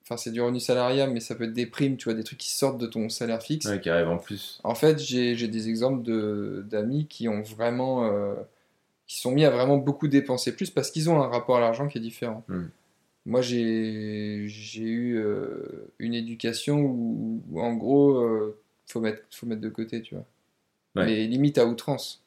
Enfin, 0.08 0.16
c'est 0.16 0.30
du 0.30 0.40
revenu 0.40 0.60
salarial, 0.60 1.10
mais 1.10 1.18
ça 1.18 1.34
peut 1.34 1.42
être 1.44 1.52
des 1.52 1.66
primes, 1.66 1.96
tu 1.96 2.04
vois, 2.04 2.14
des 2.14 2.22
trucs 2.22 2.38
qui 2.38 2.50
sortent 2.54 2.78
de 2.78 2.86
ton 2.86 3.08
salaire 3.08 3.42
fixe. 3.42 3.66
Ouais, 3.66 3.80
qui 3.80 3.90
arrive 3.90 4.06
en 4.08 4.18
plus. 4.18 4.60
En 4.62 4.76
fait, 4.76 5.00
j'ai 5.00 5.34
j'ai 5.34 5.48
des 5.48 5.68
exemples 5.68 6.02
de- 6.04 6.64
d'amis 6.70 7.06
qui 7.08 7.26
ont 7.28 7.42
vraiment, 7.42 8.06
euh, 8.06 8.34
qui 9.08 9.18
sont 9.18 9.32
mis 9.32 9.44
à 9.44 9.50
vraiment 9.50 9.78
beaucoup 9.78 10.06
dépenser 10.06 10.54
plus 10.54 10.70
parce 10.70 10.92
qu'ils 10.92 11.10
ont 11.10 11.20
un 11.20 11.26
rapport 11.26 11.56
à 11.56 11.60
l'argent 11.60 11.88
qui 11.88 11.98
est 11.98 12.00
différent. 12.00 12.44
Mm. 12.46 12.66
Moi, 13.26 13.42
j'ai 13.42 14.46
j'ai 14.48 14.82
eu 14.84 15.18
euh, 15.18 15.92
une 15.98 16.14
éducation 16.14 16.80
où, 16.80 17.42
où, 17.50 17.60
en 17.60 17.74
gros, 17.74 18.16
euh, 18.18 18.58
faut 18.86 19.00
mettre, 19.00 19.22
faut 19.30 19.46
mettre 19.46 19.60
de 19.62 19.68
côté, 19.68 20.00
tu 20.02 20.14
vois. 20.14 20.26
Ouais. 20.96 21.06
Mais 21.06 21.26
limite 21.26 21.58
à 21.58 21.66
outrance, 21.66 22.24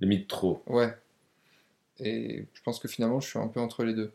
Limite 0.00 0.28
trop. 0.28 0.62
ouais. 0.66 0.94
Et 2.00 2.46
je 2.54 2.62
pense 2.62 2.78
que 2.78 2.88
finalement, 2.88 3.20
je 3.20 3.28
suis 3.28 3.38
un 3.38 3.48
peu 3.48 3.60
entre 3.60 3.84
les 3.84 3.94
deux. 3.94 4.12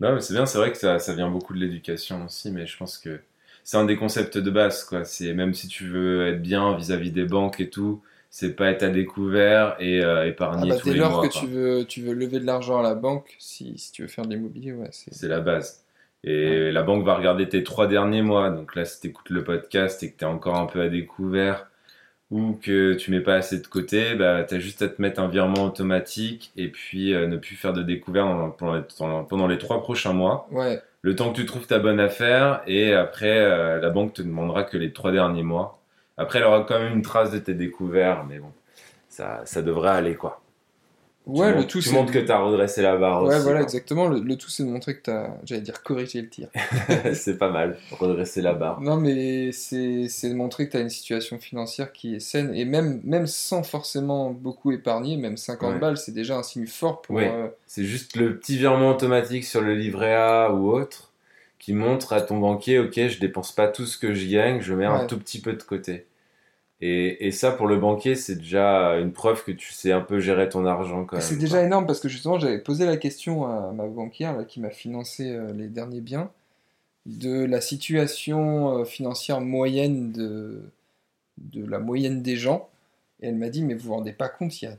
Non, 0.00 0.14
mais 0.14 0.20
c'est 0.20 0.34
bien, 0.34 0.46
c'est 0.46 0.58
vrai 0.58 0.72
que 0.72 0.78
ça, 0.78 0.98
ça 0.98 1.14
vient 1.14 1.30
beaucoup 1.30 1.54
de 1.54 1.58
l'éducation 1.58 2.24
aussi, 2.26 2.50
mais 2.50 2.66
je 2.66 2.76
pense 2.76 2.98
que 2.98 3.20
c'est 3.64 3.76
un 3.78 3.84
des 3.86 3.96
concepts 3.96 4.36
de 4.38 4.50
base, 4.50 4.84
quoi. 4.84 5.04
C'est 5.04 5.32
même 5.34 5.54
si 5.54 5.68
tu 5.68 5.86
veux 5.88 6.26
être 6.28 6.42
bien 6.42 6.76
vis-à-vis 6.76 7.10
des 7.12 7.24
banques 7.24 7.60
et 7.60 7.70
tout, 7.70 8.02
c'est 8.38 8.54
pas 8.54 8.68
être 8.68 8.82
à 8.82 8.90
découvert 8.90 9.76
et 9.80 10.04
euh, 10.04 10.20
Ah 10.20 10.26
épargner 10.26 10.68
bah, 10.68 10.76
tous 10.76 10.88
dès 10.88 10.92
les 10.92 11.00
lors 11.00 11.10
mois, 11.10 11.26
que 11.26 11.32
quoi. 11.32 11.40
tu 11.40 11.46
veux, 11.46 11.86
tu 11.86 12.02
veux 12.02 12.12
lever 12.12 12.38
de 12.38 12.44
l'argent 12.44 12.78
à 12.78 12.82
la 12.82 12.94
banque, 12.94 13.34
si, 13.38 13.78
si 13.78 13.92
tu 13.92 14.02
veux 14.02 14.08
faire 14.08 14.26
de 14.26 14.34
l'immobilier, 14.34 14.72
ouais, 14.74 14.90
c'est. 14.90 15.26
La 15.26 15.40
base. 15.40 15.86
Et 16.22 16.70
la 16.70 16.82
banque 16.82 17.02
va 17.06 17.14
regarder 17.16 17.48
tes 17.48 17.64
trois 17.64 17.86
derniers 17.86 18.20
mois. 18.20 18.50
Donc 18.50 18.74
là, 18.74 18.84
si 18.84 19.00
tu 19.00 19.06
écoutes 19.08 19.30
le 19.30 19.42
podcast 19.42 20.02
et 20.02 20.10
que 20.12 20.18
tu 20.18 20.24
es 20.24 20.26
encore 20.26 20.56
un 20.56 20.66
peu 20.66 20.82
à 20.82 20.88
découvert 20.90 21.70
ou 22.30 22.58
que 22.60 22.92
tu 22.94 23.10
mets 23.10 23.20
pas 23.20 23.36
assez 23.36 23.58
de 23.58 23.66
côté, 23.66 24.14
bah, 24.16 24.44
tu 24.44 24.54
as 24.56 24.58
juste 24.58 24.82
à 24.82 24.88
te 24.88 25.00
mettre 25.00 25.20
un 25.20 25.28
virement 25.28 25.64
automatique 25.64 26.52
et 26.56 26.68
puis 26.68 27.14
euh, 27.14 27.26
ne 27.28 27.38
plus 27.38 27.56
faire 27.56 27.72
de 27.72 27.82
découvert 27.82 28.52
pendant 28.58 29.46
les 29.46 29.58
trois 29.58 29.80
prochains 29.80 30.12
mois. 30.12 30.46
Ouais, 30.50 30.82
Le 31.00 31.14
temps 31.14 31.30
que 31.32 31.36
tu 31.36 31.46
trouves 31.46 31.66
ta 31.66 31.78
bonne 31.78 32.00
affaire 32.00 32.62
et 32.66 32.92
après, 32.92 33.38
euh, 33.38 33.80
la 33.80 33.88
banque 33.88 34.12
te 34.12 34.20
demandera 34.22 34.64
que 34.64 34.76
les 34.76 34.92
trois 34.92 35.12
derniers 35.12 35.42
mois. 35.44 35.80
Après, 36.16 36.38
elle 36.38 36.44
aura 36.46 36.64
quand 36.66 36.78
même 36.78 36.94
une 36.94 37.02
trace 37.02 37.30
de 37.30 37.38
tes 37.38 37.54
découverts, 37.54 38.24
mais 38.28 38.38
bon, 38.38 38.50
ça, 39.08 39.42
ça 39.44 39.62
devrait 39.62 39.90
aller 39.90 40.14
quoi. 40.14 40.40
ouais, 41.26 41.52
tu 41.52 41.58
le 41.58 41.66
tout 41.66 41.80
tu 41.80 41.90
montres 41.90 42.12
que 42.12 42.18
tu 42.18 42.30
as 42.30 42.38
redressé 42.38 42.82
la 42.82 42.96
barre 42.96 43.22
Ouais, 43.22 43.34
aussi. 43.34 43.42
voilà, 43.42 43.62
exactement. 43.62 44.08
Le, 44.08 44.20
le 44.20 44.36
tout, 44.36 44.48
c'est 44.48 44.64
de 44.64 44.68
montrer 44.68 44.96
que 44.96 45.02
tu 45.02 45.10
as, 45.10 45.36
j'allais 45.44 45.60
dire, 45.60 45.82
corrigé 45.82 46.22
le 46.22 46.28
tir. 46.28 46.48
c'est 47.14 47.36
pas 47.38 47.50
mal, 47.50 47.76
redresser 47.90 48.40
la 48.42 48.54
barre. 48.54 48.80
Non, 48.80 48.96
mais 48.96 49.52
c'est 49.52 50.08
c'est 50.08 50.28
de 50.30 50.34
montrer 50.34 50.66
que 50.66 50.72
tu 50.72 50.76
as 50.76 50.80
une 50.80 50.90
situation 50.90 51.38
financière 51.38 51.92
qui 51.92 52.14
est 52.16 52.20
saine. 52.20 52.54
Et 52.54 52.64
même, 52.64 53.00
même 53.04 53.26
sans 53.26 53.62
forcément 53.62 54.30
beaucoup 54.30 54.72
épargner, 54.72 55.16
même 55.16 55.36
50 55.36 55.74
Ouais. 55.74 55.78
balles, 55.80 55.96
c'est 55.96 56.12
déjà 56.12 56.36
un 56.36 56.42
signe 56.42 56.66
fort 56.66 57.02
pour. 57.02 57.16
Ouais. 57.16 57.28
euh, 57.30 57.48
C'est 57.66 57.84
juste 57.84 58.16
le 58.16 58.38
petit 58.38 58.56
virement 58.56 58.90
automatique 58.90 59.44
sur 59.44 59.60
le 59.60 59.74
livret 59.74 60.14
A 60.14 60.52
ou 60.52 60.70
autre 60.70 61.05
qui 61.58 61.72
montre 61.72 62.12
à 62.12 62.20
ton 62.20 62.38
banquier, 62.38 62.78
ok, 62.78 62.94
je 63.08 63.18
dépense 63.18 63.52
pas 63.52 63.68
tout 63.68 63.86
ce 63.86 63.96
que 63.98 64.14
je 64.14 64.26
gagne, 64.30 64.60
je 64.60 64.74
mets 64.74 64.84
un 64.86 65.06
tout 65.06 65.18
petit 65.18 65.40
peu 65.40 65.52
de 65.54 65.62
côté. 65.62 66.06
Et, 66.82 67.26
et 67.26 67.30
ça, 67.32 67.52
pour 67.52 67.66
le 67.66 67.78
banquier, 67.78 68.14
c'est 68.16 68.36
déjà 68.36 68.96
une 68.98 69.12
preuve 69.12 69.42
que 69.44 69.50
tu 69.52 69.72
sais 69.72 69.92
un 69.92 70.02
peu 70.02 70.20
gérer 70.20 70.48
ton 70.50 70.66
argent. 70.66 71.06
C'est 71.20 71.38
déjà 71.38 71.62
énorme 71.62 71.86
parce 71.86 72.00
que 72.00 72.08
justement, 72.08 72.38
j'avais 72.38 72.58
posé 72.58 72.84
la 72.84 72.98
question 72.98 73.46
à 73.46 73.72
ma 73.72 73.86
banquière 73.86 74.36
là, 74.36 74.44
qui 74.44 74.60
m'a 74.60 74.68
financé 74.70 75.30
euh, 75.30 75.54
les 75.54 75.68
derniers 75.68 76.02
biens 76.02 76.30
de 77.06 77.44
la 77.44 77.62
situation 77.62 78.80
euh, 78.80 78.84
financière 78.84 79.40
moyenne 79.40 80.12
de, 80.12 80.60
de 81.38 81.64
la 81.64 81.78
moyenne 81.78 82.20
des 82.22 82.36
gens. 82.36 82.68
Et 83.22 83.28
elle 83.28 83.36
m'a 83.36 83.48
dit, 83.48 83.62
mais 83.64 83.72
vous 83.72 83.88
vous 83.88 83.94
rendez 83.94 84.12
pas 84.12 84.28
compte, 84.28 84.60
il 84.60 84.66
y 84.66 84.68
a 84.68 84.76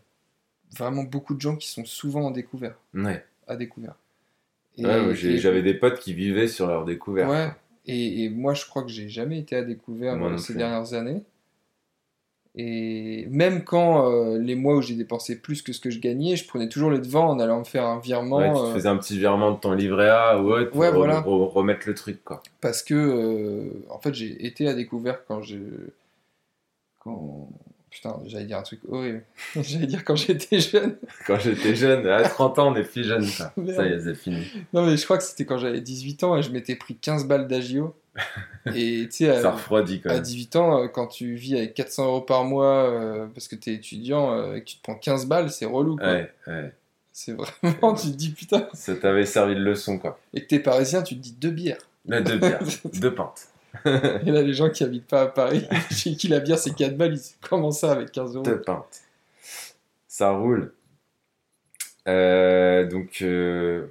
vraiment 0.77 1.03
beaucoup 1.03 1.33
de 1.33 1.41
gens 1.41 1.55
qui 1.55 1.67
sont 1.69 1.85
souvent 1.85 2.25
en 2.25 2.31
découvert, 2.31 2.75
Ouais. 2.93 3.25
à 3.47 3.55
découvert. 3.55 3.95
Ouais, 4.77 5.15
J'avais 5.15 5.61
des 5.61 5.73
potes 5.73 5.99
qui 5.99 6.13
vivaient 6.13 6.47
sur 6.47 6.67
leur 6.67 6.85
découverte. 6.85 7.29
Ouais, 7.29 7.49
et, 7.85 8.23
et 8.25 8.29
moi 8.29 8.53
je 8.53 8.65
crois 8.65 8.83
que 8.83 8.89
j'ai 8.89 9.09
jamais 9.09 9.39
été 9.39 9.55
à 9.55 9.63
découvert 9.63 10.15
Moi 10.15 10.31
euh, 10.31 10.37
ces 10.37 10.53
dernières 10.55 10.93
années. 10.93 11.23
Et 12.59 13.27
même 13.29 13.63
quand 13.63 14.11
euh, 14.11 14.39
les 14.39 14.55
mois 14.55 14.75
où 14.77 14.81
j'ai 14.81 14.95
dépensé 14.95 15.39
plus 15.39 15.61
que 15.61 15.73
ce 15.73 15.79
que 15.79 15.91
je 15.91 15.99
gagnais, 15.99 16.35
je 16.35 16.47
prenais 16.47 16.67
toujours 16.69 16.89
les 16.89 16.97
devants 16.97 17.29
en 17.29 17.39
allant 17.39 17.59
me 17.59 17.63
faire 17.63 17.85
un 17.85 17.99
virement 17.99 18.37
Ouais, 18.37 18.47
tu 18.49 18.53
te 18.55 18.65
euh, 18.65 18.73
faisais 18.73 18.89
un 18.89 18.97
petit 18.97 19.17
virement 19.19 19.51
de 19.51 19.59
ton 19.59 19.73
livret 19.73 20.09
A 20.09 20.41
ou 20.41 20.51
autre 20.51 20.71
pour 20.71 20.79
Ouais, 20.79 20.89
re- 20.89 20.95
voilà. 20.95 21.21
re- 21.21 21.47
remettre 21.51 21.87
le 21.87 21.93
truc, 21.93 22.23
quoi. 22.23 22.41
parce 22.59 22.81
que 22.81 22.95
euh, 22.95 23.69
en 23.91 23.99
fait 23.99 24.13
j'ai 24.15 24.43
été 24.45 24.67
à 24.67 24.73
découvert 24.73 25.23
quand 25.27 25.43
je 25.43 25.57
quand 26.99 27.47
putain 27.89 28.15
j'allais 28.25 28.45
dire 28.45 28.57
un 28.57 28.63
truc 28.63 28.79
horrible 28.89 29.23
j'allais 29.61 29.87
dire 29.87 30.03
quand 30.03 30.15
j'étais 30.15 30.59
jeune 30.59 30.97
Quand 31.25 31.39
j'étais 31.39 31.75
jeune, 31.75 32.05
à 32.07 32.23
30 32.27 32.59
ans, 32.59 32.71
on 32.73 32.75
est 32.75 32.83
plus 32.83 33.03
jeune, 33.05 33.23
ça. 33.23 33.53
Ça 33.75 33.85
y 33.87 33.91
est, 33.93 33.99
c'est 34.01 34.15
fini. 34.15 34.45
non 34.73 34.85
mais 34.85 34.97
je 34.97 35.03
crois 35.05 35.17
que 35.17 35.23
c'était 35.23 35.45
quand 35.45 35.57
j'avais 35.57 35.81
18 35.81 36.23
ans 36.23 36.37
et 36.37 36.43
je 36.43 36.51
m'étais 36.51 36.75
pris 36.75 36.95
15 36.95 37.25
balles 37.25 37.47
d'agio 37.47 37.95
et 38.75 39.07
tu 39.11 39.25
sais 39.25 39.41
Ça 39.41 39.49
à, 39.49 39.51
refroidit 39.51 40.01
quand 40.01 40.09
à 40.09 40.13
même. 40.13 40.21
18 40.23 40.55
ans 40.55 40.83
euh, 40.83 40.87
quand 40.87 41.07
tu 41.07 41.35
vis 41.35 41.55
avec 41.55 41.73
400 41.75 42.05
euros 42.07 42.21
par 42.21 42.43
mois 42.45 42.89
euh, 42.89 43.27
parce 43.33 43.47
que 43.47 43.55
t'es 43.55 43.73
étudiant 43.73 44.33
euh, 44.33 44.55
et 44.55 44.61
que 44.61 44.65
tu 44.65 44.77
te 44.77 44.81
prends 44.83 44.95
15 44.95 45.27
balles 45.27 45.51
c'est 45.51 45.65
relou 45.65 45.97
quoi 45.97 46.07
Ouais, 46.11 46.31
ouais. 46.47 46.73
c'est 47.11 47.33
vraiment 47.33 47.93
tu 47.93 48.07
te 48.07 48.15
dis 48.15 48.29
putain 48.31 48.67
Ça 48.73 48.95
t'avait 48.95 49.25
servi 49.25 49.53
de 49.55 49.61
leçon, 49.61 49.99
quoi. 49.99 50.19
et 50.33 50.41
que 50.41 50.47
t'es 50.47 50.59
parisien 50.59 51.03
tu 51.03 51.15
te 51.15 51.21
dis 51.21 51.33
deux 51.33 51.51
bières 51.51 51.77
deux 52.05 52.37
bières, 52.37 52.59
deux 52.93 53.13
pintes. 53.13 53.49
Et 53.85 54.31
là 54.31 54.41
les 54.41 54.53
gens 54.53 54.69
qui 54.69 54.83
habitent 54.83 55.07
pas 55.07 55.21
à 55.21 55.27
Paris 55.27 55.67
chez 55.91 56.15
qui 56.15 56.27
la 56.27 56.39
bière 56.39 56.57
c'est 56.57 56.75
4 56.75 56.97
balles 56.97 57.15
ils 57.15 57.71
ça 57.73 57.91
avec 57.91 58.11
15 58.11 58.35
euros. 58.35 58.45
Ça 60.07 60.31
roule. 60.31 60.73
Euh, 62.07 62.87
donc, 62.87 63.21
euh, 63.21 63.87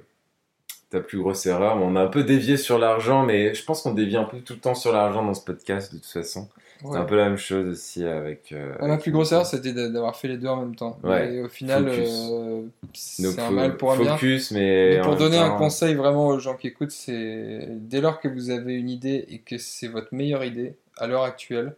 ta 0.89 0.99
plus 0.99 1.19
grosse 1.19 1.45
erreur, 1.45 1.77
on 1.77 1.95
a 1.95 2.01
un 2.01 2.07
peu 2.07 2.23
dévié 2.23 2.57
sur 2.57 2.79
l'argent, 2.79 3.23
mais 3.23 3.53
je 3.53 3.63
pense 3.63 3.81
qu'on 3.81 3.93
dévie 3.93 4.17
un 4.17 4.23
peu 4.23 4.39
tout 4.39 4.53
le 4.53 4.59
temps 4.59 4.75
sur 4.75 4.91
l'argent 4.91 5.23
dans 5.23 5.33
ce 5.33 5.43
podcast, 5.43 5.93
de 5.93 5.99
toute 5.99 6.07
façon. 6.07 6.49
Ouais. 6.83 6.89
C'est 6.91 6.97
un 6.97 7.05
peu 7.05 7.15
la 7.15 7.25
même 7.25 7.37
chose 7.37 7.67
aussi 7.69 8.05
avec... 8.05 8.51
euh, 8.51 8.73
ma 8.81 8.97
plus 8.97 9.11
grosse 9.11 9.31
erreur, 9.31 9.45
c'était 9.45 9.73
d'a- 9.73 9.89
d'avoir 9.89 10.15
fait 10.15 10.27
les 10.27 10.37
deux 10.37 10.47
en 10.47 10.57
même 10.57 10.75
temps. 10.75 10.99
Ouais, 11.03 11.33
Et 11.33 11.41
au 11.41 11.49
final, 11.49 11.87
euh, 11.87 12.61
c'est 12.93 13.39
un 13.39 13.49
mal 13.51 13.77
pour 13.77 13.93
un 13.93 13.97
bien. 13.97 14.13
Focus, 14.15 14.51
mais... 14.51 14.95
Mais 14.97 15.01
pour 15.01 15.15
donner 15.15 15.37
un 15.39 15.57
conseil 15.57 15.95
vraiment 15.95 16.27
aux 16.27 16.39
gens 16.39 16.55
qui 16.55 16.67
écoutent, 16.67 16.91
c'est 16.91 17.67
dès 17.69 18.01
lors 18.01 18.19
que 18.19 18.27
vous 18.27 18.49
avez 18.51 18.75
une 18.75 18.89
idée 18.89 19.25
et 19.29 19.39
que 19.39 19.57
c'est 19.57 19.87
votre 19.87 20.13
meilleure 20.13 20.43
idée 20.43 20.75
à 20.97 21.07
l'heure 21.07 21.23
actuelle, 21.23 21.75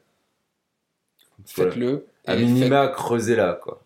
faites-le. 1.45 2.06
À 2.26 2.36
minima, 2.36 2.88
creusez-la, 2.88 3.54
quoi. 3.54 3.82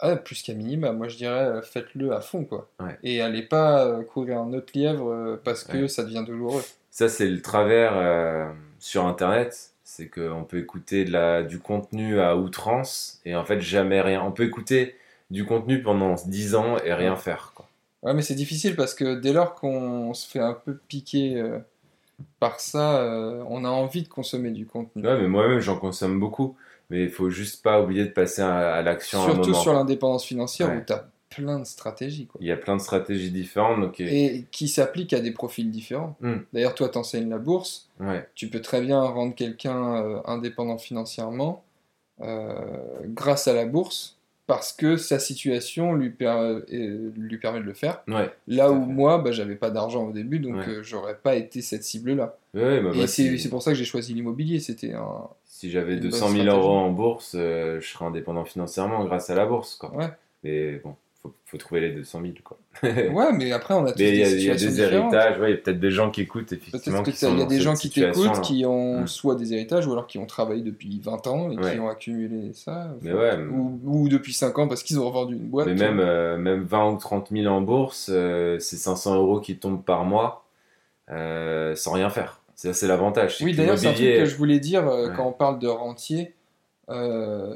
Ah, 0.00 0.14
plus 0.14 0.42
qu'à 0.42 0.54
minima, 0.54 0.92
moi 0.92 1.08
je 1.08 1.16
dirais 1.16 1.46
euh, 1.46 1.60
faites-le 1.62 2.12
à 2.12 2.20
fond 2.20 2.44
quoi. 2.44 2.68
Ouais. 2.78 2.96
Et 3.02 3.20
allez 3.20 3.42
pas 3.42 3.84
euh, 3.84 4.02
courir 4.04 4.38
un 4.38 4.52
autre 4.52 4.70
lièvre 4.72 5.40
parce 5.42 5.64
que 5.64 5.88
ça 5.88 6.04
devient 6.04 6.22
douloureux. 6.24 6.62
Ça, 6.90 7.08
c'est 7.08 7.26
le 7.26 7.42
travers 7.42 7.92
euh, 7.96 8.46
sur 8.78 9.06
Internet. 9.06 9.70
C'est 9.98 10.06
qu'on 10.08 10.44
peut 10.44 10.58
écouter 10.58 11.04
de 11.04 11.10
la, 11.10 11.42
du 11.42 11.58
contenu 11.58 12.20
à 12.20 12.36
outrance 12.36 13.20
et 13.24 13.34
en 13.34 13.44
fait 13.44 13.60
jamais 13.60 14.00
rien. 14.00 14.22
On 14.22 14.30
peut 14.30 14.44
écouter 14.44 14.94
du 15.28 15.44
contenu 15.44 15.82
pendant 15.82 16.14
10 16.14 16.54
ans 16.54 16.76
et 16.84 16.94
rien 16.94 17.16
faire. 17.16 17.50
Quoi. 17.56 17.66
Ouais, 18.04 18.14
mais 18.14 18.22
c'est 18.22 18.36
difficile 18.36 18.76
parce 18.76 18.94
que 18.94 19.16
dès 19.16 19.32
lors 19.32 19.56
qu'on 19.56 20.14
se 20.14 20.28
fait 20.30 20.38
un 20.38 20.52
peu 20.54 20.76
piquer 20.86 21.34
euh, 21.34 21.58
par 22.38 22.60
ça, 22.60 22.98
euh, 23.02 23.42
on 23.48 23.64
a 23.64 23.68
envie 23.70 24.04
de 24.04 24.08
consommer 24.08 24.52
du 24.52 24.66
contenu. 24.66 25.04
Ouais, 25.04 25.20
mais 25.20 25.26
moi-même, 25.26 25.58
j'en 25.58 25.76
consomme 25.76 26.20
beaucoup. 26.20 26.54
Mais 26.90 27.02
il 27.02 27.10
faut 27.10 27.28
juste 27.28 27.64
pas 27.64 27.82
oublier 27.82 28.04
de 28.04 28.10
passer 28.12 28.40
à, 28.40 28.74
à 28.74 28.82
l'action 28.82 29.20
un 29.20 29.24
Surtout 29.32 29.50
moment. 29.50 29.60
sur 29.62 29.72
l'indépendance 29.72 30.24
financière 30.24 30.68
Ouais. 30.68 30.76
où 30.76 30.82
tu 30.86 30.92
as 30.92 31.08
plein 31.30 31.58
de 31.58 31.64
stratégies 31.64 32.26
quoi. 32.26 32.38
Il 32.40 32.46
y 32.46 32.52
a 32.52 32.56
plein 32.56 32.76
de 32.76 32.80
stratégies 32.80 33.30
différentes. 33.30 33.80
Donc, 33.80 34.00
et- 34.00 34.44
qui 34.50 34.68
s'appliquent 34.68 35.12
à 35.12 35.20
des 35.20 35.30
profils 35.32 35.70
différents. 35.70 36.16
Hmm. 36.20 36.38
D'ailleurs, 36.52 36.74
toi, 36.74 36.88
tu 36.88 36.98
enseignes 36.98 37.28
la 37.28 37.38
bourse. 37.38 37.88
ouais, 38.00 38.26
Tu 38.34 38.48
peux 38.48 38.60
très 38.60 38.80
bien 38.80 39.00
rendre 39.00 39.34
quelqu'un 39.34 40.02
euh, 40.04 40.20
indépendant 40.24 40.78
financièrement 40.78 41.62
euh, 42.20 42.56
grâce 43.06 43.46
à 43.48 43.52
la 43.54 43.64
bourse 43.66 44.16
parce 44.46 44.72
que 44.72 44.96
sa 44.96 45.18
situation 45.18 45.92
lui, 45.92 46.08
per- 46.08 46.62
euh, 46.72 47.12
lui 47.16 47.36
permet 47.36 47.60
de 47.60 47.64
le 47.66 47.74
faire. 47.74 48.02
ouais, 48.08 48.30
Là 48.48 48.72
où 48.72 48.80
fait. 48.80 48.92
moi, 48.92 49.18
bah, 49.18 49.30
j'avais 49.30 49.56
pas 49.56 49.70
d'argent 49.70 50.06
au 50.08 50.12
début, 50.12 50.38
donc 50.40 50.56
Ouais. 50.56 50.78
j'aurais 50.82 51.16
pas 51.16 51.36
été 51.36 51.60
cette 51.60 51.84
cible-là. 51.84 52.38
ouais, 52.54 52.80
bah, 52.80 52.90
Et 52.94 53.06
c'est 53.06 53.36
si, 53.36 53.48
pour 53.50 53.62
ça 53.62 53.72
que 53.72 53.76
j'ai 53.76 53.84
choisi 53.84 54.14
l'immobilier. 54.14 54.58
C'était 54.58 54.94
un. 54.94 55.28
si 55.44 55.70
j'avais 55.70 55.94
une 55.94 56.00
bonne 56.00 56.10
200 56.10 56.28
000 56.30 56.40
stratégie. 56.44 56.56
euros 56.56 56.76
en 56.78 56.90
bourse, 56.90 57.32
je 57.34 57.78
serais 57.82 58.06
indépendant 58.06 58.44
financièrement 58.46 59.04
grâce 59.04 59.28
à 59.28 59.34
la 59.34 59.44
bourse. 59.44 59.76
Quoi. 59.76 59.92
Mais 60.42 60.76
bon, 60.78 60.94
faut, 61.28 61.34
faut 61.46 61.58
trouver 61.58 61.80
les 61.82 61.90
200 61.92 62.20
000. 62.22 62.32
Quoi. 62.44 62.58
Ouais, 63.12 63.32
mais 63.32 63.52
après, 63.52 63.74
on 63.74 63.84
a 63.86 63.92
tous 63.92 63.98
Mais 63.98 64.12
des 64.12 64.24
a, 64.24 64.28
il 64.30 64.42
y 64.42 64.50
a 64.50 64.54
des 64.54 64.80
héritages, 64.80 65.38
ouais, 65.40 65.48
il 65.48 65.50
y 65.50 65.54
a 65.54 65.56
peut-être 65.58 65.80
des 65.80 65.90
gens 65.90 66.10
qui 66.10 66.22
écoutent 66.22 66.52
effectivement. 66.52 67.02
Peut-être 67.02 67.04
que 67.06 67.10
qui 67.10 67.20
t'as- 67.20 67.26
sont 67.28 67.34
il 67.34 67.40
y 67.40 67.42
a 67.42 67.46
des 67.46 67.60
gens 67.60 67.74
qui 67.74 67.90
t'écoutent 67.90 68.40
qui 68.42 68.64
ont 68.66 69.00
Mm. 69.02 69.06
soit 69.06 69.34
des 69.34 69.52
héritages 69.54 69.86
ou 69.86 69.92
alors 69.92 70.06
qui 70.06 70.18
ont 70.18 70.26
travaillé 70.26 70.62
depuis 70.62 71.00
20 71.02 71.26
ans 71.26 71.50
et 71.50 71.56
Ouais. 71.56 71.72
qui 71.74 71.80
ont 71.80 71.88
accumulé 71.88 72.52
ça. 72.54 72.94
Mais 73.02 73.12
ouais, 73.12 73.36
ou, 73.50 73.80
ou 73.84 74.08
depuis 74.08 74.32
5 74.32 74.58
ans 74.58 74.68
parce 74.68 74.82
qu'ils 74.82 74.98
ont 75.00 75.06
revendu 75.06 75.34
une 75.34 75.48
boîte. 75.48 75.66
Mais 75.66 75.74
même, 75.74 76.00
euh, 76.00 76.36
même 76.38 76.62
20 76.64 76.90
ou 76.92 76.96
30 76.96 77.28
000 77.30 77.46
en 77.52 77.60
bourse, 77.60 78.10
euh, 78.12 78.58
c'est 78.58 78.76
500 78.76 79.16
euros 79.16 79.40
qui 79.40 79.56
tombent 79.56 79.84
par 79.84 80.04
mois 80.04 80.44
euh, 81.10 81.74
sans 81.74 81.92
rien 81.92 82.10
faire. 82.10 82.40
Ça, 82.54 82.72
c'est 82.74 82.88
l'avantage. 82.88 83.38
Oui, 83.40 83.54
d'ailleurs, 83.54 83.78
c'est 83.78 83.86
un 83.88 83.92
truc 83.92 84.04
que 84.06 84.24
je 84.24 84.36
voulais 84.36 84.58
dire 84.58 84.86
euh, 84.88 85.10
quand 85.10 85.26
on 85.26 85.32
parle 85.32 85.58
de 85.58 85.68
rentier. 85.68 86.34
euh, 86.90 87.54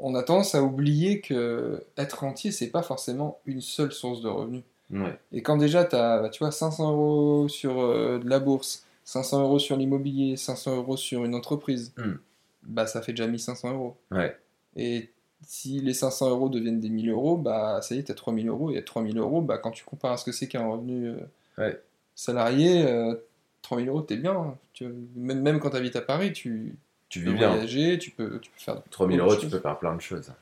on 0.00 0.14
a 0.14 0.22
tendance 0.22 0.54
à 0.54 0.62
oublier 0.62 1.20
que 1.20 1.82
être 1.96 2.20
rentier, 2.20 2.52
c'est 2.52 2.68
pas 2.70 2.82
forcément 2.82 3.38
une 3.46 3.60
seule 3.60 3.92
source 3.92 4.20
de 4.20 4.28
revenus. 4.28 4.62
Ouais, 4.90 5.18
Et 5.32 5.42
quand 5.42 5.56
déjà 5.56 5.84
tu 5.84 5.96
as, 5.96 6.28
tu 6.30 6.38
vois, 6.40 6.52
500 6.52 6.92
euros 6.92 7.48
sur 7.48 7.80
euh, 7.80 8.18
de 8.18 8.28
la 8.28 8.38
bourse, 8.38 8.84
500 9.04 9.42
euros 9.42 9.58
sur 9.58 9.76
l'immobilier, 9.76 10.36
500 10.36 10.76
euros 10.76 10.96
sur 10.96 11.24
une 11.24 11.34
entreprise, 11.34 11.92
Hmm. 11.96 12.14
bah 12.62 12.86
ça 12.86 13.02
fait 13.02 13.12
déjà 13.12 13.26
1500 13.26 13.72
euros. 13.72 13.96
ouais, 14.12 14.36
Et 14.76 15.10
si 15.42 15.80
les 15.80 15.92
500 15.94 16.30
euros 16.30 16.48
deviennent 16.48 16.80
des 16.80 16.88
1000 16.88 17.10
euros, 17.10 17.36
bah 17.36 17.80
ça 17.82 17.94
y 17.94 17.98
est, 17.98 18.04
tu 18.04 18.12
as 18.12 18.14
3000 18.14 18.48
euros. 18.48 18.70
Et 18.70 18.84
3000 18.84 19.18
euros, 19.18 19.40
bah, 19.42 19.58
quand 19.58 19.70
tu 19.72 19.84
compares 19.84 20.12
à 20.12 20.16
ce 20.18 20.24
que 20.24 20.32
c'est 20.32 20.46
qu'un 20.48 20.66
revenu 20.68 21.08
euh, 21.08 21.16
Ouais. 21.58 21.80
salarié, 22.14 22.84
euh, 22.86 23.14
3000 23.62 23.88
euros, 23.88 24.02
t'es 24.02 24.16
bien. 24.16 24.32
hein. 24.36 24.56
Tu- 24.72 24.86
même, 25.16 25.40
même 25.42 25.58
quand 25.60 25.70
tu 25.70 25.76
habites 25.76 25.96
à 25.96 26.00
Paris, 26.02 26.32
tu, 26.32 26.76
tu 27.08 27.20
vis 27.20 27.34
bien. 27.34 27.50
voyager, 27.50 27.98
tu 27.98 28.10
peux, 28.10 28.40
tu 28.40 28.50
peux 28.50 28.58
faire. 28.58 28.82
3000 28.90 29.20
autre 29.20 29.32
euros, 29.32 29.40
tu 29.40 29.48
peux 29.48 29.58
faire 29.60 29.78
plein 29.78 29.94
de 29.94 30.00
choses. 30.00 30.32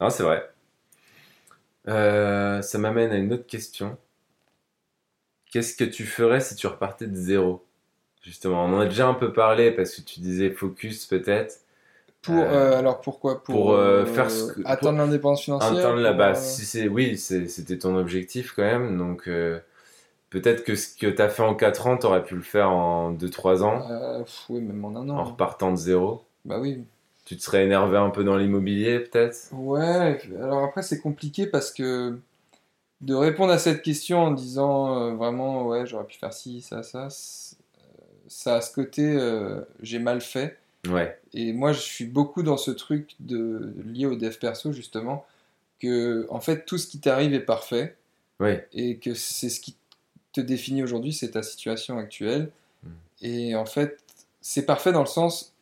Non, 0.00 0.10
c'est 0.10 0.22
vrai. 0.22 0.48
Euh, 1.88 2.62
ça 2.62 2.78
m'amène 2.78 3.10
à 3.12 3.16
une 3.16 3.32
autre 3.32 3.46
question. 3.46 3.96
Qu'est-ce 5.50 5.76
que 5.76 5.84
tu 5.84 6.04
ferais 6.06 6.40
si 6.40 6.54
tu 6.56 6.66
repartais 6.66 7.06
de 7.06 7.14
zéro? 7.14 7.64
Justement, 8.22 8.64
on 8.64 8.74
en 8.74 8.80
a 8.80 8.86
déjà 8.86 9.08
un 9.08 9.14
peu 9.14 9.32
parlé 9.32 9.72
parce 9.72 9.94
que 9.96 10.00
tu 10.00 10.20
disais 10.20 10.50
focus 10.50 11.06
peut-être. 11.06 11.60
Pour, 12.22 12.34
Euh, 12.34 12.46
euh, 12.46 12.78
alors 12.78 13.00
pourquoi? 13.00 13.42
Pour, 13.42 13.54
pour, 13.54 13.72
euh, 13.74 14.04
faire 14.04 14.30
ce 14.30 14.52
que- 14.52 14.62
atteindre 14.64 14.98
l'indépendance 14.98 15.42
financière 15.42 15.88
Atteindre 15.88 16.36
si 16.36 16.64
c'est 16.64 16.88
oui, 16.88 17.18
c'était 17.18 17.78
ton 17.78 17.96
objectif 17.96 18.52
quand 18.52 18.62
même. 18.62 18.96
Donc 18.96 19.28
peut-être 20.32 20.64
que 20.64 20.74
ce 20.74 20.96
que 20.96 21.06
tu 21.06 21.22
as 21.22 21.28
fait 21.28 21.42
en 21.42 21.54
4 21.54 21.86
ans, 21.86 21.96
tu 21.98 22.06
aurais 22.06 22.24
pu 22.24 22.34
le 22.34 22.42
faire 22.42 22.70
en 22.70 23.12
2-3 23.12 23.62
ans 23.62 23.86
euh, 23.90 24.24
oui, 24.48 24.60
même 24.60 24.84
en 24.84 24.96
un 24.96 25.08
an. 25.08 25.18
en 25.18 25.24
repartant 25.24 25.70
de 25.70 25.76
zéro. 25.76 26.24
Bah 26.44 26.58
oui. 26.60 26.82
Tu 27.24 27.36
te 27.36 27.42
serais 27.42 27.64
énervé 27.64 27.96
un 27.98 28.10
peu 28.10 28.24
dans 28.24 28.36
l'immobilier 28.36 28.98
peut-être? 29.00 29.48
Ouais, 29.52 30.20
alors 30.40 30.64
après 30.64 30.82
c'est 30.82 31.00
compliqué 31.00 31.46
parce 31.46 31.70
que 31.70 32.18
de 33.00 33.14
répondre 33.14 33.52
à 33.52 33.58
cette 33.58 33.82
question 33.82 34.18
en 34.24 34.30
disant 34.32 34.96
euh, 34.98 35.14
vraiment 35.14 35.66
ouais 35.66 35.86
j'aurais 35.86 36.04
pu 36.06 36.18
faire 36.18 36.32
ci, 36.32 36.60
ça, 36.62 36.82
ça, 36.82 37.04
euh, 37.06 37.08
ça 38.26 38.56
a 38.56 38.60
ce 38.60 38.72
côté 38.74 39.04
euh, 39.16 39.60
j'ai 39.80 39.98
mal 39.98 40.20
fait. 40.20 40.58
Ouais, 40.88 41.16
Et 41.32 41.52
moi 41.52 41.72
je 41.72 41.78
suis 41.80 42.06
beaucoup 42.06 42.42
dans 42.42 42.56
ce 42.56 42.72
truc 42.72 43.14
de 43.20 43.72
lié 43.86 44.06
au 44.06 44.16
dev 44.16 44.34
perso 44.36 44.72
justement 44.72 45.24
que 45.80 46.26
en 46.28 46.40
fait 46.40 46.64
tout 46.64 46.76
ce 46.78 46.88
qui 46.88 46.98
t'arrive 46.98 47.34
est 47.34 47.40
parfait 47.40 47.96
ouais, 48.40 48.66
et 48.72 48.96
que 48.96 49.14
c'est 49.14 49.48
ce 49.48 49.60
qui 49.60 49.76
te 50.32 50.40
définit 50.40 50.82
aujourd'hui, 50.82 51.12
c'est 51.12 51.32
ta 51.32 51.42
situation 51.42 51.98
actuelle. 51.98 52.50
Mm. 52.82 52.88
Et 53.22 53.54
en 53.56 53.66
fait 53.66 53.98
c'est 54.40 54.66
parfait 54.66 54.92
dans 54.92 55.00
le 55.00 55.06
sens 55.06 55.52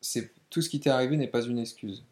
c'est 0.00 0.30
tout 0.50 0.62
ce 0.62 0.68
qui 0.68 0.80
t'est 0.80 0.90
arrivé 0.90 1.16
n'est 1.16 1.28
pas 1.28 1.42
une 1.42 1.58
excuse. 1.58 2.04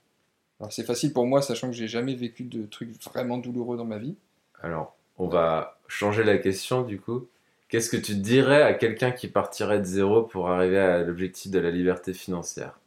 Alors 0.60 0.72
c'est 0.72 0.84
facile 0.84 1.12
pour 1.12 1.26
moi, 1.26 1.42
sachant 1.42 1.68
que 1.68 1.74
j'ai 1.74 1.88
jamais 1.88 2.14
vécu 2.14 2.44
de 2.44 2.66
trucs 2.66 2.90
vraiment 3.02 3.38
douloureux 3.38 3.76
dans 3.76 3.84
ma 3.84 3.98
vie. 3.98 4.16
Alors, 4.60 4.96
on 5.18 5.28
va 5.28 5.78
changer 5.86 6.24
la 6.24 6.38
question 6.38 6.82
du 6.82 7.00
coup. 7.00 7.26
Qu'est-ce 7.68 7.90
que 7.90 7.96
tu 7.96 8.14
dirais 8.14 8.62
à 8.62 8.74
quelqu'un 8.74 9.10
qui 9.10 9.28
partirait 9.28 9.78
de 9.78 9.84
zéro 9.84 10.22
pour 10.22 10.48
arriver 10.48 10.78
à 10.78 11.02
l'objectif 11.02 11.50
de 11.50 11.58
la 11.58 11.70
liberté 11.70 12.14
financière? 12.14 12.78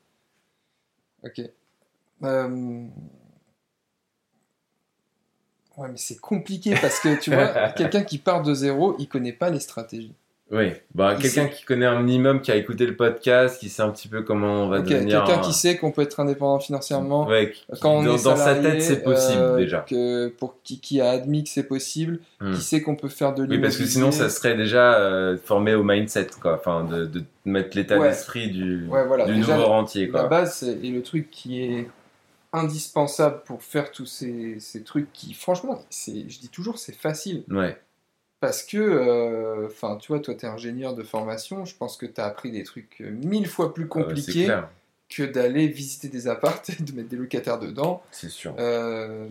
Ok. 1.24 1.42
Euh, 2.24 2.88
Ouais, 5.78 5.88
mais 5.88 5.98
c'est 5.98 6.20
compliqué 6.20 6.76
parce 6.82 7.00
que 7.00 7.20
tu 7.20 7.32
vois, 7.32 7.48
quelqu'un 7.76 8.04
qui 8.04 8.18
part 8.18 8.44
de 8.44 8.54
zéro, 8.54 8.96
il 9.00 9.08
connaît 9.08 9.34
pas 9.34 9.50
les 9.50 9.60
stratégies. 9.60 10.14
Oui, 10.54 10.74
bah, 10.94 11.16
quelqu'un 11.16 11.46
sait- 11.46 11.50
qui 11.50 11.64
connaît 11.64 11.86
un 11.86 12.02
minimum, 12.02 12.42
qui 12.42 12.52
a 12.52 12.58
écouté 12.58 12.86
le 12.86 12.98
podcast, 12.98 13.58
qui 13.58 13.70
sait 13.70 13.84
un 13.84 13.90
petit 13.90 14.10
peu 14.10 14.22
comment 14.22 14.66
on 14.66 14.68
va 14.68 14.80
Ok, 14.80 14.88
devenir. 14.88 15.24
Quelqu'un 15.24 15.40
un- 15.40 15.44
qui 15.44 15.54
sait 15.54 15.78
qu'on 15.78 15.92
peut 15.92 16.02
être 16.02 16.20
indépendant 16.20 16.60
financièrement, 16.60 17.26
Ouais, 17.26 17.52
qui- 17.52 17.64
quand 17.80 17.92
on 18.00 18.04
dans, 18.04 18.18
est 18.18 18.24
dans 18.26 18.36
sa 18.36 18.48
salarié, 18.56 18.72
tête, 18.72 18.82
c'est 18.82 19.02
possible 19.02 19.42
euh, 19.42 19.58
déjà. 19.60 19.86
Que 19.90 20.28
pour 20.28 20.56
qui, 20.62 20.82
qui 20.82 21.00
a 21.00 21.10
admis 21.12 21.46
que 21.46 21.50
c'est 21.50 21.64
possible, 21.64 22.20
Hmm. 22.42 22.52
qui 22.52 22.62
sait 22.62 22.82
qu'on 22.82 22.98
peut 22.98 23.08
faire 23.08 23.34
de 23.34 23.44
Oui, 23.44 23.60
parce 23.60 23.78
que 23.78 23.84
l'immobilier. 23.84 23.88
sinon, 23.88 24.12
ça 24.12 24.30
serait 24.30 24.58
déjà 24.58 24.96
euh, 25.00 25.38
formé 25.42 25.74
au 25.74 25.84
mindset, 25.86 26.28
quoi. 26.42 26.56
Enfin, 26.56 26.84
de, 26.84 27.06
de 27.06 27.24
mettre 27.46 27.78
l'état 27.78 27.98
Ouais. 27.98 28.10
d'esprit 28.10 28.50
du, 28.52 28.88
Ouais, 28.90 29.06
voilà. 29.08 29.26
du 29.28 29.36
Déjà, 29.36 29.56
nouveau 29.56 29.68
rentier, 29.70 30.08
La 30.08 30.12
quoi. 30.12 30.28
base 30.28 30.56
c'est- 30.56 30.78
et 30.84 30.90
le 30.92 31.02
truc 31.02 31.32
qui 31.32 31.64
est 31.64 31.88
indispensable 32.54 33.44
pour 33.44 33.64
faire 33.64 33.92
tous 33.92 34.06
ces, 34.06 34.60
ces 34.60 34.84
trucs 34.84 35.12
qui, 35.14 35.34
franchement, 35.34 35.84
c'est, 35.90 36.30
je 36.30 36.40
dis 36.40 36.50
toujours, 36.50 36.80
c'est 36.80 36.96
facile. 36.96 37.44
Ouais, 37.50 37.80
Parce 38.40 38.64
que, 38.64 38.78
euh, 38.78 39.68
enfin, 39.68 39.98
tu 39.98 40.12
vois, 40.12 40.20
toi, 40.20 40.36
tu 40.36 40.46
es 40.46 40.50
ingénieur 40.50 40.94
de 40.94 41.04
formation, 41.04 41.66
je 41.66 41.76
pense 41.76 41.96
que 41.98 42.06
tu 42.06 42.20
as 42.20 42.26
appris 42.26 42.52
des 42.52 42.64
trucs 42.64 43.02
euh, 43.02 43.12
mille 43.12 43.48
fois 43.48 43.74
plus 43.74 43.84
Euh, 43.84 43.88
c'est 43.88 43.90
compliqués 43.90 44.62
que 45.10 45.24
d'aller 45.24 45.68
visiter 45.68 46.08
des 46.08 46.28
apparts 46.28 46.62
et 46.70 46.82
de 46.82 46.92
mettre 46.94 47.10
des 47.10 47.18
locataires 47.18 47.60
dedans. 47.60 48.04
c'est 48.12 48.30
sûr. 48.30 48.56
Euh, 48.60 49.30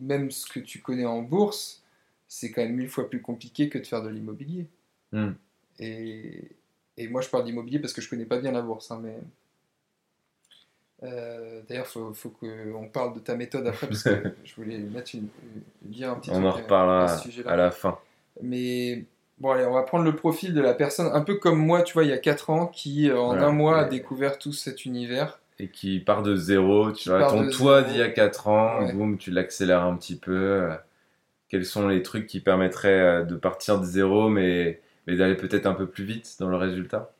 même 0.00 0.30
ce 0.30 0.46
que 0.46 0.60
tu 0.60 0.80
connais 0.80 1.06
en 1.06 1.22
bourse, 1.22 1.82
c'est 2.26 2.50
quand 2.50 2.62
même 2.62 2.76
mille 2.76 2.88
fois 2.90 3.08
plus 3.08 3.22
compliqué 3.22 3.68
que 3.68 3.78
de 3.78 3.86
faire 3.86 4.02
de 4.02 4.10
l'immobilier. 4.10 4.66
Hmm. 5.12 5.32
Et, 5.78 6.50
et 6.98 7.08
moi, 7.08 7.20
je 7.22 7.28
parle 7.28 7.44
d'immobilier 7.44 7.78
parce 7.78 7.92
que 7.92 8.02
je 8.02 8.08
connais 8.10 8.26
pas 8.26 8.38
bien 8.38 8.52
la 8.52 8.62
bourse, 8.62 8.90
hein, 8.90 9.00
mais. 9.02 9.16
Euh, 11.04 11.60
D'ailleurs, 11.68 11.86
faut, 11.86 12.12
faut 12.12 12.30
qu'on 12.30 12.88
parle 12.92 13.14
de 13.14 13.20
ta 13.20 13.36
méthode 13.36 13.66
après 13.66 13.86
parce 13.86 14.02
que 14.02 14.10
je 14.44 14.54
voulais 14.56 14.78
mettre 14.78 15.12
une, 15.14 15.28
dire 15.82 16.10
un 16.10 16.16
petit 16.16 16.30
On 16.30 16.34
truc 16.34 16.44
en 16.44 16.48
à- 16.50 16.54
à 16.58 16.62
reparlera 16.62 17.08
ce 17.08 17.22
sujet-là. 17.24 17.50
à 17.52 17.56
la 17.56 17.70
fin. 17.70 17.98
Mais 18.42 19.04
bon, 19.38 19.50
allez, 19.52 19.64
on 19.64 19.72
va 19.74 19.82
prendre 19.82 20.04
le 20.04 20.16
profil 20.16 20.54
de 20.54 20.60
la 20.60 20.74
personne, 20.74 21.08
un 21.12 21.20
peu 21.22 21.36
comme 21.36 21.58
moi, 21.58 21.82
tu 21.82 21.94
vois, 21.94 22.04
il 22.04 22.10
y 22.10 22.12
a 22.12 22.18
4 22.18 22.50
ans, 22.50 22.66
qui 22.66 23.08
euh, 23.10 23.18
en 23.18 23.28
Voilà. 23.28 23.46
un 23.46 23.52
mois 23.52 23.78
a 23.78 23.84
découvert 23.84 24.38
tout 24.38 24.52
cet 24.52 24.84
univers. 24.84 25.40
Et 25.60 25.68
qui 25.68 25.98
part 26.00 26.22
de 26.22 26.36
zéro, 26.36 26.92
tu 26.92 27.08
vois, 27.10 27.28
ton 27.28 27.48
toit 27.50 27.82
d'il 27.82 27.96
y 27.98 28.02
a 28.02 28.10
4 28.10 28.46
ans, 28.48 28.80
Ouais. 28.84 28.92
boum, 28.92 29.18
tu 29.18 29.30
l'accélères 29.32 29.82
un 29.82 29.96
petit 29.96 30.16
peu. 30.16 30.68
Quels 31.48 31.64
sont 31.64 31.88
les 31.88 32.02
trucs 32.02 32.26
qui 32.26 32.40
permettraient 32.40 33.00
euh, 33.00 33.24
de 33.24 33.34
partir 33.36 33.80
de 33.80 33.84
zéro, 33.84 34.28
mais, 34.28 34.80
mais 35.06 35.16
d'aller 35.16 35.34
peut-être 35.36 35.66
un 35.66 35.74
peu 35.74 35.86
plus 35.86 36.04
vite 36.04 36.36
dans 36.40 36.48
le 36.48 36.56
résultat? 36.56 37.12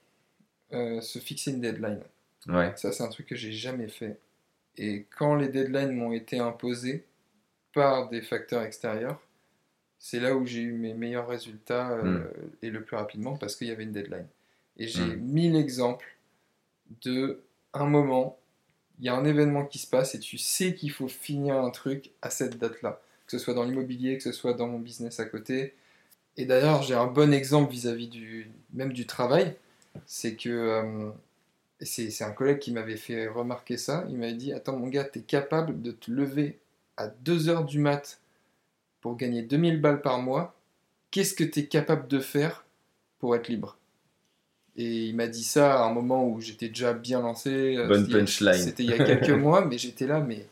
Euh, 0.73 1.01
se 1.01 1.19
fixer 1.19 1.51
une 1.53 1.61
deadline. 1.61 2.01
Ouais, 2.49 2.73
Ça, 2.77 2.93
c'est 2.93 3.03
un 3.03 3.09
truc 3.09 3.27
que 3.27 3.37
j'ai 3.37 3.53
jamais 3.53 3.89
fait. 3.89 4.19
Et 4.79 5.07
quand 5.17 5.35
les 5.37 5.49
deadlines 5.49 5.93
m'ont 5.93 6.13
été 6.13 6.39
imposées 6.39 7.05
par 7.75 8.09
des 8.09 8.23
facteurs 8.23 8.63
extérieurs, 8.63 9.21
c'est 9.99 10.21
là 10.21 10.37
où 10.37 10.47
j'ai 10.47 10.61
eu 10.63 10.73
mes 10.73 10.95
meilleurs 10.95 11.29
résultats 11.29 11.91
euh, 11.93 12.25
Hmm. 12.25 12.51
et 12.63 12.71
le 12.71 12.83
plus 12.83 12.97
rapidement 12.97 13.37
parce 13.37 13.57
qu'il 13.57 13.69
y 13.69 13.71
avait 13.71 13.85
une 13.85 13.93
deadline. 13.93 14.27
Et 14.79 14.87
j'ai 14.89 15.17
Hmm. 15.17 15.21
mille 15.21 15.57
exemples 15.57 16.17
de 17.03 17.43
un 17.75 17.87
moment 17.87 18.39
il 19.01 19.07
y 19.07 19.09
a 19.11 19.15
un 19.15 19.25
événement 19.25 19.65
qui 19.67 19.79
se 19.79 19.87
passe 19.89 20.15
et 20.15 20.21
tu 20.21 20.39
sais 20.39 20.75
qu'il 20.75 20.91
faut 20.93 21.09
finir 21.09 21.57
un 21.57 21.71
truc 21.71 22.11
à 22.23 22.31
cette 22.31 22.59
date-là. 22.59 23.01
Que 23.27 23.33
ce 23.33 23.39
soit 23.39 23.55
dans 23.55 23.65
l'immobilier, 23.65 24.17
que 24.19 24.23
ce 24.25 24.33
soit 24.33 24.55
dans 24.55 24.69
mon 24.69 24.79
business 24.81 25.21
à 25.21 25.25
côté. 25.27 25.75
Et 26.37 26.47
d'ailleurs, 26.47 26.83
j'ai 26.83 26.95
un 26.95 27.07
bon 27.07 27.33
exemple 27.33 27.71
vis-à-vis 27.73 28.09
du, 28.09 28.51
même 28.75 28.93
du 28.93 29.07
travail. 29.07 29.57
C'est 30.07 30.37
que 30.37 30.49
euh, 30.51 31.11
c'est 31.81 32.25
un 32.25 32.33
collègue 32.33 32.59
qui 32.59 32.73
m'avait 32.73 32.97
fait 32.97 33.29
remarquer 33.29 33.77
ça. 33.77 34.05
Il 34.09 34.19
m'avait 34.19 34.35
dit 34.35 34.53
Attends, 34.53 34.77
mon 34.77 34.89
gars, 34.89 35.05
tu 35.05 35.21
es 35.21 35.23
capable 35.23 35.81
de 35.81 35.93
te 35.93 36.11
lever 36.11 36.59
à 36.97 37.09
2h 37.09 37.65
du 37.67 37.79
mat 37.79 38.21
pour 39.01 39.17
gagner 39.17 39.43
2000 39.43 39.81
balles 39.81 40.03
par 40.03 40.21
mois. 40.21 40.55
Qu'est-ce 41.11 41.35
que 41.35 41.45
tu 41.45 41.61
es 41.61 41.67
capable 41.67 42.09
de 42.09 42.19
faire 42.19 42.65
pour 43.19 43.37
être 43.37 43.49
libre? 43.49 43.79
Et 44.77 45.07
il 45.07 45.17
m'a 45.17 45.27
dit 45.27 45.43
ça 45.43 45.83
à 45.83 45.87
un 45.89 45.93
moment 45.93 46.29
où 46.29 46.41
j'étais 46.41 46.69
déjà 46.69 46.95
bien 46.95 47.21
lancé. 47.21 47.77
Euh, 47.77 47.89
Bonne 47.89 48.09
punchline. 48.09 48.55
C'était 48.55 48.85
il 48.85 48.91
y 48.91 48.93
a 48.93 49.05
quelques 49.05 49.31
mois, 49.41 49.65
mais 49.65 49.79
j'étais 49.79 50.07
là, 50.07 50.21
mais, 50.21 50.47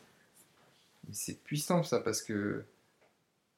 c'est 1.11 1.39
puissant 1.43 1.83
ça, 1.83 1.99
parce 1.99 2.21
que, 2.21 2.63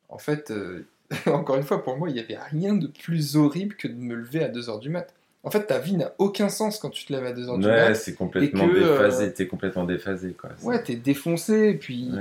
en 0.09 0.19
fait, 0.19 0.51
euh, 0.51 0.85
encore 1.25 1.55
une 1.55 1.63
fois, 1.63 1.83
pour 1.83 1.97
moi, 1.97 2.09
il 2.09 2.13
n'y 2.13 2.19
avait 2.19 2.37
rien 2.37 2.75
de 2.75 2.85
plus 2.85 3.35
horrible 3.35 3.75
que 3.75 3.87
de 3.87 3.95
me 3.95 4.13
lever 4.13 4.43
à 4.43 4.49
2h 4.49 4.79
du 4.79 4.89
mat. 4.89 5.13
En 5.43 5.51
fait, 5.51 5.67
ta 5.67 5.79
vie 5.79 5.95
n'a 5.95 6.13
aucun 6.17 6.49
sens 6.49 6.79
quand 6.79 6.89
tu 6.89 7.05
te 7.05 7.13
lèves 7.13 7.25
à 7.25 7.31
2h 7.31 7.59
du 7.59 7.67
mat. 7.67 7.87
Ouais, 7.87 7.95
c'est 7.95 8.13
complètement 8.13 8.67
déphasé, 8.67 9.25
euh, 9.25 9.31
t'es 9.31 9.47
complètement 9.47 9.85
déphasé, 9.85 10.33
quoi. 10.33 10.49
Ouais, 10.63 10.83
t'es 10.83 10.95
défoncé, 10.95 11.69
et 11.69 11.75
puis, 11.75 12.11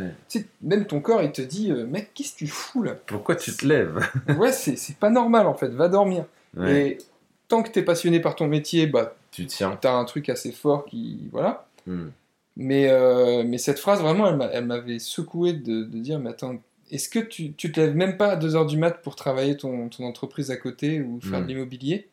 même 0.62 0.86
ton 0.86 1.00
corps, 1.00 1.22
il 1.22 1.32
te 1.32 1.42
dit, 1.42 1.72
mec, 1.72 2.10
qu'est-ce 2.14 2.34
que 2.34 2.38
tu 2.38 2.46
fous 2.46 2.84
là? 2.84 2.94
Pourquoi 3.06 3.34
tu 3.34 3.52
te 3.52 3.66
lèves? 3.66 3.98
Ouais, 4.38 4.52
c'est 4.52 4.96
pas 4.96 5.10
normal, 5.10 5.46
en 5.46 5.54
fait, 5.54 5.68
va 5.68 5.88
dormir. 5.88 6.24
Et 6.64 6.98
tant 7.48 7.62
que 7.62 7.70
tu 7.70 7.80
es 7.80 7.82
passionné 7.82 8.20
par 8.20 8.36
ton 8.36 8.46
métier, 8.46 8.86
bah, 8.86 9.16
tu 9.30 9.46
tiens. 9.46 9.78
as 9.82 9.90
un 9.90 10.04
truc 10.04 10.28
assez 10.28 10.52
fort 10.52 10.84
qui. 10.84 11.28
Voilà. 11.32 11.66
Hmm. 11.86 12.08
Mais, 12.56 12.88
euh, 12.90 13.44
mais 13.46 13.58
cette 13.58 13.78
phrase, 13.78 14.00
vraiment, 14.00 14.28
elle 14.52 14.66
m'avait 14.66 14.98
secoué 14.98 15.52
de, 15.52 15.84
dire 15.84 16.18
Mais 16.18 16.30
attends, 16.30 16.60
est-ce 16.90 17.08
que 17.08 17.18
tu, 17.18 17.52
tu 17.52 17.72
te 17.72 17.80
lèves 17.80 17.96
même 17.96 18.16
pas 18.16 18.32
à 18.32 18.36
2h 18.36 18.66
du 18.66 18.76
mat 18.76 19.00
pour 19.02 19.16
travailler 19.16 19.56
ton, 19.56 19.88
ton 19.88 20.04
entreprise 20.04 20.50
à 20.50 20.56
côté 20.56 21.00
ou 21.00 21.20
faire 21.20 21.40
de 21.40 21.44
hmm. 21.44 21.48
l'immobilier? 21.48 22.08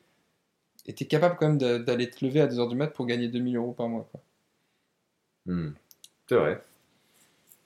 Et 0.87 0.93
tu 0.93 1.03
es 1.03 1.07
capable 1.07 1.35
quand 1.37 1.47
même 1.47 1.83
d'aller 1.83 2.09
te 2.09 2.23
lever 2.23 2.41
à 2.41 2.47
2h 2.47 2.69
du 2.69 2.75
mat 2.75 2.87
pour 2.87 3.05
gagner 3.05 3.27
2000 3.27 3.57
euros 3.57 3.71
par 3.71 3.89
mois. 3.89 4.07
Hmm. 5.45 5.71
C'est 6.27 6.35
vrai. 6.35 6.61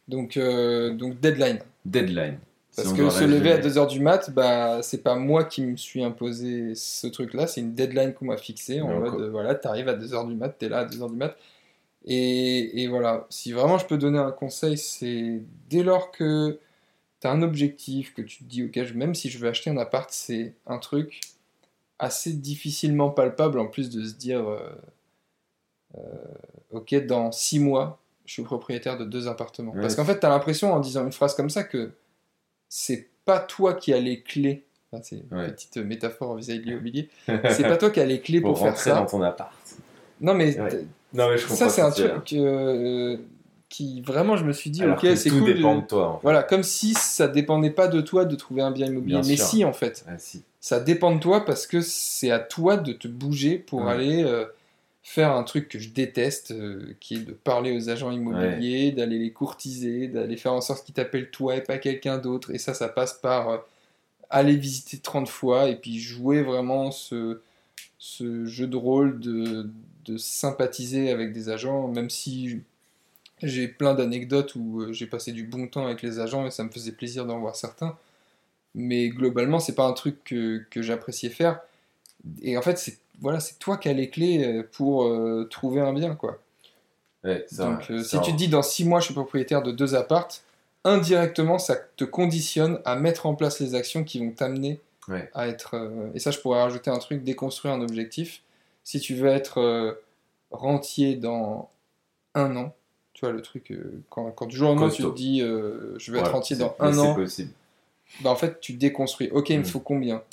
Donc, 0.07 0.37
euh, 0.37 0.93
donc, 0.93 1.19
deadline. 1.19 1.59
Deadline. 1.85 2.39
Parce 2.75 2.93
que 2.93 3.09
se 3.09 3.23
lever 3.25 3.51
à 3.51 3.59
2h 3.59 3.87
du 3.89 3.99
mat, 3.99 4.31
bah, 4.31 4.81
c'est 4.81 5.03
pas 5.03 5.15
moi 5.15 5.43
qui 5.43 5.63
me 5.63 5.75
suis 5.75 6.03
imposé 6.03 6.75
ce 6.75 7.07
truc-là, 7.07 7.45
c'est 7.45 7.61
une 7.61 7.73
deadline 7.73 8.13
qu'on 8.13 8.25
m'a 8.25 8.37
fixée 8.37 8.79
en 8.81 8.99
mode, 8.99 9.19
euh, 9.19 9.29
voilà, 9.29 9.55
t'arrives 9.55 9.89
à 9.89 9.95
2h 9.95 10.27
du 10.27 10.35
mat, 10.35 10.49
t'es 10.49 10.69
là 10.69 10.79
à 10.79 10.85
2h 10.85 11.09
du 11.09 11.17
mat. 11.17 11.35
Et, 12.05 12.81
et, 12.81 12.87
voilà, 12.87 13.27
si 13.29 13.51
vraiment 13.51 13.77
je 13.77 13.85
peux 13.85 13.97
donner 13.97 14.19
un 14.19 14.31
conseil, 14.31 14.77
c'est 14.77 15.41
dès 15.69 15.83
lors 15.83 16.11
que 16.11 16.59
t'as 17.19 17.31
un 17.31 17.41
objectif, 17.41 18.13
que 18.13 18.21
tu 18.21 18.39
te 18.39 18.43
dis, 18.45 18.63
ok, 18.63 18.77
même 18.95 19.13
si 19.13 19.29
je 19.29 19.37
veux 19.39 19.49
acheter 19.49 19.69
un 19.69 19.77
appart, 19.77 20.09
c'est 20.11 20.53
un 20.65 20.77
truc 20.77 21.19
assez 21.99 22.33
difficilement 22.33 23.09
palpable 23.09 23.59
en 23.59 23.67
plus 23.67 23.89
de 23.89 24.05
se 24.05 24.15
dire, 24.15 24.49
euh, 24.49 24.59
euh, 25.97 26.01
ok, 26.71 27.05
dans 27.05 27.31
6 27.31 27.59
mois, 27.59 28.01
je 28.25 28.33
suis 28.33 28.43
propriétaire 28.43 28.97
de 28.97 29.05
deux 29.05 29.27
appartements. 29.27 29.73
Parce 29.73 29.95
qu'en 29.95 30.05
fait, 30.05 30.19
t'as 30.19 30.29
l'impression 30.29 30.73
en 30.73 30.79
disant 30.79 31.05
une 31.05 31.11
phrase 31.11 31.35
comme 31.35 31.49
ça 31.49 31.63
que 31.63 31.91
c'est 32.69 33.09
pas 33.25 33.39
toi 33.39 33.73
qui 33.73 33.93
as 33.93 33.99
les 33.99 34.21
clés. 34.21 34.65
c'est 35.01 35.17
une 35.17 35.27
petite 35.27 35.77
métaphore 35.77 36.35
vis-à-vis 36.35 36.59
de 36.59 36.65
l'immobilier. 36.65 37.09
c'est 37.27 37.63
pas 37.63 37.77
toi 37.77 37.89
qui 37.89 37.99
as 37.99 38.05
les 38.05 38.21
clés 38.21 38.41
pour, 38.41 38.57
faire 38.57 38.77
ça. 38.77 38.95
dans 38.95 39.05
ton 39.05 39.21
appart. 39.21 39.53
Non, 40.21 40.33
mais, 40.33 40.51
ça, 41.37 41.69
c'est 41.69 41.81
un 41.81 41.91
truc 41.91 42.33
euh, 42.33 43.17
qui 43.69 44.01
vraiment, 44.01 44.35
je 44.35 44.43
me 44.43 44.51
suis 44.51 44.71
dit, 44.71 44.83
ok, 44.85 45.05
c'est 45.15 45.29
cool. 45.29 45.53
Dépend 45.53 45.77
de, 45.77 45.85
toi. 45.85 46.19
Voilà, 46.23 46.43
comme 46.43 46.63
si 46.63 46.95
ça 46.95 47.27
dépendait 47.27 47.69
pas 47.69 47.87
de 47.87 48.01
toi 48.01 48.25
de 48.25 48.35
trouver 48.35 48.61
un 48.61 48.71
bien 48.71 48.87
immobilier. 48.87 49.21
mais 49.25 49.37
si, 49.37 49.63
en 49.63 49.73
fait. 49.73 50.03
Ah, 50.07 50.17
si. 50.17 50.43
Ça 50.59 50.79
dépend 50.79 51.15
de 51.15 51.19
toi 51.19 51.45
parce 51.45 51.67
que 51.67 51.79
c'est 51.81 52.31
à 52.31 52.39
toi 52.39 52.77
de 52.77 52.91
te 52.91 53.07
bouger 53.07 53.57
pour 53.57 53.87
aller. 53.87 54.23
Euh, 54.23 54.45
faire 55.09 55.31
un 55.31 55.43
truc 55.43 55.69
que 55.69 55.79
je 55.79 55.89
déteste, 55.89 56.51
euh, 56.51 56.95
qui 56.99 57.15
est 57.15 57.25
de 57.25 57.31
parler 57.31 57.75
aux 57.75 57.89
agents 57.89 58.11
immobiliers, 58.11 58.91
d'aller 58.91 59.17
les 59.17 59.31
courtiser, 59.31 60.07
d'aller 60.07 60.37
faire 60.37 60.53
en 60.53 60.61
sorte 60.61 60.85
qu'ils 60.85 60.93
t'appellent 60.93 61.31
toi 61.31 61.55
et 61.55 61.61
pas 61.61 61.79
quelqu'un 61.79 62.19
d'autre. 62.19 62.51
Et 62.51 62.59
ça, 62.59 62.75
ça 62.75 62.89
passe 62.89 63.13
par 63.13 63.49
euh, 63.49 63.57
aller 64.29 64.55
visiter 64.55 64.99
30 64.99 65.27
fois 65.27 65.67
et 65.67 65.77
puis 65.77 65.97
jouer 65.97 66.43
vraiment 66.43 66.91
ce, 66.91 67.41
ce 67.97 68.45
jeu 68.45 68.67
de 68.67 68.77
rôle 68.77 69.19
de, 69.19 69.71
de 70.05 70.17
sympathiser 70.17 71.09
avec 71.09 71.33
des 71.33 71.49
agents, 71.49 71.87
même 71.87 72.11
si 72.11 72.61
j'ai 73.41 73.67
plein 73.67 73.93
d'anecdotes 73.93 74.55
où 74.55 74.81
euh, 74.81 74.93
j'ai 74.93 75.07
passé 75.07 75.31
du 75.31 75.43
bon 75.43 75.67
temps 75.67 75.85
avec 75.85 76.01
les 76.01 76.19
agents 76.19 76.45
et 76.45 76.51
ça 76.51 76.63
me 76.63 76.69
faisait 76.69 76.91
plaisir 76.91 77.25
d'en 77.25 77.39
voir 77.39 77.55
certains. 77.55 77.97
Mais 78.75 79.09
globalement, 79.09 79.59
c'est 79.59 79.75
pas 79.75 79.85
un 79.85 79.93
truc 79.93 80.23
que, 80.23 80.63
que 80.69 80.81
j'appréciais 80.81 81.29
faire. 81.29 81.59
Et 82.41 82.57
en 82.57 82.61
fait, 82.61 82.77
c'est 82.77 82.99
voilà, 83.21 83.39
c'est 83.39 83.59
toi 83.59 83.77
qui 83.77 83.89
as 83.89 83.93
les 83.93 84.09
clés 84.09 84.43
euh, 84.43 84.63
pour 84.71 85.05
euh, 85.05 85.47
trouver 85.49 85.81
un 85.81 85.93
bien, 85.93 86.15
quoi. 86.15 86.39
Donc, 87.23 87.91
euh, 87.91 88.01
si 88.01 88.19
tu 88.21 88.31
te 88.31 88.37
dis 88.37 88.47
dans 88.47 88.61
six 88.61 88.85
mois, 88.85 89.01
je 89.01 89.05
suis 89.05 89.13
propriétaire 89.13 89.61
de 89.61 89.71
deux 89.71 89.93
appartes, 89.93 90.43
indirectement, 90.85 91.59
ça 91.59 91.75
te 91.75 92.05
conditionne 92.05 92.79
à 92.85 92.95
mettre 92.95 93.25
en 93.25 93.35
place 93.35 93.59
les 93.59 93.75
actions 93.75 94.05
qui 94.05 94.19
vont 94.19 94.31
t'amener 94.31 94.79
à 95.33 95.47
être. 95.47 95.75
et 96.13 96.19
ça, 96.19 96.31
je 96.31 96.39
pourrais 96.39 96.61
rajouter 96.61 96.91
un 96.91 96.99
truc 96.99 97.23
déconstruire 97.23 97.73
un 97.73 97.81
objectif. 97.81 98.41
Si 98.83 98.99
tu 98.99 99.15
veux 99.15 99.27
être 99.27 99.99
rentier 100.51 101.15
dans 101.15 101.69
un 102.35 102.55
an, 102.55 102.75
tu 103.19 103.25
vois, 103.25 103.33
le 103.33 103.41
truc, 103.41 103.77
quand, 104.09 104.31
quand, 104.31 104.45
du 104.45 104.55
jour 104.55 104.69
au 104.69 104.75
lendemain, 104.75 104.89
tu 104.89 105.03
te 105.03 105.13
dis, 105.13 105.41
je 105.41 106.11
veux 106.11 106.19
être 106.19 106.31
rentier 106.31 106.55
dans 106.55 106.73
un 106.79 106.97
an. 106.97 107.15
possible. 107.15 107.51
Bah, 108.21 108.29
en 108.29 108.35
fait, 108.37 108.61
tu 108.61 108.73
déconstruis. 108.73 109.29
Ok, 109.31 109.49
il 109.49 109.59
me 109.59 109.63
mm. 109.63 109.65
faut 109.65 109.81
combien? 109.81 110.23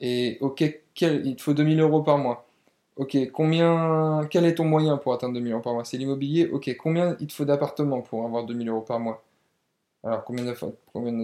Et 0.00 0.38
ok, 0.40 0.62
il 1.00 1.34
te 1.34 1.42
faut 1.42 1.52
2000 1.52 1.80
euros 1.80 2.02
par 2.02 2.16
mois. 2.16 2.46
Ok, 2.94 3.16
combien, 3.32 4.24
quel 4.30 4.44
est 4.44 4.54
ton 4.54 4.64
moyen 4.64 4.98
pour 4.98 5.14
atteindre 5.14 5.34
2000 5.34 5.52
euros 5.52 5.62
par 5.62 5.72
mois? 5.72 5.84
C'est 5.84 5.96
l'immobilier? 5.96 6.48
Ok, 6.48 6.72
combien 6.76 7.16
il 7.18 7.26
te 7.26 7.32
faut 7.32 7.44
d'appartements 7.44 8.02
pour 8.02 8.24
avoir 8.24 8.44
2000 8.44 8.68
euros 8.68 8.82
par 8.82 9.00
mois? 9.00 9.24
Alors, 10.04 10.22
combien 10.22 10.44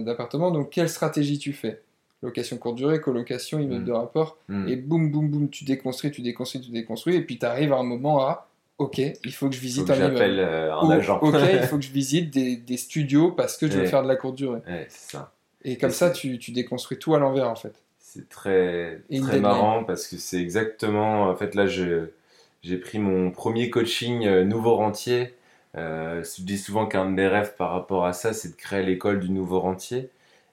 d'appartements? 0.03 0.51
Donc, 0.51 0.69
quelle 0.69 0.89
stratégie 0.89 1.37
tu 1.37 1.53
fais? 1.53 1.81
Location 2.21 2.57
courte 2.57 2.75
durée, 2.75 2.99
colocation, 2.99 3.59
immeuble 3.59 3.83
mm. 3.83 3.85
de 3.85 3.91
rapport. 3.93 4.37
Mm. 4.49 4.67
Et 4.67 4.75
boum, 4.75 5.11
boum, 5.11 5.29
boum, 5.29 5.49
tu 5.49 5.63
déconstruis, 5.63 6.11
tu 6.11 6.21
déconstruis, 6.21 6.59
tu 6.59 6.71
déconstruis. 6.71 7.15
Et 7.15 7.21
puis, 7.21 7.39
tu 7.39 7.45
arrives 7.45 7.71
à 7.71 7.77
un 7.77 7.83
moment 7.83 8.21
à 8.27 8.49
Ok, 8.77 8.97
il 8.97 9.33
faut 9.33 9.49
que 9.49 9.55
je 9.55 9.61
visite 9.61 9.89
un 9.89 9.95
immeuble. 9.95 10.39
Euh, 10.39 10.75
un 10.75 10.89
agent. 10.89 11.19
ok, 11.21 11.35
il 11.53 11.59
faut 11.67 11.77
que 11.77 11.83
je 11.83 11.91
visite 11.91 12.29
des, 12.29 12.57
des 12.57 12.77
studios 12.77 13.31
parce 13.31 13.57
que 13.57 13.67
je 13.67 13.77
veux 13.77 13.85
faire 13.85 14.03
de 14.03 14.07
la 14.07 14.15
courte 14.15 14.35
durée. 14.35 14.59
c'est 14.89 15.11
ça. 15.11 15.31
Et 15.65 15.77
comme 15.77 15.91
ça, 15.91 16.11
tu, 16.11 16.37
tu, 16.37 16.51
déconstruis 16.51 16.99
tout 16.99 17.15
à 17.15 17.19
l'envers, 17.19 17.49
en 17.49 17.55
fait. 17.55 17.73
C'est 17.97 18.29
très, 18.29 19.01
très 19.09 19.39
marrant 19.39 19.83
parce 19.83 20.07
que 20.07 20.15
c'est 20.17 20.39
exactement. 20.39 21.23
En 21.23 21.35
fait, 21.35 21.55
là, 21.55 21.65
j'ai 21.65 22.77
pris 22.77 22.99
mon 22.99 23.31
premier 23.31 23.69
coaching 23.69 24.25
euh, 24.25 24.45
nouveau 24.45 24.75
rentier. 24.75 25.33
Euh, 25.75 26.23
je 26.23 26.43
dis 26.43 26.57
souvent 26.57 26.85
qu'un 26.85 27.05
de 27.05 27.11
mes 27.11 27.27
rêves 27.27 27.55
par 27.57 27.71
rapport 27.71 28.05
à 28.05 28.13
ça, 28.13 28.31
c'est 28.31 28.49
de 28.49 28.55
créer 28.55 28.83
l'école 28.83 29.19
du 29.19 29.31
nouveau 29.31 29.59
rentier. 29.59 30.09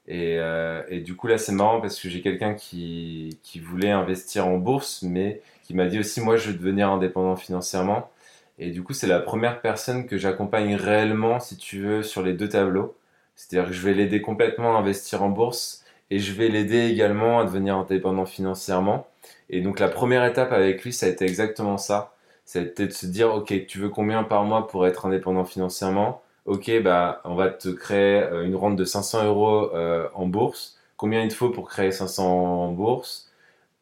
Et, 0.08 0.38
euh, 0.38 0.82
et, 0.88 1.00
du 1.00 1.14
coup, 1.14 1.28
là, 1.28 1.38
c'est 1.38 1.52
marrant 1.52 1.80
parce 1.80 2.00
que 2.00 2.08
j'ai 2.08 2.22
quelqu'un 2.22 2.54
qui, 2.54 3.38
qui, 3.42 3.60
voulait 3.60 3.92
investir 3.92 4.48
en 4.48 4.56
bourse, 4.56 5.02
mais 5.02 5.40
qui 5.72 5.76
m'a 5.76 5.86
dit 5.86 5.98
aussi, 5.98 6.20
moi, 6.20 6.36
je 6.36 6.50
veux 6.50 6.58
devenir 6.58 6.90
indépendant 6.90 7.34
financièrement. 7.34 8.10
Et 8.58 8.70
du 8.70 8.82
coup, 8.82 8.92
c'est 8.92 9.06
la 9.06 9.20
première 9.20 9.62
personne 9.62 10.06
que 10.06 10.18
j'accompagne 10.18 10.74
réellement, 10.74 11.40
si 11.40 11.56
tu 11.56 11.80
veux, 11.80 12.02
sur 12.02 12.22
les 12.22 12.34
deux 12.34 12.50
tableaux. 12.50 12.94
C'est-à-dire 13.36 13.70
que 13.70 13.74
je 13.74 13.80
vais 13.80 13.94
l'aider 13.94 14.20
complètement 14.20 14.76
à 14.76 14.80
investir 14.80 15.22
en 15.22 15.30
bourse 15.30 15.82
et 16.10 16.18
je 16.18 16.34
vais 16.34 16.48
l'aider 16.48 16.88
également 16.88 17.40
à 17.40 17.44
devenir 17.46 17.78
indépendant 17.78 18.26
financièrement. 18.26 19.06
Et 19.48 19.62
donc 19.62 19.80
la 19.80 19.88
première 19.88 20.26
étape 20.26 20.52
avec 20.52 20.84
lui, 20.84 20.92
ça 20.92 21.06
a 21.06 21.08
été 21.08 21.24
exactement 21.24 21.78
ça. 21.78 22.12
Ça 22.44 22.58
a 22.58 22.62
été 22.62 22.86
de 22.86 22.92
se 22.92 23.06
dire, 23.06 23.34
ok, 23.34 23.66
tu 23.66 23.78
veux 23.78 23.88
combien 23.88 24.24
par 24.24 24.44
mois 24.44 24.68
pour 24.68 24.86
être 24.86 25.06
indépendant 25.06 25.46
financièrement? 25.46 26.20
Ok, 26.44 26.70
bah, 26.82 27.22
on 27.24 27.34
va 27.34 27.48
te 27.48 27.70
créer 27.70 28.20
euh, 28.24 28.44
une 28.44 28.56
rente 28.56 28.76
de 28.76 28.84
500 28.84 29.24
euros 29.24 29.74
euh, 29.74 30.06
en 30.14 30.26
bourse. 30.26 30.76
Combien 30.98 31.22
il 31.22 31.28
te 31.28 31.34
faut 31.34 31.48
pour 31.48 31.66
créer 31.70 31.92
500 31.92 32.26
en 32.26 32.72
bourse? 32.72 33.31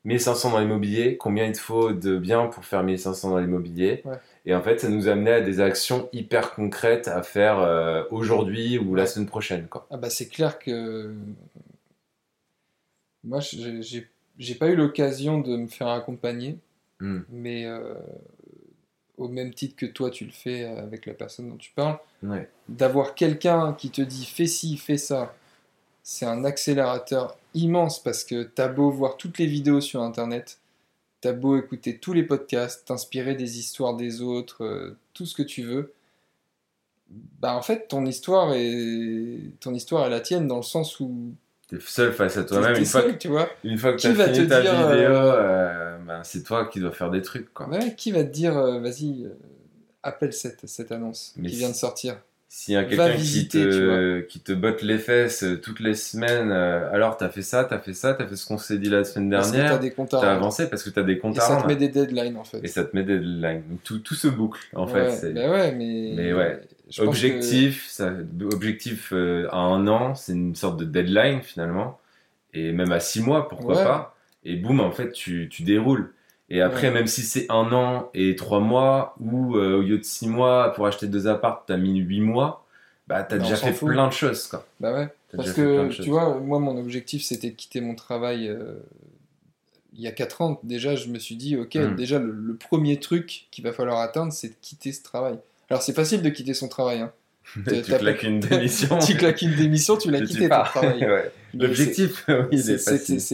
1500 0.05 0.53
dans 0.53 0.61
l'immobilier. 0.61 1.17
Combien 1.17 1.47
il 1.47 1.53
te 1.53 1.59
faut 1.59 1.93
de 1.93 2.17
biens 2.19 2.47
pour 2.47 2.65
faire 2.65 2.83
1500 2.83 3.31
dans 3.31 3.39
l'immobilier 3.39 4.03
et 4.47 4.55
en 4.55 4.63
fait, 4.63 4.81
ça 4.81 4.89
nous 4.89 5.09
amenait 5.09 5.33
à 5.35 5.41
des 5.41 5.61
actions 5.61 6.09
hyper 6.13 6.55
concrètes 6.55 7.09
à 7.09 7.23
faire 7.23 7.59
euh, 7.59 8.05
aujourd'hui 8.11 8.79
ou 8.79 8.95
la 8.95 9.07
semaine 9.07 9.29
prochaine. 9.29 9.69
Quoi. 9.69 9.87
Ah 9.91 9.97
bah 9.97 10.11
c'est 10.11 10.29
clair 10.29 10.59
que 10.59 11.15
moi, 13.23 13.41
j'ai 13.41 14.55
pas 14.55 14.69
eu 14.69 14.77
l'occasion 14.77 15.41
de 15.41 15.57
me 15.57 15.67
faire 15.67 15.89
accompagner, 15.89 16.59
hmm. 17.01 17.21
mais 17.29 17.67
euh, 17.67 17.95
au 19.19 19.29
même 19.29 19.53
titre 19.53 19.77
que 19.77 19.87
toi, 19.87 20.11
tu 20.11 20.25
le 20.25 20.33
fais 20.33 20.65
avec 20.65 21.05
la 21.05 21.13
personne 21.13 21.51
dont 21.51 21.59
tu 21.59 21.73
parles, 21.73 21.99
d'avoir 22.69 23.15
quelqu'un 23.15 23.75
qui 23.75 23.91
te 23.91 24.01
dit 24.01 24.25
fais 24.25 24.47
ci, 24.47 24.79
fais 24.79 24.97
ça, 24.97 25.35
c'est 26.03 26.27
un 26.27 26.45
accélérateur 26.45 27.37
immense 27.55 28.03
parce 28.03 28.25
que 28.25 28.43
t'as 28.43 28.69
beau 28.69 28.91
voir 28.91 29.17
toutes 29.17 29.39
les 29.39 29.47
vidéos 29.47 29.81
sur 29.81 30.03
Internet, 30.03 30.59
T'as 31.23 31.33
beau 31.33 31.59
écouter 31.59 31.99
tous 31.99 32.15
les 32.15 32.23
podcasts, 32.23 32.87
t'inspirer 32.87 33.35
des 33.35 33.59
histoires 33.59 33.95
des 33.95 34.23
autres, 34.23 34.65
euh, 34.65 34.97
tout 35.13 35.27
ce 35.27 35.35
que 35.35 35.43
tu 35.43 35.63
veux. 35.63 35.93
Bah 37.41 37.55
en 37.55 37.61
fait, 37.61 37.89
ton 37.89 38.07
histoire 38.07 38.55
est 38.55 39.39
ton 39.61 39.75
histoire 39.75 40.07
est 40.07 40.11
la 40.11 40.21
tienne 40.21 40.47
dans 40.47 40.57
le 40.57 40.63
sens 40.63 40.99
où 40.99 41.35
T'es 41.69 41.77
seul 41.79 42.15
face 42.15 42.39
à 42.39 42.45
toi-même. 42.45 42.75
Une, 42.77 42.87
fois 42.87 43.03
que- 43.03 43.11
tu 43.19 43.29
vois. 43.29 43.51
une 43.65 43.77
fois 43.77 43.93
que 43.93 43.99
Qui 43.99 44.15
t'as 44.17 44.33
fini 44.33 44.49
ta 44.49 44.63
dire, 44.63 44.73
vidéo, 44.89 45.11
euh, 45.11 45.35
euh, 45.37 45.99
ben, 45.99 46.25
c'est 46.25 46.43
toi 46.43 46.65
qui 46.67 46.81
dois 46.81 46.91
faire 46.93 47.11
des 47.11 47.21
trucs. 47.21 47.53
Quoi. 47.53 47.69
Ouais, 47.69 47.95
qui 47.95 48.13
va 48.13 48.25
te 48.25 48.31
dire, 48.31 48.57
euh, 48.57 48.81
vas-y, 48.81 49.29
appelle 50.03 50.33
cette, 50.33 50.67
cette 50.67 50.91
annonce 50.91 51.35
Mais 51.37 51.51
qui 51.51 51.57
vient 51.57 51.69
de 51.69 51.75
sortir. 51.75 52.17
S'il 52.53 52.75
y 52.75 52.77
a 52.77 52.83
quelqu'un 52.83 53.15
qui 53.17 53.47
te, 53.47 54.21
qui 54.23 54.41
te 54.41 54.51
botte 54.51 54.83
les 54.83 54.99
fesses 54.99 55.45
euh, 55.45 55.61
toutes 55.61 55.79
les 55.79 55.95
semaines, 55.95 56.51
euh, 56.51 56.93
alors 56.93 57.17
t'as 57.17 57.29
fait 57.29 57.43
ça, 57.43 57.63
t'as 57.63 57.79
fait 57.79 57.95
ça, 57.95 58.13
t'as 58.15 58.27
fait 58.27 58.35
ce 58.35 58.45
qu'on 58.45 58.59
s'est 58.59 58.77
dit 58.77 58.91
la 58.91 59.05
semaine 59.05 59.31
Parce 59.31 59.53
que 59.53 59.57
t'as 59.57 59.63
dernière, 59.63 59.79
des 59.79 59.93
comptes 59.93 60.15
à 60.15 60.21
t'as 60.21 60.33
avancé 60.33 60.69
parce 60.69 60.83
que 60.83 60.91
t'as 60.91 61.05
des 61.05 61.19
comptes 61.19 61.37
Et 61.37 61.39
à 61.39 61.43
ça 61.43 61.63
te 61.63 61.69
met 61.69 61.77
des 61.77 61.89
deadlines 61.89 62.37
en 62.37 62.43
fait. 62.43 62.59
Et 62.65 62.67
ça 62.67 62.83
te 62.83 62.97
met 62.97 63.05
des 63.05 63.21
deadlines. 63.21 63.63
Tout, 63.85 64.01
tout 64.01 64.17
se 64.17 64.27
boucle, 64.27 64.59
en 64.75 64.91
ouais, 64.91 65.11
fait. 65.13 65.33
bah 65.33 65.49
ouais, 65.49 65.73
mais. 65.73 66.13
Mais 66.17 66.33
ouais. 66.33 66.61
je 66.91 67.03
objectif, 67.03 67.87
ça, 67.89 68.13
objectif 68.53 69.13
euh, 69.13 69.47
à 69.53 69.59
un 69.59 69.87
an, 69.87 70.17
c'est 70.17 70.33
une 70.33 70.57
sorte 70.57 70.77
de 70.77 70.85
deadline 70.85 71.43
finalement. 71.43 72.01
Et 72.53 72.73
même 72.73 72.91
à 72.91 72.99
six 72.99 73.23
mois, 73.23 73.49
pourquoi 73.49 73.77
Ouais. 73.77 73.85
pas. 73.85 74.17
Et 74.45 74.57
boum, 74.57 74.81
en 74.81 74.91
fait, 74.91 75.13
tu, 75.13 75.49
tu 75.49 75.63
déroules. 75.63 76.13
Et 76.51 76.61
après, 76.63 76.89
Ouais. 76.89 76.95
même 76.95 77.07
si 77.07 77.23
c'est 77.23 77.47
un 77.49 77.73
an 77.73 78.11
et 78.15 78.35
trois 78.37 78.61
mois, 78.61 79.15
ou 79.21 79.57
euh, 79.57 79.79
au 79.79 79.83
lieu 79.83 79.99
de 79.99 80.03
six 80.05 80.27
mois, 80.29 80.73
pour 80.75 80.87
acheter 80.87 81.07
deux 81.07 81.29
apparts, 81.29 81.65
t'as 81.67 81.77
mis 81.77 81.97
huit 81.99 82.21
mois, 82.21 82.67
bah 83.07 83.23
t'as 83.23 83.37
Bah, 83.37 83.45
déjà 83.45 83.57
s'en 83.57 83.67
fait 83.69 83.73
fout. 83.73 83.89
plein 83.89 84.09
de 84.09 84.13
choses, 84.13 84.47
quoi. 84.49 84.67
Bah 84.81 84.93
ouais. 84.93 85.09
T'as 85.31 85.37
Parce 85.37 85.53
que, 85.53 85.89
tu 85.91 86.11
vois, 86.11 86.39
moi, 86.41 86.59
mon 86.59 86.77
objectif, 86.79 87.23
c'était 87.23 87.51
de 87.51 87.55
quitter 87.55 87.81
mon 87.81 87.95
travail 87.95 88.49
euh, 88.49 88.75
il 89.95 90.01
y 90.01 90.09
a 90.09 90.13
4 90.13 90.41
ans. 90.41 90.61
Déjà, 90.65 90.97
je 90.97 91.09
me 91.09 91.19
suis 91.19 91.37
dit, 91.37 91.57
ok, 91.57 91.75
Mm. 91.77 91.95
déjà, 91.97 92.19
le, 92.19 92.33
le 92.33 92.55
premier 92.57 92.99
truc 92.99 93.47
qu'il 93.53 93.63
va 93.65 93.73
falloir 93.73 93.99
atteindre, 94.01 94.33
c'est 94.33 94.49
de 94.49 94.55
quitter 94.61 94.93
ce 94.93 95.03
travail. 95.03 95.39
Alors, 95.69 95.83
c'est 95.83 95.93
facile 95.93 96.23
de 96.23 96.29
quitter 96.31 96.55
son 96.55 96.69
travail. 96.69 97.01
Hein. 97.01 97.13
tu 97.65 97.83
claques 97.83 98.23
une 98.25 98.41
démission. 98.41 98.99
tu 99.07 99.15
claques 99.17 99.43
une 99.43 99.55
démission, 99.57 99.97
tu 99.97 100.11
l'as 100.11 100.21
quitté 100.21 100.49
ton 100.49 100.63
travail. 100.65 101.01
Ouais. 101.05 101.31
L'objectif, 101.55 102.25
oui. 102.29 102.63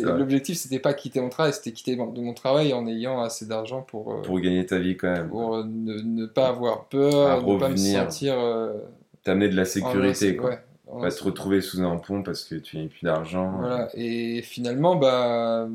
L'objectif, 0.03 0.57
c'était 0.57 0.79
pas 0.79 0.95
quitter 0.95 1.21
mon 1.21 1.29
travail, 1.29 1.53
c'était 1.53 1.73
quitter 1.73 1.97
mon- 1.97 2.13
de 2.13 2.21
mon 2.21 2.35
travail 2.35 2.73
en 2.73 2.87
ayant 2.87 3.21
assez 3.23 3.47
d'argent 3.47 3.83
pour, 3.83 4.13
euh, 4.13 4.23
Pour 4.23 4.41
gagner 4.41 4.65
ta 4.67 4.79
vie 4.79 4.97
quand 4.97 5.13
même. 5.13 5.29
pour 5.29 5.57
euh, 5.57 5.65
ne, 5.65 6.01
ne 6.01 6.27
pas 6.27 6.49
avoir 6.49 6.75
À 6.81 6.85
peur, 6.91 7.47
ne 7.47 7.59
pas 7.59 7.69
me 7.69 7.77
sentir. 7.77 8.35
euh, 8.39 8.73
T'amener 9.23 9.49
de 9.49 9.57
la 9.57 9.63
en 9.63 9.65
sécurité, 9.67 10.37
quoi. 10.37 10.51
ouais, 10.51 10.59
en 10.89 11.01
Pas 11.01 11.11
te 11.11 11.23
retrouver 11.25 11.61
sous 11.61 11.83
un 11.83 11.97
pont 11.97 12.23
parce 12.23 12.45
que 12.45 12.55
tu 12.55 12.79
n'as 12.79 12.87
plus 12.89 13.03
d'argent. 13.03 13.53
Voilà, 13.59 13.89
et 13.95 14.41
finalement, 14.43 14.95
bah, 14.97 15.69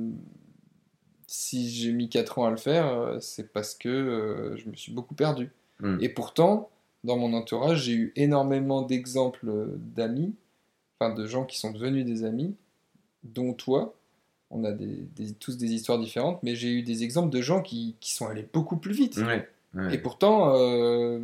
si 1.27 1.69
j'ai 1.69 1.91
mis 1.91 2.09
4 2.09 2.39
ans 2.39 2.45
à 2.45 2.51
le 2.51 2.57
faire, 2.57 3.17
c'est 3.19 3.51
parce 3.53 3.73
que 3.75 4.53
je 4.57 4.69
me 4.69 4.75
suis 4.75 4.91
beaucoup 4.93 5.15
perdu. 5.15 5.49
Mm. 5.79 5.97
Et 6.01 6.09
pourtant, 6.09 6.69
dans 7.03 7.17
mon 7.17 7.33
entourage, 7.33 7.83
j'ai 7.83 7.93
eu 7.93 8.13
énormément 8.15 8.81
d'exemples 8.81 9.47
d'amis, 9.95 10.33
enfin 11.01 11.13
de 11.13 11.25
gens 11.25 11.45
qui 11.45 11.57
sont 11.59 11.71
devenus 11.71 12.05
des 12.05 12.23
amis, 12.23 12.55
dont 13.23 13.53
toi. 13.53 13.95
On 14.53 14.65
a 14.65 14.71
des, 14.73 15.07
des- 15.15 15.33
tous 15.33 15.57
des 15.57 15.71
histoires 15.73 15.97
différentes, 15.97 16.43
mais 16.43 16.55
j'ai 16.55 16.71
eu 16.71 16.83
des 16.83 17.03
exemples 17.03 17.29
de 17.29 17.41
gens 17.41 17.61
qui, 17.61 17.95
qui 18.01 18.13
sont 18.13 18.27
allés 18.27 18.45
beaucoup 18.51 18.75
plus 18.75 18.93
vite. 18.93 19.15
Ouais, 19.17 19.47
ouais. 19.75 19.95
Et 19.95 19.97
pourtant, 19.97 20.53
euh, 20.57 21.19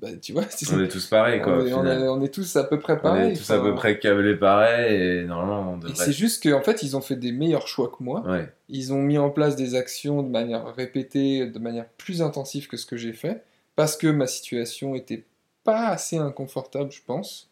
bah, 0.00 0.08
tu 0.22 0.32
vois, 0.32 0.44
c'est- 0.48 0.72
On 0.72 0.80
est 0.80 0.86
tous 0.88 1.04
pareils, 1.08 1.42
quoi. 1.42 1.54
on 1.58 1.66
est, 1.66 1.72
on 1.72 1.84
est- 1.84 2.08
on 2.08 2.22
est 2.22 2.32
tous 2.32 2.54
à 2.54 2.62
peu 2.62 2.78
près 2.78 2.92
On 2.94 3.00
pareils. 3.00 3.32
est 3.32 3.36
tous 3.36 3.50
à 3.50 3.60
peu 3.60 3.74
près 3.74 3.98
câblés 3.98 4.36
pareil 4.36 4.94
et 5.02 5.24
normalement 5.24 5.72
on 5.72 5.76
devrait. 5.78 5.96
c'est 5.96 6.12
juste 6.12 6.44
qu'en 6.48 6.62
fait, 6.62 6.84
ils 6.84 6.96
ont 6.96 7.00
fait 7.00 7.16
des 7.16 7.32
meilleurs 7.32 7.66
choix 7.66 7.88
que 7.90 8.02
moi. 8.04 8.20
Ouais, 8.24 8.48
Ils 8.68 8.92
ont 8.92 9.02
mis 9.02 9.18
en 9.18 9.30
place 9.30 9.56
des 9.56 9.74
actions 9.74 10.22
de 10.22 10.28
manière 10.28 10.72
répétée, 10.76 11.46
de 11.48 11.58
manière 11.58 11.88
plus 11.98 12.22
intensive 12.22 12.68
que 12.68 12.76
ce 12.76 12.86
que 12.86 12.96
j'ai 12.96 13.12
fait, 13.14 13.42
parce 13.74 13.96
que 13.96 14.06
ma 14.06 14.28
situation 14.28 14.94
était 14.94 15.24
pas 15.64 15.88
assez 15.88 16.18
inconfortable, 16.18 16.92
je 16.92 17.00
pense. 17.04 17.48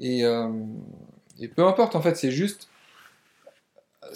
Et, 0.00 0.24
euh, 0.24 0.48
et 1.38 1.48
peu 1.48 1.64
importe, 1.66 1.94
en 1.94 2.00
fait, 2.02 2.16
c'est 2.16 2.30
juste 2.32 2.68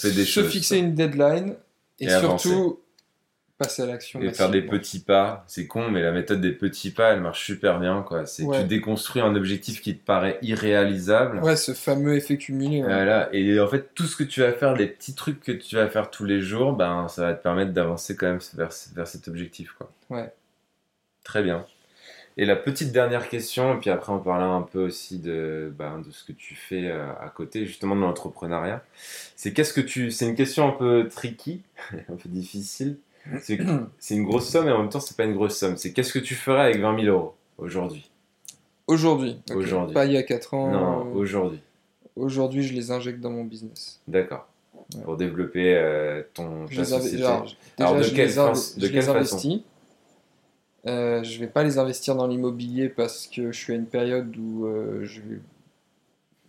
des 0.03 0.11
se 0.11 0.25
choses, 0.25 0.51
fixer 0.51 0.79
une 0.79 0.95
deadline 0.95 1.55
et, 2.01 2.07
Et 2.07 2.13
avancer. 2.13 2.49
surtout 2.49 2.81
passer 3.59 3.83
à 3.83 3.87
l'action. 3.87 4.21
et 4.21 4.33
faire 4.33 4.51
des 4.51 4.63
petits 4.63 4.99
pas. 4.99 5.45
C'est 5.47 5.67
con, 5.69 5.89
mais 5.91 6.03
la 6.03 6.11
méthode 6.11 6.41
des 6.41 6.51
petits 6.53 6.91
pas, 6.91 7.13
elle 7.13 7.21
marche 7.21 7.45
super 7.45 7.79
bien, 7.79 8.03
quoi. 8.03 8.27
C'est 8.27 8.43
Ouais. 8.43 8.63
tu 8.63 8.67
déconstruis 8.67 9.23
un 9.23 9.37
objectif 9.37 9.81
qui 9.81 9.97
te 9.97 10.05
paraît 10.05 10.39
irréalisable. 10.43 11.39
Ouais, 11.41 11.55
ce 11.57 11.73
fameux 11.73 12.17
effet 12.17 12.37
cumulé. 12.37 12.79
ouais. 12.83 12.93
Voilà. 12.93 13.29
Et 13.33 13.61
en 13.61 13.69
fait, 13.69 13.95
tout 13.95 14.07
ce 14.07 14.17
que 14.17 14.25
tu 14.25 14.41
vas 14.41 14.53
faire, 14.53 14.75
les 14.75 14.89
petits 14.89 15.15
trucs 15.15 15.41
que 15.41 15.53
tu 15.53 15.77
vas 15.77 15.89
faire 15.89 16.11
tous 16.11 16.25
les 16.25 16.41
jours, 16.41 16.73
ben, 16.73 17.07
ça 17.09 17.23
va 17.27 17.35
te 17.35 17.43
permettre 17.43 17.73
d'avancer 17.73 18.17
quand 18.17 18.27
même 18.27 18.41
vers, 18.55 18.71
vers 18.97 19.07
cet 19.07 19.29
objectif, 19.29 19.73
quoi. 19.79 19.89
Ouais. 20.11 20.33
Très 21.23 21.43
bien. 21.43 21.65
Et 22.37 22.45
la 22.47 22.57
petite 22.57 22.91
dernière 22.91 23.29
question, 23.29 23.75
et 23.75 23.79
puis 23.79 23.91
après 23.91 24.13
on 24.13 24.19
parlera 24.19 24.55
un 24.55 24.63
peu 24.63 24.85
aussi 24.87 25.19
de, 25.21 25.73
ben, 25.79 26.01
de 26.01 26.11
ce 26.11 26.25
que 26.25 26.33
tu 26.33 26.57
fais 26.57 26.89
euh, 26.91 27.09
à 27.21 27.29
côté, 27.29 27.65
justement 27.65 27.95
de 27.95 28.01
l'entrepreneuriat. 28.01 28.83
C'est 29.37 29.53
qu'est-ce 29.53 29.73
que 29.73 29.81
tu. 29.81 30.11
C'est 30.11 30.27
une 30.29 30.35
question 30.35 30.67
un 30.69 30.73
peu 30.73 31.09
tricky, 31.09 31.63
un 31.93 32.17
peu 32.17 32.29
difficile. 32.29 32.97
C'est 33.41 34.15
une 34.15 34.25
grosse 34.25 34.49
somme 34.51 34.69
et 34.69 34.71
en 34.73 34.81
même 34.81 34.91
temps 34.91 35.01
c'est 35.01 35.17
pas 35.17 35.25
une 35.25 35.33
grosse 35.35 35.57
somme. 35.57 35.79
C'est 35.79 35.93
qu'est-ce 35.95 36.13
que 36.13 36.19
tu 36.19 36.35
ferais 36.35 36.61
avec 36.65 36.81
20 36.81 37.01
000 37.05 37.17
euros 37.17 37.35
aujourd'hui? 37.57 38.11
Aujourd'hui. 38.87 39.39
Aujourd'hui. 39.55 39.95
Pas 39.95 40.05
il 40.05 40.13
y 40.13 40.17
a 40.19 40.23
4 40.23 40.53
ans. 40.53 40.71
Non, 40.71 41.07
euh, 41.07 41.15
aujourd'hui. 41.15 41.61
Aujourd'hui, 42.17 42.63
je 42.63 42.75
les 42.75 42.91
injecte 42.91 43.21
dans 43.21 43.31
mon 43.31 43.45
business. 43.45 43.99
D'accord. 44.07 44.47
Ouais. 44.95 45.03
Pour 45.05 45.17
développer 45.17 45.75
euh, 45.75 46.23
ton 46.35 46.67
Je 46.69 46.77
ta 46.77 46.83
les 46.83 46.93
inve- 46.93 47.01
société. 47.01 47.25
Alors, 47.79 47.97
de 47.97 48.03
je 48.03 48.15
quelle 48.15 48.27
les, 48.27 48.39
inv- 48.39 48.77
de 48.79 48.81
je 48.81 48.87
quelle 48.87 48.95
les 48.97 49.01
façon? 49.01 49.17
investis. 49.17 49.61
Euh, 50.87 51.23
je 51.23 51.39
vais 51.41 51.47
pas 51.47 51.65
les 51.65 51.79
investir 51.79 52.15
dans 52.15 52.27
l'immobilier 52.27 52.89
parce 52.89 53.27
que 53.27 53.53
je 53.53 53.59
suis 53.59 53.73
à 53.73 53.77
une 53.77 53.87
période 53.87 54.37
où 54.37 54.67
euh, 54.67 55.05
je 55.05 55.21
vais 55.23 55.41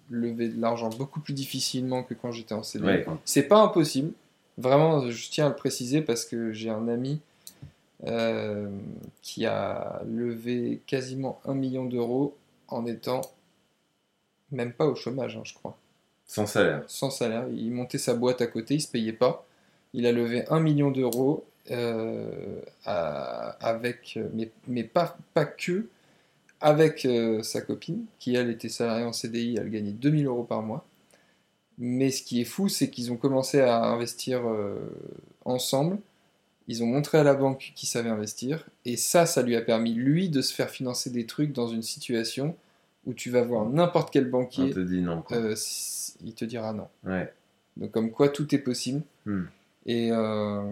lever 0.09 0.49
de 0.49 0.59
l'argent 0.59 0.89
beaucoup 0.89 1.19
plus 1.19 1.33
difficilement 1.33 2.03
que 2.03 2.13
quand 2.13 2.31
j'étais 2.31 2.53
en 2.53 2.61
CDI. 2.63 2.85
Ouais. 2.85 3.05
C'est 3.23 3.43
pas 3.47 3.61
impossible. 3.61 4.11
Vraiment, 4.57 5.09
je 5.09 5.29
tiens 5.29 5.47
à 5.47 5.49
le 5.49 5.55
préciser 5.55 6.01
parce 6.01 6.25
que 6.25 6.51
j'ai 6.51 6.69
un 6.69 6.87
ami 6.87 7.19
euh, 8.05 8.69
qui 9.21 9.45
a 9.45 10.01
levé 10.05 10.81
quasiment 10.85 11.39
un 11.45 11.53
million 11.53 11.85
d'euros 11.85 12.35
en 12.67 12.85
étant 12.85 13.21
même 14.51 14.73
pas 14.73 14.85
au 14.85 14.95
chômage, 14.95 15.37
hein, 15.37 15.41
je 15.43 15.53
crois 15.53 15.77
Sans 16.27 16.45
salaire. 16.45 16.83
sans 16.87 17.09
salaire. 17.09 17.45
Il 17.53 17.71
montait 17.71 17.97
sa 17.97 18.13
boîte 18.13 18.41
à 18.41 18.47
côté, 18.47 18.75
il 18.75 18.81
se 18.81 18.87
payait 18.89 19.13
pas. 19.13 19.45
Il 19.93 20.05
a 20.05 20.11
levé 20.11 20.43
un 20.49 20.59
million 20.59 20.91
d'euros 20.91 21.45
à- 22.85 23.49
avec, 23.59 24.19
mais, 24.33 24.51
mais 24.67 24.83
pas, 24.83 25.17
pas 25.33 25.45
que, 25.45 25.87
avec 26.61 27.05
euh, 27.05 27.43
sa 27.43 27.61
copine, 27.61 28.05
qui 28.19 28.35
elle 28.35 28.49
était 28.49 28.69
salariée 28.69 29.05
en 29.05 29.13
CDI, 29.13 29.57
elle 29.59 29.69
gagnait 29.69 29.91
2000 29.91 30.25
euros 30.27 30.43
par 30.43 30.61
mois. 30.61 30.85
Mais 31.77 32.09
ce 32.11 32.23
qui 32.23 32.39
est 32.41 32.45
fou, 32.45 32.69
c'est 32.69 32.89
qu'ils 32.89 33.11
ont 33.11 33.17
commencé 33.17 33.59
à 33.59 33.83
investir 33.83 34.47
euh, 34.47 34.77
ensemble. 35.43 35.97
Ils 36.67 36.81
ont 36.83 36.87
montré 36.87 37.17
à 37.19 37.23
la 37.23 37.35
banque 37.35 37.73
qu'ils 37.75 37.89
savaient 37.89 38.09
investir. 38.09 38.65
Et 38.85 38.95
ça, 38.97 39.25
ça 39.25 39.41
lui 39.43 39.55
a 39.55 39.61
permis, 39.61 39.93
lui, 39.93 40.29
de 40.29 40.41
se 40.41 40.53
faire 40.53 40.69
financer 40.69 41.09
des 41.09 41.25
trucs 41.25 41.51
dans 41.51 41.67
une 41.67 41.81
situation 41.83 42.55
où 43.05 43.13
tu 43.13 43.29
vas 43.29 43.43
voir 43.43 43.65
n'importe 43.69 44.11
quel 44.11 44.29
banquier, 44.29 44.71
te 44.71 44.79
dit 44.79 45.01
non. 45.01 45.21
Quoi. 45.21 45.37
euh, 45.37 45.53
si- 45.55 46.15
il 46.23 46.33
te 46.33 46.45
dira 46.45 46.73
non. 46.73 46.87
Ouais. 47.03 47.31
Donc 47.77 47.91
comme 47.91 48.09
quoi 48.09 48.29
tout 48.29 48.55
est 48.55 48.59
possible. 48.59 49.01
Hmm. 49.25 49.43
Et 49.85 50.11
euh, 50.11 50.63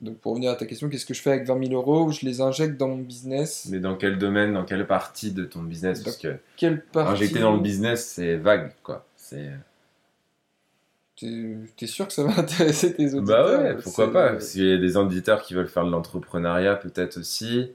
donc 0.00 0.18
pour 0.18 0.32
revenir 0.32 0.50
à 0.50 0.54
ta 0.56 0.66
question, 0.66 0.88
qu'est-ce 0.88 1.06
que 1.06 1.14
je 1.14 1.20
fais 1.22 1.30
avec 1.32 1.46
20 1.46 1.66
000 1.68 1.74
euros? 1.80 2.10
Je 2.10 2.24
les 2.24 2.40
injecte 2.40 2.76
dans 2.78 2.88
mon 2.88 2.96
business. 2.98 3.68
Mais 3.70 3.78
dans 3.80 3.96
quel 3.96 4.18
domaine, 4.18 4.54
dans 4.54 4.64
quelle 4.64 4.86
partie 4.86 5.32
de 5.32 5.44
ton 5.44 5.62
business? 5.62 6.02
Parce 6.02 6.16
que 6.16 6.36
Quelle 6.56 6.82
partie? 6.82 7.12
injecter 7.12 7.40
dans 7.40 7.52
le 7.54 7.60
business, 7.60 8.06
c'est 8.06 8.36
vague, 8.36 8.72
quoi. 8.82 9.04
C'est. 9.16 9.50
T'es 11.18 11.56
t'es 11.76 11.86
sûr 11.86 12.06
que 12.06 12.12
ça 12.12 12.24
va 12.24 12.30
intéresser 12.38 12.94
tes 12.94 13.14
auditeurs? 13.14 13.24
Bah 13.24 13.62
ouais, 13.62 13.74
pourquoi 13.82 14.06
C'est- 14.06 14.12
pas 14.12 14.40
S'il 14.40 14.64
y 14.66 14.72
a 14.72 14.78
des 14.78 14.96
auditeurs 14.96 15.42
qui 15.42 15.54
veulent 15.54 15.68
faire 15.68 15.84
de 15.84 15.90
l'entrepreneuriat, 15.90 16.76
peut-être 16.76 17.18
aussi. 17.18 17.72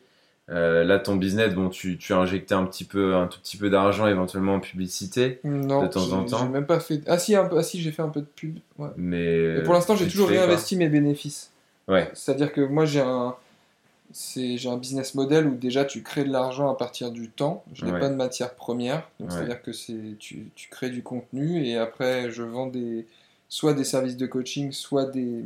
Euh, 0.52 0.84
là, 0.84 1.00
ton 1.00 1.16
business, 1.16 1.56
bon, 1.56 1.70
tu, 1.70 1.98
tu 1.98 2.14
as 2.14 2.18
injecté 2.18 2.54
un 2.54 2.66
petit 2.66 2.84
peu, 2.84 3.16
un 3.16 3.26
tout 3.28 3.40
petit 3.40 3.58
peu 3.58 3.72
d'argent 3.72 4.06
éventuellement 4.08 4.54
en 4.56 4.60
publicité, 4.60 5.40
Non, 5.44 5.82
de 5.82 5.88
temps 5.88 6.12
en 6.12 6.24
temps. 6.24 6.38
J'ai 6.40 6.50
même 6.50 6.68
pas 6.68 6.80
fait. 6.80 7.02
Ah 7.08 7.18
si, 7.18 7.36
un 7.36 7.46
peu- 7.46 7.58
ah 7.58 7.64
si, 7.64 7.82
j'ai 7.82 7.92
fait 7.92 8.04
un 8.04 8.10
peu 8.10 8.22
de 8.22 8.28
pub. 8.28 8.60
ouais. 8.78 8.90
mais. 8.96 9.56
Mais 9.58 9.64
pour 9.64 9.74
l'instant, 9.74 9.96
j'ai 9.96 10.08
toujours 10.08 10.28
pas. 10.28 10.34
réinvesti 10.34 10.76
mes 10.76 10.88
bénéfices. 10.90 11.52
Ouais, 11.88 12.10
C'est-à-dire 12.16 12.52
que 12.52 12.62
moi, 12.62 12.86
j'ai 12.86 13.02
un, 13.02 13.36
j'ai 14.36 14.70
un 14.70 14.78
business 14.78 15.16
model 15.16 15.48
où 15.48 15.56
déjà 15.56 15.86
tu 15.86 16.04
crées 16.04 16.24
de 16.24 16.32
l'argent 16.32 16.70
à 16.70 16.76
partir 16.78 17.12
du 17.12 17.30
temps. 17.30 17.64
Je 17.74 17.86
n'ai 17.86 17.92
Ouais. 17.92 18.00
pas 18.00 18.10
de 18.10 18.16
matière 18.16 18.56
première. 18.56 19.10
Donc, 19.20 19.30
Ouais. 19.30 19.36
c'est-à-dire 19.38 19.62
que 19.62 19.74
c'est, 19.74 20.18
tu, 20.20 20.48
tu 20.56 20.70
crées 20.70 20.90
du 20.90 21.04
contenu 21.04 21.66
et 21.66 21.78
après, 21.78 22.32
je 22.32 22.44
vends 22.44 22.68
des, 22.68 23.06
soit 23.50 23.74
des 23.74 23.84
services 23.84 24.18
de 24.18 24.26
coaching, 24.28 24.72
soit 24.72 25.06
des, 25.06 25.44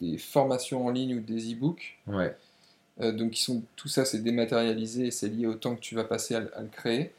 des 0.00 0.18
formations 0.18 0.86
en 0.86 0.90
ligne 0.90 1.16
ou 1.16 1.20
des 1.20 1.52
e-books. 1.52 1.98
ouais, 2.06 2.36
Euh, 3.00 3.12
donc, 3.12 3.38
ils 3.38 3.42
sont, 3.42 3.62
tout 3.76 3.88
ça, 3.88 4.04
c'est 4.04 4.22
dématérialisé 4.22 5.06
et 5.06 5.10
c'est 5.10 5.28
lié 5.28 5.46
au 5.46 5.54
temps 5.54 5.74
que 5.74 5.80
tu 5.80 5.94
vas 5.94 6.04
passer 6.04 6.34
à 6.34 6.40
le 6.40 6.68
créer. 6.70 7.12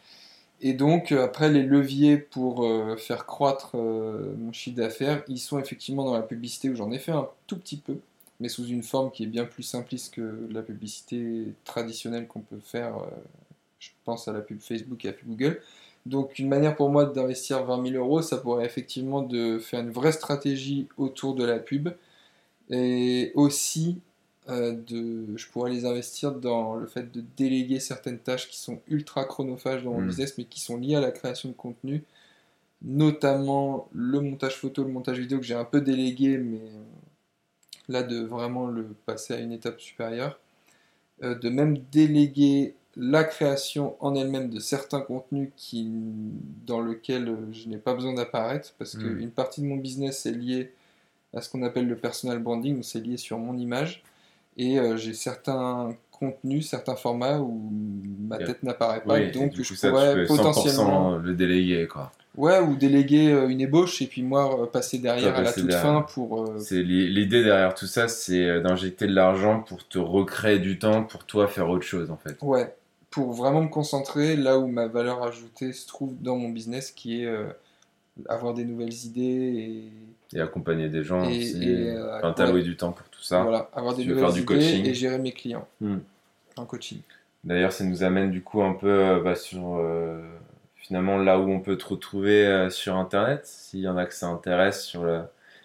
Et 0.61 0.73
donc, 0.73 1.11
euh, 1.11 1.23
après, 1.23 1.49
les 1.49 1.63
leviers 1.63 2.17
pour 2.17 2.63
euh, 2.65 2.95
faire 2.95 3.25
croître 3.25 3.71
euh, 3.75 4.35
mon 4.37 4.53
chiffre 4.53 4.77
d'affaires, 4.77 5.23
ils 5.27 5.39
sont 5.39 5.59
effectivement 5.59 6.05
dans 6.05 6.13
la 6.13 6.21
publicité 6.21 6.69
où 6.69 6.75
j'en 6.75 6.91
ai 6.91 6.99
fait 6.99 7.11
un 7.11 7.27
tout 7.47 7.57
petit 7.57 7.77
peu, 7.77 7.97
mais 8.39 8.47
sous 8.47 8.65
une 8.67 8.83
forme 8.83 9.11
qui 9.11 9.23
est 9.23 9.27
bien 9.27 9.45
plus 9.45 9.63
simpliste 9.63 10.13
que 10.13 10.47
la 10.51 10.61
publicité 10.61 11.47
traditionnelle 11.63 12.27
qu'on 12.27 12.41
peut 12.41 12.59
faire 12.63 12.97
euh, 12.97 13.07
pense 14.05 14.27
à 14.27 14.33
la 14.33 14.41
pub 14.41 14.59
Facebook 14.59 15.03
et 15.05 15.09
à 15.09 15.11
la 15.11 15.17
pub 15.17 15.29
Google. 15.29 15.61
Donc 16.05 16.39
une 16.39 16.47
manière 16.47 16.75
pour 16.75 16.89
moi 16.89 17.05
d'investir 17.05 17.63
20 17.63 17.91
000 17.91 18.03
euros, 18.03 18.21
ça 18.21 18.37
pourrait 18.37 18.65
effectivement 18.65 19.21
de 19.21 19.59
faire 19.59 19.81
une 19.81 19.91
vraie 19.91 20.11
stratégie 20.11 20.87
autour 20.97 21.35
de 21.35 21.43
la 21.45 21.59
pub. 21.59 21.89
Et 22.69 23.31
aussi, 23.35 23.99
euh, 24.51 24.73
de, 24.87 25.25
je 25.35 25.47
pourrais 25.47 25.71
les 25.71 25.85
investir 25.85 26.31
dans 26.33 26.75
le 26.75 26.85
fait 26.87 27.11
de 27.11 27.23
déléguer 27.37 27.79
certaines 27.79 28.19
tâches 28.19 28.47
qui 28.49 28.59
sont 28.59 28.79
ultra 28.87 29.25
chronophages 29.25 29.83
dans 29.83 29.91
mon 29.91 30.01
Mm. 30.01 30.07
business, 30.07 30.37
mais 30.37 30.43
qui 30.45 30.59
sont 30.59 30.77
liées 30.77 30.95
à 30.95 31.01
la 31.01 31.11
création 31.11 31.49
de 31.49 31.53
contenu, 31.55 32.03
notamment 32.81 33.87
le 33.93 34.19
montage 34.21 34.55
photo, 34.57 34.83
le 34.83 34.91
montage 34.91 35.19
vidéo 35.19 35.39
que 35.39 35.45
j'ai 35.45 35.53
un 35.55 35.65
peu 35.65 35.81
délégué, 35.81 36.37
mais 36.37 36.61
là 37.89 38.03
de 38.03 38.19
vraiment 38.21 38.67
le 38.67 38.87
passer 39.05 39.33
à 39.33 39.39
une 39.39 39.51
étape 39.51 39.79
supérieure. 39.79 40.39
Euh, 41.23 41.35
de 41.35 41.49
même 41.49 41.77
déléguer 41.91 42.73
la 42.97 43.23
création 43.23 43.95
en 43.99 44.15
elle-même 44.15 44.49
de 44.49 44.59
certains 44.59 45.01
contenus 45.01 45.49
qui, 45.55 45.87
dans 46.65 46.81
lesquels 46.81 47.29
euh, 47.29 47.35
je 47.53 47.69
n'ai 47.69 47.77
pas 47.77 47.93
besoin 47.93 48.13
d'apparaître, 48.13 48.73
parce 48.79 48.95
Mm. 48.95 49.17
qu'une 49.17 49.31
partie 49.31 49.61
de 49.61 49.67
mon 49.67 49.77
business 49.77 50.25
est 50.25 50.31
liée 50.31 50.71
à 51.33 51.41
ce 51.41 51.49
qu'on 51.49 51.61
appelle 51.63 51.87
le 51.87 51.95
personal 51.95 52.39
branding, 52.39 52.81
c'est 52.83 52.99
lié 52.99 53.15
sur 53.17 53.37
mon 53.37 53.57
image, 53.57 54.03
et 54.57 54.79
euh, 54.79 54.97
j'ai 54.97 55.13
certains 55.13 55.95
contenus, 56.11 56.69
certains 56.69 56.95
formats 56.95 57.39
où 57.39 57.69
ma 58.29 58.37
Yeah. 58.37 58.47
tête 58.47 58.63
n'apparaît 58.63 59.03
pas, 59.03 59.15
Oui, 59.15 59.31
donc 59.31 59.53
je 59.55 59.73
ça, 59.73 59.89
pourrais 59.89 60.25
potentiellement... 60.27 61.17
100% 61.17 61.21
le 61.23 61.33
déléguer, 61.33 61.87
quoi. 61.87 62.11
Ouais, 62.37 62.59
ou 62.59 62.75
déléguer 62.77 63.29
euh, 63.31 63.49
une 63.49 63.59
ébauche, 63.59 64.01
et 64.01 64.07
puis 64.07 64.23
moi 64.23 64.61
euh, 64.61 64.65
passer 64.65 64.99
derrière 64.99 65.35
à 65.35 65.41
la 65.41 65.51
toute 65.51 65.65
derrière. 65.67 65.81
fin 65.81 66.01
pour... 66.13 66.43
euh, 66.43 66.59
C'est 66.59 66.81
l'i- 66.81 67.09
l'idée 67.09 67.43
derrière 67.43 67.73
tout 67.73 67.87
ça, 67.87 68.07
c'est 68.07 68.61
d'injecter 68.61 69.05
de 69.07 69.13
l'argent 69.13 69.59
pour 69.59 69.85
te 69.87 69.97
recréer 69.99 70.59
du 70.59 70.79
temps 70.79 71.03
pour 71.03 71.25
toi 71.25 71.47
faire 71.47 71.69
autre 71.69 71.83
chose 71.85 72.09
en 72.09 72.15
fait. 72.17 72.37
Ouais, 72.41 72.73
pour 73.09 73.33
vraiment 73.33 73.61
me 73.63 73.67
concentrer 73.67 74.37
là 74.37 74.57
où 74.59 74.67
ma 74.67 74.87
valeur 74.87 75.23
ajoutée 75.23 75.73
se 75.73 75.85
trouve 75.87 76.15
dans 76.21 76.37
mon 76.37 76.47
business, 76.49 76.91
qui 76.91 77.21
est 77.23 77.25
euh, 77.25 77.47
avoir 78.29 78.53
des 78.53 78.63
nouvelles 78.65 78.93
idées 79.05 79.21
Et 79.23 79.91
accompagner 80.39 80.87
des 80.89 81.03
gens 81.03 81.23
Et- 81.23 81.37
aussi. 81.39 81.63
et, 81.69 81.89
euh, 81.91 82.17
enfin, 82.17 82.29
ouais. 82.29 82.33
t'allouer 82.35 82.63
du 82.63 82.77
temps 82.77 82.91
pour 82.91 83.07
tout 83.09 83.19
et 83.21 83.25
ça. 83.25 83.41
voilà, 83.43 83.69
avoir 83.73 83.95
des 83.95 84.03
veux 84.03 84.09
nouvelles 84.15 84.25
faire 84.25 84.33
du 84.33 84.45
coaching. 84.45 84.85
et 84.85 84.93
gérer 84.93 85.17
mes 85.19 85.31
clients 85.33 85.67
Hmm. 85.81 85.97
en 86.57 86.65
coaching. 86.65 86.99
D'ailleurs, 87.43 87.71
ça 87.73 87.83
nous 87.83 88.03
amène 88.03 88.29
du 88.31 88.41
coup 88.43 88.61
un 88.61 88.73
peu 88.73 88.87
euh, 88.89 89.19
bah, 89.19 89.35
sur 89.35 89.77
euh, 89.77 90.21
finalement 90.75 91.17
là 91.17 91.39
où 91.39 91.49
on 91.49 91.59
peut 91.59 91.77
te 91.77 91.85
retrouver 91.87 92.45
euh, 92.45 92.69
sur 92.69 92.95
Internet, 92.95 93.45
s'il 93.45 93.79
y 93.81 93.87
en 93.87 93.97
a 93.97 94.05
que 94.05 94.13
ça 94.13 94.27
intéresse, 94.27 94.83
sur 94.85 95.03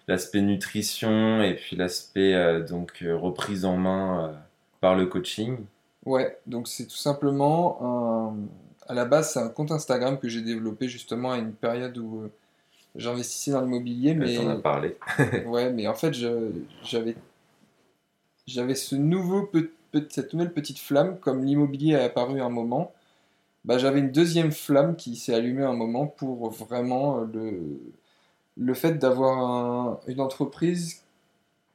l'aspect 0.08 0.40
nutrition 0.40 1.42
et 1.42 1.54
puis 1.54 1.76
l'aspect 1.76 2.34
euh, 2.34 2.60
donc 2.66 3.02
euh, 3.02 3.14
reprise 3.16 3.64
en 3.64 3.76
main 3.76 4.24
euh, 4.30 4.32
par 4.80 4.94
le 4.96 5.06
coaching. 5.06 5.58
Ouais, 6.04 6.38
donc 6.46 6.68
c'est 6.68 6.86
tout 6.86 6.96
simplement 6.96 7.78
un... 7.82 8.36
À 8.88 8.94
la 8.94 9.04
base, 9.04 9.32
c'est 9.32 9.40
un 9.40 9.48
compte 9.48 9.72
Instagram 9.72 10.16
que 10.18 10.28
j'ai 10.28 10.42
développé 10.42 10.86
justement 10.88 11.32
à 11.32 11.38
une 11.38 11.52
période 11.52 11.98
où 11.98 12.20
euh, 12.22 12.28
j'investissais 12.96 13.50
dans 13.52 13.60
l'immobilier, 13.62 14.14
mais... 14.14 14.38
On 14.38 14.46
en 14.46 14.50
a 14.50 14.56
parlé. 14.56 14.96
Ouais, 15.46 15.70
mais 15.72 15.86
en 15.86 15.94
fait, 15.94 16.14
j'avais 16.14 17.14
j'avais 18.46 18.74
ce 18.74 18.94
nouveau 18.94 19.50
cette 20.10 20.32
nouvelle 20.34 20.52
petite 20.52 20.78
flamme, 20.78 21.18
comme 21.18 21.44
l'immobilier 21.44 21.94
a 21.94 22.04
apparu 22.04 22.40
un 22.40 22.50
moment. 22.50 22.92
Bah, 23.64 23.78
j'avais 23.78 23.98
une 24.00 24.12
deuxième 24.12 24.52
flamme 24.52 24.94
qui 24.96 25.16
s'est 25.16 25.34
allumée 25.34 25.64
un 25.64 25.72
moment 25.72 26.06
pour 26.06 26.50
vraiment 26.50 27.20
euh, 27.20 27.24
le, 27.32 27.80
le 28.56 28.74
fait 28.74 28.94
d'avoir 28.98 29.38
un- 29.38 30.00
une 30.06 30.20
entreprise 30.20 31.02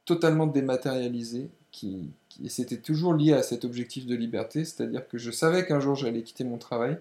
totalement 0.05 0.47
dématérialisée, 0.47 1.49
qui, 1.71 2.11
qui- 2.29 2.49
c'était 2.49 2.77
toujours 2.77 3.13
lié 3.13 3.33
à 3.33 3.43
cet 3.43 3.65
objectif 3.65 4.05
de 4.05 4.15
liberté, 4.15 4.63
c'est-à-dire 4.65 5.07
que 5.07 5.17
je 5.17 5.31
savais 5.31 5.65
qu'un 5.65 5.79
jour 5.79 5.95
j'allais 5.95 6.21
quitter 6.21 6.43
mon 6.43 6.57
travail, 6.57 6.97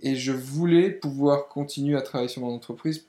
et 0.00 0.14
je 0.16 0.32
voulais 0.32 0.90
pouvoir 0.90 1.48
continuer 1.48 1.96
à 1.96 2.02
travailler 2.02 2.28
sur 2.28 2.42
mon 2.42 2.54
entreprise 2.54 3.06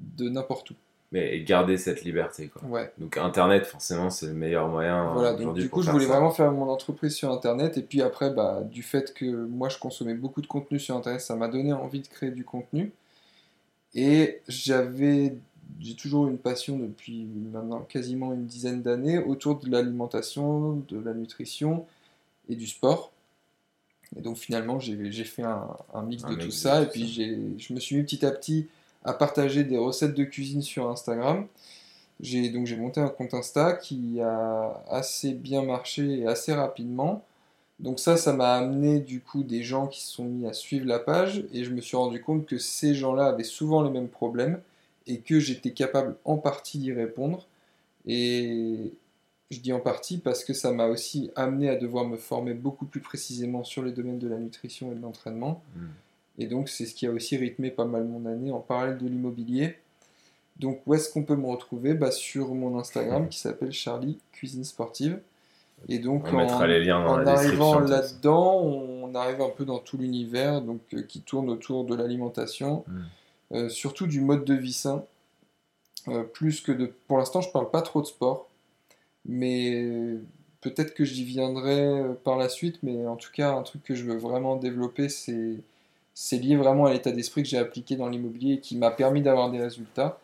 de 0.00 0.28
n'importe 0.28 0.70
où. 0.70 0.74
Mais 1.12 1.40
garder 1.42 1.76
cette 1.76 2.02
liberté 2.02 2.48
quoi. 2.48 2.62
Ouais. 2.64 2.92
Donc 2.98 3.16
Internet 3.16 3.64
forcément 3.64 4.10
c'est 4.10 4.26
le 4.26 4.34
meilleur 4.34 4.68
moyen 4.68 5.12
Voilà, 5.12 5.32
donc 5.32 5.40
aujourd'hui 5.40 5.62
du 5.62 5.70
coup, 5.70 5.82
je 5.82 5.90
voulais 5.90 6.06
ça. 6.06 6.12
vraiment 6.12 6.30
faire 6.32 6.50
mon 6.50 6.68
entreprise 6.68 7.14
sur 7.14 7.30
Internet. 7.30 7.78
Et 7.78 7.82
puis 7.82 8.02
après, 8.02 8.30
bah, 8.30 8.62
du 8.64 8.82
fait 8.82 9.14
que 9.14 9.24
moi, 9.24 9.68
je 9.68 9.78
consommais 9.78 10.14
beaucoup 10.14 10.42
de 10.42 10.48
contenu 10.48 10.80
sur 10.80 10.96
Internet, 10.96 11.20
ça 11.20 11.36
m'a 11.36 11.48
donné 11.48 11.72
envie 11.72 12.00
de 12.00 12.08
créer 12.08 12.32
du 12.32 12.44
contenu. 12.44 12.92
Et 13.94 14.40
j'avais, 14.48 15.36
j'ai 15.78 15.94
toujours 15.94 16.26
une 16.26 16.38
passion 16.38 16.76
depuis 16.76 17.24
maintenant 17.52 17.82
quasiment 17.82 18.32
une 18.32 18.46
dizaine 18.46 18.82
d'années 18.82 19.18
autour 19.18 19.60
de 19.60 19.70
l'alimentation, 19.70 20.82
de 20.88 20.98
la 20.98 21.14
nutrition 21.14 21.86
et 22.48 22.56
du 22.56 22.66
sport. 22.66 23.12
Et 24.16 24.22
donc 24.22 24.38
finalement, 24.38 24.80
j'ai 24.80 25.24
fait 25.24 25.44
un, 25.44 25.68
un 25.94 26.02
mix 26.02 26.24
Un 26.24 26.30
de 26.30 26.34
mix 26.34 26.44
tout 26.44 26.50
de 26.50 26.52
ça. 26.52 26.84
tout 26.84 26.88
Et 26.88 26.90
puis 26.90 27.56
je 27.58 27.72
me 27.72 27.78
suis 27.78 27.96
mis 27.96 28.02
petit 28.02 28.26
à 28.26 28.32
petit 28.32 28.66
à 29.06 29.14
partager 29.14 29.64
des 29.64 29.78
recettes 29.78 30.14
de 30.14 30.24
cuisine 30.24 30.62
sur 30.62 30.90
Instagram. 30.90 31.46
J'ai 32.20 32.50
donc 32.50 32.66
j'ai 32.66 32.76
monté 32.76 33.00
un 33.00 33.08
compte 33.08 33.34
Insta 33.34 33.74
qui 33.74 34.20
a 34.20 34.82
assez 34.90 35.32
bien 35.32 35.62
marché 35.62 36.20
et 36.20 36.26
assez 36.26 36.52
rapidement. 36.52 37.24
Donc 37.78 38.00
ça, 38.00 38.16
ça 38.16 38.32
m'a 38.32 38.54
amené 38.54 39.00
du 39.00 39.20
coup 39.20 39.42
des 39.42 39.62
gens 39.62 39.86
qui 39.86 40.02
se 40.02 40.12
sont 40.12 40.24
mis 40.24 40.46
à 40.46 40.52
suivre 40.52 40.86
la 40.86 40.98
page 40.98 41.44
et 41.52 41.62
je 41.62 41.70
me 41.70 41.80
suis 41.80 41.96
rendu 41.96 42.22
compte 42.22 42.46
que 42.46 42.58
ces 42.58 42.94
gens-là 42.94 43.26
avaient 43.26 43.44
souvent 43.44 43.82
les 43.82 43.90
mêmes 43.90 44.08
problèmes 44.08 44.60
et 45.06 45.20
que 45.20 45.38
j'étais 45.38 45.72
capable 45.72 46.16
en 46.24 46.36
partie 46.38 46.78
d'y 46.78 46.92
répondre. 46.92 47.46
Et 48.06 48.92
je 49.50 49.60
dis 49.60 49.72
en 49.72 49.80
partie 49.80 50.18
parce 50.18 50.42
que 50.42 50.54
ça 50.54 50.72
m'a 50.72 50.86
aussi 50.86 51.30
amené 51.36 51.68
à 51.68 51.76
devoir 51.76 52.06
me 52.06 52.16
former 52.16 52.54
beaucoup 52.54 52.86
plus 52.86 53.00
précisément 53.00 53.62
sur 53.62 53.82
les 53.82 53.92
domaines 53.92 54.18
de 54.18 54.28
la 54.28 54.38
nutrition 54.38 54.90
et 54.90 54.94
de 54.94 55.02
l'entraînement. 55.02 55.62
Mm. 55.76 55.86
Et 56.38 56.46
donc, 56.46 56.68
c'est 56.68 56.86
ce 56.86 56.94
qui 56.94 57.06
a 57.06 57.10
aussi 57.10 57.36
rythmé 57.36 57.70
pas 57.70 57.84
mal 57.84 58.04
mon 58.04 58.26
année 58.26 58.50
en 58.52 58.60
parallèle 58.60 58.98
de 58.98 59.06
l'immobilier. 59.06 59.76
Donc, 60.58 60.80
où 60.86 60.94
est-ce 60.94 61.10
qu'on 61.12 61.22
peut 61.22 61.36
me 61.36 61.46
retrouver? 61.46 61.94
Bah, 61.94 62.10
Sur 62.10 62.54
mon 62.54 62.78
Instagram 62.78 63.28
qui 63.28 63.38
s'appelle 63.38 63.72
Charlie 63.72 64.18
Cuisine 64.32 64.64
Sportive. 64.64 65.20
Et 65.88 65.98
donc, 65.98 66.24
On 66.32 66.36
mettra 66.36 66.66
les 66.66 66.82
liens 66.82 67.04
dans 67.04 67.12
en 67.12 67.16
la 67.18 67.32
arrivant 67.32 67.80
là-dedans, 67.80 68.62
on 68.62 69.14
arrive 69.14 69.42
un 69.42 69.50
peu 69.50 69.66
dans 69.66 69.78
tout 69.78 69.98
l'univers 69.98 70.62
donc, 70.62 70.80
euh, 70.94 71.02
qui 71.02 71.20
tourne 71.20 71.50
autour 71.50 71.84
de 71.84 71.94
l'alimentation, 71.94 72.84
Mm. 72.88 73.00
euh, 73.52 73.68
surtout 73.68 74.06
du 74.06 74.20
mode 74.22 74.44
de 74.44 74.54
vie 74.54 74.72
sain. 74.72 75.04
Euh, 76.08 76.22
plus 76.22 76.60
que 76.60 76.72
de. 76.72 76.92
Pour 77.08 77.18
l'instant, 77.18 77.40
je 77.42 77.50
parle 77.50 77.70
pas 77.70 77.82
trop 77.82 78.00
de 78.00 78.06
sport, 78.06 78.48
mais 79.26 79.84
peut-être 80.60 80.94
que 80.94 81.04
j'y 81.04 81.24
viendrai 81.24 82.00
par 82.24 82.36
la 82.38 82.48
suite. 82.48 82.78
Mais 82.82 83.06
en 83.06 83.16
tout 83.16 83.30
cas, 83.32 83.52
un 83.52 83.62
truc 83.62 83.82
que 83.82 83.94
je 83.94 84.04
veux 84.04 84.16
vraiment 84.16 84.56
développer, 84.56 85.08
c'est 85.08 85.56
c'est 86.18 86.38
lié 86.38 86.56
vraiment 86.56 86.86
à 86.86 86.92
l'état 86.94 87.12
d'esprit 87.12 87.42
que 87.42 87.48
j'ai 87.48 87.58
appliqué 87.58 87.94
dans 87.94 88.08
l'immobilier 88.08 88.54
et 88.54 88.60
qui 88.60 88.74
m'a 88.78 88.90
permis 88.90 89.20
d'avoir 89.20 89.50
des 89.50 89.60
résultats. 89.60 90.18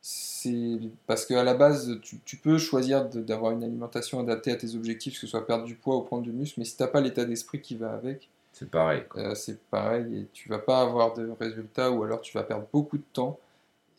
C'est 0.00 0.78
parce 1.06 1.26
qu'à 1.26 1.44
la 1.44 1.52
base, 1.54 1.98
tu, 2.00 2.20
tu 2.24 2.36
peux 2.38 2.56
choisir 2.58 3.04
d'avoir 3.04 3.52
une 3.52 3.62
alimentation 3.62 4.18
adaptée 4.20 4.50
à 4.50 4.56
tes 4.56 4.74
objectifs, 4.74 5.14
que 5.14 5.20
ce 5.20 5.26
soit 5.26 5.46
perdre 5.46 5.64
du 5.64 5.74
poids 5.74 5.96
ou 5.96 6.02
prendre 6.02 6.22
du 6.22 6.32
muscle, 6.32 6.58
mais 6.58 6.64
si 6.64 6.76
t'as 6.76 6.86
pas 6.86 7.00
l'état 7.02 7.24
d'esprit 7.26 7.60
qui 7.60 7.74
va 7.76 7.92
avec, 7.92 8.30
C'est 8.52 8.70
pareil. 8.70 9.02
euh, 9.16 9.34
c'est 9.34 9.60
pareil 9.68 10.20
et 10.20 10.26
tu 10.32 10.48
vas 10.48 10.58
pas 10.60 10.80
avoir 10.80 11.12
de 11.14 11.28
résultats 11.38 11.90
ou 11.90 12.02
alors 12.02 12.20
tu 12.22 12.32
vas 12.38 12.44
perdre 12.44 12.66
beaucoup 12.72 12.96
de 12.96 13.04
temps. 13.12 13.38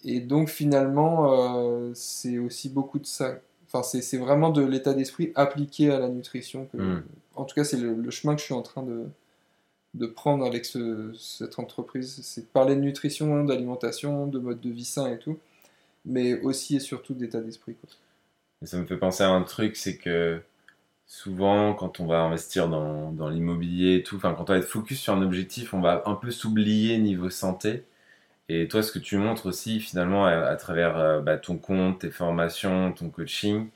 Et 0.06 0.22
donc 0.22 0.50
finalement, 0.50 1.34
euh, 1.34 1.92
c'est 1.94 2.40
aussi 2.40 2.70
beaucoup 2.70 2.98
de 3.00 3.06
ça. 3.06 3.36
Enfin, 3.72 3.84
c'est 3.84 4.18
vraiment 4.18 4.50
de 4.50 4.64
l'état 4.64 4.94
d'esprit 4.94 5.34
appliqué 5.36 5.92
à 5.92 6.00
la 6.00 6.08
nutrition. 6.10 6.66
Que, 6.72 6.78
Mm. 6.78 7.04
En 7.36 7.44
tout 7.46 7.54
cas, 7.54 7.64
c'est 7.66 7.78
le, 7.78 7.94
le 7.94 8.10
chemin 8.12 8.34
que 8.34 8.40
je 8.40 8.46
suis 8.46 8.54
en 8.56 8.62
train 8.64 8.82
de, 8.82 9.04
de 9.98 10.08
prendre 10.08 10.46
avec 10.46 10.66
ce- 10.66 11.14
cette 11.18 11.60
entreprise. 11.60 12.20
C'est 12.24 12.42
de 12.42 12.48
parler 12.48 12.76
de 12.76 12.82
nutrition, 12.82 13.44
d'alimentation, 13.44 14.28
de 14.28 14.40
mode 14.40 14.62
de 14.62 14.70
vie 14.70 14.86
sain 14.86 15.12
et 15.12 15.20
tout, 15.20 15.38
mais 16.06 16.40
aussi 16.42 16.78
et 16.78 16.80
surtout 16.80 17.14
d'état 17.14 17.42
d'esprit. 17.42 17.76
ça 18.64 18.78
me 18.78 18.86
fait 18.86 18.98
penser 18.98 19.24
à 19.24 19.30
un 19.30 19.44
truc, 19.44 19.76
c'est 19.76 19.98
que 19.98 20.42
souvent, 21.08 21.74
quand 21.74 22.00
on 22.00 22.08
va 22.08 22.22
investir 22.22 22.70
dans, 22.70 23.30
l'immobilier 23.30 23.98
et 23.98 24.04
tout, 24.04 24.20
quand 24.20 24.36
on 24.40 24.44
va 24.46 24.58
être 24.60 24.66
focus 24.68 25.00
sur 25.02 25.14
un 25.14 25.22
objectif, 25.24 25.74
on 25.74 25.82
va 25.82 26.04
un 26.08 26.16
peu 26.16 26.32
s'oublier 26.32 26.98
niveau 27.00 27.30
santé. 27.30 27.86
Et 28.50 28.68
toi, 28.68 28.84
ce 28.84 28.92
que 28.92 29.00
tu 29.00 29.18
montres 29.18 29.48
aussi, 29.48 29.80
finalement, 29.82 30.26
à, 30.26 30.56
travers 30.58 30.98
euh, 30.98 31.22
bah, 31.22 31.38
ton 31.38 31.58
compte, 31.58 32.00
tes 32.02 32.12
formations, 32.12 32.94
ton 32.94 33.10
coaching, 33.10 33.70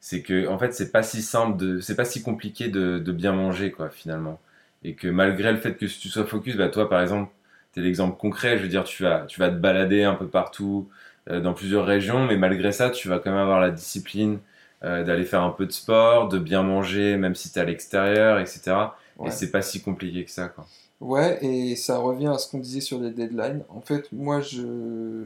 c'est 0.00 0.22
que, 0.22 0.48
en 0.48 0.58
fait, 0.58 0.72
c'est 0.74 0.92
pas 0.92 1.02
si 1.02 1.22
simple, 1.22 1.82
c'est 1.82 1.96
pas 1.96 2.04
si 2.04 2.22
compliqué 2.22 2.68
de, 2.68 2.98
de 2.98 3.12
bien 3.12 3.32
manger, 3.32 3.70
quoi, 3.72 3.90
finalement. 3.90 4.40
Et 4.82 4.94
que 4.94 5.08
malgré 5.08 5.52
le 5.52 5.58
fait 5.58 5.74
que 5.74 5.86
tu 5.86 6.08
sois 6.08 6.26
focus, 6.26 6.56
bah, 6.56 6.68
toi, 6.68 6.88
par 6.88 7.00
exemple, 7.02 7.32
t'es 7.72 7.80
l'exemple 7.80 8.16
concret, 8.16 8.58
je 8.58 8.62
veux 8.62 8.68
dire, 8.68 8.84
tu 8.84 9.02
vas, 9.02 9.26
tu 9.26 9.40
vas 9.40 9.48
te 9.50 9.56
balader 9.56 10.04
un 10.04 10.14
peu 10.14 10.28
partout, 10.28 10.88
euh, 11.28 11.40
dans 11.40 11.54
plusieurs 11.54 11.84
régions, 11.84 12.24
mais 12.24 12.36
malgré 12.36 12.70
ça, 12.70 12.90
tu 12.90 13.08
vas 13.08 13.18
quand 13.18 13.30
même 13.30 13.40
avoir 13.40 13.60
la 13.60 13.70
discipline 13.70 14.38
euh, 14.84 15.02
d'aller 15.02 15.24
faire 15.24 15.42
un 15.42 15.50
peu 15.50 15.66
de 15.66 15.72
sport, 15.72 16.28
de 16.28 16.38
bien 16.38 16.62
manger, 16.62 17.16
même 17.16 17.34
si 17.34 17.50
tu 17.50 17.58
es 17.58 17.62
à 17.62 17.64
l'extérieur, 17.64 18.38
etc. 18.38 18.76
Ouais. 19.18 19.28
Et 19.28 19.30
c'est 19.32 19.50
pas 19.50 19.62
si 19.62 19.82
compliqué 19.82 20.24
que 20.24 20.30
ça, 20.30 20.48
quoi. 20.48 20.66
Ouais, 21.00 21.44
et 21.44 21.76
ça 21.76 21.98
revient 21.98 22.28
à 22.28 22.38
ce 22.38 22.50
qu'on 22.50 22.58
disait 22.58 22.80
sur 22.80 23.00
les 23.00 23.10
deadlines. 23.10 23.64
En 23.68 23.80
fait, 23.80 24.10
moi, 24.12 24.40
je 24.40 25.24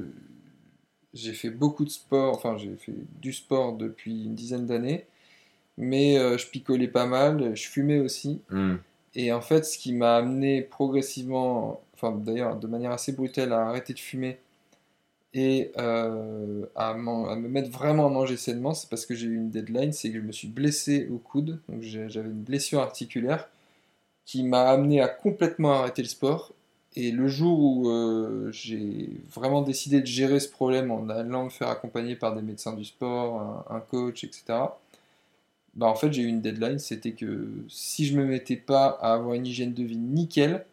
j'ai 1.13 1.33
fait 1.33 1.51
beaucoup 1.51 1.85
de 1.85 1.91
sport, 1.91 2.35
enfin, 2.35 2.57
j'ai 2.57 2.75
fait 2.77 2.95
du 3.21 3.33
sport 3.33 3.77
depuis 3.77 4.25
une 4.25 4.35
dizaine 4.35 4.67
d'années, 4.67 5.07
mais 5.77 6.19
euh, 6.19 6.39
je 6.39 6.47
picolais 6.47 6.89
pas 6.89 7.07
mal, 7.07 7.55
je 7.57 7.69
fumais 7.69 7.99
aussi. 7.99 8.41
Hmm. 8.51 8.77
Et 9.15 9.33
en 9.33 9.41
fait, 9.41 9.65
ce 9.65 9.79
qui 9.79 9.93
m'a 9.93 10.17
amené 10.17 10.63
progressivement, 10.63 11.83
d'ailleurs 12.03 12.57
de 12.57 12.67
manière 12.67 12.93
assez 12.93 13.13
brutale, 13.13 13.53
à 13.53 13.67
arrêter 13.69 13.93
de 13.95 13.99
fumer 13.99 14.39
et 15.33 15.71
euh, 15.79 16.67
à, 16.75 16.95
me 16.95 17.49
mettre 17.49 17.71
vraiment 17.71 18.07
à 18.07 18.09
manger 18.09 18.37
sainement, 18.37 18.75
c'est 18.75 18.91
parce 18.91 19.07
que 19.07 19.15
j'ai 19.15 19.27
eu 19.27 19.37
une 19.37 19.51
deadline, 19.51 19.93
c'est 19.93 20.11
que 20.11 20.17
je 20.21 20.25
me 20.25 20.33
suis 20.33 20.49
blessé 20.49 21.09
au 21.11 21.19
coude, 21.19 21.61
donc 21.69 21.83
j'avais 21.83 22.29
une 22.29 22.43
blessure 22.43 22.81
articulaire 22.81 23.49
qui 24.25 24.43
m'a 24.43 24.69
amené 24.71 25.01
à 25.01 25.09
complètement 25.09 25.73
arrêter 25.73 26.03
le 26.03 26.09
sport. 26.09 26.53
Et 26.97 27.13
le 27.13 27.29
jour 27.29 27.61
où 27.61 27.89
euh, 27.89 28.51
j'ai 28.51 29.09
vraiment 29.33 29.63
décidé 29.63 30.01
de 30.01 30.07
gérer 30.07 30.41
ce 30.41 30.49
problème 30.49 30.91
en 30.91 31.09
allant 31.09 31.45
me 31.45 31.51
faire 31.51 31.69
accompagner 31.69 32.17
par 32.17 32.35
des 32.35 32.43
médecins 32.43 32.73
du 32.73 32.85
sport, 32.85 33.65
un, 33.71 33.81
coach, 33.81 34.25
etc., 34.25 34.43
bah 35.75 35.87
en 35.87 35.95
fait 35.95 36.13
j'ai 36.13 36.23
eu 36.23 36.27
une 36.27 36.41
deadline, 36.41 36.79
c'était 36.79 37.13
que 37.13 37.49
si 37.69 38.07
je 38.07 38.17
me 38.17 38.25
mettais 38.25 38.57
pas 38.57 38.99
à 39.01 39.15
avoir 39.15 39.35
une 39.35 39.47
hygiène 39.47 39.73
de 39.73 39.83
vie 39.83 39.97
nickel, 39.97 40.65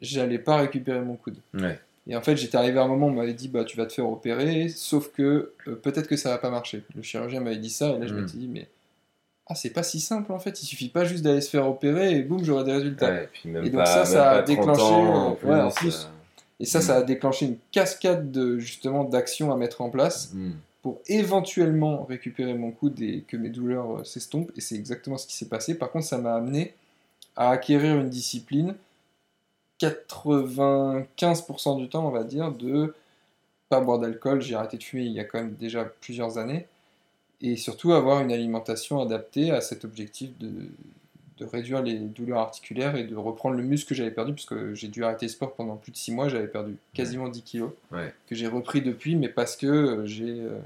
j'allais 0.00 0.38
pas 0.38 0.56
récupérer 0.58 1.00
mon 1.00 1.16
coude. 1.16 1.38
Ouais. 1.54 1.78
Et 2.08 2.14
en 2.14 2.20
fait, 2.20 2.36
j'étais 2.36 2.56
arrivé 2.56 2.78
à 2.78 2.84
un 2.84 2.88
moment 2.88 3.06
où 3.06 3.10
on 3.10 3.14
m'avait 3.14 3.34
dit 3.34 3.48
bah 3.48 3.64
tu 3.64 3.76
vas 3.76 3.86
te 3.86 3.92
faire 3.92 4.08
opérer, 4.08 4.68
sauf 4.68 5.10
que 5.12 5.52
euh, 5.66 5.74
peut-être 5.74 6.06
que 6.06 6.16
ça 6.16 6.30
va 6.30 6.38
pas 6.38 6.50
marcher. 6.50 6.84
Le 6.94 7.02
chirurgien 7.02 7.40
m'avait 7.40 7.56
dit 7.56 7.70
ça 7.70 7.90
et 7.90 7.98
là 7.98 8.06
je 8.06 8.14
me 8.14 8.20
m'étais 8.20 8.36
hmm. 8.36 8.40
dit 8.40 8.48
mais 8.48 8.68
ah 9.48 9.54
c'est 9.54 9.70
pas 9.70 9.82
si 9.82 10.00
simple 10.00 10.32
en 10.32 10.38
fait, 10.38 10.62
il 10.62 10.66
suffit 10.66 10.88
pas 10.88 11.04
juste 11.04 11.24
d'aller 11.24 11.40
se 11.40 11.50
faire 11.50 11.68
opérer 11.68 12.16
et 12.16 12.22
boum 12.22 12.44
j'aurai 12.44 12.64
des 12.64 12.72
résultats. 12.72 13.22
et, 13.44 13.70
donc 13.70 13.86
ça 13.86 14.04
ça 14.04 14.30
a 14.30 14.42
déclenché 14.42 14.82
en 14.82 15.36
euh, 15.44 15.70
plus, 15.70 16.08
et 16.60 16.64
ça 16.64 16.80
ça 16.80 16.96
a 16.96 17.02
hmm. 17.02 17.06
déclenché 17.06 17.46
une 17.46 17.56
cascade 17.72 18.30
de 18.30 18.58
justement 18.58 19.04
d'actions 19.04 19.52
à 19.52 19.56
mettre 19.56 19.80
en 19.80 19.90
place. 19.90 20.32
Hmm. 20.32 20.52
Pour 20.86 21.02
éventuellement 21.08 22.04
récupérer 22.04 22.54
mon 22.54 22.70
coude 22.70 23.00
et 23.00 23.24
que 23.26 23.36
mes 23.36 23.48
douleurs 23.48 23.90
euh, 23.90 24.04
s'estompent, 24.04 24.52
et 24.56 24.60
c'est 24.60 24.76
exactement 24.76 25.18
ce 25.18 25.26
qui 25.26 25.34
s'est 25.34 25.48
passé. 25.48 25.76
Par 25.76 25.90
contre, 25.90 26.06
ça 26.06 26.16
m'a 26.16 26.36
amené 26.36 26.74
à 27.34 27.50
acquérir 27.50 27.96
une 27.96 28.08
discipline 28.08 28.76
95% 29.80 31.76
du 31.78 31.88
temps, 31.88 32.06
on 32.06 32.12
va 32.12 32.22
dire, 32.22 32.52
de 32.52 32.94
pas 33.68 33.80
boire 33.80 33.98
d'alcool. 33.98 34.40
J'ai 34.40 34.54
arrêté 34.54 34.76
de 34.76 34.84
fumer 34.84 35.02
il 35.02 35.10
y 35.10 35.18
a 35.18 35.24
quand 35.24 35.40
même 35.40 35.56
déjà 35.56 35.84
plusieurs 35.84 36.38
années. 36.38 36.68
Et 37.40 37.56
surtout 37.56 37.92
avoir 37.92 38.20
une 38.20 38.30
alimentation 38.30 39.00
adaptée 39.00 39.50
à 39.50 39.60
cet 39.60 39.84
objectif 39.84 40.38
de, 40.38 40.68
de 41.38 41.44
réduire 41.44 41.82
les 41.82 41.98
douleurs 41.98 42.38
articulaires 42.38 42.96
et 42.96 43.04
de 43.04 43.14
reprendre 43.14 43.56
le 43.56 43.62
muscle 43.62 43.88
que 43.90 43.94
j'avais 43.94 44.10
perdu, 44.10 44.32
puisque 44.32 44.72
j'ai 44.74 44.88
dû 44.88 45.04
arrêter 45.04 45.26
le 45.26 45.30
sport 45.30 45.54
pendant 45.54 45.76
plus 45.76 45.92
de 45.92 45.96
6 45.96 46.12
mois, 46.12 46.28
j'avais 46.28 46.48
perdu 46.48 46.76
quasiment 46.94 47.28
10 47.28 47.42
kilos, 47.42 47.70
que 47.90 48.34
j'ai 48.34 48.46
repris 48.46 48.82
depuis, 48.82 49.16
mais 49.16 49.28
parce 49.28 49.56
que 49.56 49.66
euh, 49.66 50.06
j'ai 50.06 50.40
euh, 50.40 50.58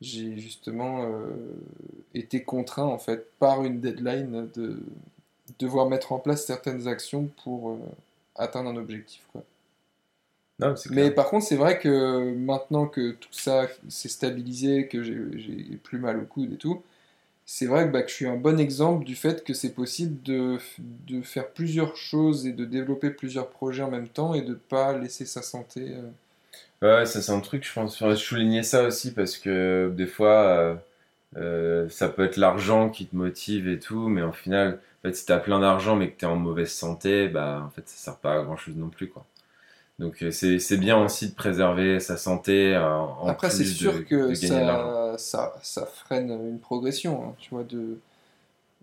j'ai 0.00 0.38
justement 0.38 1.04
euh, 1.04 1.30
été 2.14 2.42
contraint 2.42 2.84
en 2.84 2.98
fait 2.98 3.30
par 3.38 3.64
une 3.64 3.80
deadline 3.80 4.48
de, 4.54 4.78
devoir 5.58 5.88
mettre 5.88 6.12
en 6.12 6.18
place 6.18 6.44
certaines 6.44 6.88
actions 6.88 7.30
pour 7.44 7.70
euh, 7.70 7.78
atteindre 8.34 8.70
un 8.70 8.76
objectif. 8.76 9.22
Quoi. 9.32 9.42
Mais 10.90 11.10
par 11.10 11.28
contre, 11.28 11.46
c'est 11.46 11.56
vrai 11.56 11.78
que 11.78 12.34
maintenant 12.34 12.86
que 12.86 13.12
tout 13.12 13.32
ça 13.32 13.68
s'est 13.88 14.08
stabilisé, 14.08 14.88
que 14.88 15.02
j'ai 15.02 15.78
plus 15.82 15.98
mal 15.98 16.18
au 16.18 16.24
coude 16.24 16.54
et 16.54 16.56
tout, 16.56 16.82
c'est 17.46 17.66
vrai 17.66 17.86
que, 17.86 17.92
bah, 17.92 18.02
je 18.06 18.12
suis 18.12 18.26
un 18.26 18.36
bon 18.36 18.58
exemple 18.58 19.04
du 19.04 19.14
fait 19.14 19.44
que 19.44 19.54
c'est 19.54 19.72
possible 19.72 20.20
de, 20.22 20.58
de, 21.06 21.22
faire 21.22 21.48
plusieurs 21.48 21.96
choses 21.96 22.44
et 22.44 22.52
de 22.52 22.64
développer 22.64 23.10
plusieurs 23.10 23.48
projets 23.48 23.84
en 23.84 23.90
même 23.90 24.08
temps 24.08 24.34
et 24.34 24.42
de 24.42 24.54
pas 24.54 24.98
laisser 24.98 25.24
sa 25.24 25.42
santé. 25.42 25.94
Euh. 25.94 26.98
Ouais, 27.00 27.06
ça 27.06 27.22
c'est 27.22 27.32
un 27.32 27.40
truc, 27.40 27.64
je 27.64 27.72
pense, 27.72 27.98
je 27.98 28.14
souligner 28.16 28.64
ça 28.64 28.84
aussi 28.84 29.14
parce 29.14 29.38
que 29.38 29.92
des 29.96 30.06
fois, 30.06 30.80
euh, 31.36 31.88
ça 31.88 32.08
peut 32.08 32.24
être 32.24 32.36
l'argent 32.36 32.90
qui 32.90 33.06
te 33.06 33.14
motive 33.14 33.68
et 33.68 33.78
tout, 33.78 34.08
mais 34.08 34.22
au 34.22 34.32
final, 34.32 34.80
en 34.98 35.08
fait, 35.08 35.14
si 35.14 35.24
t'as 35.24 35.38
plein 35.38 35.60
d'argent 35.60 35.94
mais 35.96 36.10
que 36.10 36.18
t'es 36.18 36.26
en 36.26 36.36
mauvaise 36.36 36.72
santé, 36.72 37.28
bah 37.28 37.62
en 37.64 37.70
fait 37.70 37.88
ça 37.88 37.96
sert 37.96 38.16
pas 38.18 38.40
à 38.40 38.42
grand 38.42 38.56
chose 38.56 38.76
non 38.76 38.88
plus 38.88 39.08
quoi. 39.08 39.24
Donc 39.98 40.22
euh, 40.22 40.30
c'est 40.30 40.76
bien 40.76 41.02
aussi 41.02 41.30
de 41.30 41.34
préserver 41.34 42.00
sa 42.00 42.18
santé. 42.18 42.74
Euh, 42.74 42.86
en 42.86 43.28
Après 43.28 43.50
c'est 43.50 43.64
sûr 43.64 44.04
que 44.04 44.34
ça, 44.34 45.14
ça, 45.16 45.54
ça, 45.62 45.86
freine 45.86 46.30
une 46.30 46.58
progression, 46.58 47.24
hein, 47.24 47.34
tu 47.38 47.50
vois, 47.50 47.64
de, 47.64 47.98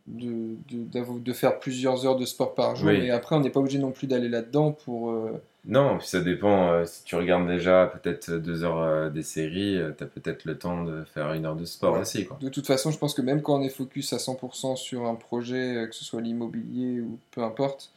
de, 0.07 0.55
de, 0.71 1.19
de, 1.19 1.33
faire 1.33 1.59
plusieurs 1.59 2.05
heures 2.05 2.15
de 2.15 2.25
sport 2.25 2.55
par 2.55 2.75
jour. 2.75 2.89
Et 2.89 3.11
après 3.11 3.35
on 3.35 3.41
n'est 3.41 3.51
pas 3.51 3.59
obligé 3.59 3.77
non 3.77 3.91
plus 3.91 4.07
d'aller 4.07 4.29
là-dedans 4.29 4.71
pour... 4.71 5.11
Euh, 5.11 5.39
non, 5.65 5.99
ça 6.01 6.19
dépend. 6.19 6.71
Euh, 6.71 6.85
si 6.85 7.03
tu 7.05 7.15
regardes 7.15 7.47
déjà 7.47 7.85
peut-être 7.85 8.31
deux 8.31 8.63
heures 8.65 8.81
euh, 8.81 9.09
des 9.09 9.23
séries, 9.23 9.79
tu 9.97 10.03
as 10.03 10.07
peut-être 10.07 10.43
le 10.45 10.57
temps 10.57 10.83
de 10.83 11.03
faire 11.05 11.31
une 11.33 11.45
heure 11.45 11.55
de 11.55 11.65
sport 11.65 11.97
aussi. 11.97 12.25
Quoi. 12.25 12.37
De 12.41 12.49
toute 12.49 12.65
façon, 12.67 12.89
je 12.89 12.97
pense 12.97 13.13
que 13.13 13.21
même 13.21 13.41
quand 13.43 13.59
on 13.59 13.63
est 13.63 13.69
focus 13.69 14.13
à 14.13 14.17
100% 14.17 14.75
sur 14.75 15.05
un 15.05 15.15
projet, 15.15 15.85
que 15.89 15.95
ce 15.95 16.03
soit 16.03 16.21
l'immobilier 16.21 17.01
ou 17.01 17.19
peu 17.31 17.43
importe, 17.43 17.91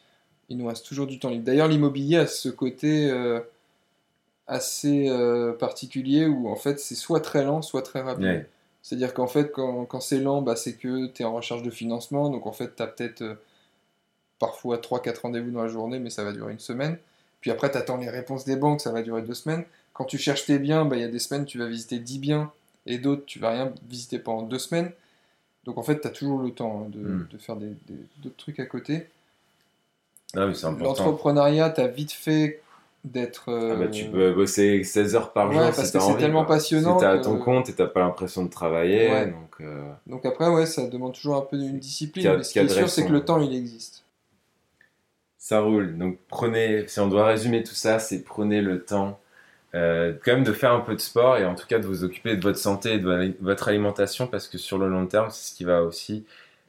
il 0.49 0.59
nous 0.59 0.67
reste 0.67 0.87
toujours 0.87 1.07
du 1.07 1.19
temps 1.19 1.31
libre. 1.31 1.45
D'ailleurs, 1.45 1.69
l'immobilier 1.69 2.19
a 2.19 2.27
ce 2.27 2.49
côté 2.49 3.11
assez 4.47 5.11
particulier 5.59 6.27
où 6.27 6.49
en 6.49 6.55
fait 6.55 6.79
c'est 6.79 6.95
soit 6.95 7.21
très 7.21 7.45
lent, 7.45 7.63
soit 7.63 7.83
très 7.83 8.01
rapide. 8.01 8.47
C'est-à-dire 8.83 9.15
qu'en 9.15 9.27
fait, 9.27 9.51
quand, 9.51 9.85
quand 9.87 10.01
c'est 10.01 10.21
lent, 10.21 10.43
bah, 10.43 10.55
c'est 10.55 10.75
que 10.75 11.09
tu 11.09 11.23
es 11.23 11.25
en 11.25 11.35
recherche 11.35 11.63
de 11.63 11.71
financement. 11.71 12.31
Donc 12.31 12.47
en 12.47 12.53
fait, 12.53 12.77
tu 12.77 12.83
as 12.85 12.87
peut-être 12.87 13.37
parfois 14.39 14.79
3-4 14.79 15.23
rendez-vous 15.23 15.51
dans 15.51 15.63
la 15.63 15.69
journée, 15.69 15.99
mais 15.99 16.11
ça 16.11 16.25
va 16.25 16.33
durer 16.33 16.53
une 16.53 16.59
semaine. 16.59 16.99
Puis 17.41 17.51
après, 17.51 17.71
tu 17.71 17.79
attends 17.79 17.97
les 17.97 18.11
réponses 18.11 18.45
des 18.45 18.57
banques, 18.57 18.81
ça 18.81 18.93
va 18.93 19.03
durer 19.03 19.23
deux 19.23 19.35
semaines. 19.35 19.65
Quand 19.93 20.05
tu 20.05 20.19
cherches 20.19 20.45
tes 20.47 20.59
biens, 20.59 20.85
bah, 20.85 20.97
il 20.97 21.03
y 21.03 21.05
a 21.05 21.09
des 21.09 21.19
semaines, 21.19 21.45
tu 21.45 21.59
vas 21.59 21.67
visiter 21.67 21.99
10 21.99 22.19
biens, 22.19 22.53
et 22.87 22.99
d'autres, 22.99 23.25
tu 23.27 23.39
vas 23.39 23.51
rien 23.51 23.73
visiter 23.89 24.19
pendant 24.19 24.43
deux 24.43 24.59
semaines. 24.59 24.93
Donc 25.65 25.79
en 25.79 25.83
fait, 25.83 26.01
tu 26.01 26.07
as 26.07 26.11
toujours 26.11 26.41
le 26.41 26.51
temps 26.51 26.85
hein, 26.87 26.91
hmm. 26.97 27.29
de, 27.31 27.39
faire 27.39 27.57
d'autres 27.57 28.37
trucs 28.37 28.61
à 28.61 28.67
côté. 28.67 29.07
Ah 30.35 30.47
L'entrepreneuriat, 30.81 31.71
tu 31.71 31.81
as 31.81 31.87
vite 31.87 32.13
fait 32.13 32.61
d'être. 33.05 33.45
Ah 33.49 33.77
bah, 33.77 33.89
tu 33.89 34.07
euh, 34.07 34.11
peux 34.11 34.33
bosser 34.33 34.83
16 34.83 35.15
heures 35.15 35.33
par 35.33 35.53
jour 35.53 35.63
parce 35.63 35.91
que 35.91 36.01
c'est 36.01 36.17
tellement 36.17 36.45
passionnant. 36.45 36.99
Si 36.99 37.05
tu 37.05 37.11
à 37.11 37.19
ton 37.19 37.39
compte 37.39 37.69
et 37.69 37.75
tu 37.75 37.87
pas 37.87 38.01
l'impression 38.01 38.45
de 38.45 38.51
travailler. 38.51 39.27
Donc, 39.27 39.57
euh, 39.61 39.83
donc 40.07 40.27
après, 40.27 40.49
ouais, 40.49 40.67
ça 40.67 40.87
demande 40.87 41.15
toujours 41.15 41.37
un 41.37 41.43
peu 41.43 41.57
une 41.57 41.79
discipline. 41.79 42.37
mais 42.39 42.43
ce 42.43 42.53
qui 42.53 42.59
est 42.59 42.69
sûr, 42.69 42.89
c'est 42.89 43.07
que 43.07 43.13
le 43.13 43.25
temps, 43.25 43.41
il 43.41 43.55
existe. 43.55 44.05
Ça 45.39 45.61
roule. 45.61 45.97
Donc 45.97 46.19
prenez, 46.29 46.89
si 46.89 46.99
on 46.99 47.07
doit 47.07 47.27
résumer 47.27 47.63
tout 47.63 47.75
ça, 47.75 48.01
c'est 48.01 48.25
prenez 48.25 48.61
le 48.61 48.83
temps 48.83 49.21
euh, 49.77 50.13
quand 50.25 50.33
même 50.33 50.45
de 50.45 50.53
faire 50.53 50.73
un 50.73 50.81
peu 50.81 50.95
de 50.95 51.01
sport 51.01 51.37
et 51.37 51.45
en 51.45 51.55
tout 51.55 51.67
cas 51.67 51.79
de 51.79 51.87
vous 51.87 52.03
occuper 52.03 52.35
de 52.35 52.43
votre 52.43 52.59
santé 52.59 52.95
et 52.95 52.99
de 52.99 53.37
votre 53.41 53.69
alimentation 53.69 54.27
parce 54.27 54.49
que 54.49 54.59
sur 54.59 54.79
le 54.79 54.89
long 54.89 55.07
terme, 55.07 55.29
c'est 55.31 55.51
ce 55.51 55.55
qui 55.55 55.65
va 55.65 55.83
aussi 55.83 56.25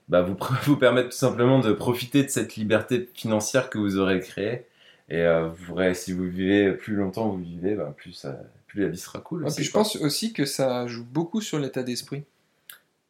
bah, 0.10 0.22
vous, 0.22 0.38
vous 0.66 0.78
permettre 0.78 1.10
tout 1.10 1.18
simplement 1.18 1.60
de 1.60 1.72
profiter 1.72 2.24
de 2.24 2.30
cette 2.30 2.56
liberté 2.56 3.10
financière 3.14 3.70
que 3.70 3.78
vous 3.78 3.98
aurez 3.98 4.20
créée. 4.20 4.66
Et 5.10 5.22
euh, 5.22 5.48
vous 5.48 5.76
si 5.94 6.12
vous 6.12 6.26
vivez 6.26 6.74
plus 6.74 6.96
longtemps, 6.96 7.30
vous 7.30 7.42
vivez, 7.42 7.76
bah, 7.76 7.94
plus, 7.96 8.26
plus 8.68 8.82
la 8.82 8.90
vie 8.90 8.98
sera 8.98 9.20
cool. 9.20 9.46
Ah, 9.48 9.52
je 9.58 9.72
pense 9.72 9.96
aussi 9.96 10.34
que 10.34 10.46
ça 10.46 10.86
joue 10.88 11.06
beaucoup 11.06 11.42
sur 11.42 11.60
l'état 11.60 11.84
d'esprit 11.84 12.24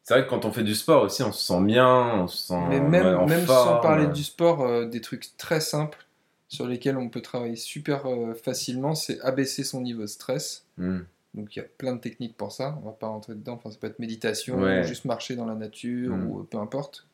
c'est 0.08 0.14
vrai 0.14 0.24
que 0.24 0.30
quand 0.30 0.46
on 0.46 0.52
fait 0.52 0.62
du 0.62 0.74
sport 0.74 1.02
aussi, 1.02 1.22
on 1.22 1.32
se 1.32 1.46
sent 1.46 1.60
bien, 1.64 2.22
on 2.22 2.28
se 2.28 2.46
sent 2.46 2.58
Mais 2.70 2.80
même, 2.80 3.26
même 3.26 3.46
sans 3.46 3.78
parler 3.80 4.06
du 4.06 4.24
sport, 4.24 4.62
euh, 4.62 4.86
des 4.86 5.02
trucs 5.02 5.36
très 5.36 5.60
simples 5.60 6.06
sur 6.48 6.66
lesquels 6.66 6.96
on 6.96 7.10
peut 7.10 7.20
travailler 7.20 7.56
super 7.56 8.06
euh, 8.06 8.32
facilement, 8.32 8.94
c'est 8.94 9.20
abaisser 9.20 9.64
son 9.64 9.82
niveau 9.82 10.00
de 10.00 10.06
stress. 10.06 10.64
Hmm. 10.78 11.00
Donc 11.38 11.54
il 11.54 11.60
y 11.60 11.62
a 11.62 11.66
plein 11.78 11.94
de 11.94 12.00
techniques 12.00 12.36
pour 12.36 12.50
ça, 12.50 12.76
on 12.82 12.86
va 12.86 12.92
pas 12.92 13.06
rentrer 13.06 13.34
dedans, 13.34 13.54
enfin, 13.54 13.70
ça 13.70 13.78
peut 13.78 13.86
être 13.86 14.00
méditation, 14.00 14.58
ou 14.58 14.82
juste 14.82 15.04
marcher 15.04 15.36
dans 15.36 15.46
la 15.46 15.54
nature, 15.54 16.16
hmm. 16.16 16.30
ou 16.30 16.42
peu 16.42 16.58
importe, 16.58 17.06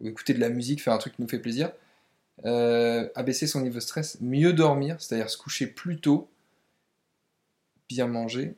ou 0.00 0.08
écouter 0.08 0.34
de 0.34 0.40
la 0.40 0.48
musique, 0.48 0.82
faire 0.82 0.92
un 0.92 0.98
truc 0.98 1.14
qui 1.14 1.22
nous 1.22 1.28
fait 1.28 1.38
plaisir. 1.38 1.70
Euh, 2.44 3.08
abaisser 3.14 3.46
son 3.46 3.60
niveau 3.60 3.76
de 3.76 3.80
stress, 3.80 4.20
mieux 4.20 4.52
dormir, 4.52 4.96
c'est-à-dire 4.98 5.30
se 5.30 5.38
coucher 5.38 5.68
plus 5.68 6.00
tôt, 6.00 6.28
bien 7.88 8.08
manger, 8.08 8.56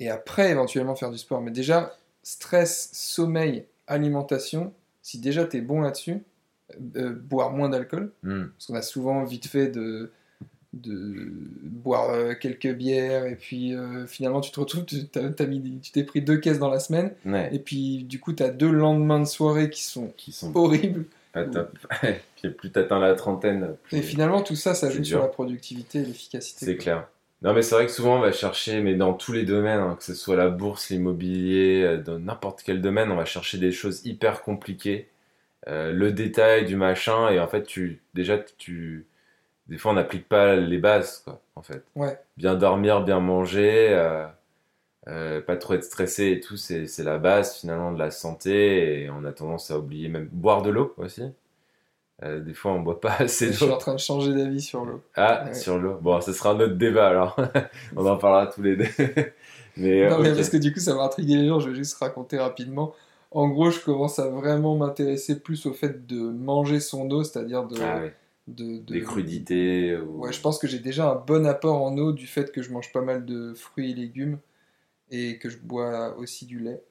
et 0.00 0.10
après 0.10 0.50
éventuellement 0.50 0.96
faire 0.96 1.12
du 1.12 1.18
sport. 1.18 1.40
Mais 1.40 1.52
déjà, 1.52 1.96
stress, 2.24 2.90
sommeil, 2.92 3.66
alimentation, 3.86 4.74
si 5.00 5.20
déjà 5.20 5.44
tu 5.44 5.58
es 5.58 5.60
bon 5.60 5.80
là-dessus, 5.80 6.24
euh, 6.96 7.14
boire 7.14 7.52
moins 7.52 7.68
d'alcool, 7.68 8.12
hmm. 8.24 8.46
parce 8.48 8.66
qu'on 8.66 8.74
a 8.74 8.82
souvent 8.82 9.22
vite 9.22 9.46
fait 9.46 9.68
de, 9.68 10.10
de 10.74 11.32
boire 11.62 12.10
euh, 12.10 12.34
quelques 12.34 12.72
bières 12.74 13.26
et 13.26 13.36
puis 13.36 13.74
euh, 13.74 14.06
finalement 14.06 14.40
tu 14.40 14.50
te 14.50 14.60
retrouves, 14.60 14.84
tu 14.84 15.06
t'es 15.06 16.04
pris 16.04 16.20
deux 16.20 16.36
caisses 16.36 16.58
dans 16.58 16.68
la 16.68 16.78
semaine 16.78 17.12
et 17.50 17.58
puis 17.58 18.04
du 18.04 18.20
coup 18.20 18.32
tu 18.32 18.42
as 18.42 18.50
deux 18.50 18.70
lendemains 18.70 19.20
de 19.20 19.24
soirée 19.24 19.70
qui 19.70 19.82
sont, 19.82 20.12
qui 20.16 20.32
sont 20.32 20.54
horribles. 20.54 21.06
Pas 21.32 21.44
top. 21.44 21.78
puis 22.36 22.50
plus 22.50 22.70
tu 22.70 22.78
atteins 22.78 23.00
la 23.00 23.14
trentaine. 23.14 23.76
Et 23.92 24.02
finalement 24.02 24.42
tout 24.42 24.56
ça, 24.56 24.74
ça 24.74 24.90
joue 24.90 25.04
sur 25.04 25.20
la 25.20 25.28
productivité 25.28 26.00
et 26.00 26.04
l'efficacité. 26.04 26.66
C'est 26.66 26.76
clair. 26.76 27.08
Non, 27.42 27.54
mais 27.54 27.62
c'est 27.62 27.76
vrai 27.76 27.86
que 27.86 27.92
souvent 27.92 28.16
on 28.16 28.20
va 28.20 28.32
chercher, 28.32 28.80
mais 28.80 28.94
dans 28.94 29.14
tous 29.14 29.32
les 29.32 29.44
domaines, 29.44 29.78
hein, 29.78 29.94
que 29.96 30.02
ce 30.02 30.14
soit 30.14 30.34
la 30.34 30.48
bourse, 30.48 30.90
l'immobilier, 30.90 31.82
euh, 31.84 31.96
dans 32.02 32.18
n'importe 32.18 32.62
quel 32.64 32.80
domaine, 32.80 33.12
on 33.12 33.16
va 33.16 33.24
chercher 33.24 33.58
des 33.58 33.70
choses 33.70 34.04
hyper 34.04 34.42
compliquées, 34.42 35.08
euh, 35.68 35.92
le 35.92 36.10
détail 36.12 36.64
du 36.64 36.74
machin, 36.74 37.28
et 37.30 37.38
en 37.38 37.46
fait, 37.46 37.62
tu, 37.64 38.00
déjà, 38.14 38.38
tu, 38.58 39.06
des 39.68 39.78
fois, 39.78 39.90
on 39.92 39.94
n'applique 39.94 40.28
pas 40.28 40.56
les 40.56 40.78
bases, 40.78 41.22
quoi, 41.24 41.40
en 41.56 41.62
fait. 41.62 41.82
Ouais. 41.94 42.18
Bien 42.36 42.54
dormir, 42.54 43.02
bien 43.02 43.20
manger, 43.20 43.88
euh, 45.08 45.40
pas 45.40 45.56
trop 45.56 45.74
être 45.74 45.84
stressé 45.84 46.32
et 46.32 46.40
tout, 46.40 46.56
c'est, 46.56 46.86
la 46.98 47.18
base 47.18 47.56
finalement 47.56 47.92
de 47.92 47.98
la 47.98 48.10
santé, 48.10 49.02
et 49.04 49.10
on 49.10 49.24
a 49.24 49.32
tendance 49.32 49.70
à 49.70 49.78
oublier 49.78 50.08
même 50.08 50.28
boire 50.32 50.62
de 50.62 50.70
l'eau 50.70 50.94
aussi. 50.98 51.22
Euh, 52.24 52.40
des 52.40 52.52
fois, 52.52 52.72
on 52.72 52.80
boit 52.80 53.00
pas 53.00 53.14
assez 53.20 53.46
Je 53.46 53.52
suis 53.52 53.64
en 53.64 53.68
d'eau. 53.68 53.76
train 53.76 53.94
de 53.94 54.00
changer 54.00 54.34
d'avis 54.34 54.60
sur 54.60 54.84
l'eau. 54.84 55.02
Ah, 55.14 55.44
Ouais. 55.46 55.54
sur 55.54 55.78
l'eau. 55.78 55.98
Bon, 56.00 56.20
ce 56.20 56.32
sera 56.32 56.50
un 56.50 56.60
autre 56.60 56.74
débat 56.74 57.08
alors. 57.08 57.36
on 57.96 58.04
en 58.06 58.16
parlera 58.16 58.48
tous 58.48 58.60
les 58.62 58.76
deux. 58.76 58.86
mais, 59.76 60.02
euh, 60.04 60.10
Non, 60.10 60.18
mais 60.18 60.34
parce 60.34 60.50
que 60.50 60.56
du 60.56 60.72
coup, 60.72 60.80
ça 60.80 60.94
va 60.96 61.02
intriguer 61.04 61.36
les 61.36 61.46
gens, 61.48 61.60
je 61.60 61.70
vais 61.70 61.76
juste 61.76 61.94
raconter 61.98 62.36
rapidement. 62.38 62.92
En 63.30 63.48
gros, 63.48 63.70
je 63.70 63.78
commence 63.80 64.18
à 64.18 64.28
vraiment 64.28 64.74
m'intéresser 64.76 65.38
plus 65.38 65.64
au 65.66 65.72
fait 65.74 66.06
de 66.06 66.18
manger 66.18 66.80
son 66.80 67.08
eau, 67.10 67.22
c'est-à-dire 67.22 67.64
de, 67.64 67.76
Ah, 67.80 67.98
ouais. 68.00 68.14
De, 68.48 68.78
de- 68.78 68.94
Des 68.94 69.00
crudités. 69.02 69.96
Ou... 69.96 70.20
Ouais, 70.24 70.32
je 70.32 70.40
pense 70.40 70.58
que 70.58 70.66
j'ai 70.66 70.78
déjà 70.78 71.10
un 71.10 71.14
bon 71.16 71.46
apport 71.46 71.82
en 71.82 71.96
eau 71.98 72.12
du 72.12 72.26
fait 72.26 72.50
que 72.52 72.62
je 72.62 72.70
mange 72.72 72.92
pas 72.92 73.02
mal 73.02 73.24
de 73.24 73.54
fruits 73.54 73.90
et 73.92 73.94
légumes 73.94 74.38
et 75.10 75.38
que 75.38 75.48
je 75.48 75.58
bois 75.58 76.16
aussi 76.18 76.46
du 76.46 76.58
lait. 76.58 76.82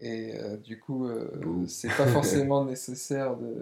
Et 0.00 0.34
euh, 0.34 0.56
du 0.56 0.78
coup, 0.78 1.06
euh, 1.06 1.28
c'est 1.66 1.94
pas 1.94 2.06
forcément 2.06 2.64
nécessaire 2.66 3.36
de. 3.36 3.54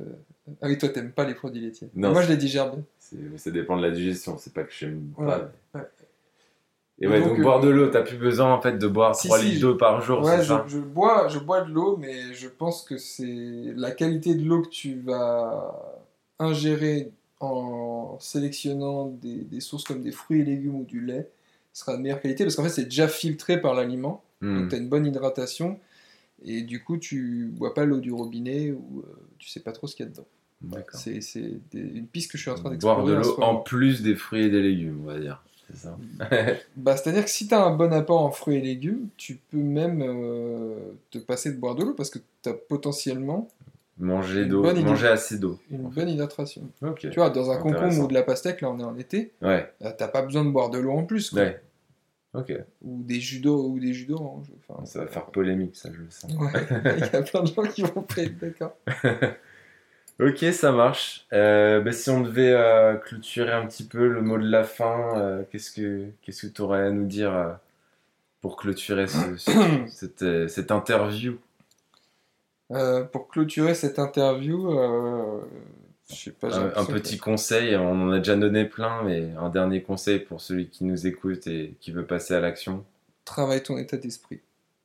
Ah 0.62 0.68
oui, 0.68 0.78
toi, 0.78 0.88
t'aimes 0.88 1.10
pas 1.10 1.24
les 1.24 1.34
produits 1.34 1.60
laitiers. 1.60 1.90
Non, 1.94 2.12
Moi, 2.12 2.22
je 2.22 2.28
les 2.28 2.36
digère 2.36 2.70
bien. 2.70 2.84
Ça 3.36 3.50
dépend 3.50 3.76
de 3.76 3.82
la 3.82 3.90
digestion, 3.90 4.38
c'est 4.38 4.52
pas 4.52 4.62
que 4.64 4.72
j'aime 4.72 5.12
pas. 5.16 5.50
ouais. 5.74 5.80
Et 7.00 7.06
ouais, 7.06 7.20
Donc, 7.20 7.28
donc, 7.30 7.38
euh, 7.38 7.42
boire 7.42 7.60
de 7.60 7.68
l'eau, 7.68 7.88
t'as 7.88 8.02
plus 8.02 8.16
besoin 8.16 8.52
en 8.52 8.60
fait 8.60 8.76
de 8.76 8.86
boire 8.88 9.14
Si, 9.14 9.28
3 9.28 9.38
si, 9.38 9.46
litres 9.50 9.60
d'eau 9.60 9.74
par 9.76 10.00
jour, 10.00 10.20
Ouais, 10.20 10.36
c'est 10.38 10.42
je, 10.42 10.48
ça 10.48 10.64
je 10.68 10.78
bois, 10.78 11.28
je 11.28 11.38
bois 11.38 11.60
de 11.62 11.70
l'eau, 11.72 11.96
mais 11.96 12.34
je 12.34 12.48
pense 12.48 12.82
que 12.82 12.96
c'est 12.98 13.72
la 13.76 13.92
qualité 13.92 14.34
de 14.34 14.44
l'eau 14.44 14.62
que 14.62 14.68
tu 14.68 14.98
vas 15.00 15.97
ingérer 16.38 17.10
en 17.40 18.16
sélectionnant 18.20 19.06
des, 19.22 19.36
des 19.44 19.60
sources 19.60 19.84
comme 19.84 20.02
des 20.02 20.12
fruits 20.12 20.40
et 20.40 20.44
légumes 20.44 20.76
ou 20.76 20.84
du 20.84 21.00
lait 21.00 21.28
sera 21.72 21.96
de 21.96 22.02
meilleure 22.02 22.20
qualité 22.20 22.44
parce 22.44 22.56
qu'en 22.56 22.64
fait 22.64 22.68
c'est 22.70 22.84
déjà 22.84 23.08
filtré 23.08 23.60
par 23.60 23.74
l'aliment, 23.74 24.22
Hmm. 24.40 24.60
donc 24.60 24.68
tu 24.68 24.76
as 24.76 24.78
une 24.78 24.88
bonne 24.88 25.04
hydratation 25.04 25.80
et 26.44 26.62
du 26.62 26.84
coup 26.84 26.96
tu 26.96 27.50
bois 27.52 27.74
pas 27.74 27.84
l'eau 27.84 27.98
du 27.98 28.12
robinet 28.12 28.70
ou 28.70 29.00
euh, 29.00 29.16
tu 29.40 29.48
sais 29.48 29.58
pas 29.58 29.72
trop 29.72 29.88
ce 29.88 29.96
qu'il 29.96 30.06
y 30.06 30.08
a 30.08 30.12
dedans. 30.12 30.26
C'est 30.92 31.20
une 31.74 32.06
piste 32.06 32.30
que 32.30 32.38
je 32.38 32.42
suis 32.42 32.50
en 32.52 32.54
train 32.54 32.72
Boire 32.76 33.02
d'explorer. 33.04 33.14
de 33.14 33.18
en 33.18 33.22
ce 33.24 33.28
l'eau 33.30 33.42
en 33.42 33.56
plus 33.56 34.00
des 34.02 34.14
fruits 34.14 34.44
et 34.44 34.48
des 34.50 34.62
légumes, 34.62 35.00
on 35.02 35.06
va 35.06 35.18
dire. 35.18 35.42
C'est 35.68 35.76
ça. 35.76 35.98
Bah, 36.76 36.96
C'est-à-dire 36.96 37.24
que 37.24 37.30
si 37.30 37.48
tu 37.48 37.54
as 37.54 37.64
un 37.64 37.74
bon 37.74 37.92
apport 37.92 38.22
en 38.24 38.30
fruits 38.30 38.56
et 38.56 38.60
légumes, 38.60 39.08
tu 39.16 39.40
peux 39.50 39.56
même 39.58 40.02
euh, 40.02 40.78
te 41.10 41.18
passer 41.18 41.50
de 41.52 41.58
boire 41.58 41.74
de 41.74 41.82
l'eau 41.82 41.94
parce 41.94 42.10
que 42.10 42.20
tu 42.42 42.48
as 42.48 42.54
potentiellement 42.54 43.48
manger 43.98 44.46
d'eau, 44.46 44.62
manger 44.62 45.08
assez 45.08 45.38
d'eau. 45.38 45.58
une 45.70 45.88
bonne 45.88 46.08
hydratation. 46.08 46.62
Tu 46.98 47.08
vois, 47.16 47.30
dans 47.30 47.50
un 47.50 47.56
concombre 47.58 48.04
ou 48.04 48.06
de 48.08 48.14
la 48.14 48.22
pastèque, 48.22 48.60
là 48.60 48.70
on 48.70 48.78
est 48.78 48.84
en 48.84 48.96
été, 48.96 49.32
Ouais, 49.42 49.72
t'as 49.80 50.08
pas 50.08 50.22
besoin 50.22 50.44
de 50.44 50.50
boire 50.50 50.70
de 50.70 50.78
l'eau 50.78 50.92
en 50.92 51.04
plus. 51.04 51.30
quoi. 51.30 51.40
ouais. 51.42 51.60
Ok. 52.34 52.52
Ou 52.82 53.02
des 53.02 53.20
jus 53.20 53.40
d'eau 53.40 53.68
ou 53.70 53.80
des 53.80 53.94
jus 53.94 54.04
d'orange. 54.04 54.46
Enfin, 54.68 54.84
Ça 54.84 55.00
va 55.00 55.06
faire 55.06 55.26
polémique, 55.26 55.74
ça, 55.76 55.88
je 55.92 55.98
le 56.02 56.10
sens. 56.10 56.30
Ouais, 56.34 56.52
il 56.96 57.00
y 57.12 57.16
a 57.16 57.22
plein 57.22 57.42
de 57.42 57.46
gens 57.48 57.62
qui 57.62 57.82
vont 57.82 58.04
être 58.16 58.38
d'accord. 58.38 58.76
Ok, 60.20 60.38
ça 60.52 60.72
marche. 60.72 61.26
Euh, 61.32 61.80
bah, 61.80 61.92
si 61.92 62.10
on 62.10 62.20
devait 62.20 62.50
euh, 62.52 62.96
clôturer 62.96 63.52
un 63.52 63.66
petit 63.66 63.84
peu 63.84 64.08
le 64.08 64.20
mot 64.20 64.36
de 64.36 64.48
la 64.48 64.64
fin, 64.64 65.16
euh, 65.16 65.44
qu'est-ce 65.50 65.70
que 65.70 66.06
qu'est-ce 66.22 66.46
que 66.48 66.52
tu 66.52 66.60
aurais 66.60 66.82
à 66.88 66.90
nous 66.90 67.06
dire 67.06 67.32
euh, 67.32 67.52
pour 68.40 68.56
clôturer 68.56 69.06
ce- 69.06 69.36
ce- 69.36 69.50
cette, 69.88 70.48
cette 70.48 70.72
interview? 70.72 71.38
Euh, 72.70 73.02
pour 73.04 73.28
clôturer 73.28 73.74
cette 73.74 73.98
interview, 73.98 74.70
euh, 74.78 75.40
je 76.10 76.14
sais 76.16 76.30
pas. 76.32 76.48
un, 76.54 76.60
un 76.60 76.64
l'impression 76.66 76.86
que- 76.92 76.98
petit 76.98 77.18
conseil, 77.18 77.76
on 77.76 77.92
en 78.08 78.10
a 78.12 78.18
déjà 78.18 78.36
donné 78.36 78.64
plein, 78.66 79.02
mais 79.04 79.30
un 79.38 79.48
dernier 79.48 79.82
conseil 79.82 80.18
pour 80.20 80.40
celui 80.40 80.68
qui 80.68 80.84
nous 80.84 81.06
écoute 81.06 81.46
et 81.46 81.74
qui 81.80 81.92
veut 81.92 82.04
passer 82.06 82.34
à 82.34 82.40
l'action. 82.40 82.84
Travaille 83.24 83.62
ton 83.62 83.78
état 83.78 83.96
d'esprit. 83.96 84.40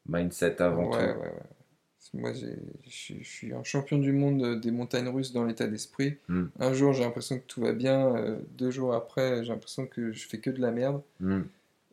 Mindset 0.08 0.62
avant 0.62 0.90
ouais, 0.92 0.98
ouais, 0.98 1.14
tout. 1.14 1.20
ouais. 1.20 1.32
Moi, 2.16 2.32
j'ai- 2.34 2.60
je 2.88 3.24
suis- 3.24 3.54
un 3.54 3.64
champion 3.64 3.98
du 3.98 4.12
monde 4.12 4.60
des 4.62 4.70
montagnes 4.72 5.08
russes 5.08 5.34
dans 5.34 5.46
l'état 5.46 5.66
d'esprit. 5.66 6.18
Mm. 6.28 6.44
Un 6.60 6.74
jour, 6.74 6.94
j'ai 6.94 7.04
l'impression 7.04 7.38
que 7.40 7.44
tout 7.48 7.60
va 7.62 7.72
bien. 7.74 8.16
euh, 8.16 8.38
deux 8.58 8.70
jours 8.70 8.94
après, 8.94 9.44
j'ai 9.44 9.52
l'impression 9.52 9.88
que 9.88 10.12
je 10.12 10.28
fais 10.28 10.38
que 10.38 10.52
de 10.52 10.62
la 10.62 10.72
merde. 10.72 11.02
Hmm. 11.20 11.42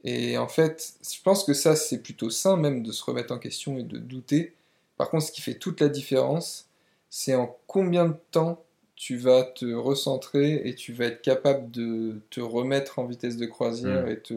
Et 0.05 0.37
en 0.39 0.49
fait, 0.49 0.93
je 1.03 1.23
pense 1.23 1.45
que 1.45 1.55
ça, 1.55 1.75
c'est 1.77 1.99
plutôt 2.03 2.29
sain 2.31 2.57
même 2.57 2.83
de 2.83 2.93
se 2.93 3.03
remettre 3.05 3.33
en 3.33 3.39
question 3.39 3.79
et 3.79 3.83
de 3.83 3.97
douter. 3.99 4.53
Par 5.01 5.09
contre, 5.09 5.25
ce 5.25 5.33
qui 5.33 5.41
fait 5.41 5.55
toute 5.55 5.81
la 5.81 5.89
différence, 5.89 6.69
c'est 7.09 7.35
en 7.35 7.57
combien 7.67 8.05
de 8.05 8.15
temps 8.33 8.63
tu 8.97 9.17
vas 9.17 9.45
te 9.45 9.65
recentrer 9.73 10.61
et 10.69 10.75
tu 10.75 10.93
vas 10.93 11.07
être 11.07 11.23
capable 11.23 11.71
de 11.71 12.21
te 12.29 12.43
remettre 12.43 12.99
en 12.99 13.07
vitesse 13.07 13.39
de 13.39 13.47
croisière 13.47 14.05
Mm. 14.05 14.11
et 14.11 14.19
te 14.21 14.35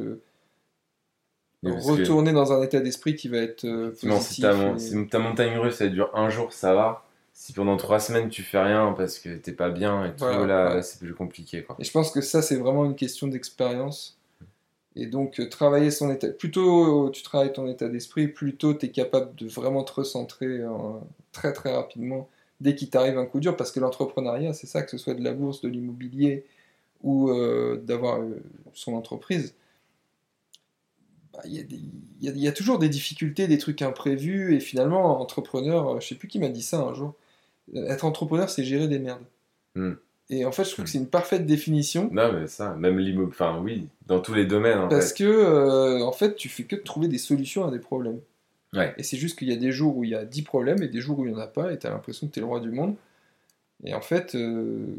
Et 1.65 1.69
parce 1.69 1.85
que, 1.85 1.91
retourner 1.91 2.31
dans 2.31 2.53
un 2.53 2.61
état 2.63 2.79
d'esprit 2.79 3.17
qui 3.17 3.27
va 3.27 3.39
être 3.39 3.65
euh, 3.65 3.93
si 3.93 4.07
positif. 4.07 4.41
ta, 4.41 4.53
mon- 4.53 4.75
et- 4.75 4.79
si 4.79 5.07
ta 5.09 5.19
montagne 5.19 5.57
russe 5.57 5.81
elle 5.81 5.91
dure 5.91 6.15
un 6.15 6.29
jour, 6.29 6.53
ça 6.53 6.73
va. 6.73 7.05
Si 7.33 7.51
pendant 7.51 7.75
trois 7.75 7.99
semaines 7.99 8.29
tu 8.29 8.41
fais 8.41 8.61
rien 8.61 8.93
parce 8.95 9.19
que 9.19 9.35
t'es 9.35 9.51
pas 9.51 9.69
bien 9.69 10.05
et 10.05 10.11
tout, 10.11 10.19
Voilà, 10.19 10.45
là, 10.45 10.69
ouais. 10.69 10.75
là, 10.75 10.81
c'est 10.81 10.99
plus 10.99 11.13
compliqué. 11.13 11.63
Quoi. 11.63 11.75
Et 11.79 11.83
je 11.83 11.91
pense 11.91 12.09
que 12.11 12.21
ça, 12.21 12.41
c'est 12.41 12.55
vraiment 12.55 12.85
une 12.85 12.95
question 12.95 13.27
d'expérience. 13.27 14.17
Et 14.95 15.07
donc, 15.07 15.39
euh, 15.39 15.49
travailler 15.49 15.91
son 15.91 16.11
état. 16.11 16.29
Plutôt 16.29 17.09
tu 17.09 17.23
travailles 17.23 17.53
ton 17.53 17.67
état 17.67 17.89
d'esprit, 17.89 18.27
plutôt 18.27 18.73
tu 18.73 18.85
es 18.87 18.89
capable 18.91 19.35
de 19.35 19.47
vraiment 19.47 19.83
te 19.83 19.93
recentrer 19.93 20.45
euh, 20.45 20.69
très 21.31 21.53
très 21.53 21.73
rapidement 21.73 22.29
dès 22.61 22.75
qu'il 22.75 22.89
t'arrive 22.89 23.17
un 23.17 23.25
coup 23.25 23.39
dur. 23.39 23.55
Parce 23.57 23.71
que 23.71 23.79
l'entrepreneuriat, 23.79 24.53
c'est 24.53 24.67
ça, 24.67 24.83
que 24.83 24.91
ce 24.91 24.97
soit 24.97 25.15
de 25.15 25.23
la 25.23 25.33
bourse, 25.33 25.61
de 25.61 25.69
l'immobilier 25.69 26.45
ou 27.03 27.29
euh, 27.29 27.77
d'avoir 27.77 28.21
euh, 28.21 28.41
son 28.73 28.93
entreprise. 28.93 29.53
bah, 31.33 31.41
Il 31.45 31.91
y, 32.21 32.47
a 32.47 32.51
toujours 32.51 32.79
des 32.79 32.89
difficultés, 32.89 33.47
des 33.47 33.57
trucs 33.57 33.81
imprévus. 33.81 34.55
Et 34.55 34.59
finalement, 34.59 35.19
entrepreneur, 35.21 35.89
euh, 35.95 35.99
je 35.99 36.07
sais 36.07 36.15
plus 36.15 36.27
qui 36.27 36.39
m'a 36.39 36.49
dit 36.49 36.63
ça 36.63 36.79
un 36.81 36.93
jour. 36.93 37.13
euh, 37.75 37.87
Être 37.87 38.05
entrepreneur, 38.05 38.49
c'est 38.49 38.63
gérer 38.63 38.87
des 38.87 38.99
merdes. 38.99 39.25
Hmm. 39.75 39.93
Et 40.35 40.45
en 40.45 40.51
fait, 40.51 40.63
je 40.63 40.71
trouve 40.71 40.83
Hmm. 40.83 40.85
que 40.85 40.89
c'est 40.91 40.97
une 40.97 41.07
parfaite 41.07 41.45
définition. 41.45 42.09
Non, 42.11 42.31
mais 42.33 42.47
ça, 42.47 42.73
même 42.75 42.97
l'immobilier, 42.97 43.29
enfin 43.35 43.59
oui, 43.61 43.87
dans 44.07 44.19
tous 44.19 44.33
les 44.33 44.45
domaines. 44.45 44.79
En 44.79 44.87
Parce 44.87 45.09
fait. 45.11 45.19
que, 45.19 45.23
euh, 45.25 46.01
en 46.03 46.11
fait, 46.11 46.35
tu 46.35 46.49
fais 46.49 46.63
que 46.63 46.75
de 46.75 46.81
trouver 46.81 47.07
des 47.07 47.17
solutions 47.19 47.67
à 47.67 47.71
des 47.71 47.77
problèmes. 47.79 48.19
Ouais. 48.73 48.95
Et 48.97 49.03
c'est 49.03 49.17
juste 49.17 49.37
qu'il 49.37 49.49
y 49.49 49.53
a 49.53 49.57
des 49.57 49.71
jours 49.71 49.95
où 49.97 50.03
il 50.03 50.09
y 50.09 50.15
a 50.15 50.25
10 50.25 50.41
problèmes 50.41 50.81
et 50.81 50.87
des 50.87 51.01
jours 51.01 51.19
où 51.19 51.25
il 51.25 51.31
n'y 51.33 51.37
en 51.37 51.41
a 51.41 51.45
pas, 51.47 51.71
et 51.71 51.77
tu 51.77 51.85
as 51.85 51.91
l'impression 51.91 52.25
que 52.27 52.31
tu 52.33 52.39
es 52.39 52.41
le 52.41 52.47
roi 52.47 52.59
du 52.61 52.71
monde. 52.71 52.95
Et 53.83 53.93
en 53.93 54.01
fait, 54.01 54.33
euh, 54.33 54.95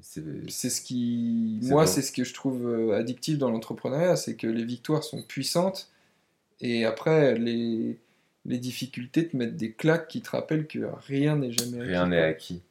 C'est- 0.00 0.68
ce 0.70 0.80
qui. 0.82 1.58
Moi, 1.62 1.84
bon. 1.84 1.90
c'est 1.90 2.02
ce 2.02 2.12
que 2.12 2.24
je 2.24 2.34
trouve 2.34 2.66
euh, 2.68 2.96
addictif 2.98 3.38
dans 3.38 3.50
l'entrepreneuriat, 3.50 4.16
c'est 4.16 4.34
que 4.34 4.46
les 4.46 4.64
victoires 4.64 5.02
sont 5.04 5.22
puissantes, 5.22 5.88
et 6.60 6.84
après, 6.84 7.36
les, 7.38 7.96
les 8.44 8.58
difficultés 8.58 9.26
te 9.28 9.36
mettent 9.36 9.56
des 9.56 9.72
claques 9.72 10.08
qui 10.08 10.20
te 10.22 10.30
rappellent 10.30 10.66
que 10.66 10.80
rien 11.06 11.36
n'est 11.36 11.52
jamais 11.52 11.78
acquis. 11.80 11.88
Rien 11.88 12.06
n'est 12.08 12.20
acquis. 12.22 12.62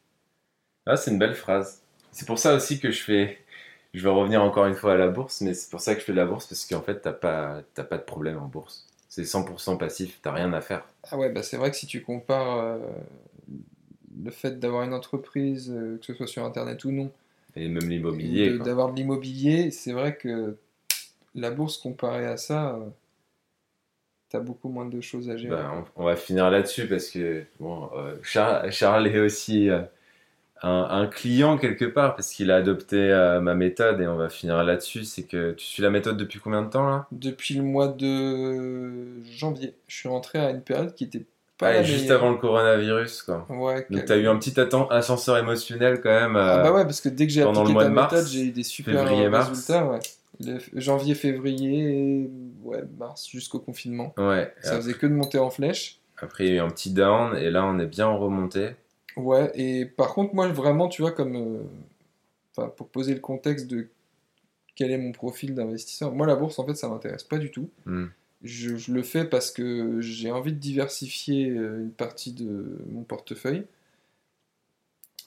Ah, 0.85 0.97
c'est 0.97 1.11
une 1.11 1.19
belle 1.19 1.35
phrase. 1.35 1.81
C'est 2.11 2.27
pour 2.27 2.39
ça 2.39 2.55
aussi 2.55 2.79
que 2.79 2.91
je 2.91 3.01
fais. 3.03 3.39
Je 3.93 4.03
vais 4.03 4.09
revenir 4.09 4.43
encore 4.43 4.65
une 4.65 4.75
fois 4.75 4.93
à 4.93 4.97
la 4.97 5.07
bourse, 5.07 5.41
mais 5.41 5.53
c'est 5.53 5.69
pour 5.69 5.79
ça 5.79 5.93
que 5.95 6.01
je 6.01 6.05
fais 6.05 6.11
de 6.11 6.17
la 6.17 6.25
bourse 6.25 6.47
parce 6.47 6.65
qu'en 6.65 6.81
fait, 6.81 6.99
t'as 7.01 7.13
pas, 7.13 7.61
t'as 7.73 7.83
pas 7.83 7.97
de 7.97 8.03
problème 8.03 8.37
en 8.37 8.47
bourse. 8.47 8.85
C'est 9.09 9.23
100% 9.23 9.77
passif, 9.77 10.19
t'as 10.21 10.31
rien 10.33 10.51
à 10.53 10.61
faire. 10.61 10.83
Ah 11.09 11.17
ouais, 11.17 11.29
bah 11.29 11.43
c'est 11.43 11.57
vrai 11.57 11.71
que 11.71 11.77
si 11.77 11.87
tu 11.87 12.01
compares 12.01 12.57
euh, 12.59 12.77
le 14.23 14.31
fait 14.31 14.59
d'avoir 14.59 14.83
une 14.83 14.93
entreprise, 14.93 15.71
euh, 15.71 15.97
que 15.97 16.05
ce 16.05 16.13
soit 16.13 16.27
sur 16.27 16.43
Internet 16.45 16.83
ou 16.85 16.91
non, 16.91 17.11
Et 17.55 17.67
même 17.67 17.83
et 17.83 17.89
l'immobilier. 17.89 18.51
de- 18.51 18.57
d'avoir 18.57 18.91
de 18.91 18.95
l'immobilier, 18.95 19.71
c'est 19.71 19.93
vrai 19.93 20.15
que 20.17 20.57
la 21.35 21.51
bourse 21.51 21.77
comparée 21.77 22.25
à 22.27 22.37
ça, 22.37 22.75
euh, 22.75 22.89
t'as 24.29 24.39
beaucoup 24.39 24.69
moins 24.69 24.85
de 24.85 25.01
choses 25.01 25.29
à 25.29 25.37
gérer. 25.37 25.55
Ben, 25.55 25.85
on, 25.97 26.01
on 26.01 26.05
va 26.05 26.15
finir 26.15 26.49
là-dessus 26.49 26.87
parce 26.87 27.09
que 27.09 27.43
bon, 27.59 27.89
euh, 27.95 28.15
Charles, 28.23 28.71
Charles 28.71 29.07
est 29.07 29.19
aussi 29.19 29.69
euh, 29.69 29.81
un, 30.67 30.87
un 30.89 31.07
client 31.07 31.57
quelque 31.57 31.85
part 31.85 32.15
parce 32.15 32.31
qu'il 32.31 32.49
a 32.51 32.55
adopté 32.55 32.97
euh, 32.97 33.39
ma 33.39 33.53
méthode 33.55 34.01
et 34.01 34.07
on 34.07 34.15
va 34.15 34.29
finir 34.29 34.63
là-dessus. 34.63 35.03
C'est 35.05 35.23
que 35.23 35.51
tu 35.53 35.65
suis 35.65 35.83
la 35.83 35.89
méthode 35.89 36.17
depuis 36.17 36.39
combien 36.39 36.61
de 36.63 36.69
temps 36.69 36.87
là? 36.87 37.05
Depuis 37.11 37.53
le 37.53 37.63
mois 37.63 37.87
de 37.87 39.23
janvier, 39.31 39.73
je 39.87 39.95
suis 39.95 40.09
rentré 40.09 40.39
à 40.39 40.49
une 40.49 40.61
période 40.61 40.93
qui 40.95 41.03
était 41.05 41.23
pas 41.57 41.67
Ah, 41.69 41.83
Juste 41.83 42.11
avant 42.11 42.31
le 42.31 42.37
coronavirus 42.37 43.21
quoi. 43.23 43.45
Ouais, 43.49 43.85
Donc 43.89 44.01
que- 44.01 44.07
tu 44.07 44.11
as 44.11 44.17
eu 44.17 44.27
un 44.27 44.37
petit 44.37 44.53
ascenseur 44.89 45.37
émotionnel 45.37 46.01
quand 46.01 46.09
même. 46.09 46.35
Ah 46.35 46.59
euh, 46.59 46.63
bah 46.63 46.73
ouais, 46.73 46.83
parce 46.83 46.99
que 46.99 47.09
dès 47.09 47.27
que 47.27 47.31
j'ai 47.33 47.43
appliqué 47.43 47.73
ta 47.73 47.89
méthode, 47.89 48.27
j'ai 48.27 48.41
eu 48.45 48.51
des 48.51 48.63
super 48.63 48.99
février, 49.07 49.25
euh, 49.27 49.39
résultats. 49.39 49.85
Ouais. 49.85 49.99
Le 50.43 50.57
f- 50.57 50.69
janvier, 50.73 51.15
février, 51.15 52.29
ouais, 52.63 52.83
mars 52.99 53.27
jusqu'au 53.29 53.59
confinement. 53.59 54.13
Ouais. 54.17 54.53
Ça 54.61 54.69
après, 54.71 54.81
faisait 54.81 54.93
que 54.95 55.07
de 55.07 55.13
monter 55.13 55.37
en 55.37 55.49
flèche. 55.49 55.99
après, 56.17 56.45
il 56.45 56.49
y 56.49 56.53
a 56.53 56.55
eu 56.55 56.59
un 56.59 56.69
petit 56.69 56.91
down 56.91 57.37
et 57.37 57.49
là 57.49 57.63
on 57.65 57.79
est 57.79 57.85
bien 57.85 58.07
en 58.07 58.17
remontée. 58.17 58.71
Ouais, 59.17 59.51
et 59.55 59.85
par 59.85 60.13
contre, 60.13 60.33
moi, 60.35 60.47
vraiment, 60.49 60.87
tu 60.89 61.01
vois, 61.01 61.11
comme. 61.11 61.35
euh, 61.35 61.63
enfin, 62.55 62.69
pour 62.69 62.87
poser 62.89 63.13
le 63.13 63.19
contexte 63.21 63.67
de 63.67 63.87
quel 64.75 64.91
est 64.91 64.97
mon 64.97 65.11
profil 65.13 65.55
d'investisseur, 65.55 66.11
moi, 66.13 66.27
la 66.27 66.35
bourse, 66.35 66.59
en 66.59 66.65
fait, 66.65 66.75
ça 66.75 66.89
m'intéresse 66.89 67.23
pas 67.23 67.37
du 67.37 67.49
tout. 67.51 67.69
Hmm. 67.85 68.07
Je, 68.43 68.75
je 68.75 68.91
le 68.93 69.01
fais 69.03 69.25
parce 69.25 69.49
que 69.51 70.01
j'ai 70.01 70.31
envie 70.31 70.51
de 70.51 70.59
diversifier 70.59 71.49
euh, 71.49 71.79
une 71.81 71.91
partie 71.91 72.33
de 72.33 72.77
mon 72.91 73.03
portefeuille. 73.03 73.63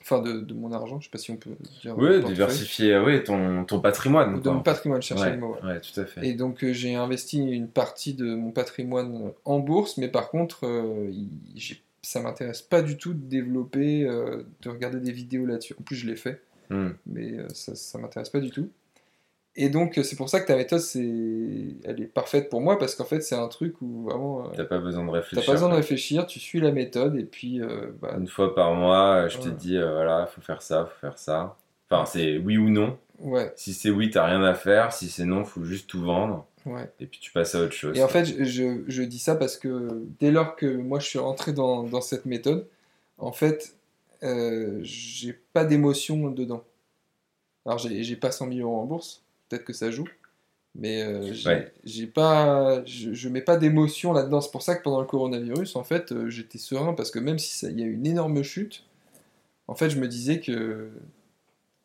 Enfin, 0.03 0.21
de, 0.23 0.41
de 0.41 0.55
mon 0.55 0.73
argent, 0.73 1.01
je 1.01 1.07
sais 1.07 1.11
pas 1.11 1.19
si 1.19 1.31
on 1.31 1.37
peut 1.37 1.51
dire. 1.83 1.97
Oui, 1.99 2.07
portefeuille. 2.09 2.25
diversifier 2.33 2.99
oui, 2.99 3.23
ton, 3.25 3.65
ton 3.65 3.81
patrimoine. 3.81 4.35
Ou 4.35 4.39
de 4.39 4.43
quoi. 4.45 4.53
mon 4.55 4.63
patrimoine, 4.63 5.03
chercher 5.03 5.25
Ouais, 5.25 5.31
le 5.33 5.39
mot. 5.39 5.55
ouais. 5.57 5.63
ouais, 5.73 5.81
tout 5.81 6.01
à 6.01 6.07
fait. 6.07 6.27
Et 6.27 6.35
donc 6.35 6.63
euh, 6.65 6.73
j'ai 6.73 6.95
investi 6.95 7.39
une 7.39 7.69
partie 7.69 8.15
de 8.15 8.35
mon 8.35 8.51
patrimoine 8.53 9.33
en 9.45 9.59
bourse, 9.59 9.97
mais 9.99 10.09
par 10.09 10.31
contre, 10.31 10.67
euh, 10.67 11.11
j'ai- 11.55 11.83
ça 12.11 12.21
m'intéresse 12.21 12.63
pas 12.63 12.83
du 12.83 12.97
tout 12.97 13.13
de 13.15 13.23
développer, 13.29 14.05
euh, 14.07 14.43
de 14.63 14.69
regarder 14.71 15.01
des 15.01 15.13
vidéos 15.13 15.47
là-dessus. 15.47 15.75
En 15.79 15.83
plus, 15.83 15.97
je 15.97 16.07
l'ai 16.07 16.17
fait, 16.17 16.43
Hmm. 16.71 16.91
mais 17.07 17.33
euh, 17.39 17.47
ça, 17.55 17.75
ça 17.75 17.99
m'intéresse 17.99 18.29
pas 18.31 18.41
du 18.41 18.51
tout. 18.51 18.69
Et 19.57 19.71
donc, 19.71 19.99
euh, 19.99 20.03
c'est 20.05 20.15
pour 20.17 20.29
ça 20.29 20.41
que 20.41 20.47
ta 20.47 20.55
méthode, 20.57 20.79
c'est, 20.81 21.01
elle 21.85 22.01
est 22.01 22.07
parfaite 22.07 22.49
pour 22.49 22.61
moi 22.61 22.79
parce 22.79 22.95
qu'en 22.95 23.05
fait, 23.05 23.21
c'est 23.23 23.35
un 23.35 23.49
truc 23.49 23.81
où 23.83 24.05
vraiment, 24.05 24.49
T'as 24.57 24.65
pas 24.65 24.79
besoin 24.79 25.03
de 25.05 25.09
t'as 25.11 25.17
réfléchir. 25.17 25.47
pas 25.47 25.53
besoin 25.53 25.69
de 25.71 25.75
réfléchir, 25.75 26.27
tu 26.27 26.39
suis 26.39 26.61
la 26.61 26.71
méthode 26.71 27.17
et 27.17 27.25
puis, 27.25 27.61
euh, 27.61 27.91
bah, 28.01 28.15
Une 28.19 28.29
fois 28.29 28.55
par 28.55 28.75
mois, 28.75 29.27
je 29.29 29.39
te 29.39 29.49
dis, 29.49 29.77
euh, 29.77 29.91
voilà, 29.95 30.27
faut 30.27 30.41
faire 30.43 30.63
ça, 30.63 30.85
faut 30.87 31.01
faire 31.01 31.19
ça. 31.19 31.57
Enfin, 31.91 32.05
c'est 32.05 32.39
oui 32.39 32.57
ou 32.59 32.69
non. 32.71 32.99
ouais, 33.19 33.51
Si 33.57 33.73
c'est 33.73 33.91
oui, 33.91 34.11
t'as 34.11 34.27
rien 34.27 34.43
à 34.45 34.55
faire. 34.55 34.93
Si 34.93 35.09
c'est 35.09 35.25
non, 35.25 35.45
faut 35.45 35.65
juste 35.65 35.89
tout 35.91 36.03
vendre. 36.03 36.47
Ouais. 36.69 36.91
Et 37.01 37.07
puis 37.07 37.19
tu 37.21 37.33
passes 37.33 37.55
à 37.55 37.61
autre 37.63 37.73
chose. 37.73 37.97
Et 37.99 38.03
en 38.03 38.09
fait, 38.09 38.25
je, 38.45 38.83
je- 38.87 39.03
dis 39.03 39.19
ça 39.19 39.35
parce 39.37 39.57
que 39.57 40.05
dès 40.21 40.31
lors 40.31 40.57
que 40.57 40.67
moi 40.67 40.99
je 41.01 41.07
suis 41.07 41.19
rentré 41.19 41.53
dans, 41.53 41.83
dans 41.83 42.01
cette 42.01 42.25
méthode, 42.27 42.67
en 43.19 43.33
fait, 43.33 43.75
euh, 44.23 44.79
j'ai 44.83 45.33
pas 45.53 45.65
d'émotion 45.65 46.31
dedans. 46.31 46.65
Alors, 47.67 47.79
j'ai 47.79 48.17
pas 48.17 48.31
100 48.33 48.53
000 48.53 48.61
euros 48.69 48.81
en 48.81 48.85
bourse, 48.87 49.23
peut-être 49.49 49.65
que 49.65 49.73
ça 49.75 49.91
joue, 49.91 50.09
mais 50.75 51.03
euh, 51.03 51.33
j'ai 51.35 52.05
Ouais. 52.05 52.07
pas, 52.07 52.83
je, 52.87 53.13
je 53.13 53.29
mets 53.29 53.43
pas 53.43 53.57
d'émotion 53.59 54.13
là-dedans. 54.13 54.41
C'est 54.41 54.51
pour 54.53 54.63
ça 54.63 54.75
que 54.77 54.83
pendant 54.83 55.01
le 55.01 55.07
coronavirus, 55.07 55.77
en 55.77 55.85
fait, 55.85 56.13
euh, 56.13 56.31
j'étais 56.31 56.59
serein 56.59 56.95
parce 56.95 57.11
que 57.11 57.19
même 57.19 57.39
si 57.39 57.67
il 57.67 57.79
y 57.79 57.83
a 57.83 57.87
eu 57.87 57.93
une 57.95 58.07
énorme 58.07 58.43
chute, 58.43 58.85
en 59.67 59.75
fait, 59.75 59.91
je 59.91 59.99
me 60.01 60.09
disais 60.09 60.41
que 60.41 60.89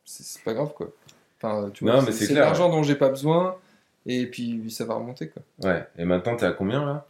c'est 0.05 0.41
pas 0.43 0.53
grave 0.53 0.73
quoi. 0.73 0.89
Enfin, 1.37 1.69
tu 1.73 1.83
vois, 1.83 2.01
c'est 2.11 2.33
l'argent 2.33 2.69
dont 2.69 2.83
j'ai 2.83 2.95
pas 2.95 3.09
besoin 3.09 3.57
et 4.05 4.25
puis 4.27 4.69
ça 4.69 4.85
va 4.85 4.95
remonter 4.95 5.29
quoi. 5.29 5.41
Ouais. 5.63 5.85
Et 5.97 6.05
maintenant, 6.05 6.35
t'es 6.35 6.45
à 6.45 6.51
combien 6.51 6.85
là 6.85 7.05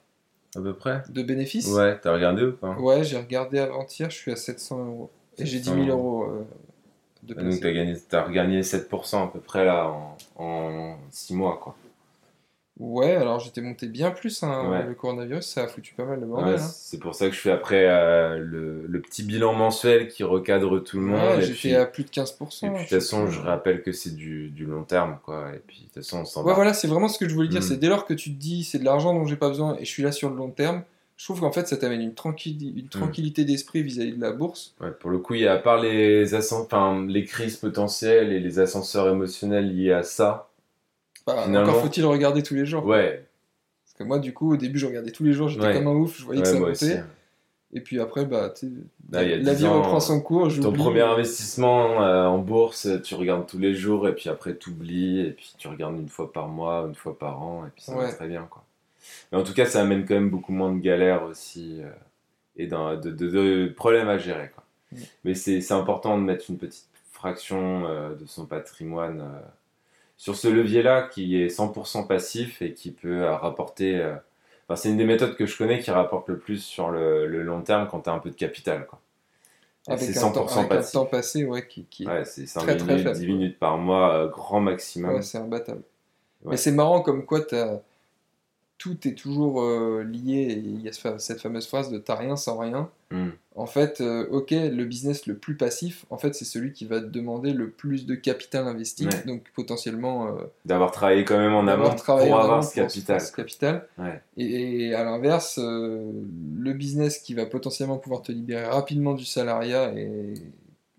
À 0.56 0.62
peu 0.62 0.74
près? 0.74 1.04
De 1.10 1.24
bénéfices? 1.24 1.68
Ouais, 1.68 2.00
t'as 2.00 2.14
regardé 2.14 2.44
ou 2.44 2.54
pas? 2.54 2.76
Ouais, 2.78 3.04
j'ai 3.04 3.18
regardé 3.18 3.60
avant-hier, 3.60 4.10
je 4.10 4.16
suis 4.16 4.32
à 4.32 4.36
700 4.36 4.86
euros. 4.86 5.10
Et 5.38 5.46
j'ai 5.46 5.60
10 5.60 5.66
000 5.66 5.78
700 5.78 5.90
euros 5.90 6.24
euh, 6.24 6.46
de 7.24 7.34
Et 7.34 7.44
Donc 7.44 7.60
t'as 7.60 7.72
gagné, 7.72 7.96
t'as 8.10 8.24
regagné 8.24 8.62
7% 8.62 9.24
à 9.24 9.28
peu 9.28 9.40
près 9.40 9.66
là 9.66 9.92
en, 10.36 10.96
6 11.10 11.34
mois 11.36 11.60
quoi. 11.62 11.76
Ouais, 12.86 13.16
alors 13.16 13.40
j'étais 13.40 13.62
monté 13.62 13.88
bien 13.88 14.12
plus. 14.12 14.44
hein. 14.44 14.70
Ouais. 14.70 14.86
Le 14.86 14.94
coronavirus, 14.94 15.46
ça 15.46 15.64
a 15.64 15.68
foutu 15.68 15.94
pas 15.94 16.04
mal 16.04 16.20
de 16.20 16.26
Ouais, 16.26 16.32
bordel. 16.32 16.56
hein. 16.56 16.58
c'est 16.58 17.00
pour 17.00 17.16
ça 17.16 17.28
que 17.30 17.34
je 17.36 17.40
fais 17.40 17.52
après 17.52 17.86
euh, 17.88 18.38
le, 18.40 18.86
le 18.88 19.00
petit 19.02 19.24
bilan 19.24 19.54
mensuel 19.54 20.10
qui 20.10 20.24
recadre 20.24 20.84
tout 20.84 20.98
le 20.98 21.04
monde. 21.06 21.38
Ouais, 21.38 21.42
j'étais 21.42 21.76
à 21.76 21.86
plus 21.86 22.04
de 22.04 22.10
15%. 22.10 22.68
et 22.68 22.70
puis 22.70 22.70
de 22.72 22.78
je 22.78 22.80
toute 22.82 22.90
façon, 22.90 23.28
je 23.28 23.40
rappelle 23.40 23.84
que 23.84 23.94
c'est 23.94 24.14
du, 24.16 24.50
du 24.50 24.66
long 24.66 24.84
terme 24.84 25.18
quoi. 25.24 25.46
Et 25.56 25.60
puis 25.66 25.80
de 25.80 25.84
toute 25.86 25.94
façon, 26.04 26.20
on 26.20 26.26
s'en 26.26 26.42
Ouais, 26.42 26.50
va. 26.50 26.54
voilà, 26.56 26.74
c'est 26.74 26.88
vraiment 26.88 27.08
ce 27.08 27.18
que 27.18 27.30
je 27.30 27.34
voulais 27.34 27.48
dire. 27.48 27.62
Mm. 27.62 27.64
C'est 27.64 27.78
dès 27.78 27.88
lors 27.88 28.06
que 28.06 28.14
tu 28.14 28.34
te 28.34 28.38
dis 28.40 28.64
c'est 28.66 28.80
de 28.80 28.86
l'argent 28.86 29.14
dont 29.14 29.26
j'ai 29.26 29.38
pas 29.38 29.48
besoin 29.50 29.78
et 29.80 29.86
je 29.86 29.90
suis 29.90 30.04
là 30.04 30.12
sur 30.12 30.30
le 30.30 30.36
long 30.36 30.50
terme, 30.52 30.84
je 31.16 31.24
trouve 31.26 31.40
qu'en 31.40 31.52
fait 31.54 31.68
ça 31.70 31.78
t'amène 31.78 32.02
une, 32.02 32.10
Mm. 32.10 32.78
une 32.80 32.88
tranquillité 32.90 33.46
d'esprit 33.46 33.82
vis-à-vis 33.84 34.14
de 34.18 34.22
la 34.22 34.32
bourse. 34.34 34.76
Ouais, 34.82 34.92
pour 35.00 35.10
le 35.10 35.20
coup, 35.20 35.36
il 35.36 35.42
y 35.42 35.48
a 35.48 35.54
à 35.54 35.58
part 35.58 35.80
les 35.80 37.24
crises 37.24 37.56
potentielles 37.58 38.34
et 38.34 38.40
les 38.42 38.60
ascenseurs 38.60 39.08
émotionnels 39.08 39.74
liés 39.74 39.94
à 39.94 40.04
ça. 40.04 40.50
Finalement- 41.28 41.70
encore 41.70 41.82
faut-il 41.82 42.06
regarder 42.06 42.44
tous 42.44 42.54
les 42.56 42.66
jours. 42.66 42.86
Ouais, 42.86 43.26
Parce 43.86 43.94
que 43.98 44.04
moi, 44.04 44.20
du 44.20 44.34
coup, 44.34 44.54
au 44.54 44.58
début, 44.58 44.80
je 44.80 44.86
regardais 44.88 45.12
tous 45.12 45.24
les 45.24 45.34
jours, 45.34 45.48
j'étais 45.50 45.66
Ouais. 45.68 45.74
comme 45.74 45.88
un 45.88 45.94
ouf, 45.96 46.18
je 46.20 46.26
voyais 46.26 46.42
que 46.42 46.48
ça 46.48 46.56
montait. 46.60 46.70
aussi. 46.72 46.94
Et 47.76 47.82
puis 47.82 48.00
après, 48.00 48.26
bah, 48.26 48.54
Là, 49.12 49.24
la 49.24 49.38
10 49.56 49.62
vie 49.62 49.66
ans, 49.68 49.78
reprend 49.82 50.00
son 50.00 50.22
cours. 50.22 50.48
Ton 50.62 50.74
premier 50.74 51.02
investissement 51.02 52.04
euh, 52.04 52.26
en 52.26 52.38
bourse, 52.38 52.88
tu 53.04 53.16
regardes 53.16 53.48
tous 53.48 53.58
les 53.58 53.74
jours 53.74 54.08
et 54.08 54.14
puis 54.14 54.30
après 54.30 54.56
tu 54.56 54.70
oublies 54.70 55.22
et 55.22 55.32
puis 55.32 55.54
tu 55.58 55.68
regardes 55.68 55.96
une 55.98 56.10
fois 56.10 56.32
par 56.32 56.48
mois, 56.48 56.86
une 56.88 56.94
fois 56.96 57.18
par 57.18 57.42
an 57.42 57.66
et 57.66 57.70
puis 57.74 57.84
ça 57.84 57.96
va 57.96 58.12
très 58.12 58.28
bien 58.28 58.48
quoi. 58.50 58.64
Mais 59.32 59.38
en 59.40 59.44
tout 59.44 59.54
cas, 59.54 59.66
ça 59.66 59.82
amène 59.82 60.06
quand 60.06 60.14
même 60.14 60.30
beaucoup 60.30 60.52
moins 60.54 60.72
de 60.72 60.80
galères 60.80 61.24
aussi 61.24 61.80
euh, 61.82 61.90
et 62.58 62.68
de, 62.68 62.96
de- 62.96 63.12
de 63.12 63.74
problèmes 63.76 64.08
à 64.10 64.18
gérer 64.20 64.52
quoi. 64.54 64.64
Mm. 64.92 64.98
Mais 65.26 65.34
c'est 65.34 65.60
c'est 65.62 65.74
important 65.74 66.18
de 66.20 66.24
mettre 66.24 66.46
une 66.50 66.58
petite 66.60 66.88
fraction 67.12 67.86
euh, 67.88 68.14
de 68.14 68.26
son 68.28 68.46
patrimoine 68.46 69.24
sur 70.24 70.38
ce 70.38 70.48
levier-là 70.48 71.02
qui 71.12 71.42
est 71.42 71.48
100% 71.50 72.08
passif 72.08 72.62
et 72.62 72.74
qui 72.74 72.92
peut 72.92 73.24
euh, 73.24 73.36
rapporter. 73.36 73.98
euh, 73.98 74.16
Enfin, 74.70 74.78
c'est 74.78 74.88
une 74.90 74.96
des 74.96 75.04
méthodes 75.04 75.36
que 75.36 75.46
je 75.46 75.58
connais 75.58 75.80
qui 75.82 75.92
rapporte 75.92 76.30
le 76.30 76.38
plus 76.40 76.64
sur 76.64 76.90
le, 76.90 77.28
le 77.28 77.44
long 77.44 77.62
terme 77.62 77.90
quand 77.92 78.00
tu 78.00 78.10
as 78.10 78.14
un 78.14 78.20
peu 78.20 78.30
de 78.30 78.36
capital 78.36 78.86
quoi. 78.88 79.02
Et 79.90 79.92
avec, 79.92 80.04
c'est 80.06 80.18
un 80.24 80.32
temps, 80.32 80.46
100% 80.48 80.60
avec 80.60 80.72
un 80.72 80.82
temps 80.84 81.06
passé, 81.06 81.44
ouais, 81.44 81.68
qui, 81.68 81.84
qui... 81.90 82.08
Ouais, 82.08 82.24
c'est 82.24 82.46
5 82.46 82.62
très, 82.62 82.78
très 82.78 82.88
minutes, 82.94 83.04
faible, 83.04 83.20
10 83.20 83.26
quoi. 83.26 83.36
minutes 83.36 83.60
par 83.60 83.78
mois, 83.78 84.14
euh, 84.16 84.28
grand 84.30 84.62
maximum. 84.62 85.16
Ouais, 85.16 85.22
c'est 85.22 85.40
imbattable. 85.40 85.82
Ouais. 86.46 86.52
Mais 86.52 86.58
c'est 86.58 86.72
marrant 86.72 87.02
comme 87.02 87.26
quoi 87.26 87.42
t'as- 87.42 87.82
tout 88.84 89.08
est 89.08 89.14
toujours 89.14 89.62
euh, 89.62 90.04
lié. 90.04 90.42
et 90.42 90.58
Il 90.58 90.82
y 90.82 90.90
a 90.90 91.18
cette 91.18 91.40
fameuse 91.40 91.66
phrase 91.66 91.90
de 91.90 91.98
t'as 91.98 92.16
rien 92.16 92.36
sans 92.36 92.58
rien. 92.58 92.90
Hmm. 93.12 93.30
En 93.56 93.66
fait, 93.66 94.02
euh, 94.02 94.28
ok, 94.30 94.52
le 94.52 94.84
business 94.84 95.26
le 95.26 95.38
plus 95.38 95.56
passif, 95.56 96.06
en 96.10 96.18
fait, 96.18 96.36
c'est 96.36 96.44
celui 96.44 96.74
qui 96.74 96.84
va 96.84 97.00
te 97.00 97.06
demander 97.06 97.54
le 97.54 97.70
plus 97.70 98.06
de 98.06 98.14
capital 98.14 98.68
investi. 98.68 99.06
Ouais. 99.08 99.24
Donc 99.26 99.44
potentiellement 99.56 100.28
euh, 100.28 100.32
D'avoir 100.66 100.92
travaillé 100.92 101.24
quand 101.24 101.38
même 101.38 101.54
en 101.54 101.66
amont 101.66 101.96
pour 101.96 102.20
avoir 102.20 102.62
ce 102.62 102.76
capital. 102.76 103.20
pour 103.20 103.26
ce 103.26 103.32
capital. 103.32 103.88
Ouais. 103.98 104.22
Et, 104.36 104.88
et 104.88 104.96
à 104.96 105.06
l'inverse, 105.06 105.58
le 105.60 106.74
business 106.74 107.20
qui 107.20 107.36
va 107.36 107.46
potentiellement 107.46 107.98
pouvoir 107.98 108.22
te 108.22 108.34
libérer 108.34 108.66
rapidement 108.66 109.14
du 109.14 109.24
salariat, 109.24 109.94
et 109.94 110.34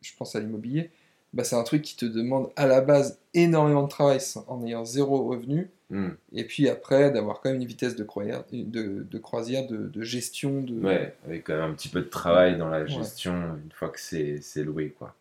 je 0.01 0.13
pense 0.17 0.35
à 0.35 0.41
l'immobilier, 0.41 0.91
bah, 1.35 1.45
c'est 1.45 1.57
un 1.57 1.65
truc 1.65 1.83
qui 1.83 1.97
te 1.97 2.07
demande 2.07 2.49
à 2.57 2.67
la 2.67 2.81
base 2.81 3.19
énormément 3.35 3.83
de 3.83 3.89
travail 3.89 4.21
en 4.49 4.65
ayant 4.65 4.87
zéro 4.87 5.27
revenu. 5.27 5.69
Hmm. 5.91 6.11
Et 6.33 6.45
puis 6.45 6.69
après, 6.69 7.11
d'avoir 7.11 7.41
quand 7.41 7.51
même 7.51 7.61
une 7.61 7.67
vitesse 7.67 7.95
de 7.95 8.05
croisière, 8.05 8.43
de, 8.53 9.05
de, 9.09 9.19
croisière, 9.19 9.67
de, 9.67 9.77
de 9.89 10.03
gestion. 10.03 10.63
De... 10.63 10.81
Ouais, 10.81 11.15
avec 11.27 11.45
quand 11.45 11.55
même 11.55 11.71
un 11.71 11.75
petit 11.75 11.89
peu 11.91 12.01
de 12.01 12.09
travail 12.09 12.57
dans 12.57 12.69
la 12.69 12.87
gestion 12.87 13.35
une 13.63 13.71
fois 13.73 13.91
que 13.91 14.01
c'est 14.01 14.39
c'est 14.41 14.65
loué 14.65 14.95
quoi. 14.99 15.15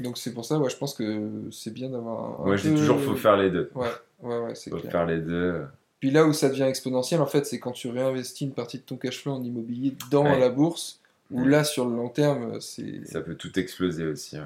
Donc 0.00 0.18
c'est 0.18 0.32
pour 0.34 0.44
ça, 0.44 0.58
ouais, 0.58 0.70
je 0.70 0.76
pense 0.76 0.94
que 0.94 1.30
c'est 1.52 1.72
bien 1.72 1.88
d'avoir. 1.90 2.40
Moi 2.40 2.54
un 2.54 2.56
je 2.56 2.68
dis 2.68 2.74
toujours 2.74 2.98
faut 3.00 3.14
faire 3.14 3.36
les 3.36 3.50
deux. 3.50 3.70
Ouais, 3.76 3.86
ouais, 4.22 4.38
ouais, 4.40 4.54
c'est 4.56 4.70
Faut 4.70 4.78
clair. 4.78 4.90
faire 4.90 5.06
les 5.06 5.18
deux. 5.18 5.62
Puis 6.00 6.10
là 6.10 6.26
où 6.26 6.32
ça 6.32 6.48
devient 6.48 6.64
exponentiel, 6.64 7.20
en 7.20 7.26
fait, 7.26 7.46
c'est 7.46 7.60
quand 7.60 7.70
tu 7.70 7.88
réinvestis 7.88 8.44
une 8.44 8.54
partie 8.54 8.78
de 8.78 8.82
ton 8.82 8.96
cash 8.96 9.22
flow 9.22 9.32
en 9.34 9.42
immobilier 9.44 9.94
dans 10.10 10.24
Ouais. 10.24 10.40
la 10.40 10.48
bourse, 10.48 11.00
où 11.30 11.42
Ouais. 11.42 11.48
là, 11.48 11.62
sur 11.62 11.88
le 11.88 11.94
long 11.94 12.08
terme, 12.08 12.60
c'est. 12.60 13.06
Ça 13.06 13.20
peut 13.20 13.36
tout 13.36 13.56
exploser 13.56 14.06
aussi. 14.06 14.36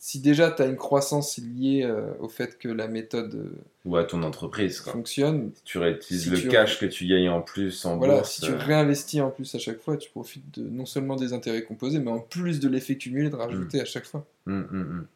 Si 0.00 0.20
déjà 0.20 0.50
tu 0.52 0.62
as 0.62 0.66
une 0.66 0.76
croissance 0.76 1.38
liée 1.38 1.82
euh, 1.84 2.12
au 2.20 2.28
fait 2.28 2.56
que 2.56 2.68
la 2.68 2.86
méthode 2.86 3.34
euh, 3.34 3.50
Ou 3.84 3.96
à 3.96 4.04
ton 4.04 4.22
entreprise 4.22 4.80
quoi. 4.80 4.92
fonctionne, 4.92 5.50
Si 5.56 5.62
tu 5.64 5.78
réutilises 5.78 6.22
Si 6.24 6.30
le 6.30 6.40
tu- 6.40 6.48
cash 6.48 6.78
que 6.78 6.86
tu 6.86 7.06
gagnes 7.06 7.28
en 7.30 7.40
plus 7.40 7.84
en 7.84 7.96
voilà, 7.96 8.18
bourse. 8.18 8.34
si 8.34 8.40
tu 8.42 8.52
euh, 8.52 8.56
réinvestis 8.58 9.20
en 9.20 9.30
plus 9.30 9.52
à 9.54 9.58
chaque 9.58 9.80
fois, 9.80 9.96
tu 9.96 10.08
profites 10.10 10.58
de, 10.58 10.68
non 10.68 10.86
seulement 10.86 11.16
des 11.16 11.32
intérêts 11.32 11.62
composés, 11.64 11.98
mais 11.98 12.12
en 12.12 12.20
plus 12.20 12.60
de 12.60 12.68
l'effet 12.68 12.96
cumulé 12.96 13.28
de 13.28 13.34
rajouter 13.36 13.80
à 13.80 13.84
chaque 13.84 14.06
fois. 14.06 14.24
hum, 14.46 14.68
hum. 14.70 15.06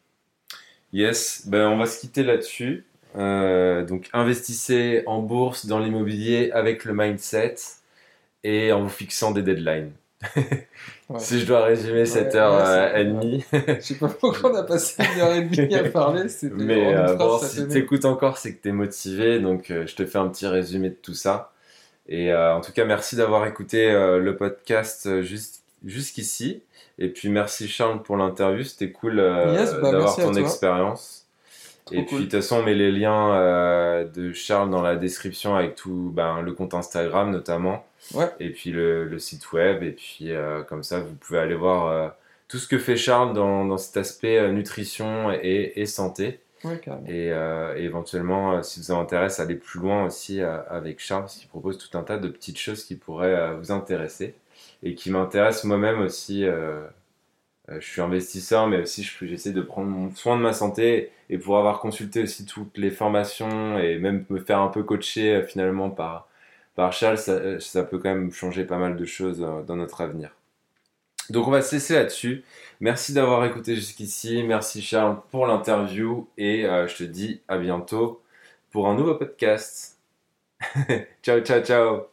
Yes, 0.91 1.43
ben 1.47 1.67
on 1.69 1.77
va 1.77 1.85
se 1.87 1.99
quitter 2.01 2.23
là-dessus. 2.23 2.85
Euh, 3.15 3.85
donc 3.85 4.09
investissez 4.13 5.03
en 5.05 5.21
bourse, 5.21 5.65
dans 5.65 5.79
l'immobilier 5.79 6.51
avec 6.51 6.83
le 6.85 6.93
mindset 6.93 7.55
et 8.43 8.71
en 8.73 8.83
vous 8.83 8.89
fixant 8.89 9.31
des 9.31 9.41
deadlines. 9.43 9.91
Ouais. 11.09 11.19
Si 11.19 11.39
je 11.41 11.45
dois 11.45 11.63
résumer 11.65 12.05
cette 12.05 12.33
Ouais, 12.33 12.39
heure 12.39 12.53
ouais, 12.55 12.63
euh, 12.65 12.97
et 12.97 13.05
demie, 13.05 13.45
Je 13.51 13.79
sais 13.81 13.95
pas 13.95 14.07
pourquoi 14.07 14.51
on 14.51 14.55
a 14.55 14.63
passé 14.63 15.03
une 15.15 15.21
heure 15.21 15.33
et 15.33 15.41
demie 15.43 15.75
à 15.75 15.83
parler, 15.89 16.23
mais 16.53 16.95
euh, 16.95 17.15
bon, 17.15 17.39
si 17.39 17.67
tu 17.67 17.77
écoutes 17.77 18.05
encore, 18.05 18.37
c'est 18.37 18.55
que 18.55 18.61
tu 18.61 18.69
es 18.69 18.71
motivé, 18.71 19.39
donc 19.39 19.69
euh, 19.69 19.85
je 19.85 19.95
te 19.95 20.05
fais 20.05 20.17
un 20.17 20.27
petit 20.29 20.47
résumé 20.47 20.89
de 20.89 20.95
tout 20.95 21.13
ça. 21.13 21.51
Et 22.07 22.31
euh, 22.31 22.55
en 22.55 22.61
tout 22.61 22.71
cas, 22.71 22.85
merci 22.85 23.15
d'avoir 23.15 23.45
écouté 23.45 23.91
le 23.91 24.35
podcast 24.35 25.21
juste- 25.21 25.63
jusqu'ici. 25.85 26.63
Et 26.99 27.09
puis 27.09 27.29
merci 27.29 27.67
Charles 27.67 28.01
pour 28.01 28.17
l'interview, 28.17 28.63
c'était 28.63 28.91
cool 28.91 29.17
Yes, 29.17 29.73
bah, 29.81 29.91
d'avoir 29.91 30.15
ton 30.15 30.33
expérience. 30.35 31.25
Trop 31.85 31.95
Et 31.95 32.03
puis 32.03 32.15
de 32.15 32.21
toute 32.23 32.31
façon, 32.31 32.57
on 32.59 32.63
met 32.63 32.75
les 32.75 32.91
liens 32.91 34.03
de 34.05 34.31
Charles 34.31 34.69
dans 34.69 34.81
la 34.81 34.95
description 34.95 35.55
avec 35.55 35.75
tout 35.75 36.11
ben, 36.15 36.41
le 36.41 36.53
compte 36.53 36.73
Instagram 36.73 37.29
notamment. 37.29 37.85
Ouais. 38.13 38.29
Et 38.39 38.49
puis 38.51 38.71
le, 38.71 39.05
le 39.05 39.19
site 39.19 39.51
web. 39.53 39.83
Et 39.83 39.91
puis 39.91 40.31
euh, 40.31 40.63
comme 40.63 40.83
ça, 40.83 40.99
vous 40.99 41.15
pouvez 41.15 41.39
aller 41.39 41.55
voir 41.55 41.87
euh, 41.87 42.09
tout 42.47 42.57
ce 42.57 42.67
que 42.67 42.77
fait 42.77 42.97
Charles 42.97 43.33
dans, 43.33 43.65
dans 43.65 43.77
cet 43.77 43.97
aspect 43.97 44.37
euh, 44.37 44.51
nutrition 44.51 45.31
et, 45.31 45.73
et 45.75 45.85
santé. 45.85 46.39
Ouais. 46.63 46.79
Et, 47.07 47.31
euh, 47.33 47.75
et 47.77 47.83
éventuellement, 47.83 48.53
euh, 48.53 48.61
si 48.61 48.79
vous 48.79 48.91
intéresse, 48.93 49.39
aller 49.41 49.55
plus 49.55 49.79
loin 49.81 50.05
aussi 50.05 50.41
euh, 50.41 50.59
avec 50.69 50.99
Charles, 50.99 51.25
qu'il 51.27 51.49
propose 51.49 51.77
tout 51.77 51.97
un 51.97 52.03
tas 52.03 52.17
de 52.17 52.29
petites 52.29 52.57
choses 52.59 52.85
qui 52.85 52.95
pourraient 52.95 53.53
vous 53.57 53.71
intéresser 53.73 54.33
et 54.81 54.95
qui 54.95 55.11
m'intéressent 55.11 55.65
moi-même 55.65 55.99
aussi. 56.01 56.45
je 57.69 57.79
suis 57.85 58.01
investisseur, 58.01 58.67
mais 58.67 58.81
aussi 58.81 59.03
je- 59.03 59.25
j'essaie 59.25 59.51
de 59.51 59.61
prendre 59.61 60.11
soin 60.17 60.35
de 60.37 60.41
ma 60.41 60.53
santé 60.53 61.11
et 61.29 61.37
pour 61.37 61.57
avoir 61.57 61.79
consulté 61.79 62.21
aussi 62.23 62.45
toutes 62.45 62.77
les 62.77 62.91
formations 62.91 63.77
et 63.79 63.97
même 63.99 64.25
me 64.29 64.39
faire 64.39 64.59
un 64.59 64.67
peu 64.67 64.83
coacher 64.83 65.41
finalement 65.47 65.89
par, 65.89 66.27
par 66.75 66.93
Charles, 66.93 67.17
ça, 67.17 67.33
euh, 67.33 67.59
ça 67.59 67.83
peut 67.83 67.99
quand 67.99 68.09
même 68.09 68.31
changer 68.31 68.65
pas 68.65 68.77
mal 68.77 68.95
de 68.95 69.05
choses 69.05 69.41
euh, 69.43 69.61
dans 69.63 69.75
notre 69.75 70.01
avenir. 70.01 70.31
Donc 71.29 71.47
on 71.47 71.51
va 71.51 71.61
se 71.61 71.75
laisser 71.75 71.93
là-dessus. 71.95 72.43
Merci 72.81 73.13
d'avoir 73.13 73.45
écouté 73.45 73.75
jusqu'ici. 73.75 74.43
Merci 74.43 74.81
Charles 74.81 75.21
pour 75.31 75.47
l'interview 75.47 76.27
et 76.37 76.65
euh, 76.65 76.87
je 76.87 76.97
te 76.97 77.03
dis 77.03 77.41
à 77.47 77.57
bientôt 77.57 78.21
pour 78.71 78.87
un 78.89 78.95
nouveau 78.95 79.15
podcast. 79.15 79.99
ciao, 81.23 81.41
ciao, 81.41 81.61
ciao. 81.63 82.12